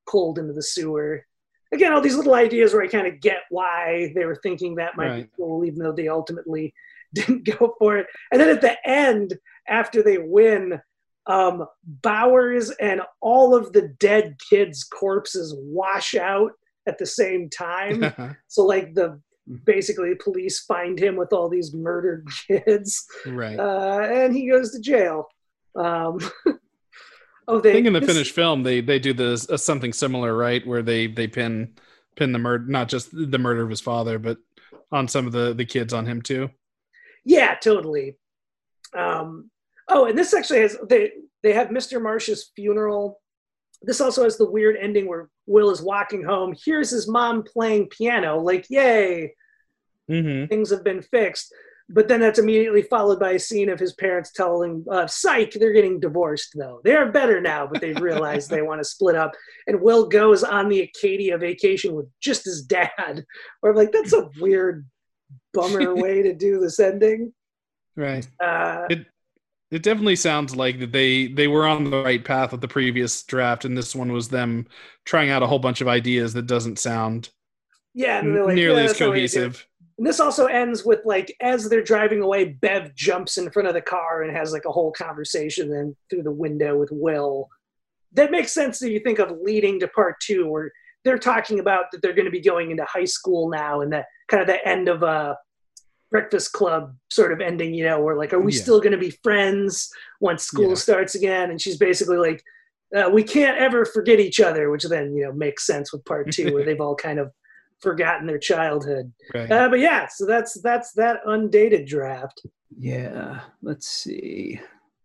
pulled 0.08 0.38
into 0.38 0.52
the 0.54 0.62
sewer. 0.62 1.24
Again, 1.72 1.92
all 1.92 2.00
these 2.00 2.16
little 2.16 2.34
ideas 2.34 2.72
where 2.72 2.82
I 2.82 2.88
kind 2.88 3.06
of 3.06 3.20
get 3.20 3.42
why 3.50 4.12
they 4.14 4.24
were 4.24 4.36
thinking 4.42 4.76
that 4.76 4.96
might 4.96 5.08
Right. 5.08 5.24
be 5.24 5.30
cool, 5.36 5.64
even 5.66 5.80
though 5.80 5.92
they 5.92 6.08
ultimately 6.08 6.72
didn't 7.14 7.44
go 7.44 7.74
for 7.78 7.98
it. 7.98 8.06
And 8.32 8.40
then 8.40 8.48
at 8.48 8.60
the 8.62 8.76
end, 8.88 9.34
after 9.68 10.02
they 10.02 10.16
win, 10.18 10.80
um, 11.28 11.66
Bowers 11.84 12.70
and 12.70 13.02
all 13.20 13.54
of 13.54 13.72
the 13.72 13.88
dead 14.00 14.36
kids' 14.50 14.84
corpses 14.84 15.54
wash 15.58 16.14
out 16.14 16.52
at 16.86 16.98
the 16.98 17.06
same 17.06 17.50
time. 17.50 18.12
so, 18.48 18.64
like, 18.64 18.94
the 18.94 19.20
basically 19.64 20.14
police 20.14 20.60
find 20.60 20.98
him 20.98 21.16
with 21.16 21.32
all 21.32 21.48
these 21.48 21.74
murdered 21.74 22.26
kids, 22.46 23.06
right. 23.26 23.58
uh, 23.58 24.08
and 24.10 24.34
he 24.34 24.48
goes 24.48 24.72
to 24.72 24.80
jail. 24.80 25.26
Um, 25.76 26.18
oh, 27.48 27.60
they 27.60 27.70
I 27.70 27.72
think 27.74 27.86
in 27.86 27.92
the 27.92 28.00
this- 28.00 28.10
finished 28.10 28.34
film 28.34 28.62
they 28.62 28.80
they 28.80 28.98
do 28.98 29.12
this 29.12 29.48
uh, 29.48 29.56
something 29.56 29.92
similar, 29.92 30.34
right? 30.34 30.66
Where 30.66 30.82
they 30.82 31.06
they 31.06 31.28
pin 31.28 31.74
pin 32.16 32.32
the 32.32 32.38
murder, 32.38 32.64
not 32.66 32.88
just 32.88 33.10
the 33.12 33.38
murder 33.38 33.62
of 33.62 33.70
his 33.70 33.80
father, 33.80 34.18
but 34.18 34.38
on 34.90 35.08
some 35.08 35.26
of 35.26 35.32
the 35.32 35.54
the 35.54 35.64
kids 35.64 35.92
on 35.92 36.06
him 36.06 36.22
too. 36.22 36.50
Yeah, 37.24 37.54
totally. 37.56 38.16
Um, 38.96 39.50
oh, 39.88 40.06
and 40.06 40.18
this 40.18 40.34
actually 40.34 40.60
has 40.60 40.76
they 40.88 41.12
they 41.42 41.52
have 41.52 41.68
Mr. 41.68 42.00
Marsh's 42.02 42.50
funeral. 42.56 43.20
This 43.82 44.00
also 44.00 44.24
has 44.24 44.36
the 44.36 44.50
weird 44.50 44.76
ending 44.80 45.06
where 45.08 45.28
Will 45.46 45.70
is 45.70 45.80
walking 45.82 46.22
home. 46.24 46.54
Here's 46.64 46.90
his 46.90 47.06
mom 47.08 47.44
playing 47.44 47.88
piano. 47.88 48.38
Like, 48.40 48.66
yay, 48.68 49.34
Mm-hmm. 50.10 50.46
things 50.46 50.70
have 50.70 50.82
been 50.82 51.02
fixed. 51.02 51.52
But 51.90 52.08
then 52.08 52.20
that's 52.20 52.38
immediately 52.38 52.82
followed 52.82 53.18
by 53.18 53.32
a 53.32 53.38
scene 53.38 53.68
of 53.70 53.78
his 53.78 53.94
parents 53.94 54.32
telling, 54.32 54.84
uh, 54.90 55.06
"Psych, 55.06 55.52
they're 55.52 55.72
getting 55.72 56.00
divorced 56.00 56.50
though. 56.54 56.80
They 56.84 56.94
are 56.94 57.10
better 57.12 57.40
now, 57.40 57.66
but 57.66 57.80
they 57.80 57.92
realize 57.94 58.46
they 58.48 58.60
want 58.62 58.80
to 58.80 58.84
split 58.84 59.16
up." 59.16 59.32
And 59.66 59.80
Will 59.80 60.06
goes 60.06 60.42
on 60.44 60.68
the 60.68 60.80
Acadia 60.80 61.38
vacation 61.38 61.94
with 61.94 62.06
just 62.20 62.44
his 62.44 62.62
dad. 62.62 62.90
I'm 63.64 63.74
like, 63.74 63.92
that's 63.92 64.12
a 64.12 64.28
weird 64.38 64.86
bummer 65.54 65.94
way 66.02 66.22
to 66.22 66.34
do 66.34 66.58
this 66.60 66.78
ending. 66.80 67.32
Right. 67.96 68.26
Uh, 68.42 68.86
It 68.90 69.06
it 69.70 69.82
definitely 69.82 70.16
sounds 70.16 70.56
like 70.56 70.80
that 70.80 70.92
they 70.92 71.28
they 71.28 71.48
were 71.48 71.66
on 71.66 71.90
the 71.90 72.02
right 72.02 72.24
path 72.24 72.52
with 72.52 72.60
the 72.60 72.68
previous 72.68 73.22
draft, 73.22 73.64
and 73.64 73.76
this 73.76 73.94
one 73.94 74.12
was 74.12 74.28
them 74.28 74.66
trying 75.04 75.30
out 75.30 75.42
a 75.42 75.46
whole 75.46 75.58
bunch 75.58 75.80
of 75.80 75.88
ideas 75.88 76.32
that 76.34 76.46
doesn't 76.46 76.78
sound 76.78 77.30
yeah, 77.94 78.20
like, 78.20 78.54
nearly 78.54 78.82
"Yeah, 78.82 78.84
as 78.84 78.90
that's 78.90 79.00
not 79.00 79.08
what 79.10 79.20
you 79.20 79.28
do." 79.28 79.34
cohesive. 79.34 79.66
And 79.98 80.06
this 80.06 80.20
also 80.20 80.46
ends 80.46 80.84
with 80.84 81.00
like 81.04 81.34
as 81.40 81.68
they're 81.68 81.82
driving 81.82 82.22
away, 82.22 82.44
Bev 82.44 82.94
jumps 82.94 83.36
in 83.36 83.50
front 83.50 83.68
of 83.68 83.74
the 83.74 83.82
car 83.82 84.22
and 84.22 84.34
has 84.34 84.52
like 84.52 84.64
a 84.64 84.72
whole 84.72 84.92
conversation 84.92 85.68
then 85.68 85.96
through 86.08 86.22
the 86.22 86.32
window 86.32 86.78
with 86.78 86.90
Will. 86.92 87.48
That 88.12 88.30
makes 88.30 88.54
sense 88.54 88.80
if 88.80 88.90
you 88.90 89.00
think 89.00 89.18
of 89.18 89.38
leading 89.42 89.80
to 89.80 89.88
part 89.88 90.18
two, 90.20 90.48
where 90.48 90.72
they're 91.04 91.18
talking 91.18 91.58
about 91.58 91.86
that 91.90 92.00
they're 92.00 92.14
going 92.14 92.24
to 92.24 92.30
be 92.30 92.40
going 92.40 92.70
into 92.70 92.84
high 92.84 93.04
school 93.04 93.50
now, 93.50 93.82
and 93.82 93.92
that 93.92 94.06
kind 94.28 94.40
of 94.40 94.46
the 94.46 94.66
end 94.66 94.88
of 94.88 95.02
a 95.02 95.36
Breakfast 96.10 96.52
Club 96.52 96.94
sort 97.10 97.32
of 97.32 97.40
ending. 97.40 97.74
You 97.74 97.84
know, 97.84 98.00
where 98.00 98.16
like, 98.16 98.32
are 98.32 98.40
we 98.40 98.52
Yeah. 98.52 98.60
still 98.62 98.80
going 98.80 98.92
to 98.92 98.98
be 98.98 99.10
friends 99.22 99.90
once 100.20 100.44
school 100.44 100.70
Yeah. 100.70 100.74
starts 100.74 101.14
again? 101.14 101.50
And 101.50 101.60
she's 101.60 101.76
basically 101.78 102.16
like, 102.18 102.42
uh, 102.96 103.10
we 103.12 103.22
can't 103.22 103.58
ever 103.58 103.84
forget 103.84 104.18
each 104.20 104.40
other, 104.40 104.70
which 104.70 104.84
then 104.84 105.14
you 105.14 105.24
know 105.24 105.32
makes 105.32 105.66
sense 105.66 105.92
with 105.92 106.04
part 106.04 106.30
two, 106.32 106.52
where 106.54 106.64
they've 106.64 106.80
all 106.80 106.96
kind 106.96 107.18
of 107.18 107.32
forgotten 107.80 108.26
their 108.26 108.38
childhood. 108.38 109.12
Right. 109.34 109.50
Uh, 109.50 109.68
but 109.68 109.78
yeah, 109.80 110.08
so 110.08 110.26
that's 110.26 110.60
that's 110.62 110.92
that 110.92 111.20
undated 111.26 111.86
draft. 111.86 112.42
Yeah. 112.78 113.40
Let's 113.62 113.86
see. 113.86 114.60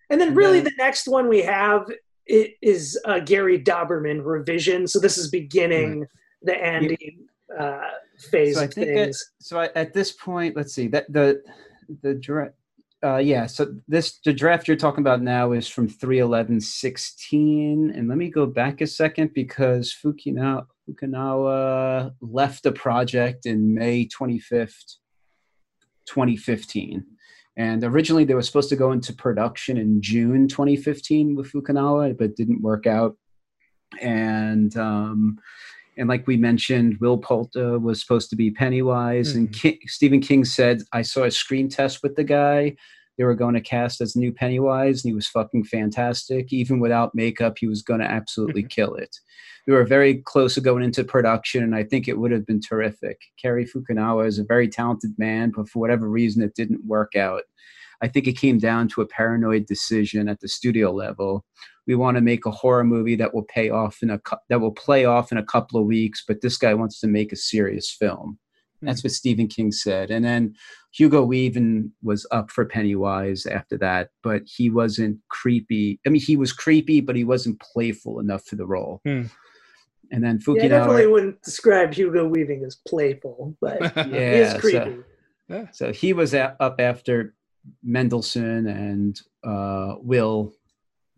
And 0.09 0.19
then 0.19 0.35
really 0.35 0.59
the 0.59 0.73
next 0.77 1.07
one 1.07 1.27
we 1.27 1.41
have 1.41 1.87
it 2.25 2.53
is 2.61 2.99
uh, 3.05 3.19
Gary 3.19 3.59
Dauberman 3.61 4.21
revision. 4.23 4.87
So 4.87 4.99
this 4.99 5.17
is 5.17 5.29
beginning 5.29 6.05
the 6.41 6.55
Andy 6.55 7.19
uh, 7.57 7.89
phase 8.23 8.55
So 8.55 8.61
I 8.61 8.67
think 8.67 8.87
things. 8.87 9.31
So 9.39 9.59
I, 9.59 9.69
at 9.75 9.93
this 9.93 10.11
point, 10.11 10.55
let's 10.55 10.73
see 10.73 10.87
that 10.89 11.11
the 11.11 11.41
the 12.01 12.15
draft. 12.15 12.53
Uh, 13.03 13.17
yeah, 13.17 13.45
so 13.45 13.75
this 13.87 14.19
the 14.23 14.31
draft 14.31 14.67
you're 14.67 14.77
talking 14.77 15.01
about 15.01 15.21
now 15.21 15.51
is 15.51 15.67
from 15.67 15.89
31116 15.89 17.91
and 17.93 18.07
let 18.07 18.17
me 18.17 18.29
go 18.29 18.45
back 18.45 18.79
a 18.79 18.87
second 18.87 19.33
because 19.33 19.93
Fukinawa, 19.93 20.65
Fukunawa 20.89 22.13
left 22.21 22.63
the 22.63 22.71
project 22.71 23.45
in 23.45 23.73
May 23.73 24.07
25th 24.07 24.95
2015 26.05 27.03
and 27.57 27.83
originally 27.83 28.23
they 28.23 28.35
were 28.35 28.41
supposed 28.41 28.69
to 28.69 28.77
go 28.77 28.93
into 28.93 29.13
production 29.13 29.77
in 29.77 30.01
June 30.01 30.47
2015 30.47 31.35
with 31.35 31.51
Fukunawa 31.51 32.17
but 32.17 32.37
didn't 32.37 32.61
work 32.61 32.87
out 32.87 33.17
and 34.01 34.77
um, 34.77 35.37
And 35.97 36.09
like 36.09 36.25
we 36.27 36.37
mentioned, 36.37 36.97
Will 36.99 37.17
Poulter 37.17 37.79
was 37.79 38.01
supposed 38.01 38.29
to 38.31 38.35
be 38.35 38.51
Pennywise, 38.51 39.35
and 39.35 39.49
mm-hmm. 39.49 39.59
King, 39.59 39.79
Stephen 39.85 40.21
King 40.21 40.45
said, 40.45 40.81
"I 40.91 41.01
saw 41.01 41.23
a 41.23 41.31
screen 41.31 41.69
test 41.69 42.01
with 42.03 42.15
the 42.15 42.23
guy. 42.23 42.75
They 43.17 43.23
were 43.23 43.35
going 43.35 43.53
to 43.53 43.61
cast 43.61 44.01
as 44.01 44.15
new 44.15 44.33
Pennywise, 44.33 45.03
and 45.03 45.11
he 45.11 45.15
was 45.15 45.27
fucking 45.27 45.65
fantastic. 45.65 46.51
Even 46.51 46.79
without 46.79 47.13
makeup, 47.13 47.57
he 47.59 47.67
was 47.67 47.83
going 47.83 47.99
to 47.99 48.09
absolutely 48.09 48.63
mm-hmm. 48.63 48.69
kill 48.69 48.95
it. 48.95 49.15
We 49.67 49.73
were 49.73 49.85
very 49.85 50.15
close 50.15 50.55
to 50.55 50.61
going 50.61 50.83
into 50.83 51.03
production, 51.03 51.63
and 51.63 51.75
I 51.75 51.83
think 51.83 52.07
it 52.07 52.17
would 52.17 52.31
have 52.31 52.45
been 52.45 52.59
terrific. 52.59 53.19
Cary 53.41 53.65
Fukunawa 53.65 54.27
is 54.27 54.39
a 54.39 54.43
very 54.43 54.67
talented 54.67 55.11
man, 55.17 55.51
but 55.55 55.69
for 55.69 55.79
whatever 55.79 56.09
reason, 56.09 56.41
it 56.41 56.55
didn't 56.55 56.85
work 56.85 57.15
out. 57.15 57.43
I 58.01 58.07
think 58.07 58.27
it 58.27 58.37
came 58.37 58.57
down 58.57 58.87
to 58.89 59.01
a 59.01 59.07
paranoid 59.07 59.65
decision 59.65 60.27
at 60.27 60.39
the 60.39 60.47
studio 60.47 60.91
level. 60.91 61.45
We 61.87 61.95
want 61.95 62.15
to 62.15 62.21
make 62.21 62.45
a 62.45 62.51
horror 62.51 62.83
movie 62.83 63.15
that 63.15 63.33
will 63.33 63.43
pay 63.43 63.69
off 63.69 64.01
in 64.01 64.09
a 64.09 64.19
that 64.49 64.61
will 64.61 64.71
play 64.71 65.05
off 65.05 65.31
in 65.31 65.37
a 65.37 65.45
couple 65.45 65.79
of 65.79 65.85
weeks, 65.85 66.23
but 66.27 66.41
this 66.41 66.57
guy 66.57 66.73
wants 66.73 66.99
to 67.01 67.07
make 67.07 67.31
a 67.31 67.37
serious 67.37 67.91
film. 67.91 68.39
That's 68.85 69.03
what 69.03 69.11
Stephen 69.11 69.47
King 69.47 69.71
said. 69.71 70.11
And 70.11 70.25
then 70.25 70.55
Hugo 70.93 71.23
Weaving 71.23 71.91
was 72.01 72.27
up 72.31 72.51
for 72.51 72.65
Pennywise 72.65 73.45
after 73.45 73.77
that, 73.77 74.09
but 74.21 74.43
he 74.45 74.69
wasn't 74.69 75.19
creepy. 75.29 75.99
I 76.05 76.09
mean, 76.09 76.21
he 76.21 76.35
was 76.35 76.51
creepy, 76.51 77.01
but 77.01 77.15
he 77.15 77.23
wasn't 77.23 77.61
playful 77.61 78.19
enough 78.19 78.43
for 78.45 78.55
the 78.55 78.65
role. 78.65 79.01
Hmm. 79.05 79.23
And 80.11 80.23
then 80.23 80.39
Yeah, 80.45 80.65
I 80.65 80.67
definitely 80.67 81.07
wouldn't 81.07 81.41
describe 81.41 81.93
Hugo 81.93 82.27
Weaving 82.27 82.63
as 82.65 82.75
playful, 82.87 83.55
but 83.61 83.81
yeah, 83.81 84.03
he 84.05 84.15
is 84.17 84.51
so- 84.51 84.59
creepy. 84.59 85.03
So 85.71 85.93
he 85.93 86.13
was 86.13 86.33
up 86.33 86.75
after 86.79 87.35
Mendelsohn 87.83 88.67
and 88.67 89.19
uh, 89.43 89.95
Will 89.99 90.53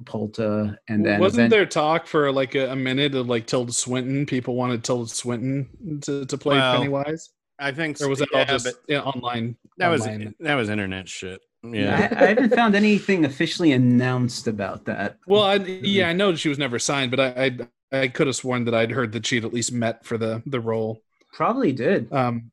Poulter, 0.06 0.78
and 0.90 1.06
then 1.06 1.20
wasn't 1.20 1.40
event- 1.42 1.52
there 1.52 1.66
talk 1.66 2.08
for 2.08 2.32
like 2.32 2.56
a, 2.56 2.72
a 2.72 2.76
minute 2.76 3.16
of 3.16 3.28
like 3.30 3.48
Tilda 3.48 3.72
Swinton? 3.72 4.26
People 4.26 4.56
wanted 4.56 4.84
Tilda 4.84 5.10
Swinton 5.10 6.00
to, 6.02 6.26
to 6.26 6.38
play 6.38 6.58
Well, 6.58 6.78
Pennywise, 6.78 7.30
I 7.58 7.72
think 7.72 8.02
or 8.02 8.10
was 8.10 8.20
that 8.20 8.30
yeah, 8.34 8.40
all 8.40 8.46
just 8.46 8.66
but 8.66 8.74
yeah, 8.88 9.02
online? 9.02 9.56
that 9.78 9.88
was 9.88 10.02
online? 10.02 10.36
that 10.42 10.56
was 10.56 10.70
internet 10.70 11.08
shit. 11.08 11.42
I, 11.64 11.68
Yeah. 11.68 12.10
I 12.12 12.26
haven't 12.26 12.54
found 12.54 12.76
anything 12.76 13.26
officially 13.26 13.72
announced 13.72 14.48
about 14.48 14.86
that. 14.86 15.18
Well, 15.28 15.44
I, 15.44 15.56
yeah, 15.56 16.10
I 16.10 16.14
know 16.14 16.36
she 16.36 16.50
was 16.50 16.60
never 16.60 16.78
signed, 16.78 17.10
but 17.12 17.20
I, 17.20 17.46
I 17.46 17.58
I 18.02 18.08
could 18.10 18.28
have 18.28 18.36
sworn 18.36 18.66
that 18.66 18.74
I'd 18.76 18.92
heard 18.92 19.14
that 19.14 19.26
she'd 19.26 19.46
at 19.46 19.54
least 19.54 19.72
met 19.72 20.06
for 20.06 20.18
the 20.18 20.44
the 20.46 20.60
role. 20.60 21.02
Probably 21.32 21.72
did. 21.72 22.12
Um, 22.14 22.52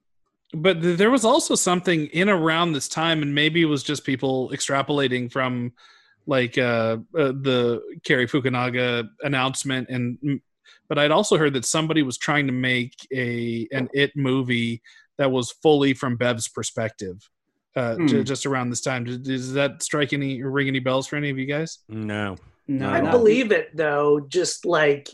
but 0.52 0.82
th- 0.82 0.98
there 0.98 1.10
was 1.10 1.24
also 1.24 1.54
something 1.54 2.06
in 2.08 2.28
around 2.28 2.72
this 2.72 2.88
time, 2.88 3.22
and 3.22 3.34
maybe 3.34 3.62
it 3.62 3.66
was 3.66 3.82
just 3.82 4.04
people 4.04 4.50
extrapolating 4.50 5.30
from 5.30 5.72
like 6.26 6.56
uh, 6.58 6.98
uh 7.18 7.32
the 7.32 7.82
Cary 8.04 8.26
Fukunaga 8.26 9.08
announcement, 9.22 9.88
and 9.88 10.18
mm, 10.24 10.40
but 10.88 10.98
I'd 10.98 11.10
also 11.10 11.36
heard 11.38 11.54
that 11.54 11.64
somebody 11.64 12.02
was 12.02 12.18
trying 12.18 12.46
to 12.46 12.52
make 12.52 12.94
a 13.12 13.66
an 13.72 13.88
It 13.92 14.12
movie 14.16 14.82
that 15.18 15.30
was 15.30 15.50
fully 15.50 15.94
from 15.94 16.16
Bev's 16.16 16.48
perspective. 16.48 17.28
Uh, 17.74 17.96
ju- 18.06 18.18
Hmm. 18.18 18.22
just 18.24 18.44
around 18.44 18.68
this 18.68 18.82
time, 18.82 19.04
Does- 19.04 19.18
does 19.18 19.52
that 19.54 19.82
strike 19.82 20.12
any 20.12 20.42
ring 20.42 20.68
any 20.68 20.78
bells 20.78 21.06
for 21.06 21.16
any 21.16 21.30
of 21.30 21.38
you 21.38 21.46
guys? 21.46 21.78
No. 21.88 22.36
No, 22.68 22.90
I 22.90 23.00
believe 23.10 23.50
it 23.50 23.74
though. 23.74 24.20
Just 24.28 24.66
like 24.66 25.08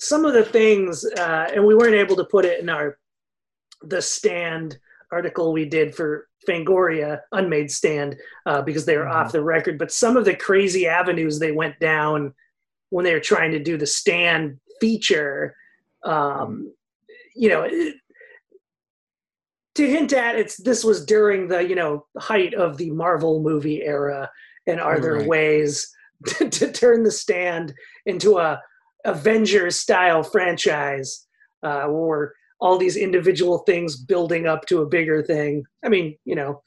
some 0.00 0.24
of 0.24 0.34
the 0.34 0.44
things, 0.44 1.04
uh, 1.04 1.50
and 1.54 1.64
we 1.64 1.74
weren't 1.74 1.94
able 1.94 2.16
to 2.16 2.24
put 2.24 2.44
it 2.44 2.60
in 2.60 2.68
our 2.68 2.98
the 3.88 4.02
stand 4.02 4.78
article 5.10 5.52
we 5.52 5.64
did 5.64 5.94
for 5.94 6.28
Fangoria 6.48 7.20
Unmade 7.32 7.70
Stand 7.70 8.16
uh, 8.46 8.62
because 8.62 8.84
they 8.84 8.96
were 8.96 9.08
off 9.08 9.32
the 9.32 9.42
record. 9.42 9.78
But 9.78 9.92
some 9.92 10.16
of 10.16 10.24
the 10.24 10.34
crazy 10.36 10.86
avenues 10.86 11.38
they 11.38 11.52
went 11.52 11.78
down 11.80 12.34
when 12.90 13.04
they 13.04 13.14
were 13.14 13.20
trying 13.20 13.52
to 13.52 13.62
do 13.62 13.76
the 13.76 13.86
stand 13.86 14.58
feature, 14.80 15.56
um, 16.04 16.72
you 17.34 17.48
know. 17.48 17.62
It, 17.62 17.96
to 19.76 19.90
hint 19.90 20.12
at 20.12 20.36
it's 20.36 20.56
this 20.58 20.84
was 20.84 21.04
during 21.04 21.48
the 21.48 21.58
you 21.68 21.74
know 21.74 22.06
height 22.16 22.54
of 22.54 22.76
the 22.76 22.90
Marvel 22.90 23.42
movie 23.42 23.82
era, 23.82 24.30
and 24.66 24.80
are 24.80 25.00
there 25.00 25.14
Right. 25.14 25.26
ways 25.26 25.92
to, 26.26 26.48
to 26.48 26.70
turn 26.72 27.02
the 27.02 27.10
stand 27.10 27.74
into 28.06 28.38
a 28.38 28.60
Avengers 29.04 29.76
style 29.76 30.22
franchise 30.22 31.26
uh, 31.62 31.86
where 31.86 32.34
all 32.64 32.78
these 32.78 32.96
individual 32.96 33.58
things 33.58 33.94
building 33.94 34.46
up 34.46 34.64
to 34.64 34.80
a 34.80 34.86
bigger 34.86 35.22
thing. 35.22 35.62
I 35.84 35.90
mean, 35.90 36.16
you 36.24 36.34
know, 36.34 36.62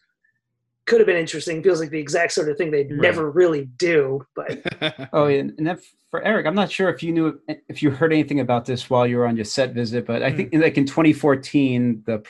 could 0.85 0.99
have 0.99 1.07
been 1.07 1.17
interesting. 1.17 1.63
Feels 1.63 1.79
like 1.79 1.89
the 1.89 1.99
exact 1.99 2.33
sort 2.33 2.49
of 2.49 2.55
thing 2.57 2.69
they'd 2.69 2.91
Right. 2.91 3.01
never 3.01 3.31
really 3.31 3.65
do. 3.77 4.21
But 4.35 4.61
Oh, 5.11 5.25
and, 5.25 5.53
and 5.57 5.65
that 5.65 5.79
for 6.11 6.21
Eric, 6.21 6.45
I'm 6.45 6.53
not 6.53 6.71
sure 6.71 6.89
if 6.89 7.01
you 7.01 7.11
knew 7.11 7.39
if 7.67 7.81
you 7.81 7.89
heard 7.89 8.13
anything 8.13 8.39
about 8.41 8.65
this 8.65 8.91
while 8.91 9.07
you 9.07 9.17
were 9.17 9.25
on 9.25 9.35
your 9.35 9.43
set 9.43 9.73
visit, 9.73 10.05
but 10.05 10.21
I 10.21 10.31
think 10.31 10.53
like 10.53 10.77
in 10.77 10.85
2014, 10.85 12.03
the 12.05 12.23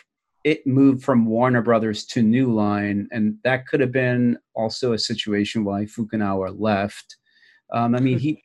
it 0.45 0.65
moved 0.65 1.03
from 1.03 1.26
Warner 1.26 1.61
Brothers 1.61 2.05
to 2.05 2.22
New 2.22 2.53
Line, 2.53 3.09
and 3.11 3.36
that 3.43 3.68
could 3.68 3.82
have 3.82 3.91
been 3.91 4.38
also 4.55 4.93
a 4.93 4.97
situation 4.97 5.65
why 5.65 5.84
Fukunawa 5.84 6.55
left. 6.57 7.18
Um, 7.74 7.93
I 7.95 7.99
mean, 7.99 8.18
he. 8.18 8.41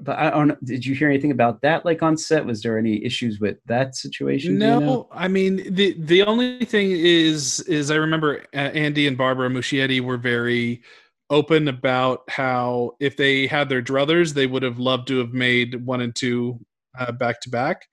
But 0.00 0.18
I 0.18 0.30
don't. 0.30 0.64
Did 0.64 0.84
you 0.84 0.94
hear 0.94 1.08
anything 1.08 1.30
about 1.30 1.60
that? 1.62 1.84
Like 1.84 2.02
on 2.02 2.16
set, 2.16 2.44
was 2.44 2.62
there 2.62 2.78
any 2.78 3.04
issues 3.04 3.40
with 3.40 3.58
that 3.66 3.94
situation? 3.94 4.58
do 4.58 4.64
you 4.64 4.70
No, 4.70 4.80
know? 4.80 5.08
I 5.12 5.28
mean 5.28 5.74
the 5.74 5.94
the 5.98 6.22
only 6.22 6.64
thing 6.64 6.90
is 6.90 7.60
is 7.60 7.90
I 7.90 7.96
remember 7.96 8.44
uh, 8.54 8.58
Andy 8.58 9.06
and 9.06 9.16
Barbara 9.16 9.48
Muschietti 9.48 10.00
were 10.00 10.16
very 10.16 10.82
open 11.28 11.68
about 11.68 12.22
how 12.28 12.92
if 12.98 13.16
they 13.16 13.46
had 13.46 13.68
their 13.68 13.82
druthers, 13.82 14.34
they 14.34 14.46
would 14.46 14.62
have 14.62 14.78
loved 14.78 15.06
to 15.08 15.18
have 15.18 15.32
made 15.32 15.86
one 15.86 16.00
and 16.00 16.14
two 16.14 16.58
uh, 16.98 17.12
back 17.12 17.40
to 17.42 17.50
back 17.50 17.86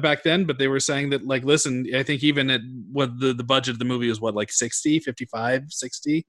back 0.00 0.22
then. 0.22 0.44
But 0.44 0.58
they 0.58 0.68
were 0.68 0.80
saying 0.80 1.10
that 1.10 1.26
like, 1.26 1.44
listen, 1.44 1.86
I 1.94 2.02
think 2.02 2.22
even 2.22 2.50
at 2.50 2.60
what 2.90 3.18
the 3.18 3.32
the 3.32 3.44
budget 3.44 3.74
of 3.74 3.78
the 3.78 3.84
movie 3.84 4.08
was 4.08 4.20
what 4.20 4.34
like 4.34 4.50
60, 4.50 5.00
55, 5.00 5.64
60 5.68 6.26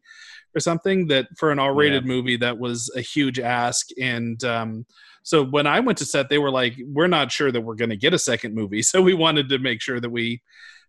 or 0.56 0.60
something 0.60 1.08
that 1.08 1.28
for 1.38 1.52
an 1.52 1.60
R-rated 1.60 2.06
movie 2.06 2.38
that 2.38 2.58
was 2.58 2.92
a 2.96 3.02
huge 3.02 3.40
ask. 3.40 3.88
And 4.00 4.44
um 4.44 4.86
so 5.24 5.44
when 5.44 5.68
I 5.68 5.80
went 5.80 5.98
to 6.00 6.06
set 6.06 6.30
they 6.30 6.38
were 6.38 6.52
like 6.52 6.76
we're 6.86 7.08
not 7.08 7.32
sure 7.32 7.52
that 7.52 7.62
we're 7.62 7.76
going 7.76 7.90
to 7.90 7.98
get 7.98 8.14
a 8.14 8.20
second 8.20 8.56
movie. 8.56 8.82
So 8.88 9.02
we 9.02 9.14
wanted 9.14 9.50
to 9.50 9.60
make 9.60 9.82
sure 9.82 10.00
that 10.00 10.10
we 10.10 10.42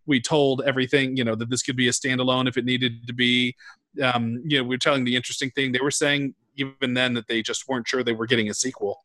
we 0.07 0.21
told 0.21 0.62
everything 0.64 1.16
you 1.16 1.25
know 1.25 1.35
that 1.35 1.51
this 1.51 1.62
could 1.62 1.77
be 1.77 1.89
a 1.89 1.93
standalone 1.93 2.49
if 2.49 2.57
it 2.57 2.64
needed 2.64 3.07
to 3.07 3.12
be. 3.12 3.55
Um 4.03 4.43
you 4.45 4.59
know 4.59 4.64
we 4.64 4.75
are 4.75 4.79
telling 4.79 5.05
the 5.05 5.16
interesting 5.16 5.51
thing. 5.51 5.73
They 5.73 5.81
were 5.81 5.91
saying 5.91 6.35
even 6.57 6.95
then 6.95 7.14
that 7.14 7.29
they 7.29 7.43
just 7.43 7.69
weren't 7.69 7.87
sure 7.87 8.03
they 8.03 8.12
were 8.12 8.27
getting 8.27 8.51
a 8.51 8.55
sequel 8.55 8.99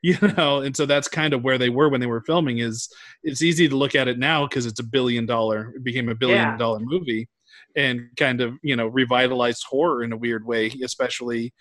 you 0.02 0.16
know 0.36 0.62
and 0.62 0.74
so 0.76 0.86
that's 0.86 1.08
kind 1.08 1.34
of 1.34 1.42
where 1.44 1.58
they 1.58 1.68
were 1.68 1.88
when 1.90 2.00
they 2.00 2.06
were 2.06 2.22
filming 2.22 2.58
is 2.58 2.88
it's 3.22 3.42
easy 3.42 3.68
to 3.68 3.76
look 3.76 3.94
at 3.94 4.08
it 4.08 4.18
now 4.18 4.46
because 4.46 4.64
it's 4.64 4.80
a 4.80 4.84
billion 4.84 5.26
dollar 5.26 5.72
it 5.76 5.84
became 5.84 6.08
a 6.08 6.14
billion 6.14 6.38
Yeah. 6.38 6.56
dollar 6.56 6.78
movie 6.80 7.28
and 7.76 8.08
kind 8.16 8.40
of 8.40 8.54
you 8.62 8.76
know 8.76 8.86
revitalized 8.86 9.64
horror 9.68 10.02
in 10.02 10.12
a 10.12 10.16
weird 10.16 10.46
way 10.46 10.68
especially 10.82 11.52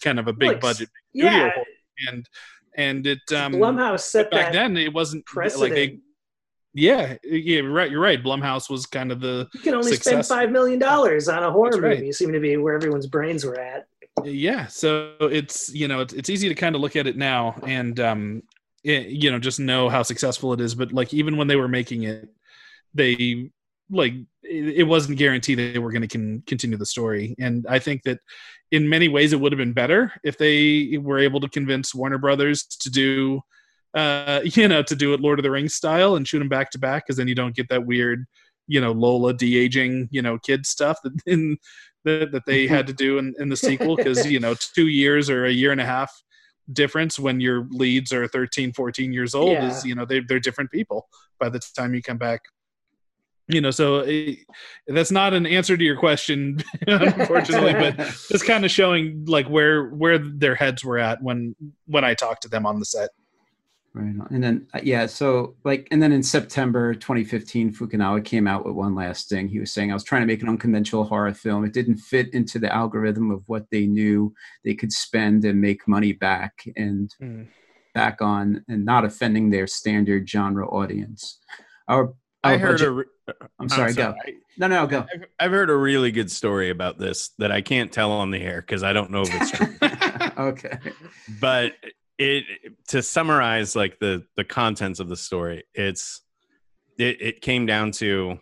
kind 0.00 0.18
of 0.20 0.28
a 0.28 0.32
big 0.32 0.48
Like, 0.50 0.60
budget 0.60 0.88
yeah, 1.12 1.50
and 2.08 2.24
and 2.76 3.06
it 3.06 3.18
um 3.32 3.54
Blumhouse 3.54 4.00
set 4.00 4.30
back 4.30 4.52
then 4.52 4.76
it 4.76 4.92
wasn't 4.94 5.26
precedent. 5.26 5.62
like 5.70 5.74
they 5.74 5.98
yeah 6.74 7.16
yeah 7.24 7.60
you're 7.62 7.72
right 7.72 7.90
you're 7.90 8.00
right 8.00 8.22
blumhouse 8.22 8.70
was 8.70 8.86
kind 8.86 9.10
of 9.10 9.20
the 9.20 9.48
you 9.54 9.60
can 9.60 9.74
only 9.74 9.90
success- 9.92 10.26
spend 10.28 10.40
five 10.40 10.50
million 10.52 10.78
dollars 10.78 11.28
on 11.28 11.42
a 11.42 11.50
horror 11.50 11.80
right. 11.80 11.98
movie. 11.98 12.12
Seem 12.12 12.32
to 12.32 12.38
be 12.40 12.56
where 12.58 12.74
everyone's 12.74 13.06
brains 13.06 13.44
were 13.44 13.58
at. 13.58 13.86
Yeah 14.24 14.66
so 14.66 15.14
it's 15.20 15.72
you 15.74 15.88
know 15.88 16.00
it's, 16.00 16.12
it's 16.12 16.30
easy 16.30 16.48
to 16.48 16.54
kind 16.54 16.74
of 16.74 16.80
look 16.80 16.96
at 16.96 17.06
it 17.06 17.16
now 17.16 17.54
and 17.66 18.00
um 18.00 18.42
it, 18.84 19.08
you 19.08 19.30
know 19.30 19.38
just 19.38 19.60
know 19.60 19.88
how 19.88 20.02
successful 20.02 20.52
it 20.52 20.60
is 20.60 20.74
but 20.74 20.92
like 20.92 21.12
even 21.12 21.36
when 21.36 21.48
they 21.48 21.56
were 21.56 21.68
making 21.68 22.04
it 22.04 22.28
they 22.94 23.50
like 23.90 24.14
it, 24.42 24.78
it 24.78 24.82
wasn't 24.84 25.18
guaranteed 25.18 25.58
they 25.58 25.78
were 25.78 25.92
going 25.92 26.06
to 26.06 26.08
con- 26.08 26.42
continue 26.46 26.76
the 26.76 26.86
story 26.86 27.34
and 27.38 27.66
i 27.68 27.78
think 27.78 28.02
that 28.02 28.18
in 28.70 28.88
many 28.88 29.08
ways 29.08 29.32
it 29.32 29.40
would 29.40 29.52
have 29.52 29.58
been 29.58 29.72
better 29.72 30.12
if 30.24 30.38
they 30.38 30.98
were 31.00 31.18
able 31.18 31.40
to 31.40 31.48
convince 31.48 31.94
warner 31.94 32.18
brothers 32.18 32.64
to 32.64 32.90
do 32.90 33.40
uh 33.94 34.40
you 34.44 34.68
know 34.68 34.82
to 34.82 34.94
do 34.94 35.12
it 35.14 35.20
lord 35.20 35.38
of 35.38 35.42
the 35.42 35.50
rings 35.50 35.74
style 35.74 36.16
and 36.16 36.26
shoot 36.26 36.38
them 36.38 36.48
back 36.48 36.70
to 36.70 36.78
back 36.78 37.04
because 37.06 37.16
then 37.16 37.28
you 37.28 37.34
don't 37.34 37.56
get 37.56 37.68
that 37.68 37.86
weird 37.86 38.26
you 38.68 38.80
know 38.80 38.92
lola 38.92 39.32
de-aging 39.32 40.08
you 40.12 40.22
know 40.22 40.38
kid 40.38 40.64
stuff 40.64 40.98
that 41.02 41.12
in 41.26 41.56
that, 42.04 42.32
that 42.32 42.46
they 42.46 42.66
had 42.66 42.86
to 42.86 42.92
do 42.92 43.18
in, 43.18 43.34
in 43.38 43.48
the 43.48 43.56
sequel 43.56 43.96
because 43.96 44.30
you 44.30 44.40
know 44.40 44.54
two 44.54 44.88
years 44.88 45.28
or 45.30 45.44
a 45.44 45.52
year 45.52 45.72
and 45.72 45.80
a 45.80 45.86
half 45.86 46.12
difference 46.72 47.18
when 47.18 47.40
your 47.40 47.66
leads 47.70 48.12
are 48.12 48.28
13 48.28 48.72
14 48.72 49.12
years 49.12 49.34
old 49.34 49.52
Yeah. 49.52 49.68
is 49.68 49.84
you 49.84 49.94
know 49.94 50.04
they, 50.04 50.20
they're 50.20 50.40
different 50.40 50.70
people 50.70 51.08
by 51.40 51.48
the 51.48 51.60
time 51.74 51.94
you 51.94 52.02
come 52.02 52.18
back 52.18 52.42
you 53.48 53.60
know 53.60 53.70
so 53.70 54.00
eh, 54.00 54.34
that's 54.86 55.10
not 55.10 55.32
an 55.32 55.46
answer 55.46 55.76
to 55.76 55.84
your 55.84 55.96
question 55.96 56.62
unfortunately 56.86 57.72
but 57.72 57.96
just 58.28 58.44
kind 58.46 58.64
of 58.64 58.70
showing 58.70 59.24
like 59.26 59.48
where 59.48 59.88
where 59.88 60.18
their 60.18 60.54
heads 60.54 60.84
were 60.84 60.98
at 60.98 61.22
when 61.22 61.56
when 61.86 62.04
i 62.04 62.12
talked 62.14 62.42
to 62.42 62.48
them 62.48 62.66
on 62.66 62.78
the 62.78 62.84
set 62.84 63.10
Right. 63.98 64.30
And 64.30 64.42
then, 64.42 64.66
uh, 64.74 64.80
yeah, 64.82 65.06
so 65.06 65.56
like, 65.64 65.88
and 65.90 66.02
then 66.02 66.12
in 66.12 66.22
September 66.22 66.94
2015, 66.94 67.74
Fukunawa 67.74 68.24
came 68.24 68.46
out 68.46 68.64
with 68.64 68.74
one 68.74 68.94
last 68.94 69.28
thing. 69.28 69.48
He 69.48 69.58
was 69.58 69.72
saying, 69.72 69.90
I 69.90 69.94
was 69.94 70.04
trying 70.04 70.22
to 70.22 70.26
make 70.26 70.42
an 70.42 70.48
unconventional 70.48 71.04
horror 71.04 71.34
film. 71.34 71.64
It 71.64 71.72
didn't 71.72 71.98
fit 71.98 72.32
into 72.32 72.58
the 72.58 72.72
algorithm 72.72 73.30
of 73.30 73.42
what 73.46 73.66
they 73.70 73.86
knew 73.86 74.32
they 74.64 74.74
could 74.74 74.92
spend 74.92 75.44
and 75.44 75.60
make 75.60 75.88
money 75.88 76.12
back. 76.12 76.62
And 76.76 77.12
mm. 77.20 77.48
back 77.94 78.22
on 78.22 78.64
and 78.68 78.84
not 78.84 79.04
offending 79.04 79.50
their 79.50 79.66
standard 79.66 80.28
genre 80.28 80.68
audience. 80.68 81.38
Our, 81.88 82.14
I 82.44 82.56
heard 82.56 82.74
budget- 82.74 82.88
a. 82.88 82.90
re- 82.92 83.04
uh, 83.26 83.32
uh, 83.40 83.46
I'm 83.58 83.68
sorry, 83.68 83.92
go. 83.92 84.14
I- 84.24 84.34
No, 84.56 84.68
no, 84.68 84.86
go. 84.86 85.00
I've, 85.12 85.24
I've 85.40 85.50
heard 85.50 85.68
a 85.68 85.76
really 85.76 86.12
good 86.12 86.30
story 86.30 86.70
about 86.70 86.98
this 86.98 87.30
that 87.38 87.50
I 87.50 87.60
can't 87.60 87.92
tell 87.92 88.12
on 88.12 88.30
the 88.30 88.40
air 88.40 88.60
because 88.60 88.84
I 88.84 88.92
don't 88.92 89.10
know 89.10 89.22
if 89.22 89.30
it's 89.32 89.50
true. 89.50 89.76
okay. 90.38 90.78
but 91.40 91.72
it 92.18 92.44
to 92.88 93.02
summarize 93.02 93.76
like 93.76 93.98
the 93.98 94.24
the 94.36 94.44
contents 94.44 95.00
of 95.00 95.08
the 95.08 95.16
story, 95.16 95.64
it's 95.74 96.22
it, 96.98 97.22
it 97.22 97.40
came 97.40 97.64
down 97.66 97.92
to 97.92 98.38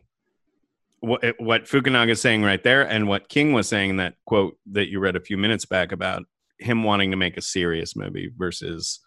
what 1.01 1.23
what 1.39 1.65
Fukunaga 1.65 2.11
is 2.11 2.21
saying 2.21 2.43
right 2.43 2.63
there, 2.63 2.83
and 2.89 3.07
what 3.07 3.29
King 3.29 3.53
was 3.53 3.69
saying 3.69 3.99
that 3.99 4.15
quote 4.25 4.57
that 4.73 4.89
you 4.89 4.99
read 4.99 5.17
a 5.17 5.21
few 5.21 5.37
minutes 5.37 5.67
back 5.67 5.93
about 5.93 6.25
him 6.59 6.83
wanting 6.83 7.11
to 7.11 7.17
make 7.17 7.37
a 7.37 7.43
serious 7.43 7.95
movie 7.95 8.33
versus 8.35 9.01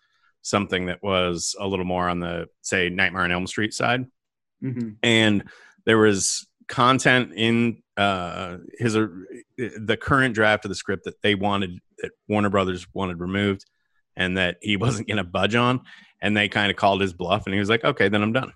something 0.43 0.85
that 0.85 1.01
was 1.01 1.55
a 1.59 1.67
little 1.67 1.85
more 1.85 2.07
on 2.07 2.19
the 2.19 2.47
say 2.61 2.89
Nightmare 2.89 3.23
on 3.23 3.31
Elm 3.31 3.47
Street 3.47 3.73
side. 3.73 4.05
Hmm 4.61 4.91
and 5.01 5.43
there 5.85 5.97
was 5.97 6.45
content 6.67 7.31
in 7.35 7.81
uh 7.97 8.57
his 8.77 8.95
uh, 8.95 9.07
the 9.57 9.97
current 9.99 10.35
draft 10.35 10.65
of 10.65 10.69
the 10.69 10.75
script 10.75 11.05
that 11.05 11.21
they 11.23 11.33
wanted 11.33 11.79
that 11.97 12.11
Warner 12.27 12.49
Brothers 12.49 12.85
wanted 12.93 13.19
removed 13.19 13.65
and 14.19 14.37
that 14.37 14.57
he 14.61 14.77
wasn't 14.85 15.07
going 15.07 15.17
to 15.17 15.23
budge 15.23 15.55
on 15.55 15.81
and 16.21 16.37
they 16.37 16.47
kind 16.47 16.69
of 16.69 16.77
called 16.77 17.01
his 17.01 17.13
bluff 17.13 17.45
and 17.47 17.53
he 17.55 17.59
was 17.59 17.69
like 17.69 17.83
okay 17.83 18.07
then 18.09 18.21
I'm 18.21 18.33
done 18.33 18.53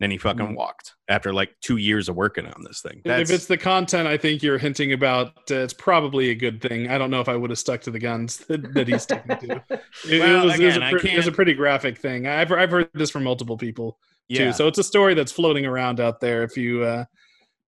then 0.00 0.10
he 0.10 0.18
fucking 0.18 0.48
Mhm. 0.48 0.56
walked 0.56 0.94
after 1.08 1.32
like 1.32 1.50
2 1.60 1.76
years 1.76 2.08
of 2.08 2.16
working 2.16 2.44
on 2.44 2.64
this 2.64 2.80
thing 2.82 3.00
if 3.04 3.30
it's 3.30 3.46
the 3.46 3.56
content 3.56 4.08
I 4.08 4.16
think 4.16 4.42
you're 4.42 4.58
hinting 4.58 4.92
about, 4.92 5.28
uh, 5.50 5.56
it's 5.56 5.72
probably 5.72 6.30
a 6.30 6.34
good 6.34 6.60
thing. 6.60 6.88
I 6.90 6.98
don't 6.98 7.10
know 7.10 7.20
if 7.20 7.28
I 7.28 7.36
would 7.36 7.50
have 7.50 7.58
stuck 7.58 7.82
to 7.82 7.92
the 7.92 8.00
guns 8.00 8.38
that, 8.48 8.74
that 8.74 8.88
he's 8.88 9.02
sticking 9.02 9.36
to. 9.36 9.62
It, 9.70 10.20
Well, 10.20 10.42
it 10.42 10.44
was, 10.46 10.58
it 10.60 10.64
was 10.64 10.76
again, 10.76 10.82
a 10.82 10.86
I 10.86 11.12
it 11.12 11.16
was 11.16 11.28
a 11.28 11.32
pretty 11.32 11.54
graphic 11.54 11.98
thing. 11.98 12.26
I've 12.26 12.50
I've 12.50 12.70
heard 12.72 12.90
this 12.94 13.10
from 13.10 13.22
multiple 13.22 13.56
people 13.56 13.98
too. 14.32 14.52
So 14.52 14.66
it's 14.66 14.78
a 14.78 14.82
story 14.84 15.14
that's 15.14 15.30
floating 15.30 15.66
around 15.66 16.00
out 16.00 16.20
there. 16.20 16.42
If 16.42 16.56
you 16.56 16.82
uh, 16.82 17.04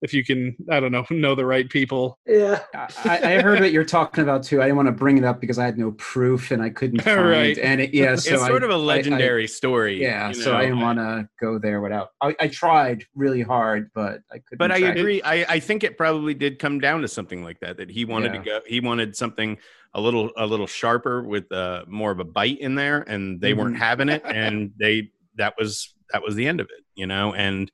if 0.04 0.12
you 0.12 0.22
can, 0.22 0.54
I 0.70 0.80
don't 0.80 0.92
know, 0.92 1.04
know 1.10 1.34
the 1.34 1.46
right 1.46 1.68
people. 1.68 2.18
Yeah. 2.26 2.60
I, 2.74 3.36
I 3.36 3.40
heard 3.40 3.58
what 3.60 3.72
you're 3.72 3.84
talking 3.86 4.22
about 4.22 4.44
too. 4.44 4.60
I 4.60 4.66
didn't 4.66 4.76
want 4.76 4.86
to 4.88 4.92
bring 4.92 5.16
it 5.16 5.24
up 5.24 5.40
because 5.40 5.58
I 5.58 5.64
had 5.64 5.78
no 5.78 5.92
proof 5.92 6.50
and 6.50 6.62
I 6.62 6.68
couldn't 6.68 7.00
find 7.02 7.26
Right. 7.26 7.58
and 7.58 7.80
it, 7.80 7.94
yeah. 7.94 8.14
So 8.16 8.34
it's 8.34 8.42
I- 8.42 8.48
sort 8.48 8.62
of 8.64 8.70
a 8.70 8.76
legendary 8.76 9.48
story 9.48 10.00
yeah, 10.00 10.28
you 10.28 10.34
so 10.34 10.54
I 10.54 10.66
didn't 10.66 10.80
want 10.80 10.98
to 10.98 11.26
go 11.40 11.58
there 11.58 11.80
without. 11.80 12.10
I, 12.20 12.36
I 12.38 12.48
tried 12.48 13.04
really 13.14 13.40
hard, 13.42 13.90
but 13.94 14.20
I 14.30 14.34
couldn't. 14.40 14.58
but 14.58 14.70
I 14.70 14.78
track 14.80 14.96
it. 14.96 15.00
agree. 15.00 15.22
I, 15.22 15.46
I 15.54 15.58
think 15.58 15.82
it 15.82 15.96
probably 15.96 16.34
did 16.34 16.58
come 16.58 16.78
down 16.80 17.00
to 17.00 17.08
something 17.08 17.42
like 17.42 17.58
that. 17.60 17.78
That 17.78 17.90
he 17.90 18.04
wanted 18.04 18.34
Yeah. 18.34 18.38
to 18.40 18.44
go. 18.44 18.60
He 18.66 18.80
wanted 18.80 19.16
something 19.16 19.56
a 19.94 20.00
little 20.00 20.30
a 20.36 20.44
little 20.46 20.66
sharper 20.66 21.22
with 21.22 21.50
uh, 21.50 21.84
more 21.88 22.10
of 22.10 22.20
a 22.20 22.24
bite 22.24 22.58
in 22.58 22.74
there, 22.74 23.00
and 23.08 23.40
they 23.40 23.54
weren't 23.54 23.76
Mhm. 23.76 23.78
having 23.78 24.08
it. 24.10 24.22
And 24.26 24.72
they 24.78 25.10
that 25.36 25.54
was 25.58 25.94
that 26.12 26.22
was 26.22 26.34
the 26.34 26.46
end 26.46 26.60
of 26.60 26.66
it, 26.66 26.84
you 26.94 27.06
know. 27.06 27.32
And 27.32 27.72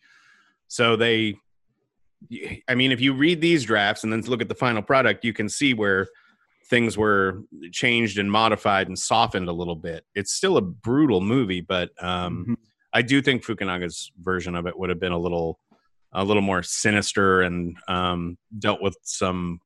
so 0.69 0.94
they, 0.97 1.35
I 2.68 2.74
mean, 2.74 2.92
if 2.92 3.01
you 3.01 3.12
read 3.12 3.40
these 3.40 3.64
drafts 3.64 4.05
and 4.05 4.12
then 4.12 4.20
look 4.22 4.40
at 4.42 4.48
the 4.48 4.55
final 4.55 4.82
product, 4.82 5.24
you 5.24 5.32
can 5.32 5.48
see 5.48 5.74
where 5.74 6.06
things 6.68 6.97
were 6.97 7.42
changed 7.72 8.18
and 8.18 8.30
modified 8.30 8.86
and 8.88 8.98
softened 8.98 9.48
a 9.48 9.52
little 9.52 9.74
bit. 9.74 10.05
It's 10.14 10.32
still 10.32 10.56
a 10.56 10.60
brutal 10.60 11.20
movie, 11.20 11.60
but 11.60 11.90
um, 12.02 12.47
Mhm. 12.48 12.56
I 12.92 13.02
do 13.02 13.22
think 13.22 13.44
Fukunaga's 13.44 14.10
version 14.20 14.55
of 14.55 14.66
it 14.66 14.78
would 14.78 14.88
have 14.90 15.01
been 15.01 15.12
a 15.12 15.18
little 15.18 15.59
a 16.12 16.24
little 16.24 16.42
more 16.42 16.60
sinister 16.62 17.40
and 17.40 17.76
um, 17.86 18.36
dealt 18.59 18.82
with 18.82 18.97
some 19.02 19.60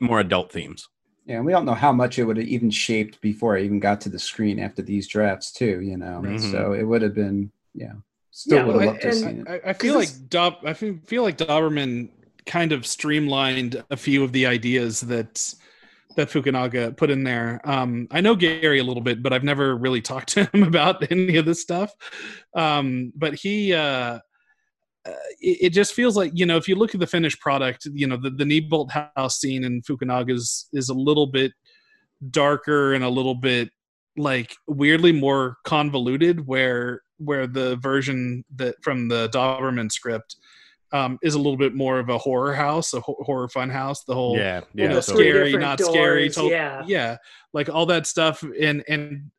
more 0.00 0.18
adult 0.20 0.50
themes. 0.50 0.88
Yeah, 1.26 1.36
and 1.36 1.44
we 1.44 1.52
don't 1.52 1.66
know 1.66 1.74
how 1.74 1.92
much 1.92 2.18
it 2.18 2.24
would 2.24 2.38
have 2.38 2.46
even 2.46 2.70
shaped 2.70 3.20
before 3.20 3.58
it 3.58 3.64
even 3.66 3.78
got 3.78 4.00
to 4.02 4.08
the 4.08 4.18
screen 4.18 4.58
after 4.58 4.80
these 4.80 5.06
drafts 5.06 5.52
too. 5.52 5.80
You 5.82 5.98
know, 5.98 6.22
Mhm. 6.24 6.50
so 6.50 6.72
it 6.72 6.84
would 6.84 7.02
have 7.02 7.14
been 7.14 7.52
yeah. 7.74 7.92
Still 8.30 8.58
Yeah, 8.58 8.64
would 8.64 8.76
have 8.76 8.84
loved 8.84 9.02
to 9.02 9.12
seen 9.12 9.44
it. 9.46 9.62
I, 9.64 9.70
I 9.70 9.72
feel 9.72 9.94
like 9.94 10.28
Dob, 10.28 10.56
I 10.64 10.72
feel 10.72 10.98
feel 11.06 11.22
like 11.22 11.38
Dauberman 11.38 12.10
kind 12.46 12.72
of 12.72 12.86
streamlined 12.86 13.82
a 13.90 13.96
few 13.96 14.24
of 14.24 14.32
the 14.32 14.46
ideas 14.46 15.00
that 15.02 15.54
that 16.16 16.28
Fukunaga 16.28 16.96
put 16.96 17.10
in 17.10 17.22
there. 17.22 17.60
Um, 17.64 18.08
I 18.10 18.20
know 18.20 18.34
Gary 18.34 18.80
a 18.80 18.84
little 18.84 19.02
bit, 19.02 19.22
but 19.22 19.32
I've 19.32 19.44
never 19.44 19.76
really 19.76 20.00
talked 20.00 20.28
to 20.34 20.44
him 20.52 20.62
about 20.62 21.10
any 21.10 21.36
of 21.36 21.44
this 21.44 21.62
stuff. 21.62 21.92
Um, 22.54 23.12
but 23.14 23.34
he, 23.34 23.72
uh, 23.72 24.18
uh, 25.06 25.12
it, 25.40 25.58
it 25.60 25.70
just 25.70 25.94
feels 25.94 26.16
like 26.16 26.32
you 26.34 26.46
know, 26.46 26.56
if 26.56 26.68
you 26.68 26.76
look 26.76 26.94
at 26.94 27.00
the 27.00 27.06
finished 27.06 27.40
product, 27.40 27.86
you 27.92 28.06
know, 28.06 28.16
the 28.16 28.30
the 28.30 28.44
Neibolt 28.44 28.90
house 29.16 29.38
scene 29.38 29.64
in 29.64 29.82
Fukunaga 29.82 30.32
is 30.32 30.68
is 30.72 30.88
a 30.88 30.94
little 30.94 31.26
bit 31.26 31.52
darker 32.30 32.92
and 32.92 33.02
a 33.02 33.08
little 33.08 33.34
bit 33.34 33.70
like 34.16 34.54
weirdly 34.66 35.12
more 35.12 35.56
convoluted 35.64 36.46
where 36.46 37.00
where 37.20 37.46
the 37.46 37.76
version 37.76 38.44
that 38.56 38.74
from 38.82 39.08
the 39.08 39.28
Dauberman 39.28 39.92
script 39.92 40.36
um, 40.92 41.18
is 41.22 41.34
a 41.34 41.38
little 41.38 41.56
bit 41.56 41.74
more 41.74 41.98
of 42.00 42.08
a 42.08 42.18
horror 42.18 42.52
house, 42.54 42.92
a 42.94 43.00
ho- 43.00 43.16
horror 43.20 43.48
fun 43.48 43.70
house. 43.70 44.02
The 44.04 44.14
whole 44.14 44.36
Yeah, 44.36 44.60
you 44.74 44.82
yeah. 44.84 44.88
know, 44.88 44.94
the 44.96 45.02
scary, 45.02 45.44
different 45.52 45.60
not 45.60 45.80
scary, 45.80 46.28
doors, 46.28 46.50
yeah. 46.50 46.82
yeah, 46.86 47.16
like 47.52 47.68
all 47.68 47.86
that 47.86 48.06
stuff. 48.06 48.42
And 48.60 48.82
and 48.88 49.30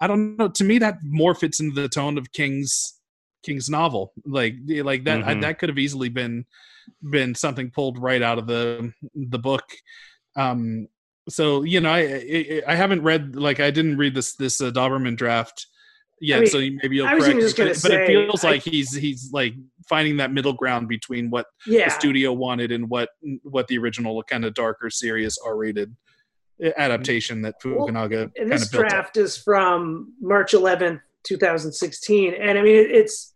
I 0.00 0.06
don't 0.06 0.36
know. 0.36 0.48
To 0.48 0.64
me, 0.64 0.78
that 0.78 0.98
more 1.02 1.34
fits 1.34 1.58
into 1.60 1.80
the 1.80 1.88
tone 1.88 2.16
of 2.16 2.30
King's 2.32 3.00
King's 3.42 3.68
novel. 3.68 4.12
Like 4.24 4.54
like 4.68 5.04
that 5.04 5.24
I, 5.24 5.34
Mhm. 5.34 5.40
that 5.42 5.58
could 5.58 5.68
have 5.68 5.78
easily 5.78 6.10
been 6.10 6.44
been 7.02 7.34
something 7.34 7.70
pulled 7.70 7.98
right 7.98 8.22
out 8.22 8.38
of 8.38 8.46
the 8.46 8.92
the 9.14 9.38
book. 9.38 9.64
Um, 10.36 10.86
so 11.28 11.62
you 11.64 11.80
know, 11.80 11.90
I, 11.90 12.00
I 12.00 12.62
I 12.68 12.74
haven't 12.76 13.02
read 13.02 13.34
like 13.36 13.58
I 13.60 13.70
didn't 13.70 13.96
read 13.98 14.14
this 14.14 14.34
this 14.36 14.60
uh, 14.60 14.70
Dauberman 14.70 15.16
draft 15.16 15.66
yet. 16.20 16.40
mean, 16.40 16.46
so 16.48 16.58
maybe 16.58 16.96
you'll 16.96 17.06
I 17.06 17.10
correct 17.12 17.24
even 17.24 17.36
me, 17.38 17.42
just 17.42 17.56
gonna 17.56 17.70
but, 17.70 17.82
but 17.82 17.90
it 17.92 17.94
say, 17.94 18.06
feels 18.06 18.44
I- 18.44 18.50
like 18.50 18.62
he's 18.62 18.94
he's 18.94 19.30
like 19.32 19.54
finding 19.88 20.18
that 20.18 20.32
middle 20.32 20.52
ground 20.52 20.86
between 20.88 21.30
what 21.30 21.46
Yeah. 21.66 21.86
the 21.86 21.90
studio 21.90 22.32
wanted 22.32 22.70
and 22.72 22.88
what 22.88 23.08
what 23.42 23.66
the 23.68 23.78
original 23.78 24.22
kind 24.22 24.44
of 24.44 24.54
darker, 24.54 24.88
serious 24.90 25.36
R-rated 25.44 25.94
adaptation 26.76 27.42
that 27.42 27.54
Well, 27.64 27.88
Fukunaga 27.88 28.30
and 28.36 28.50
this 28.52 28.66
of 28.66 28.72
built 28.72 28.84
up. 28.84 28.90
draft 28.90 29.16
is 29.16 29.36
from 29.36 30.12
March 30.20 30.52
11th, 30.52 31.00
2016. 31.24 32.34
And 32.34 32.58
I 32.58 32.62
mean, 32.62 32.76
it, 32.76 32.90
it's, 32.90 33.34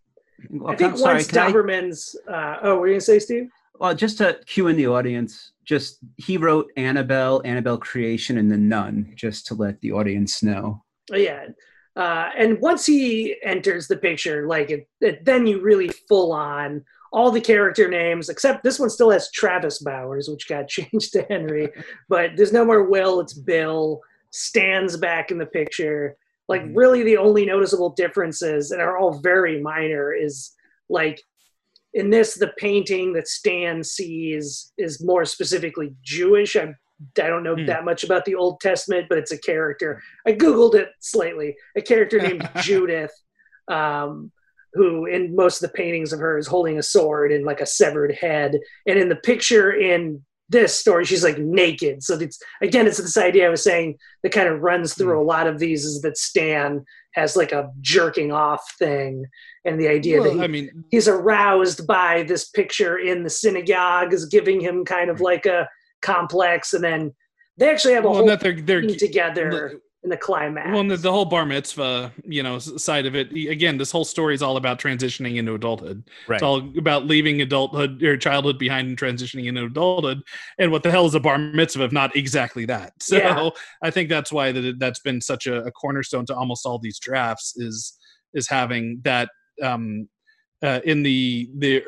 Well, 0.49 0.73
I 0.73 0.75
think 0.75 0.91
I'm 0.91 0.97
sorry, 0.97 1.13
once 1.15 1.27
can 1.27 1.37
I- 1.39 1.51
Dauberman's, 1.51 2.15
uh, 2.31 2.57
oh, 2.61 2.77
were 2.77 2.87
you 2.87 2.93
going 2.93 2.99
to 2.99 3.05
say, 3.05 3.19
Steve? 3.19 3.49
Well, 3.79 3.93
just 3.95 4.19
to 4.19 4.39
cue 4.45 4.67
in 4.67 4.77
the 4.77 4.87
audience, 4.87 5.51
just 5.65 5.99
he 6.17 6.37
wrote 6.37 6.71
Annabelle, 6.77 7.41
Annabelle 7.43 7.77
Creation, 7.77 8.37
and 8.37 8.49
The 8.51 8.57
Nun, 8.57 9.11
just 9.15 9.47
to 9.47 9.55
let 9.55 9.81
the 9.81 9.91
audience 9.91 10.41
know. 10.43 10.83
Oh, 11.11 11.17
yeah. 11.17 11.47
Uh, 11.95 12.29
and 12.37 12.59
once 12.59 12.85
he 12.85 13.35
enters 13.43 13.87
the 13.87 13.95
picture, 13.97 14.47
like 14.47 14.69
it, 14.69 14.87
it, 15.01 15.23
then 15.25 15.47
you 15.47 15.61
really 15.61 15.89
full 16.09 16.33
on 16.33 16.83
all 17.13 17.31
the 17.31 17.39
character 17.39 17.87
names, 17.87 18.27
except 18.27 18.63
this 18.63 18.77
one 18.79 18.89
still 18.89 19.09
has 19.09 19.31
Travis 19.31 19.79
Bowers, 19.79 20.27
which 20.27 20.49
got 20.49 20.67
changed 20.75 21.13
to 21.13 21.21
Henry. 21.29 21.69
but 22.09 22.31
there's 22.35 22.51
no 22.51 22.65
more 22.65 22.83
Will, 22.83 23.21
it's 23.21 23.33
Bill. 23.33 24.01
Stan's 24.31 24.97
back 24.97 25.31
in 25.31 25.37
the 25.37 25.45
picture. 25.45 26.17
Like, 26.49 26.61
Mhm. 26.63 26.73
really, 26.75 27.03
the 27.03 27.15
only 27.17 27.45
noticeable 27.45 27.91
differences, 27.91 28.71
and 28.71 28.81
are 28.81 28.97
all 28.97 29.19
very 29.19 29.61
minor, 29.61 30.13
is 30.13 30.51
like 30.89 31.21
in 31.93 32.09
this, 32.09 32.33
the 32.35 32.51
painting 32.57 33.13
that 33.13 33.29
Stan 33.29 33.81
sees 33.81 34.73
is 34.77 35.01
more 35.01 35.23
specifically 35.23 35.95
Jewish. 36.03 36.57
I, 36.57 36.73
I 37.21 37.27
don't 37.27 37.43
know 37.43 37.55
Hmm. 37.55 37.65
that 37.65 37.85
much 37.85 38.03
about 38.03 38.25
the 38.25 38.35
Old 38.35 38.59
Testament, 38.61 39.07
but 39.09 39.17
it's 39.17 39.31
a 39.31 39.37
character. 39.37 40.01
I 40.25 40.33
Googled 40.33 40.75
it 40.75 40.89
slightly. 40.99 41.55
A 41.75 41.81
character 41.81 42.19
named 42.21 42.47
Judith, 42.61 43.11
um, 43.69 44.31
who 44.73 45.05
in 45.05 45.35
most 45.35 45.61
of 45.63 45.69
the 45.71 45.77
paintings 45.77 46.13
of 46.13 46.19
her 46.19 46.37
is 46.37 46.47
holding 46.47 46.77
a 46.77 46.83
sword 46.83 47.31
and 47.31 47.45
like 47.45 47.61
a 47.61 47.65
severed 47.65 48.13
head. 48.13 48.59
And 48.87 48.99
in 48.99 49.09
the 49.09 49.15
picture 49.15 49.71
in 49.73 50.23
this 50.49 50.77
story, 50.77 51.05
she's 51.05 51.23
like 51.23 51.37
naked. 51.39 52.03
So 52.03 52.15
it's 52.19 52.39
again, 52.61 52.85
it's 52.85 52.97
this 52.97 53.17
idea 53.17 53.47
I 53.47 53.49
was 53.49 53.63
saying 53.63 53.97
that 54.23 54.31
kind 54.31 54.47
of 54.47 54.61
runs 54.61 54.93
through 54.93 55.19
a 55.19 55.23
lot 55.23 55.47
of 55.47 55.59
these 55.59 55.85
is 55.85 56.01
that 56.01 56.17
Stan 56.17 56.85
has 57.15 57.35
like 57.35 57.51
a 57.53 57.71
jerking 57.81 58.31
off 58.31 58.61
thing, 58.77 59.25
and 59.63 59.79
the 59.79 59.87
idea 59.87 60.21
that 60.21 60.33
he, 60.33 60.41
I 60.41 60.47
mean, 60.47 60.83
he's 60.91 61.07
aroused 61.07 61.87
by 61.87 62.23
this 62.23 62.49
picture 62.49 62.97
in 62.99 63.23
the 63.23 63.29
synagogue 63.29 64.13
is 64.13 64.25
giving 64.25 64.59
him 64.59 64.83
kind 64.85 65.09
of 65.09 65.19
like 65.21 65.45
a 65.45 65.67
complex, 66.01 66.73
and 66.73 66.83
then 66.83 67.13
they 67.57 67.69
actually 67.69 67.93
have 67.93 68.05
a 68.05 68.09
well, 68.09 68.19
whole 68.19 68.27
that 68.27 68.39
they're 68.39 68.59
they're 68.59 68.81
thing 68.81 68.97
together 68.97 69.79
in 70.05 70.09
the 70.09 70.17
climax. 70.17 70.69
well, 70.69 70.81
and 70.81 70.91
the, 70.91 70.97
the 70.97 71.11
whole 71.11 71.25
bar 71.25 71.45
mitzvah, 71.45 72.13
you 72.23 72.43
know, 72.43 72.59
side 72.59 73.05
of 73.07 73.15
it. 73.15 73.31
Again, 73.33 73.77
this 73.77 73.91
whole 73.91 74.05
story 74.05 74.35
is 74.35 74.43
all 74.43 74.55
about 74.55 74.79
transitioning 74.79 75.37
into 75.37 75.55
adulthood. 75.55 76.03
Right. 76.27 76.35
It's 76.35 76.43
all 76.43 76.57
about 76.77 77.05
leaving 77.05 77.41
adulthood 77.41 78.01
or 78.03 78.15
childhood 78.15 78.59
behind 78.59 78.87
and 78.87 78.97
transitioning 78.97 79.47
into 79.47 79.65
adulthood. 79.65 80.21
And 80.59 80.71
what 80.71 80.83
the 80.83 80.91
hell 80.91 81.07
is 81.07 81.15
a 81.15 81.19
bar 81.19 81.39
mitzvah 81.39 81.85
if 81.85 81.91
not 81.91 82.15
exactly 82.15 82.65
that? 82.65 82.93
So 83.01 83.17
Yeah. 83.17 83.49
I 83.81 83.89
think 83.89 84.09
that's 84.09 84.31
why 84.31 84.51
that 84.51 84.75
that's 84.79 84.99
been 84.99 85.21
such 85.21 85.47
a, 85.47 85.63
a 85.63 85.71
cornerstone 85.71 86.25
to 86.27 86.35
almost 86.35 86.65
all 86.65 86.79
these 86.79 86.99
drafts 86.99 87.57
is 87.57 87.97
is 88.33 88.47
having 88.47 89.01
that 89.03 89.29
um, 89.63 90.07
uh, 90.65 90.81
in 90.83 91.03
the 91.03 91.49
the 91.57 91.83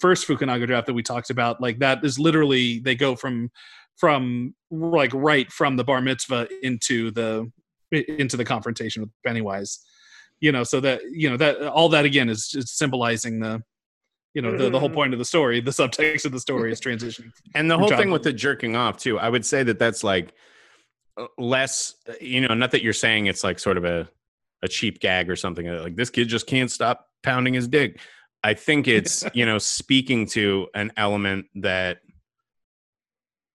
first 0.00 0.26
Fukunaga 0.26 0.66
draft 0.66 0.86
that 0.86 0.94
we 0.94 1.02
talked 1.02 1.28
about. 1.30 1.60
Like 1.60 1.78
that 1.80 2.02
is 2.02 2.18
literally 2.18 2.78
they 2.78 2.94
go 2.94 3.14
from 3.14 3.50
from 3.98 4.54
like 4.70 5.12
right 5.12 5.52
from 5.52 5.76
the 5.76 5.84
bar 5.84 6.00
mitzvah 6.00 6.48
into 6.62 7.10
the 7.10 7.50
into 7.92 8.38
the 8.38 8.44
confrontation 8.44 9.02
with 9.02 9.10
Pennywise. 9.24 9.80
You 10.40 10.50
know, 10.50 10.64
so 10.64 10.80
that 10.80 11.02
you 11.10 11.28
know 11.28 11.36
that 11.36 11.62
all 11.62 11.90
that 11.90 12.04
again 12.06 12.28
is 12.30 12.48
just 12.48 12.78
symbolizing 12.78 13.38
the, 13.38 13.62
you 14.34 14.40
know, 14.42 14.56
the, 14.56 14.70
the 14.70 14.80
whole 14.80 14.88
Mhm. 14.88 14.94
point 14.94 15.12
of 15.12 15.18
the 15.18 15.24
story. 15.24 15.60
The 15.60 15.70
subtext 15.70 16.24
of 16.24 16.32
the 16.32 16.40
story 16.40 16.72
is 16.72 16.80
transitioning. 16.80 17.30
And 17.54 17.70
the 17.70 17.76
whole 17.78 17.88
thing 17.90 18.10
with 18.10 18.22
the 18.22 18.32
jerking 18.32 18.74
off 18.76 18.96
too, 18.96 19.18
I 19.18 19.28
would 19.28 19.44
say 19.44 19.62
that 19.62 19.78
that's 19.78 20.02
like 20.02 20.32
uh, 21.18 21.26
less, 21.36 21.94
you 22.20 22.40
know, 22.40 22.54
not 22.54 22.70
that 22.70 22.82
you're 22.82 22.94
saying 22.94 23.26
it's 23.26 23.44
like 23.44 23.58
sort 23.58 23.76
of 23.76 23.84
a 23.84 24.08
a 24.62 24.68
cheap 24.68 25.00
gag 25.00 25.28
or 25.28 25.36
something 25.36 25.68
uh, 25.68 25.82
like 25.82 25.96
this 25.96 26.08
kid 26.08 26.28
just 26.28 26.46
can't 26.46 26.70
stop 26.70 27.08
pounding 27.22 27.54
his 27.54 27.68
dick. 27.68 28.00
I 28.44 28.54
think 28.54 28.88
it's 28.88 29.24
you 29.34 29.46
know 29.46 29.58
speaking 29.58 30.26
to 30.28 30.68
an 30.74 30.92
element 30.96 31.46
that 31.56 31.98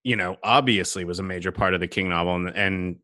you 0.04 0.16
know 0.16 0.38
obviously 0.44 1.04
was 1.04 1.20
a 1.20 1.24
major 1.24 1.52
part 1.52 1.74
of 1.74 1.80
the 1.80 1.88
King 1.88 2.10
novel, 2.10 2.36
and, 2.36 2.50
and 2.56 2.96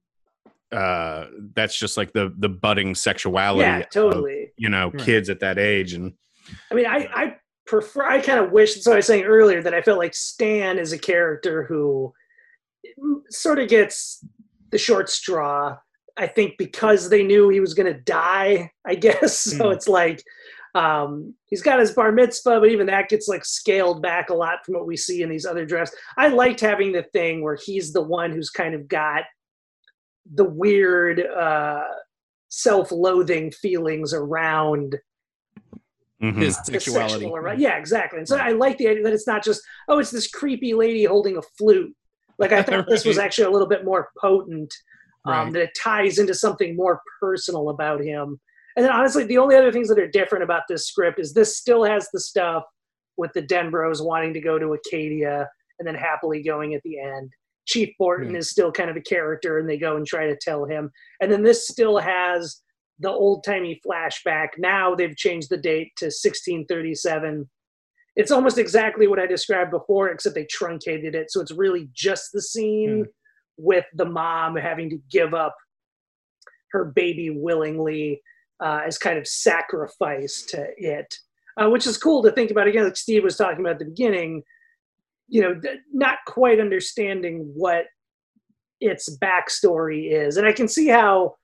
uh, 0.72 1.28
that's 1.56 1.78
just 1.78 1.98
like 1.98 2.14
the 2.14 2.34
the 2.38 2.50
budding 2.50 2.96
sexuality, 2.96 3.70
Yeah, 3.70 3.80
of, 3.80 3.90
totally. 3.90 4.54
you 4.58 4.70
know, 4.70 4.90
Right. 4.94 4.98
kids 5.04 5.30
at 5.30 5.40
that 5.42 5.60
age, 5.60 5.94
and 5.94 6.14
I 6.72 6.76
mean, 6.76 6.86
I, 6.86 7.08
I 7.14 7.36
prefer, 7.66 8.04
I 8.06 8.20
kind 8.22 8.40
of 8.40 8.52
wish, 8.52 8.82
so 8.82 8.92
I 8.94 8.98
was 8.98 9.06
saying 9.06 9.24
earlier 9.24 9.62
that 9.62 9.74
I 9.74 9.82
felt 9.82 10.00
like 10.00 10.14
Stan 10.14 10.80
is 10.80 10.92
a 10.92 10.98
character 10.98 11.64
who 11.64 12.14
sort 13.30 13.60
of 13.60 13.70
gets 13.70 14.26
the 14.72 14.78
short 14.78 15.10
straw. 15.10 15.78
I 16.18 16.28
think 16.28 16.58
because 16.58 17.10
they 17.10 17.24
knew 17.24 17.50
he 17.50 17.60
was 17.60 17.74
going 17.74 17.92
to 17.92 18.00
die, 18.00 18.72
I 18.86 18.96
guess. 18.96 19.38
So 19.58 19.68
Hmm. 19.68 19.74
it's 19.74 19.88
like, 19.88 20.24
um, 20.76 21.34
he's 21.46 21.62
got 21.62 21.80
his 21.80 21.92
bar 21.92 22.12
mitzvah, 22.12 22.60
but 22.60 22.70
even 22.70 22.88
that 22.88 23.10
gets 23.10 23.28
like 23.28 23.46
scaled 23.46 24.02
back 24.02 24.30
a 24.30 24.34
lot 24.34 24.66
from 24.66 24.74
what 24.76 24.88
we 24.88 24.98
see 24.98 25.22
in 25.22 25.30
these 25.30 25.46
other 25.46 25.66
drafts. 25.66 25.96
I 26.18 26.30
liked 26.30 26.60
having 26.60 26.92
the 26.92 27.04
thing 27.04 27.44
where 27.44 27.58
he's 27.64 27.94
the 27.94 28.02
one 28.02 28.32
who's 28.32 28.50
kind 28.50 28.74
of 28.74 28.88
got 28.88 29.24
the 30.34 30.46
weird, 30.46 31.20
uh, 31.22 31.84
self-loathing 32.50 33.52
feelings 33.52 34.14
around 34.14 34.96
Mhm. 36.22 36.36
His 36.38 36.56
sexuality. 36.64 37.14
sexual 37.16 37.36
arousal. 37.36 37.60
Yeah, 37.62 37.78
exactly. 37.78 38.20
And 38.20 38.28
so 38.28 38.38
I 38.38 38.52
like 38.52 38.78
the 38.78 38.88
idea 38.88 39.04
that 39.04 39.12
it's 39.14 39.28
not 39.28 39.44
just 39.44 39.62
oh, 39.90 40.00
it's 40.00 40.12
this 40.12 40.30
creepy 40.30 40.74
lady 40.74 41.04
holding 41.04 41.36
a 41.36 41.42
flute. 41.58 41.94
Like 42.40 42.54
I 42.54 42.64
thought 42.64 42.88
this 42.88 43.04
was 43.04 43.18
actually 43.18 43.46
a 43.46 43.50
little 43.50 43.68
bit 43.68 43.84
more 43.84 44.10
potent. 44.22 44.74
Um, 45.26 45.34
Right. 45.34 45.54
That 45.54 45.62
it 45.64 45.70
ties 45.82 46.20
into 46.20 46.34
something 46.34 46.76
more 46.78 47.02
personal 47.20 47.70
about 47.70 48.02
him. 48.02 48.40
And 48.76 48.86
then 48.86 48.92
honestly, 48.92 49.24
the 49.24 49.38
only 49.38 49.56
other 49.56 49.72
things 49.72 49.88
that 49.90 50.00
are 50.00 50.08
different 50.08 50.44
about 50.44 50.64
this 50.68 50.88
script 50.88 51.20
is 51.20 51.34
this 51.34 51.58
still 51.58 51.84
has 51.84 52.10
the 52.12 52.20
stuff 52.20 52.64
with 53.18 53.32
the 53.34 53.44
Denbroughs 53.44 54.04
wanting 54.04 54.34
to 54.34 54.42
go 54.42 54.58
to 54.58 54.74
Acadia 54.74 55.48
and 55.80 55.88
then 55.88 55.96
happily 55.96 56.42
going 56.42 56.74
at 56.74 56.82
the 56.84 57.00
end. 57.00 57.32
Chief 57.66 57.90
Borton 57.98 58.32
Yeah. 58.32 58.40
is 58.40 58.50
still 58.50 58.72
kind 58.72 58.90
of 58.90 58.98
a 58.98 59.02
character, 59.02 59.58
and 59.58 59.70
they 59.70 59.78
go 59.78 59.96
and 59.96 60.06
try 60.06 60.28
to 60.28 60.38
tell 60.38 60.66
him. 60.66 60.92
And 61.22 61.32
then 61.32 61.44
this 61.44 61.68
still 61.68 61.98
has 61.98 62.62
the 63.00 63.10
old 63.10 63.44
timey 63.44 63.80
flashback. 63.86 64.50
Now 64.58 64.96
they've 64.96 65.16
changed 65.16 65.50
the 65.50 65.58
date 65.58 65.92
to 65.98 66.06
1637. 66.06 67.50
It's 68.16 68.32
almost 68.32 68.58
exactly 68.58 69.08
what 69.08 69.20
I 69.20 69.26
described 69.26 69.72
before, 69.72 70.10
except 70.10 70.36
they 70.36 70.46
truncated 70.46 71.16
it. 71.16 71.32
So 71.32 71.42
it's 71.42 71.52
really 71.52 71.90
just 71.94 72.32
the 72.32 72.42
scene 72.42 73.06
hmm. 73.06 73.12
with 73.58 73.86
the 73.94 74.06
mom 74.06 74.56
having 74.56 74.90
to 74.90 75.00
give 75.10 75.34
up 75.34 75.56
her 76.72 76.86
baby 76.86 77.30
willingly 77.30 78.22
uh, 78.64 78.82
as 78.86 78.98
kind 78.98 79.18
of 79.18 79.28
sacrifice 79.28 80.44
to 80.50 80.68
it, 80.78 81.14
uh, 81.58 81.70
which 81.70 81.86
is 81.86 81.98
cool 81.98 82.24
to 82.24 82.32
think 82.32 82.50
about. 82.50 82.68
Again, 82.68 82.86
like 82.86 82.96
Steve 82.96 83.24
was 83.24 83.36
talking 83.36 83.60
about 83.60 83.74
at 83.74 83.80
the 83.80 83.86
beginning, 83.86 84.44
you 85.28 85.42
know, 85.42 85.60
th- 85.60 85.80
not 85.92 86.20
quite 86.26 86.60
understanding 86.60 87.52
what 87.56 87.86
its 88.80 89.16
backstory 89.18 90.12
is. 90.12 90.38
And 90.38 90.48
I 90.48 90.54
can 90.54 90.68
see 90.68 90.88
how 90.88 91.36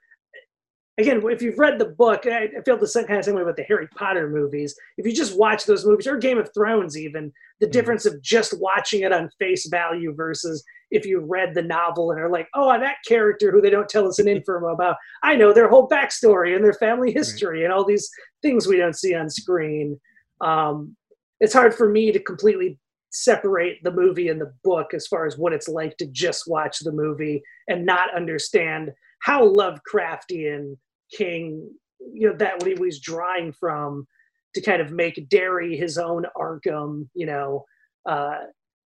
again, 1.00 1.22
if 1.26 1.42
you've 1.42 1.58
read 1.58 1.80
the 1.80 1.86
book, 1.86 2.26
I, 2.26 2.50
I 2.58 2.62
feel 2.66 2.78
the 2.78 2.88
same 2.88 3.06
kind 3.06 3.20
of 3.20 3.26
same 3.26 3.36
way 3.36 3.42
about 3.42 3.56
the 3.56 3.64
Harry 3.64 3.88
Potter 3.96 4.30
movies. 4.30 4.76
If 4.98 5.06
you 5.06 5.14
just 5.14 5.38
watch 5.38 5.66
those 5.66 5.86
movies, 5.86 6.08
or 6.08 6.18
Game 6.18 6.38
of 6.38 6.54
Thrones, 6.54 6.98
even 6.98 7.32
the 7.60 7.68
Mhm. 7.68 7.72
difference 7.72 8.06
of 8.06 8.22
just 8.22 8.60
watching 8.60 9.02
it 9.02 9.12
on 9.14 9.30
face 9.40 9.68
value 9.68 10.14
versus 10.14 10.64
if 10.92 11.06
you 11.06 11.20
read 11.20 11.54
the 11.54 11.62
novel 11.62 12.12
and 12.12 12.20
are 12.20 12.30
like, 12.30 12.48
oh, 12.56 12.78
that 12.80 12.98
character 13.08 13.52
who 13.52 13.62
they 13.62 13.70
don't 13.70 13.90
tell 13.90 14.08
us 14.08 14.20
an 14.20 14.28
info 14.36 14.66
about, 14.68 14.98
I 15.24 15.36
know 15.36 15.54
their 15.54 15.70
whole 15.70 15.88
backstory 15.88 16.56
and 16.56 16.64
their 16.64 16.74
family 16.74 17.12
history 17.12 17.64
and 17.64 17.72
all 17.74 17.86
these 17.86 18.10
things 18.42 18.68
we 18.68 18.78
don't 18.78 18.98
see 18.98 19.14
on 19.16 19.30
screen. 19.30 20.00
Um, 20.42 20.96
it's 21.40 21.54
hard 21.54 21.74
for 21.74 21.90
me 21.90 22.12
to 22.12 22.20
completely 22.20 22.80
separate 23.12 23.78
the 23.84 23.92
movie 23.92 24.30
and 24.30 24.40
the 24.40 24.54
book 24.64 24.94
as 24.94 25.08
far 25.08 25.26
as 25.26 25.38
what 25.38 25.54
it's 25.54 25.68
like 25.68 25.98
to 25.98 26.06
just 26.08 26.48
watch 26.48 26.80
the 26.80 26.92
movie 26.92 27.42
and 27.68 27.86
not 27.86 28.14
understand 28.16 28.92
how 29.22 29.48
Lovecraftian 29.54 30.78
King, 31.12 31.70
you 32.00 32.30
know, 32.30 32.36
that 32.38 32.60
what 32.60 32.68
he 32.68 32.74
was 32.76 33.00
drawing 33.00 33.52
from 33.52 34.08
to 34.56 34.62
kind 34.62 34.82
of 34.82 34.92
make 34.92 35.30
Derry 35.30 35.76
his 35.78 35.98
own 35.98 36.26
Arkham, 36.36 37.08
you 37.14 37.26
know, 37.26 37.66
uh, 38.06 38.38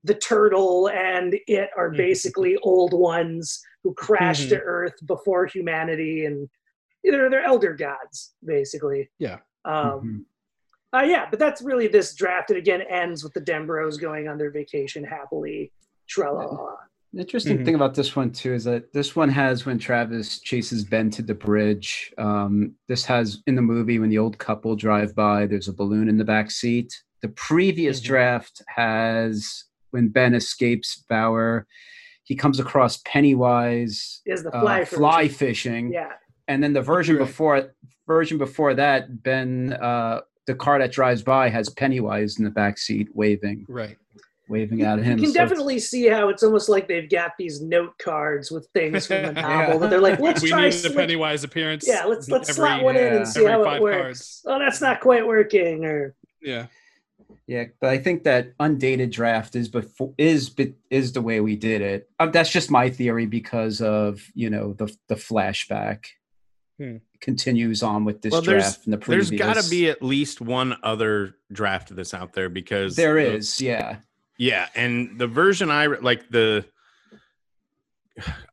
the 0.04 0.16
turtle 0.16 0.90
and 0.90 1.36
it 1.48 1.70
are 1.78 1.90
Mhm. 1.90 1.98
basically 1.98 2.58
old 2.58 2.94
ones 2.94 3.62
who 3.84 3.94
crashed 3.94 4.50
to 4.50 4.60
Earth 4.60 4.95
before 5.06 5.45
humanity, 5.45 6.26
and 6.26 6.50
they're 7.04 7.30
they're 7.30 7.44
elder 7.45 7.74
gods, 7.74 8.34
basically. 8.44 9.10
Yeah. 9.20 9.40
Um, 9.66 10.26
uh, 10.94 11.02
yeah, 11.04 11.30
but 11.30 11.40
that's 11.40 11.62
really 11.62 11.88
this 11.88 12.14
draft. 12.16 12.52
It 12.52 12.58
again 12.58 12.82
ends 12.82 13.24
with 13.24 13.34
the 13.34 13.41
Denbroughs 13.41 14.00
going 14.00 14.28
on 14.28 14.38
their 14.38 14.52
vacation 14.52 15.04
happily. 15.04 15.72
Tralala. 16.10 16.78
The 17.14 17.22
interesting 17.22 17.60
Mhm. 17.60 17.65
thing 17.65 17.76
about 17.76 17.94
this 17.94 18.15
one 18.15 18.31
too 18.31 18.53
is 18.53 18.64
that 18.64 18.91
this 18.91 19.15
one 19.15 19.30
has 19.30 19.65
when 19.68 19.77
Travis 19.77 20.40
chases 20.40 20.84
Ben 20.84 21.11
to 21.11 21.22
the 21.22 21.35
bridge. 21.35 22.11
Um, 22.18 22.73
this 22.88 23.06
has 23.06 23.44
in 23.45 23.53
the 23.56 23.61
movie 23.61 23.99
when 23.99 24.10
the 24.10 24.18
old 24.18 24.40
couple 24.40 24.76
drive 24.76 25.14
by. 25.15 25.45
There's 25.45 25.68
a 25.68 25.73
balloon 25.73 26.10
in 26.10 26.18
the 26.18 26.26
back 26.26 26.49
seat. 26.49 26.91
The 27.22 27.30
previous 27.30 28.02
Mhm. 28.02 28.06
draft 28.06 28.61
has 28.76 29.65
when 29.91 30.07
Ben 30.10 30.34
escapes 30.34 31.03
Bowers. 31.07 31.65
He 32.23 32.35
comes 32.35 32.60
across 32.60 32.98
Pennywise 33.06 34.22
Is 34.26 34.44
the 34.44 34.49
uh, 34.56 34.61
fly 34.61 34.85
fly 34.85 35.27
fishing, 35.27 35.94
Yeah. 35.94 36.14
and 36.48 36.64
then 36.64 36.73
the 36.73 36.81
version 36.81 37.18
Right. 37.18 37.27
before 37.27 37.76
version 38.07 38.38
before 38.40 38.73
that, 38.73 39.22
Ben 39.23 39.73
uh, 39.73 40.22
the 40.48 40.56
car 40.56 40.80
that 40.80 40.91
drives 40.91 41.22
by 41.22 41.49
has 41.49 41.69
Pennywise 41.69 42.38
in 42.40 42.44
the 42.44 42.49
back 42.52 42.77
seat 42.77 43.10
waving 43.14 43.65
Right. 43.69 43.98
Waving 44.49 44.82
at 44.82 44.99
him. 44.99 45.18
You 45.18 45.24
can 45.26 45.34
So 45.34 45.40
it's- 45.41 45.49
definitely 45.49 45.80
see 45.80 46.07
how 46.07 46.30
it's 46.30 46.44
almost 46.44 46.68
like 46.70 46.88
they've 46.88 47.10
got 47.10 47.32
these 47.38 47.61
note 47.61 47.98
cards 47.98 48.52
with 48.52 48.68
things 48.74 49.07
from 49.07 49.24
the 49.24 49.32
novel 49.41 49.80
that 49.80 49.90
they're 49.90 50.02
like, 50.02 50.20
let's 50.20 50.41
we 50.41 50.49
try. 50.49 50.64
need 50.70 50.74
the 50.74 50.90
Pennywise 50.90 51.44
appearance. 51.44 51.86
yeah, 51.88 52.06
let's 52.06 52.30
let's 52.30 52.49
every- 52.49 52.56
slot 52.60 52.84
one 52.84 52.95
in 52.98 53.14
and 53.15 53.28
see 53.28 53.45
every 53.45 53.65
how 53.68 53.76
it 53.76 53.82
works. 53.82 54.02
cards. 54.02 54.41
Oh, 54.45 54.60
that's 54.60 54.82
not 54.82 54.99
quite 54.99 55.26
working. 55.26 55.86
Or 55.86 56.15
Yeah. 56.41 56.68
Yeah, 57.45 57.65
but 57.82 57.90
I 57.90 57.98
think 57.98 58.24
that 58.24 58.53
undated 58.60 59.11
draft 59.11 59.56
is 59.57 59.68
before 59.68 60.14
is 60.18 60.49
be- 60.49 60.76
is 60.90 61.11
the 61.11 61.22
way 61.22 61.41
we 61.41 61.57
did 61.57 61.82
it. 61.82 62.10
Um, 62.20 62.32
that's 62.32 62.49
just 62.49 62.72
my 62.72 62.90
theory 62.90 63.26
because 63.26 63.82
of 63.82 64.22
you 64.34 64.49
know 64.49 64.72
the 64.74 64.95
the 65.10 65.15
flashback 65.15 66.06
Hmm. 66.80 66.98
continues 67.20 67.84
on 67.84 68.06
with 68.06 68.22
this 68.22 68.32
Well, 68.32 68.41
there's- 68.41 68.64
draft 68.76 68.86
and 68.86 68.94
the. 68.94 68.98
There's 68.98 69.30
got 69.30 69.57
to 69.61 69.70
be 69.70 69.90
at 69.90 70.02
least 70.02 70.40
one 70.41 70.78
other 70.84 71.36
draft 71.52 71.94
that's 71.95 72.14
out 72.14 72.32
there 72.34 72.48
because 72.49 72.95
there 72.95 73.18
is. 73.18 73.57
the- 73.57 73.65
yeah 73.65 73.98
Yeah, 74.38 74.68
and 74.76 75.19
the 75.19 75.27
version 75.27 75.69
I 75.69 75.85
like 75.88 76.30
the 76.30 76.65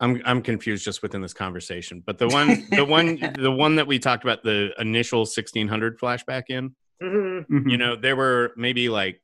I'm 0.00 0.22
I'm 0.24 0.42
confused 0.42 0.84
just 0.84 1.02
within 1.02 1.20
this 1.20 1.34
conversation, 1.34 2.02
but 2.04 2.18
the 2.18 2.28
one 2.28 2.66
the 2.70 2.84
one 2.84 3.18
the 3.38 3.50
one 3.50 3.76
that 3.76 3.86
we 3.86 3.98
talked 3.98 4.24
about 4.24 4.42
the 4.42 4.72
initial 4.78 5.20
1600 5.20 5.98
flashback 5.98 6.44
in, 6.48 6.74
Mhm. 7.02 7.46
Mhm. 7.46 7.70
you 7.70 7.76
know, 7.78 7.96
there 7.96 8.16
were 8.16 8.52
maybe 8.56 8.88
like 8.88 9.20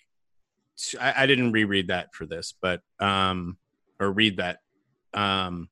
I 1.00 1.24
didn't 1.26 1.52
reread 1.52 1.88
that 1.88 2.14
for 2.14 2.26
this, 2.26 2.54
but 2.60 2.82
um 3.00 3.56
or 3.98 4.10
read 4.12 4.36
that 4.38 4.58
um 5.14 5.68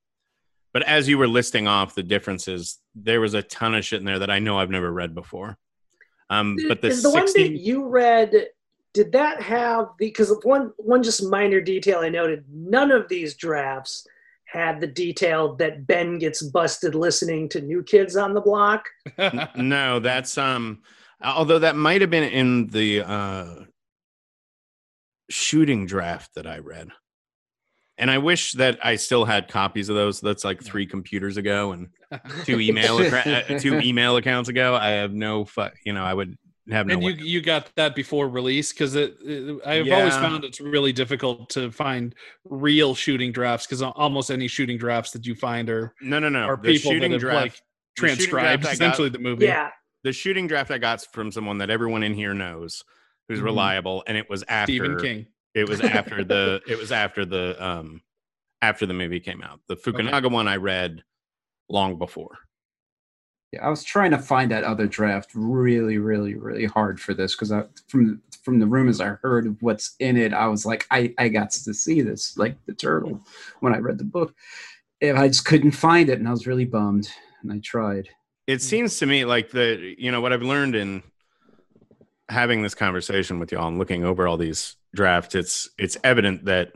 but 0.72 0.82
as 0.82 1.08
you 1.08 1.18
were 1.18 1.28
listing 1.28 1.68
off 1.68 1.94
the 1.94 2.02
differences, 2.02 2.80
there 2.94 3.20
was 3.20 3.34
a 3.34 3.42
ton 3.42 3.74
of 3.74 3.84
shit 3.84 4.00
in 4.00 4.06
there 4.06 4.18
that 4.18 4.30
I 4.30 4.38
know 4.40 4.58
I've 4.58 4.70
never 4.70 4.90
read 4.92 5.14
before. 5.14 5.58
Um 6.30 6.56
but 6.68 6.80
the, 6.80 6.88
is 6.88 7.02
the 7.02 7.10
one 7.10 7.26
16 7.28 7.52
that 7.52 7.60
you 7.60 7.86
read 7.86 8.48
did 8.94 9.12
that 9.12 9.42
have 9.42 9.88
the 9.98 10.06
because 10.06 10.34
one 10.42 10.72
one 10.78 11.02
just 11.02 11.22
minor 11.22 11.60
detail 11.60 11.98
i 12.00 12.08
noted 12.08 12.44
none 12.50 12.90
of 12.90 13.08
these 13.08 13.34
drafts 13.34 14.06
had 14.44 14.80
the 14.80 14.86
detail 14.86 15.54
that 15.56 15.86
ben 15.86 16.18
gets 16.18 16.42
busted 16.42 16.94
listening 16.94 17.48
to 17.48 17.60
new 17.60 17.82
kids 17.82 18.16
on 18.16 18.32
the 18.32 18.40
block 18.40 18.88
no, 19.56 20.00
that's 20.00 20.38
um 20.38 20.80
although 21.22 21.58
that 21.58 21.76
might 21.76 22.00
have 22.00 22.10
been 22.10 22.24
in 22.24 22.68
the 22.68 23.02
uh 23.02 23.64
shooting 25.30 25.86
draft 25.86 26.34
that 26.34 26.46
I 26.46 26.58
read. 26.58 26.88
And 27.96 28.10
I 28.10 28.18
wish 28.18 28.52
that 28.52 28.78
I 28.84 28.96
still 28.96 29.24
had 29.24 29.48
copies 29.48 29.88
of 29.88 29.94
those. 29.94 30.20
That's 30.20 30.44
like 30.44 30.62
three 30.62 30.86
computers 30.86 31.36
ago 31.36 31.72
and 31.72 31.88
two 32.44 32.58
email 32.60 32.98
accra- 33.04 33.44
uh, 33.48 33.58
two 33.58 33.78
email 33.78 34.16
accounts 34.16 34.48
ago. 34.48 34.74
I 34.74 34.90
have 34.90 35.12
no 35.12 35.44
fu- 35.44 35.68
you 35.86 35.92
know, 35.92 36.04
I 36.04 36.12
would 36.12 36.36
have 36.70 36.86
no 36.86 36.94
and 36.94 37.02
you 37.02 37.08
way. 37.10 37.18
you 37.20 37.40
got 37.42 37.70
that 37.76 37.94
before 37.94 38.28
release 38.28 38.72
because 38.72 38.94
it, 38.94 39.16
it- 39.22 39.60
I've 39.66 39.90
always 39.92 40.14
found 40.16 40.44
it's 40.44 40.60
really 40.60 40.92
difficult 40.92 41.50
to 41.50 41.70
find 41.70 42.14
real 42.44 42.94
shooting 42.94 43.32
drafts 43.32 43.66
because 43.66 43.82
almost 43.82 44.30
any 44.30 44.48
shooting 44.48 44.78
drafts 44.78 45.10
that 45.12 45.26
you 45.26 45.34
find 45.34 45.68
are 45.68 45.94
no, 46.00 46.18
no, 46.18 46.28
no. 46.28 46.40
are 46.44 46.56
the 46.56 46.72
people 46.78 46.98
that 46.98 47.10
have 47.10 47.20
draft. 47.20 47.36
like 47.42 47.52
the 47.52 47.58
shooting 48.08 48.16
transcribed 48.16 48.62
draft 48.62 48.64
I 48.64 48.64
got- 48.66 48.72
essentially 48.74 49.08
the 49.10 49.18
movie. 49.18 49.44
Yeah. 49.46 49.70
the 50.04 50.12
shooting 50.12 50.46
draft 50.46 50.70
I 50.70 50.78
got 50.78 51.04
from 51.12 51.30
someone 51.32 51.58
that 51.58 51.70
everyone 51.70 52.02
in 52.02 52.14
here 52.14 52.34
knows, 52.34 52.82
who's 53.28 53.40
Mhm. 53.40 53.44
reliable, 53.44 54.04
and 54.06 54.16
it 54.16 54.28
was 54.30 54.42
after 54.48 54.72
Stephen 54.72 54.98
King. 55.00 55.26
It 55.54 55.68
was 55.68 55.80
after 55.80 56.24
the 56.24 56.60
it 56.68 56.78
was 56.78 56.92
after 56.92 57.24
the 57.24 57.62
um 57.64 58.00
after 58.62 58.86
the 58.86 58.94
movie 58.94 59.20
came 59.20 59.42
out. 59.42 59.60
The 59.68 59.76
Fukunaga 59.76 60.30
one 60.30 60.48
I 60.48 60.56
read 60.56 61.02
long 61.68 61.98
before. 61.98 62.38
Yeah, 63.54 63.66
I 63.66 63.70
was 63.70 63.84
trying 63.84 64.10
to 64.10 64.18
find 64.18 64.50
that 64.50 64.64
other 64.64 64.86
draft 64.88 65.30
really, 65.34 65.98
really, 65.98 66.34
really 66.34 66.64
hard 66.64 67.00
for 67.00 67.14
this 67.14 67.36
because 67.36 67.52
from 67.86 68.20
from 68.42 68.58
the 68.58 68.66
rumors 68.66 69.00
I 69.00 69.16
heard 69.22 69.46
of 69.46 69.62
what's 69.62 69.94
in 70.00 70.16
it, 70.16 70.32
I 70.34 70.48
was 70.48 70.66
like, 70.66 70.86
I 70.90 71.14
I 71.18 71.28
got 71.28 71.50
to 71.52 71.72
see 71.72 72.02
this 72.02 72.36
like 72.36 72.56
the 72.66 72.74
turtle 72.74 73.20
when 73.60 73.72
I 73.72 73.78
read 73.78 73.98
the 73.98 74.04
book, 74.04 74.34
and 75.00 75.16
I 75.16 75.28
just 75.28 75.44
couldn't 75.44 75.70
find 75.70 76.08
it, 76.08 76.18
and 76.18 76.26
I 76.26 76.32
was 76.32 76.46
really 76.46 76.64
bummed. 76.64 77.08
And 77.42 77.52
I 77.52 77.60
tried. 77.62 78.08
It 78.46 78.54
hmm. 78.54 78.58
seems 78.58 78.98
to 78.98 79.06
me 79.06 79.24
like 79.24 79.50
the 79.50 79.94
you 79.98 80.10
know 80.10 80.20
what 80.20 80.32
I've 80.32 80.42
learned 80.42 80.74
in 80.74 81.04
having 82.28 82.62
this 82.62 82.74
conversation 82.74 83.38
with 83.38 83.52
y'all 83.52 83.68
and 83.68 83.78
looking 83.78 84.04
over 84.04 84.26
all 84.26 84.36
these 84.36 84.74
drafts, 84.96 85.36
it's 85.36 85.68
it's 85.78 85.96
evident 86.02 86.46
that 86.46 86.72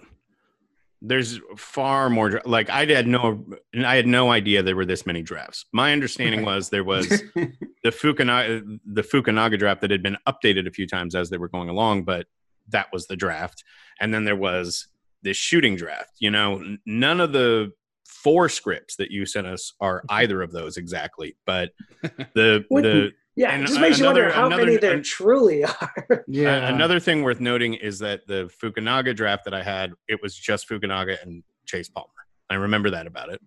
there's 1.01 1.41
far 1.57 2.11
more 2.11 2.41
like 2.45 2.71
I 2.71 2.85
had 2.87 3.07
no 3.07 3.45
I 3.77 3.97
had 3.97 4.07
no 4.07 4.31
idea 4.31 4.63
there 4.63 4.77
were 4.77 4.85
this 4.85 5.07
many 5.07 5.23
drafts. 5.23 5.67
My 5.73 5.93
understanding 5.93 6.45
was 6.45 6.71
there 6.71 6.85
was 6.85 7.09
the 7.35 7.53
Fukunaga 7.91 8.81
the 8.85 9.03
Fukunaga 9.03 9.59
draft 9.59 9.81
that 9.83 9.91
had 9.91 10.03
been 10.03 10.17
updated 10.27 10.67
a 10.67 10.73
few 10.73 10.87
times 10.87 11.15
as 11.15 11.31
they 11.31 11.39
were 11.39 11.49
going 11.49 11.69
along, 11.69 12.03
but 12.03 12.27
that 12.69 12.89
was 12.93 13.07
the 13.07 13.17
draft. 13.17 13.65
And 14.01 14.13
then 14.13 14.25
there 14.25 14.37
was 14.37 14.89
this 15.23 15.37
shooting 15.37 15.77
draft. 15.77 16.13
You 16.19 16.31
know, 16.31 16.77
none 16.85 17.21
of 17.21 17.33
the 17.33 17.73
four 18.05 18.49
scripts 18.49 18.97
that 18.97 19.11
you 19.11 19.27
sent 19.27 19.47
us 19.47 19.75
are 19.81 20.03
either 20.11 20.43
of 20.43 20.53
those 20.53 20.77
exactly, 20.77 21.37
but 21.47 21.71
the 22.35 22.65
the 22.71 23.13
Yeah. 23.39 23.53
And 23.53 23.63
it 23.63 23.67
just 23.69 23.81
makes 23.81 23.99
you 24.01 24.07
wonder 24.07 24.31
how 24.31 24.47
another- 24.47 24.65
many 24.67 24.77
there 24.79 24.95
an- 24.95 25.03
truly 25.05 25.65
are. 25.65 26.25
yeah, 26.27 26.69
a- 26.69 26.75
another 26.75 26.99
thing 26.99 27.23
worth 27.23 27.39
noting 27.41 27.75
is 27.75 27.99
that 28.01 28.27
the 28.27 28.51
Fukunaga 28.63 29.15
draft 29.15 29.45
that 29.45 29.55
I 29.55 29.63
had, 29.63 29.93
it 30.09 30.21
was 30.23 30.35
just 30.37 30.69
Fukunaga 30.69 31.23
and 31.23 31.45
Chase 31.67 31.89
Palmer. 31.89 32.09
I 32.51 32.55
remember 32.57 32.91
that 32.91 33.07
about 33.07 33.33
it. 33.33 33.41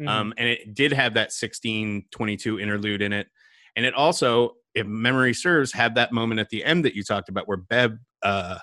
Mhm. 0.00 0.08
Um, 0.08 0.34
and 0.36 0.48
it 0.48 0.74
did 0.74 0.92
have 0.92 1.14
that 1.14 1.32
1622 1.32 2.58
interlude 2.60 3.00
in 3.02 3.12
it. 3.12 3.28
And 3.76 3.86
it 3.86 3.94
also, 3.94 4.54
if 4.74 4.86
memory 4.86 5.34
serves, 5.34 5.72
had 5.72 5.94
that 5.94 6.12
moment 6.12 6.40
at 6.40 6.48
the 6.50 6.64
end 6.64 6.84
that 6.84 6.94
you 6.96 7.02
talked 7.04 7.28
about 7.28 7.46
where 7.46 7.56
Bev 7.58 7.96
uh, 8.22 8.58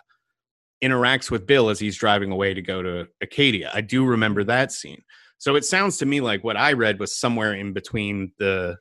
interacts 0.84 1.32
with 1.32 1.48
Bill 1.48 1.70
as 1.70 1.80
he's 1.80 1.96
driving 1.98 2.32
away 2.32 2.54
to 2.54 2.62
go 2.62 2.82
to 2.84 3.08
Acadia. 3.22 3.72
I 3.74 3.82
do 3.82 4.06
remember 4.06 4.44
that 4.44 4.72
scene. 4.72 5.02
So 5.38 5.56
it 5.56 5.64
sounds 5.66 5.98
to 5.98 6.06
me 6.06 6.20
like 6.22 6.44
what 6.44 6.58
I 6.58 6.74
read 6.74 7.00
was 7.00 7.16
somewhere 7.18 7.54
in 7.54 7.72
between 7.74 8.32
the 8.40 8.78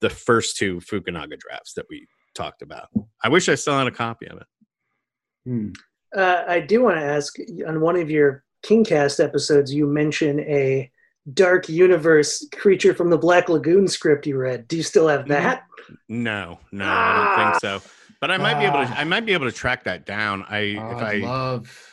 the 0.00 0.10
first 0.10 0.56
two 0.56 0.76
Fukunaga 0.80 1.38
drafts 1.38 1.74
that 1.74 1.86
we 1.88 2.06
talked 2.34 2.62
about. 2.62 2.88
I 3.22 3.28
wish 3.28 3.48
I 3.48 3.54
still 3.54 3.76
had 3.78 3.86
a 3.86 3.90
copy 3.92 4.26
of 4.26 4.38
it. 4.38 4.46
Hmm. 5.46 5.68
Uh, 6.16 6.44
I 6.46 6.60
do 6.60 6.82
want 6.82 6.96
to 6.96 7.02
ask 7.04 7.34
on 7.66 7.80
one 7.80 7.96
of 7.96 8.10
your 8.10 8.44
Kingcast 8.64 9.22
episodes, 9.22 9.74
you 9.74 9.86
mention 9.86 10.40
a 10.40 10.90
Dark 11.32 11.68
Universe 11.68 12.46
creature 12.56 12.94
from 12.94 13.10
the 13.10 13.18
Black 13.18 13.48
Lagoon 13.48 13.88
script 13.88 14.26
you 14.26 14.36
read. 14.36 14.68
Do 14.68 14.76
you 14.76 14.82
still 14.82 15.08
have 15.08 15.28
that? 15.28 15.64
No, 16.08 16.60
no, 16.72 16.84
I 16.84 17.16
don't 17.16 17.26
Ah. 17.26 17.50
think 17.52 17.60
so. 17.82 17.90
But 18.20 18.30
I 18.30 18.38
might 18.38 18.58
be 18.58 18.64
able 18.64 18.78
to. 18.84 18.86
Ah. 18.90 18.94
I 18.96 19.04
might 19.04 19.26
be 19.26 19.32
able 19.34 19.46
to 19.46 19.52
track 19.52 19.84
that 19.84 20.06
down. 20.06 20.44
I 20.48 20.76
Oh, 20.78 20.90
if 20.96 21.02
I 21.02 21.12
I 21.12 21.16
love. 21.18 21.90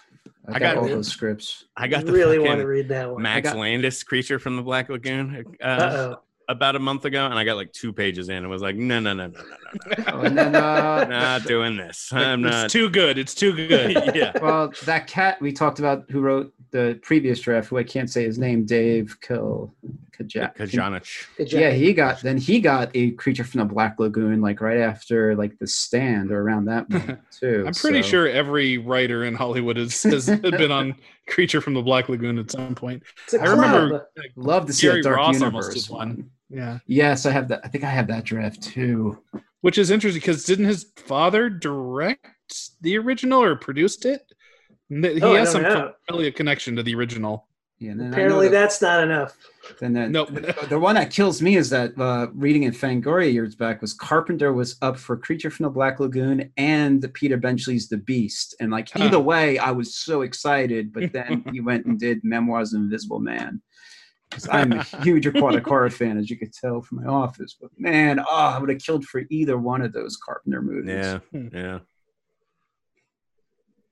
I, 0.47 0.55
I 0.55 0.59
got, 0.59 0.75
got- 0.75 0.77
all 0.77 0.87
those 0.87 1.07
scripts. 1.09 1.65
I 1.75 1.87
got 1.87 2.05
the 2.05 2.11
really 2.13 2.37
fucking 2.37 2.47
want 2.47 2.59
to 2.61 2.67
read 2.67 2.87
that 2.89 3.11
one. 3.11 3.21
Max 3.21 3.49
got- 3.49 3.57
Landis 3.57 4.03
creature 4.03 4.39
from 4.39 4.55
the 4.55 4.61
Black 4.61 4.87
Lagoon 4.89 5.45
uh, 5.61 5.65
Uh-oh. 5.65 6.21
About 6.51 6.75
a 6.75 6.79
month 6.79 7.05
ago, 7.05 7.25
and 7.25 7.39
I 7.39 7.43
got 7.43 7.55
like 7.55 7.71
two 7.71 7.93
pages 7.93 8.29
in 8.29 8.35
and 8.37 8.49
was 8.49 8.61
like, 8.61 8.75
no, 8.75 8.99
no, 8.99 9.13
no, 9.13 9.27
no, 9.27 9.39
no, 9.39 9.55
no, 9.97 10.03
Oh, 10.07 10.21
and 10.21 10.37
then 10.37 10.55
uh, 10.55 11.03
no, 11.05 11.09
not 11.09 11.43
doing 11.45 11.77
this. 11.77 12.11
I'm 12.11 12.45
it's 12.45 12.51
not. 12.53 12.69
too 12.69 12.89
good. 12.89 13.17
It's 13.17 13.33
too 13.33 13.53
good. 13.53 14.11
yeah, 14.15 14.31
well, 14.41 14.71
that 14.85 15.07
cat 15.07 15.41
we 15.41 15.51
talked 15.53 15.79
about 15.79 16.09
who 16.11 16.19
wrote 16.21 16.53
the 16.71 16.99
previous 17.01 17.39
draft, 17.41 17.69
who 17.69 17.77
I 17.77 17.83
can't 17.83 18.09
say 18.09 18.23
his 18.23 18.37
name, 18.37 18.65
Dave 18.65 19.17
Kil 19.21 19.73
Kajak. 20.17 20.55
Kajganich. 20.55 21.25
Yeah, 21.37 21.71
he 21.71 21.93
got 21.93 22.21
then 22.21 22.37
he 22.37 22.59
got 22.59 22.91
a 22.95 23.11
creature 23.11 23.43
from 23.43 23.59
the 23.59 23.65
Black 23.65 23.99
Lagoon 23.99 24.41
like 24.41 24.61
right 24.61 24.79
after 24.79 25.35
like 25.35 25.57
the 25.59 25.67
stand 25.67 26.31
or 26.31 26.41
around 26.41 26.65
that 26.65 26.89
moment 26.89 27.19
too. 27.31 27.63
I'm 27.67 27.73
pretty 27.73 28.01
so- 28.01 28.07
sure 28.09 28.27
every 28.29 28.77
writer 28.77 29.23
in 29.25 29.35
Hollywood 29.35 29.77
has, 29.77 30.01
has 30.03 30.27
been 30.27 30.71
on 30.71 30.95
Creature 31.27 31.61
from 31.61 31.75
the 31.75 31.81
Black 31.81 32.09
Lagoon 32.09 32.37
at 32.39 32.51
some 32.51 32.73
point. 32.75 33.03
It's 33.25 33.35
a 33.35 33.41
I 33.41 33.45
remember 33.45 33.89
club. 33.89 34.25
Love 34.35 34.65
to 34.65 34.73
see 34.73 34.87
Gary 34.87 34.99
a 34.99 35.03
Dark 35.03 35.17
Ross 35.17 35.39
Universe 35.39 35.73
did 35.73 35.89
one. 35.93 36.29
One. 36.51 36.57
Yeah, 36.59 36.79
Yes, 36.87 37.25
I 37.25 37.31
have 37.31 37.47
that. 37.49 37.61
I 37.63 37.67
think 37.67 37.83
I 37.83 37.89
have 37.89 38.07
that 38.07 38.23
draft 38.25 38.61
too. 38.61 39.17
which 39.61 39.77
is 39.77 39.91
interesting 39.91 40.19
because 40.19 40.43
didn't 40.45 40.65
his 40.65 40.85
father 40.95 41.49
direct 41.49 42.25
the 42.81 42.97
original 42.97 43.41
or 43.43 43.55
produced 43.55 44.05
it? 44.05 44.21
He 44.89 45.21
Oh, 45.21 45.33
I 45.35 45.39
has 45.39 45.53
don't 45.53 45.63
some 45.63 45.73
know. 45.73 45.93
really 46.09 46.27
a 46.27 46.31
connection 46.31 46.75
to 46.75 46.83
the 46.83 46.95
original. 46.95 47.47
Yeah, 47.79 47.91
and 47.91 47.99
then 47.99 48.07
I 48.07 48.09
know 48.09 48.13
Apparently, 48.15 48.47
that- 48.49 48.51
that's 48.59 48.81
not 48.81 49.03
enough. 49.03 49.35
Then 49.79 49.93
that, 49.93 50.09
Nope. 50.11 50.29
the, 50.33 50.55
the 50.69 50.79
one 50.79 50.95
that 50.95 51.11
kills 51.11 51.41
me 51.41 51.55
is 51.55 51.69
that 51.69 51.97
uh, 51.97 52.27
reading 52.33 52.63
in 52.63 52.73
Fangoria 52.73 53.31
years 53.31 53.55
back 53.55 53.79
was 53.81 53.93
Carpenter 53.93 54.51
was 54.53 54.75
up 54.81 54.97
for 54.97 55.15
Creature 55.17 55.51
from 55.51 55.63
the 55.65 55.69
Black 55.69 55.99
Lagoon 55.99 56.51
and 56.57 57.11
Peter 57.13 57.37
Benchley's 57.37 57.87
The 57.87 57.97
Beast, 57.97 58.55
and 58.59 58.71
like 58.71 58.89
Huh. 58.91 59.03
either 59.05 59.19
way, 59.19 59.57
I 59.59 59.71
was 59.71 59.95
so 59.95 60.21
excited. 60.23 60.91
But 60.91 61.13
then 61.13 61.43
he 61.53 61.59
went 61.61 61.85
and 61.85 61.99
did 61.99 62.23
Memoirs 62.23 62.73
of 62.73 62.81
Invisible 62.81 63.19
Man. 63.19 63.61
'Cause 64.31 64.47
I'm 64.49 64.71
a 64.71 64.83
huge 65.03 65.25
aquatic 65.27 65.67
horror 65.67 65.89
fan, 65.89 66.17
as 66.17 66.29
you 66.29 66.37
could 66.37 66.53
tell 66.53 66.81
from 66.81 67.03
my 67.03 67.09
office. 67.11 67.55
But 67.59 67.69
man, 67.77 68.19
oh, 68.19 68.25
I 68.29 68.57
would 68.59 68.69
have 68.69 68.79
killed 68.81 69.03
for 69.05 69.23
either 69.29 69.57
one 69.57 69.81
of 69.81 69.91
those 69.91 70.15
Carpenter 70.17 70.61
movies. 70.61 70.89
Yeah, 70.89 71.19
yeah. 71.53 71.79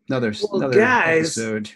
Another, 0.07 0.33
Well, 0.41 0.61
another 0.61 0.79
guys, 0.79 1.37
episode. 1.37 1.71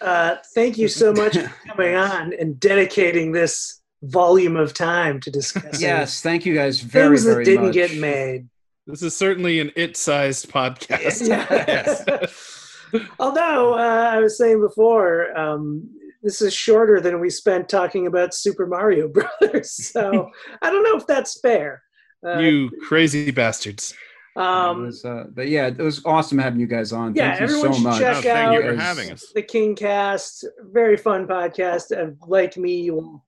Uh, 0.00 0.36
thank 0.54 0.76
you 0.78 0.88
so 0.88 1.12
much 1.12 1.36
for 1.38 1.52
coming 1.68 1.94
on 1.94 2.32
and 2.34 2.58
dedicating 2.60 3.32
this 3.32 3.80
volume 4.02 4.56
of 4.56 4.74
time 4.74 5.20
to 5.20 5.30
discuss 5.30 5.80
Yes, 5.80 6.20
thank 6.20 6.44
you 6.44 6.54
guys 6.54 6.80
very, 6.80 7.16
things 7.16 7.24
very 7.24 7.44
that 7.44 7.50
didn't 7.50 7.64
much. 7.66 7.74
get 7.74 7.96
made. 7.96 8.48
This 8.86 9.02
is 9.02 9.16
certainly 9.16 9.60
an 9.60 9.70
it-sized 9.76 10.50
podcast. 10.50 11.28
Yeah. 12.92 13.00
Although 13.20 13.74
uh, 13.74 14.10
I 14.12 14.18
was 14.18 14.38
saying 14.38 14.60
before, 14.60 15.36
um, 15.38 15.90
this 16.22 16.40
is 16.42 16.52
shorter 16.54 17.00
than 17.00 17.20
we 17.20 17.30
spent 17.30 17.68
talking 17.68 18.06
about 18.06 18.34
Super 18.34 18.66
Mario 18.66 19.08
Brothers. 19.40 19.90
So 19.92 20.30
I 20.62 20.70
don't 20.70 20.82
know 20.82 20.96
if 20.96 21.06
that's 21.06 21.40
fair. 21.40 21.82
Uh, 22.26 22.38
you 22.38 22.70
crazy 22.86 23.30
bastards. 23.30 23.94
Um, 24.36 24.86
was, 24.86 25.04
uh, 25.04 25.24
but 25.34 25.48
yeah, 25.48 25.66
it 25.66 25.78
was 25.78 26.00
awesome 26.04 26.38
having 26.38 26.60
you 26.60 26.66
guys 26.68 26.92
on. 26.92 27.14
Yeah, 27.14 27.36
Thank 27.36 27.40
you 27.40 27.44
everyone 27.56 27.72
so 27.72 27.78
should 27.78 27.84
much. 27.84 27.98
check 27.98 28.14
No, 28.16 28.20
thank 28.22 28.52
you 28.52 28.58
out- 28.68 28.74
for 28.76 28.80
having 28.80 29.10
us. 29.12 29.32
the 29.34 29.42
King 29.42 29.74
Cast, 29.74 30.44
very 30.72 30.96
fun 30.96 31.26
podcast. 31.26 31.90
And 31.90 32.16
like 32.26 32.56
me, 32.56 32.80
you 32.82 32.94
will 32.94 33.24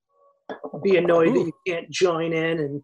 be 0.82 0.96
annoyed 0.98 1.34
that 1.34 1.40
you 1.46 1.52
can't 1.66 1.90
join 1.90 2.32
in 2.32 2.60
and 2.60 2.82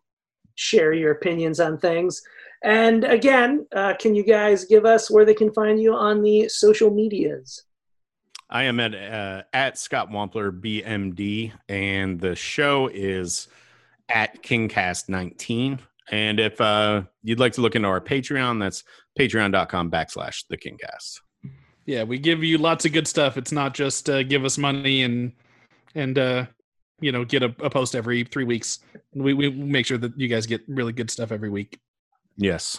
share 0.57 0.93
your 0.93 1.13
opinions 1.13 1.61
on 1.61 1.79
things. 1.79 2.21
And 2.65 3.05
again, 3.05 3.67
uh, 3.77 3.95
can 4.01 4.15
you 4.15 4.25
guys 4.25 4.65
give 4.65 4.85
us 4.87 5.09
where 5.11 5.25
they 5.25 5.35
can 5.35 5.53
find 5.53 5.81
you 5.81 5.95
on 5.95 6.23
the 6.23 6.49
social 6.49 6.91
medias? 6.91 7.63
I 8.49 8.65
am 8.65 8.79
at 8.81 8.95
uh, 8.95 9.43
at 9.53 9.79
Scott 9.79 10.11
Wampler 10.11 10.53
BMD, 10.53 11.53
and 11.69 12.21
the 12.21 12.37
show 12.37 12.89
is 12.93 13.49
at 14.09 14.43
KingCast19. 14.43 15.81
And 16.11 16.39
if 16.39 16.61
uh, 16.61 17.03
you'd 17.23 17.41
like 17.41 17.55
to 17.55 17.61
look 17.61 17.75
into 17.75 17.89
our 17.89 18.01
Patreon, 18.01 18.61
that's 18.61 18.85
patreon.com 19.19 19.91
backslash 19.91 20.45
the 20.49 20.57
KingCast. 20.57 21.21
Yeah, 21.87 22.05
we 22.05 22.19
give 22.19 22.45
you 22.45 22.59
lots 22.59 22.85
of 22.85 22.93
good 22.93 23.09
stuff. 23.09 23.37
It's 23.37 23.53
not 23.53 23.75
just 23.75 24.09
uh, 24.09 24.23
give 24.23 24.45
us 24.45 24.59
money 24.59 25.03
and 25.03 25.33
and 25.95 26.19
uh, 26.19 26.47
you 27.01 27.11
know 27.13 27.25
get 27.25 27.43
a, 27.43 27.55
a 27.61 27.71
post 27.71 27.97
every 27.97 28.25
three 28.25 28.45
weeks. 28.45 28.81
We 29.15 29.35
we 29.35 29.51
make 29.51 29.87
sure 29.87 29.99
that 29.99 30.19
you 30.19 30.29
guys 30.29 30.47
get 30.47 30.63
really 30.69 30.93
good 30.93 31.11
stuff 31.11 31.33
every 31.33 31.51
week. 31.51 31.79
Yes. 32.37 32.79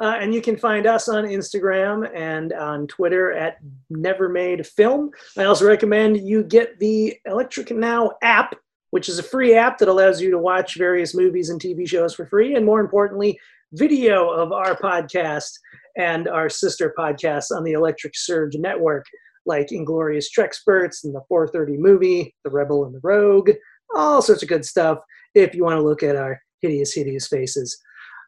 Uh, 0.00 0.16
and 0.18 0.32
you 0.32 0.40
can 0.40 0.56
find 0.56 0.86
us 0.86 1.08
on 1.08 1.24
Instagram 1.24 2.10
and 2.14 2.54
on 2.54 2.86
Twitter 2.86 3.32
at 3.32 3.58
Nevermade 3.92 4.66
Film. 4.66 5.10
I 5.36 5.44
also 5.44 5.66
recommend 5.66 6.26
you 6.26 6.42
get 6.42 6.78
the 6.78 7.18
Electric 7.26 7.70
Now 7.70 8.12
app, 8.22 8.54
which 8.90 9.10
is 9.10 9.18
a 9.18 9.22
free 9.22 9.54
app 9.54 9.76
that 9.78 9.88
allows 9.88 10.20
you 10.22 10.30
to 10.30 10.38
watch 10.38 10.76
various 10.76 11.14
movies 11.14 11.50
and 11.50 11.60
TV 11.60 11.86
shows 11.86 12.14
for 12.14 12.24
free, 12.26 12.54
and 12.54 12.64
more 12.64 12.80
importantly, 12.80 13.38
video 13.72 14.30
of 14.30 14.52
our 14.52 14.74
podcast 14.74 15.50
and 15.98 16.28
our 16.28 16.48
sister 16.48 16.94
podcasts 16.98 17.54
on 17.54 17.62
the 17.62 17.72
Electric 17.72 18.16
Surge 18.16 18.56
network, 18.56 19.04
like 19.44 19.70
Inglorious 19.70 20.30
Treksperts 20.34 21.04
and 21.04 21.14
the 21.14 21.22
430 21.28 21.76
movie, 21.76 22.34
The 22.44 22.50
Rebel 22.50 22.86
and 22.86 22.94
the 22.94 23.00
Rogue, 23.02 23.50
all 23.94 24.22
sorts 24.22 24.42
of 24.42 24.48
good 24.48 24.64
stuff 24.64 24.98
if 25.34 25.54
you 25.54 25.62
want 25.62 25.76
to 25.76 25.84
look 25.84 26.02
at 26.02 26.16
our 26.16 26.40
hideous, 26.62 26.94
hideous 26.94 27.26
faces. 27.28 27.78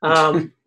Um, 0.03 0.53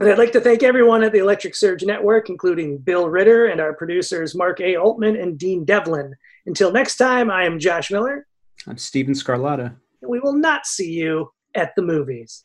And 0.00 0.08
I'd 0.08 0.18
like 0.18 0.32
to 0.32 0.40
thank 0.40 0.64
everyone 0.64 1.04
at 1.04 1.12
the 1.12 1.18
Electric 1.18 1.54
Surge 1.54 1.84
Network, 1.84 2.28
including 2.28 2.78
Bill 2.78 3.08
Ritter 3.08 3.46
and 3.46 3.60
our 3.60 3.72
producers 3.74 4.34
Mark 4.34 4.60
A. 4.60 4.74
Altman 4.76 5.14
and 5.14 5.38
Dean 5.38 5.64
Devlin. 5.64 6.14
Until 6.46 6.72
next 6.72 6.96
time, 6.96 7.30
I 7.30 7.44
am 7.44 7.60
Josh 7.60 7.90
Miller, 7.92 8.26
I'm 8.66 8.76
Steven 8.76 9.14
Scarlatta. 9.14 9.76
and 10.02 10.10
we 10.10 10.18
will 10.18 10.36
not 10.36 10.66
see 10.66 10.90
you 10.90 11.30
at 11.54 11.74
the 11.76 11.82
movies. 11.82 12.44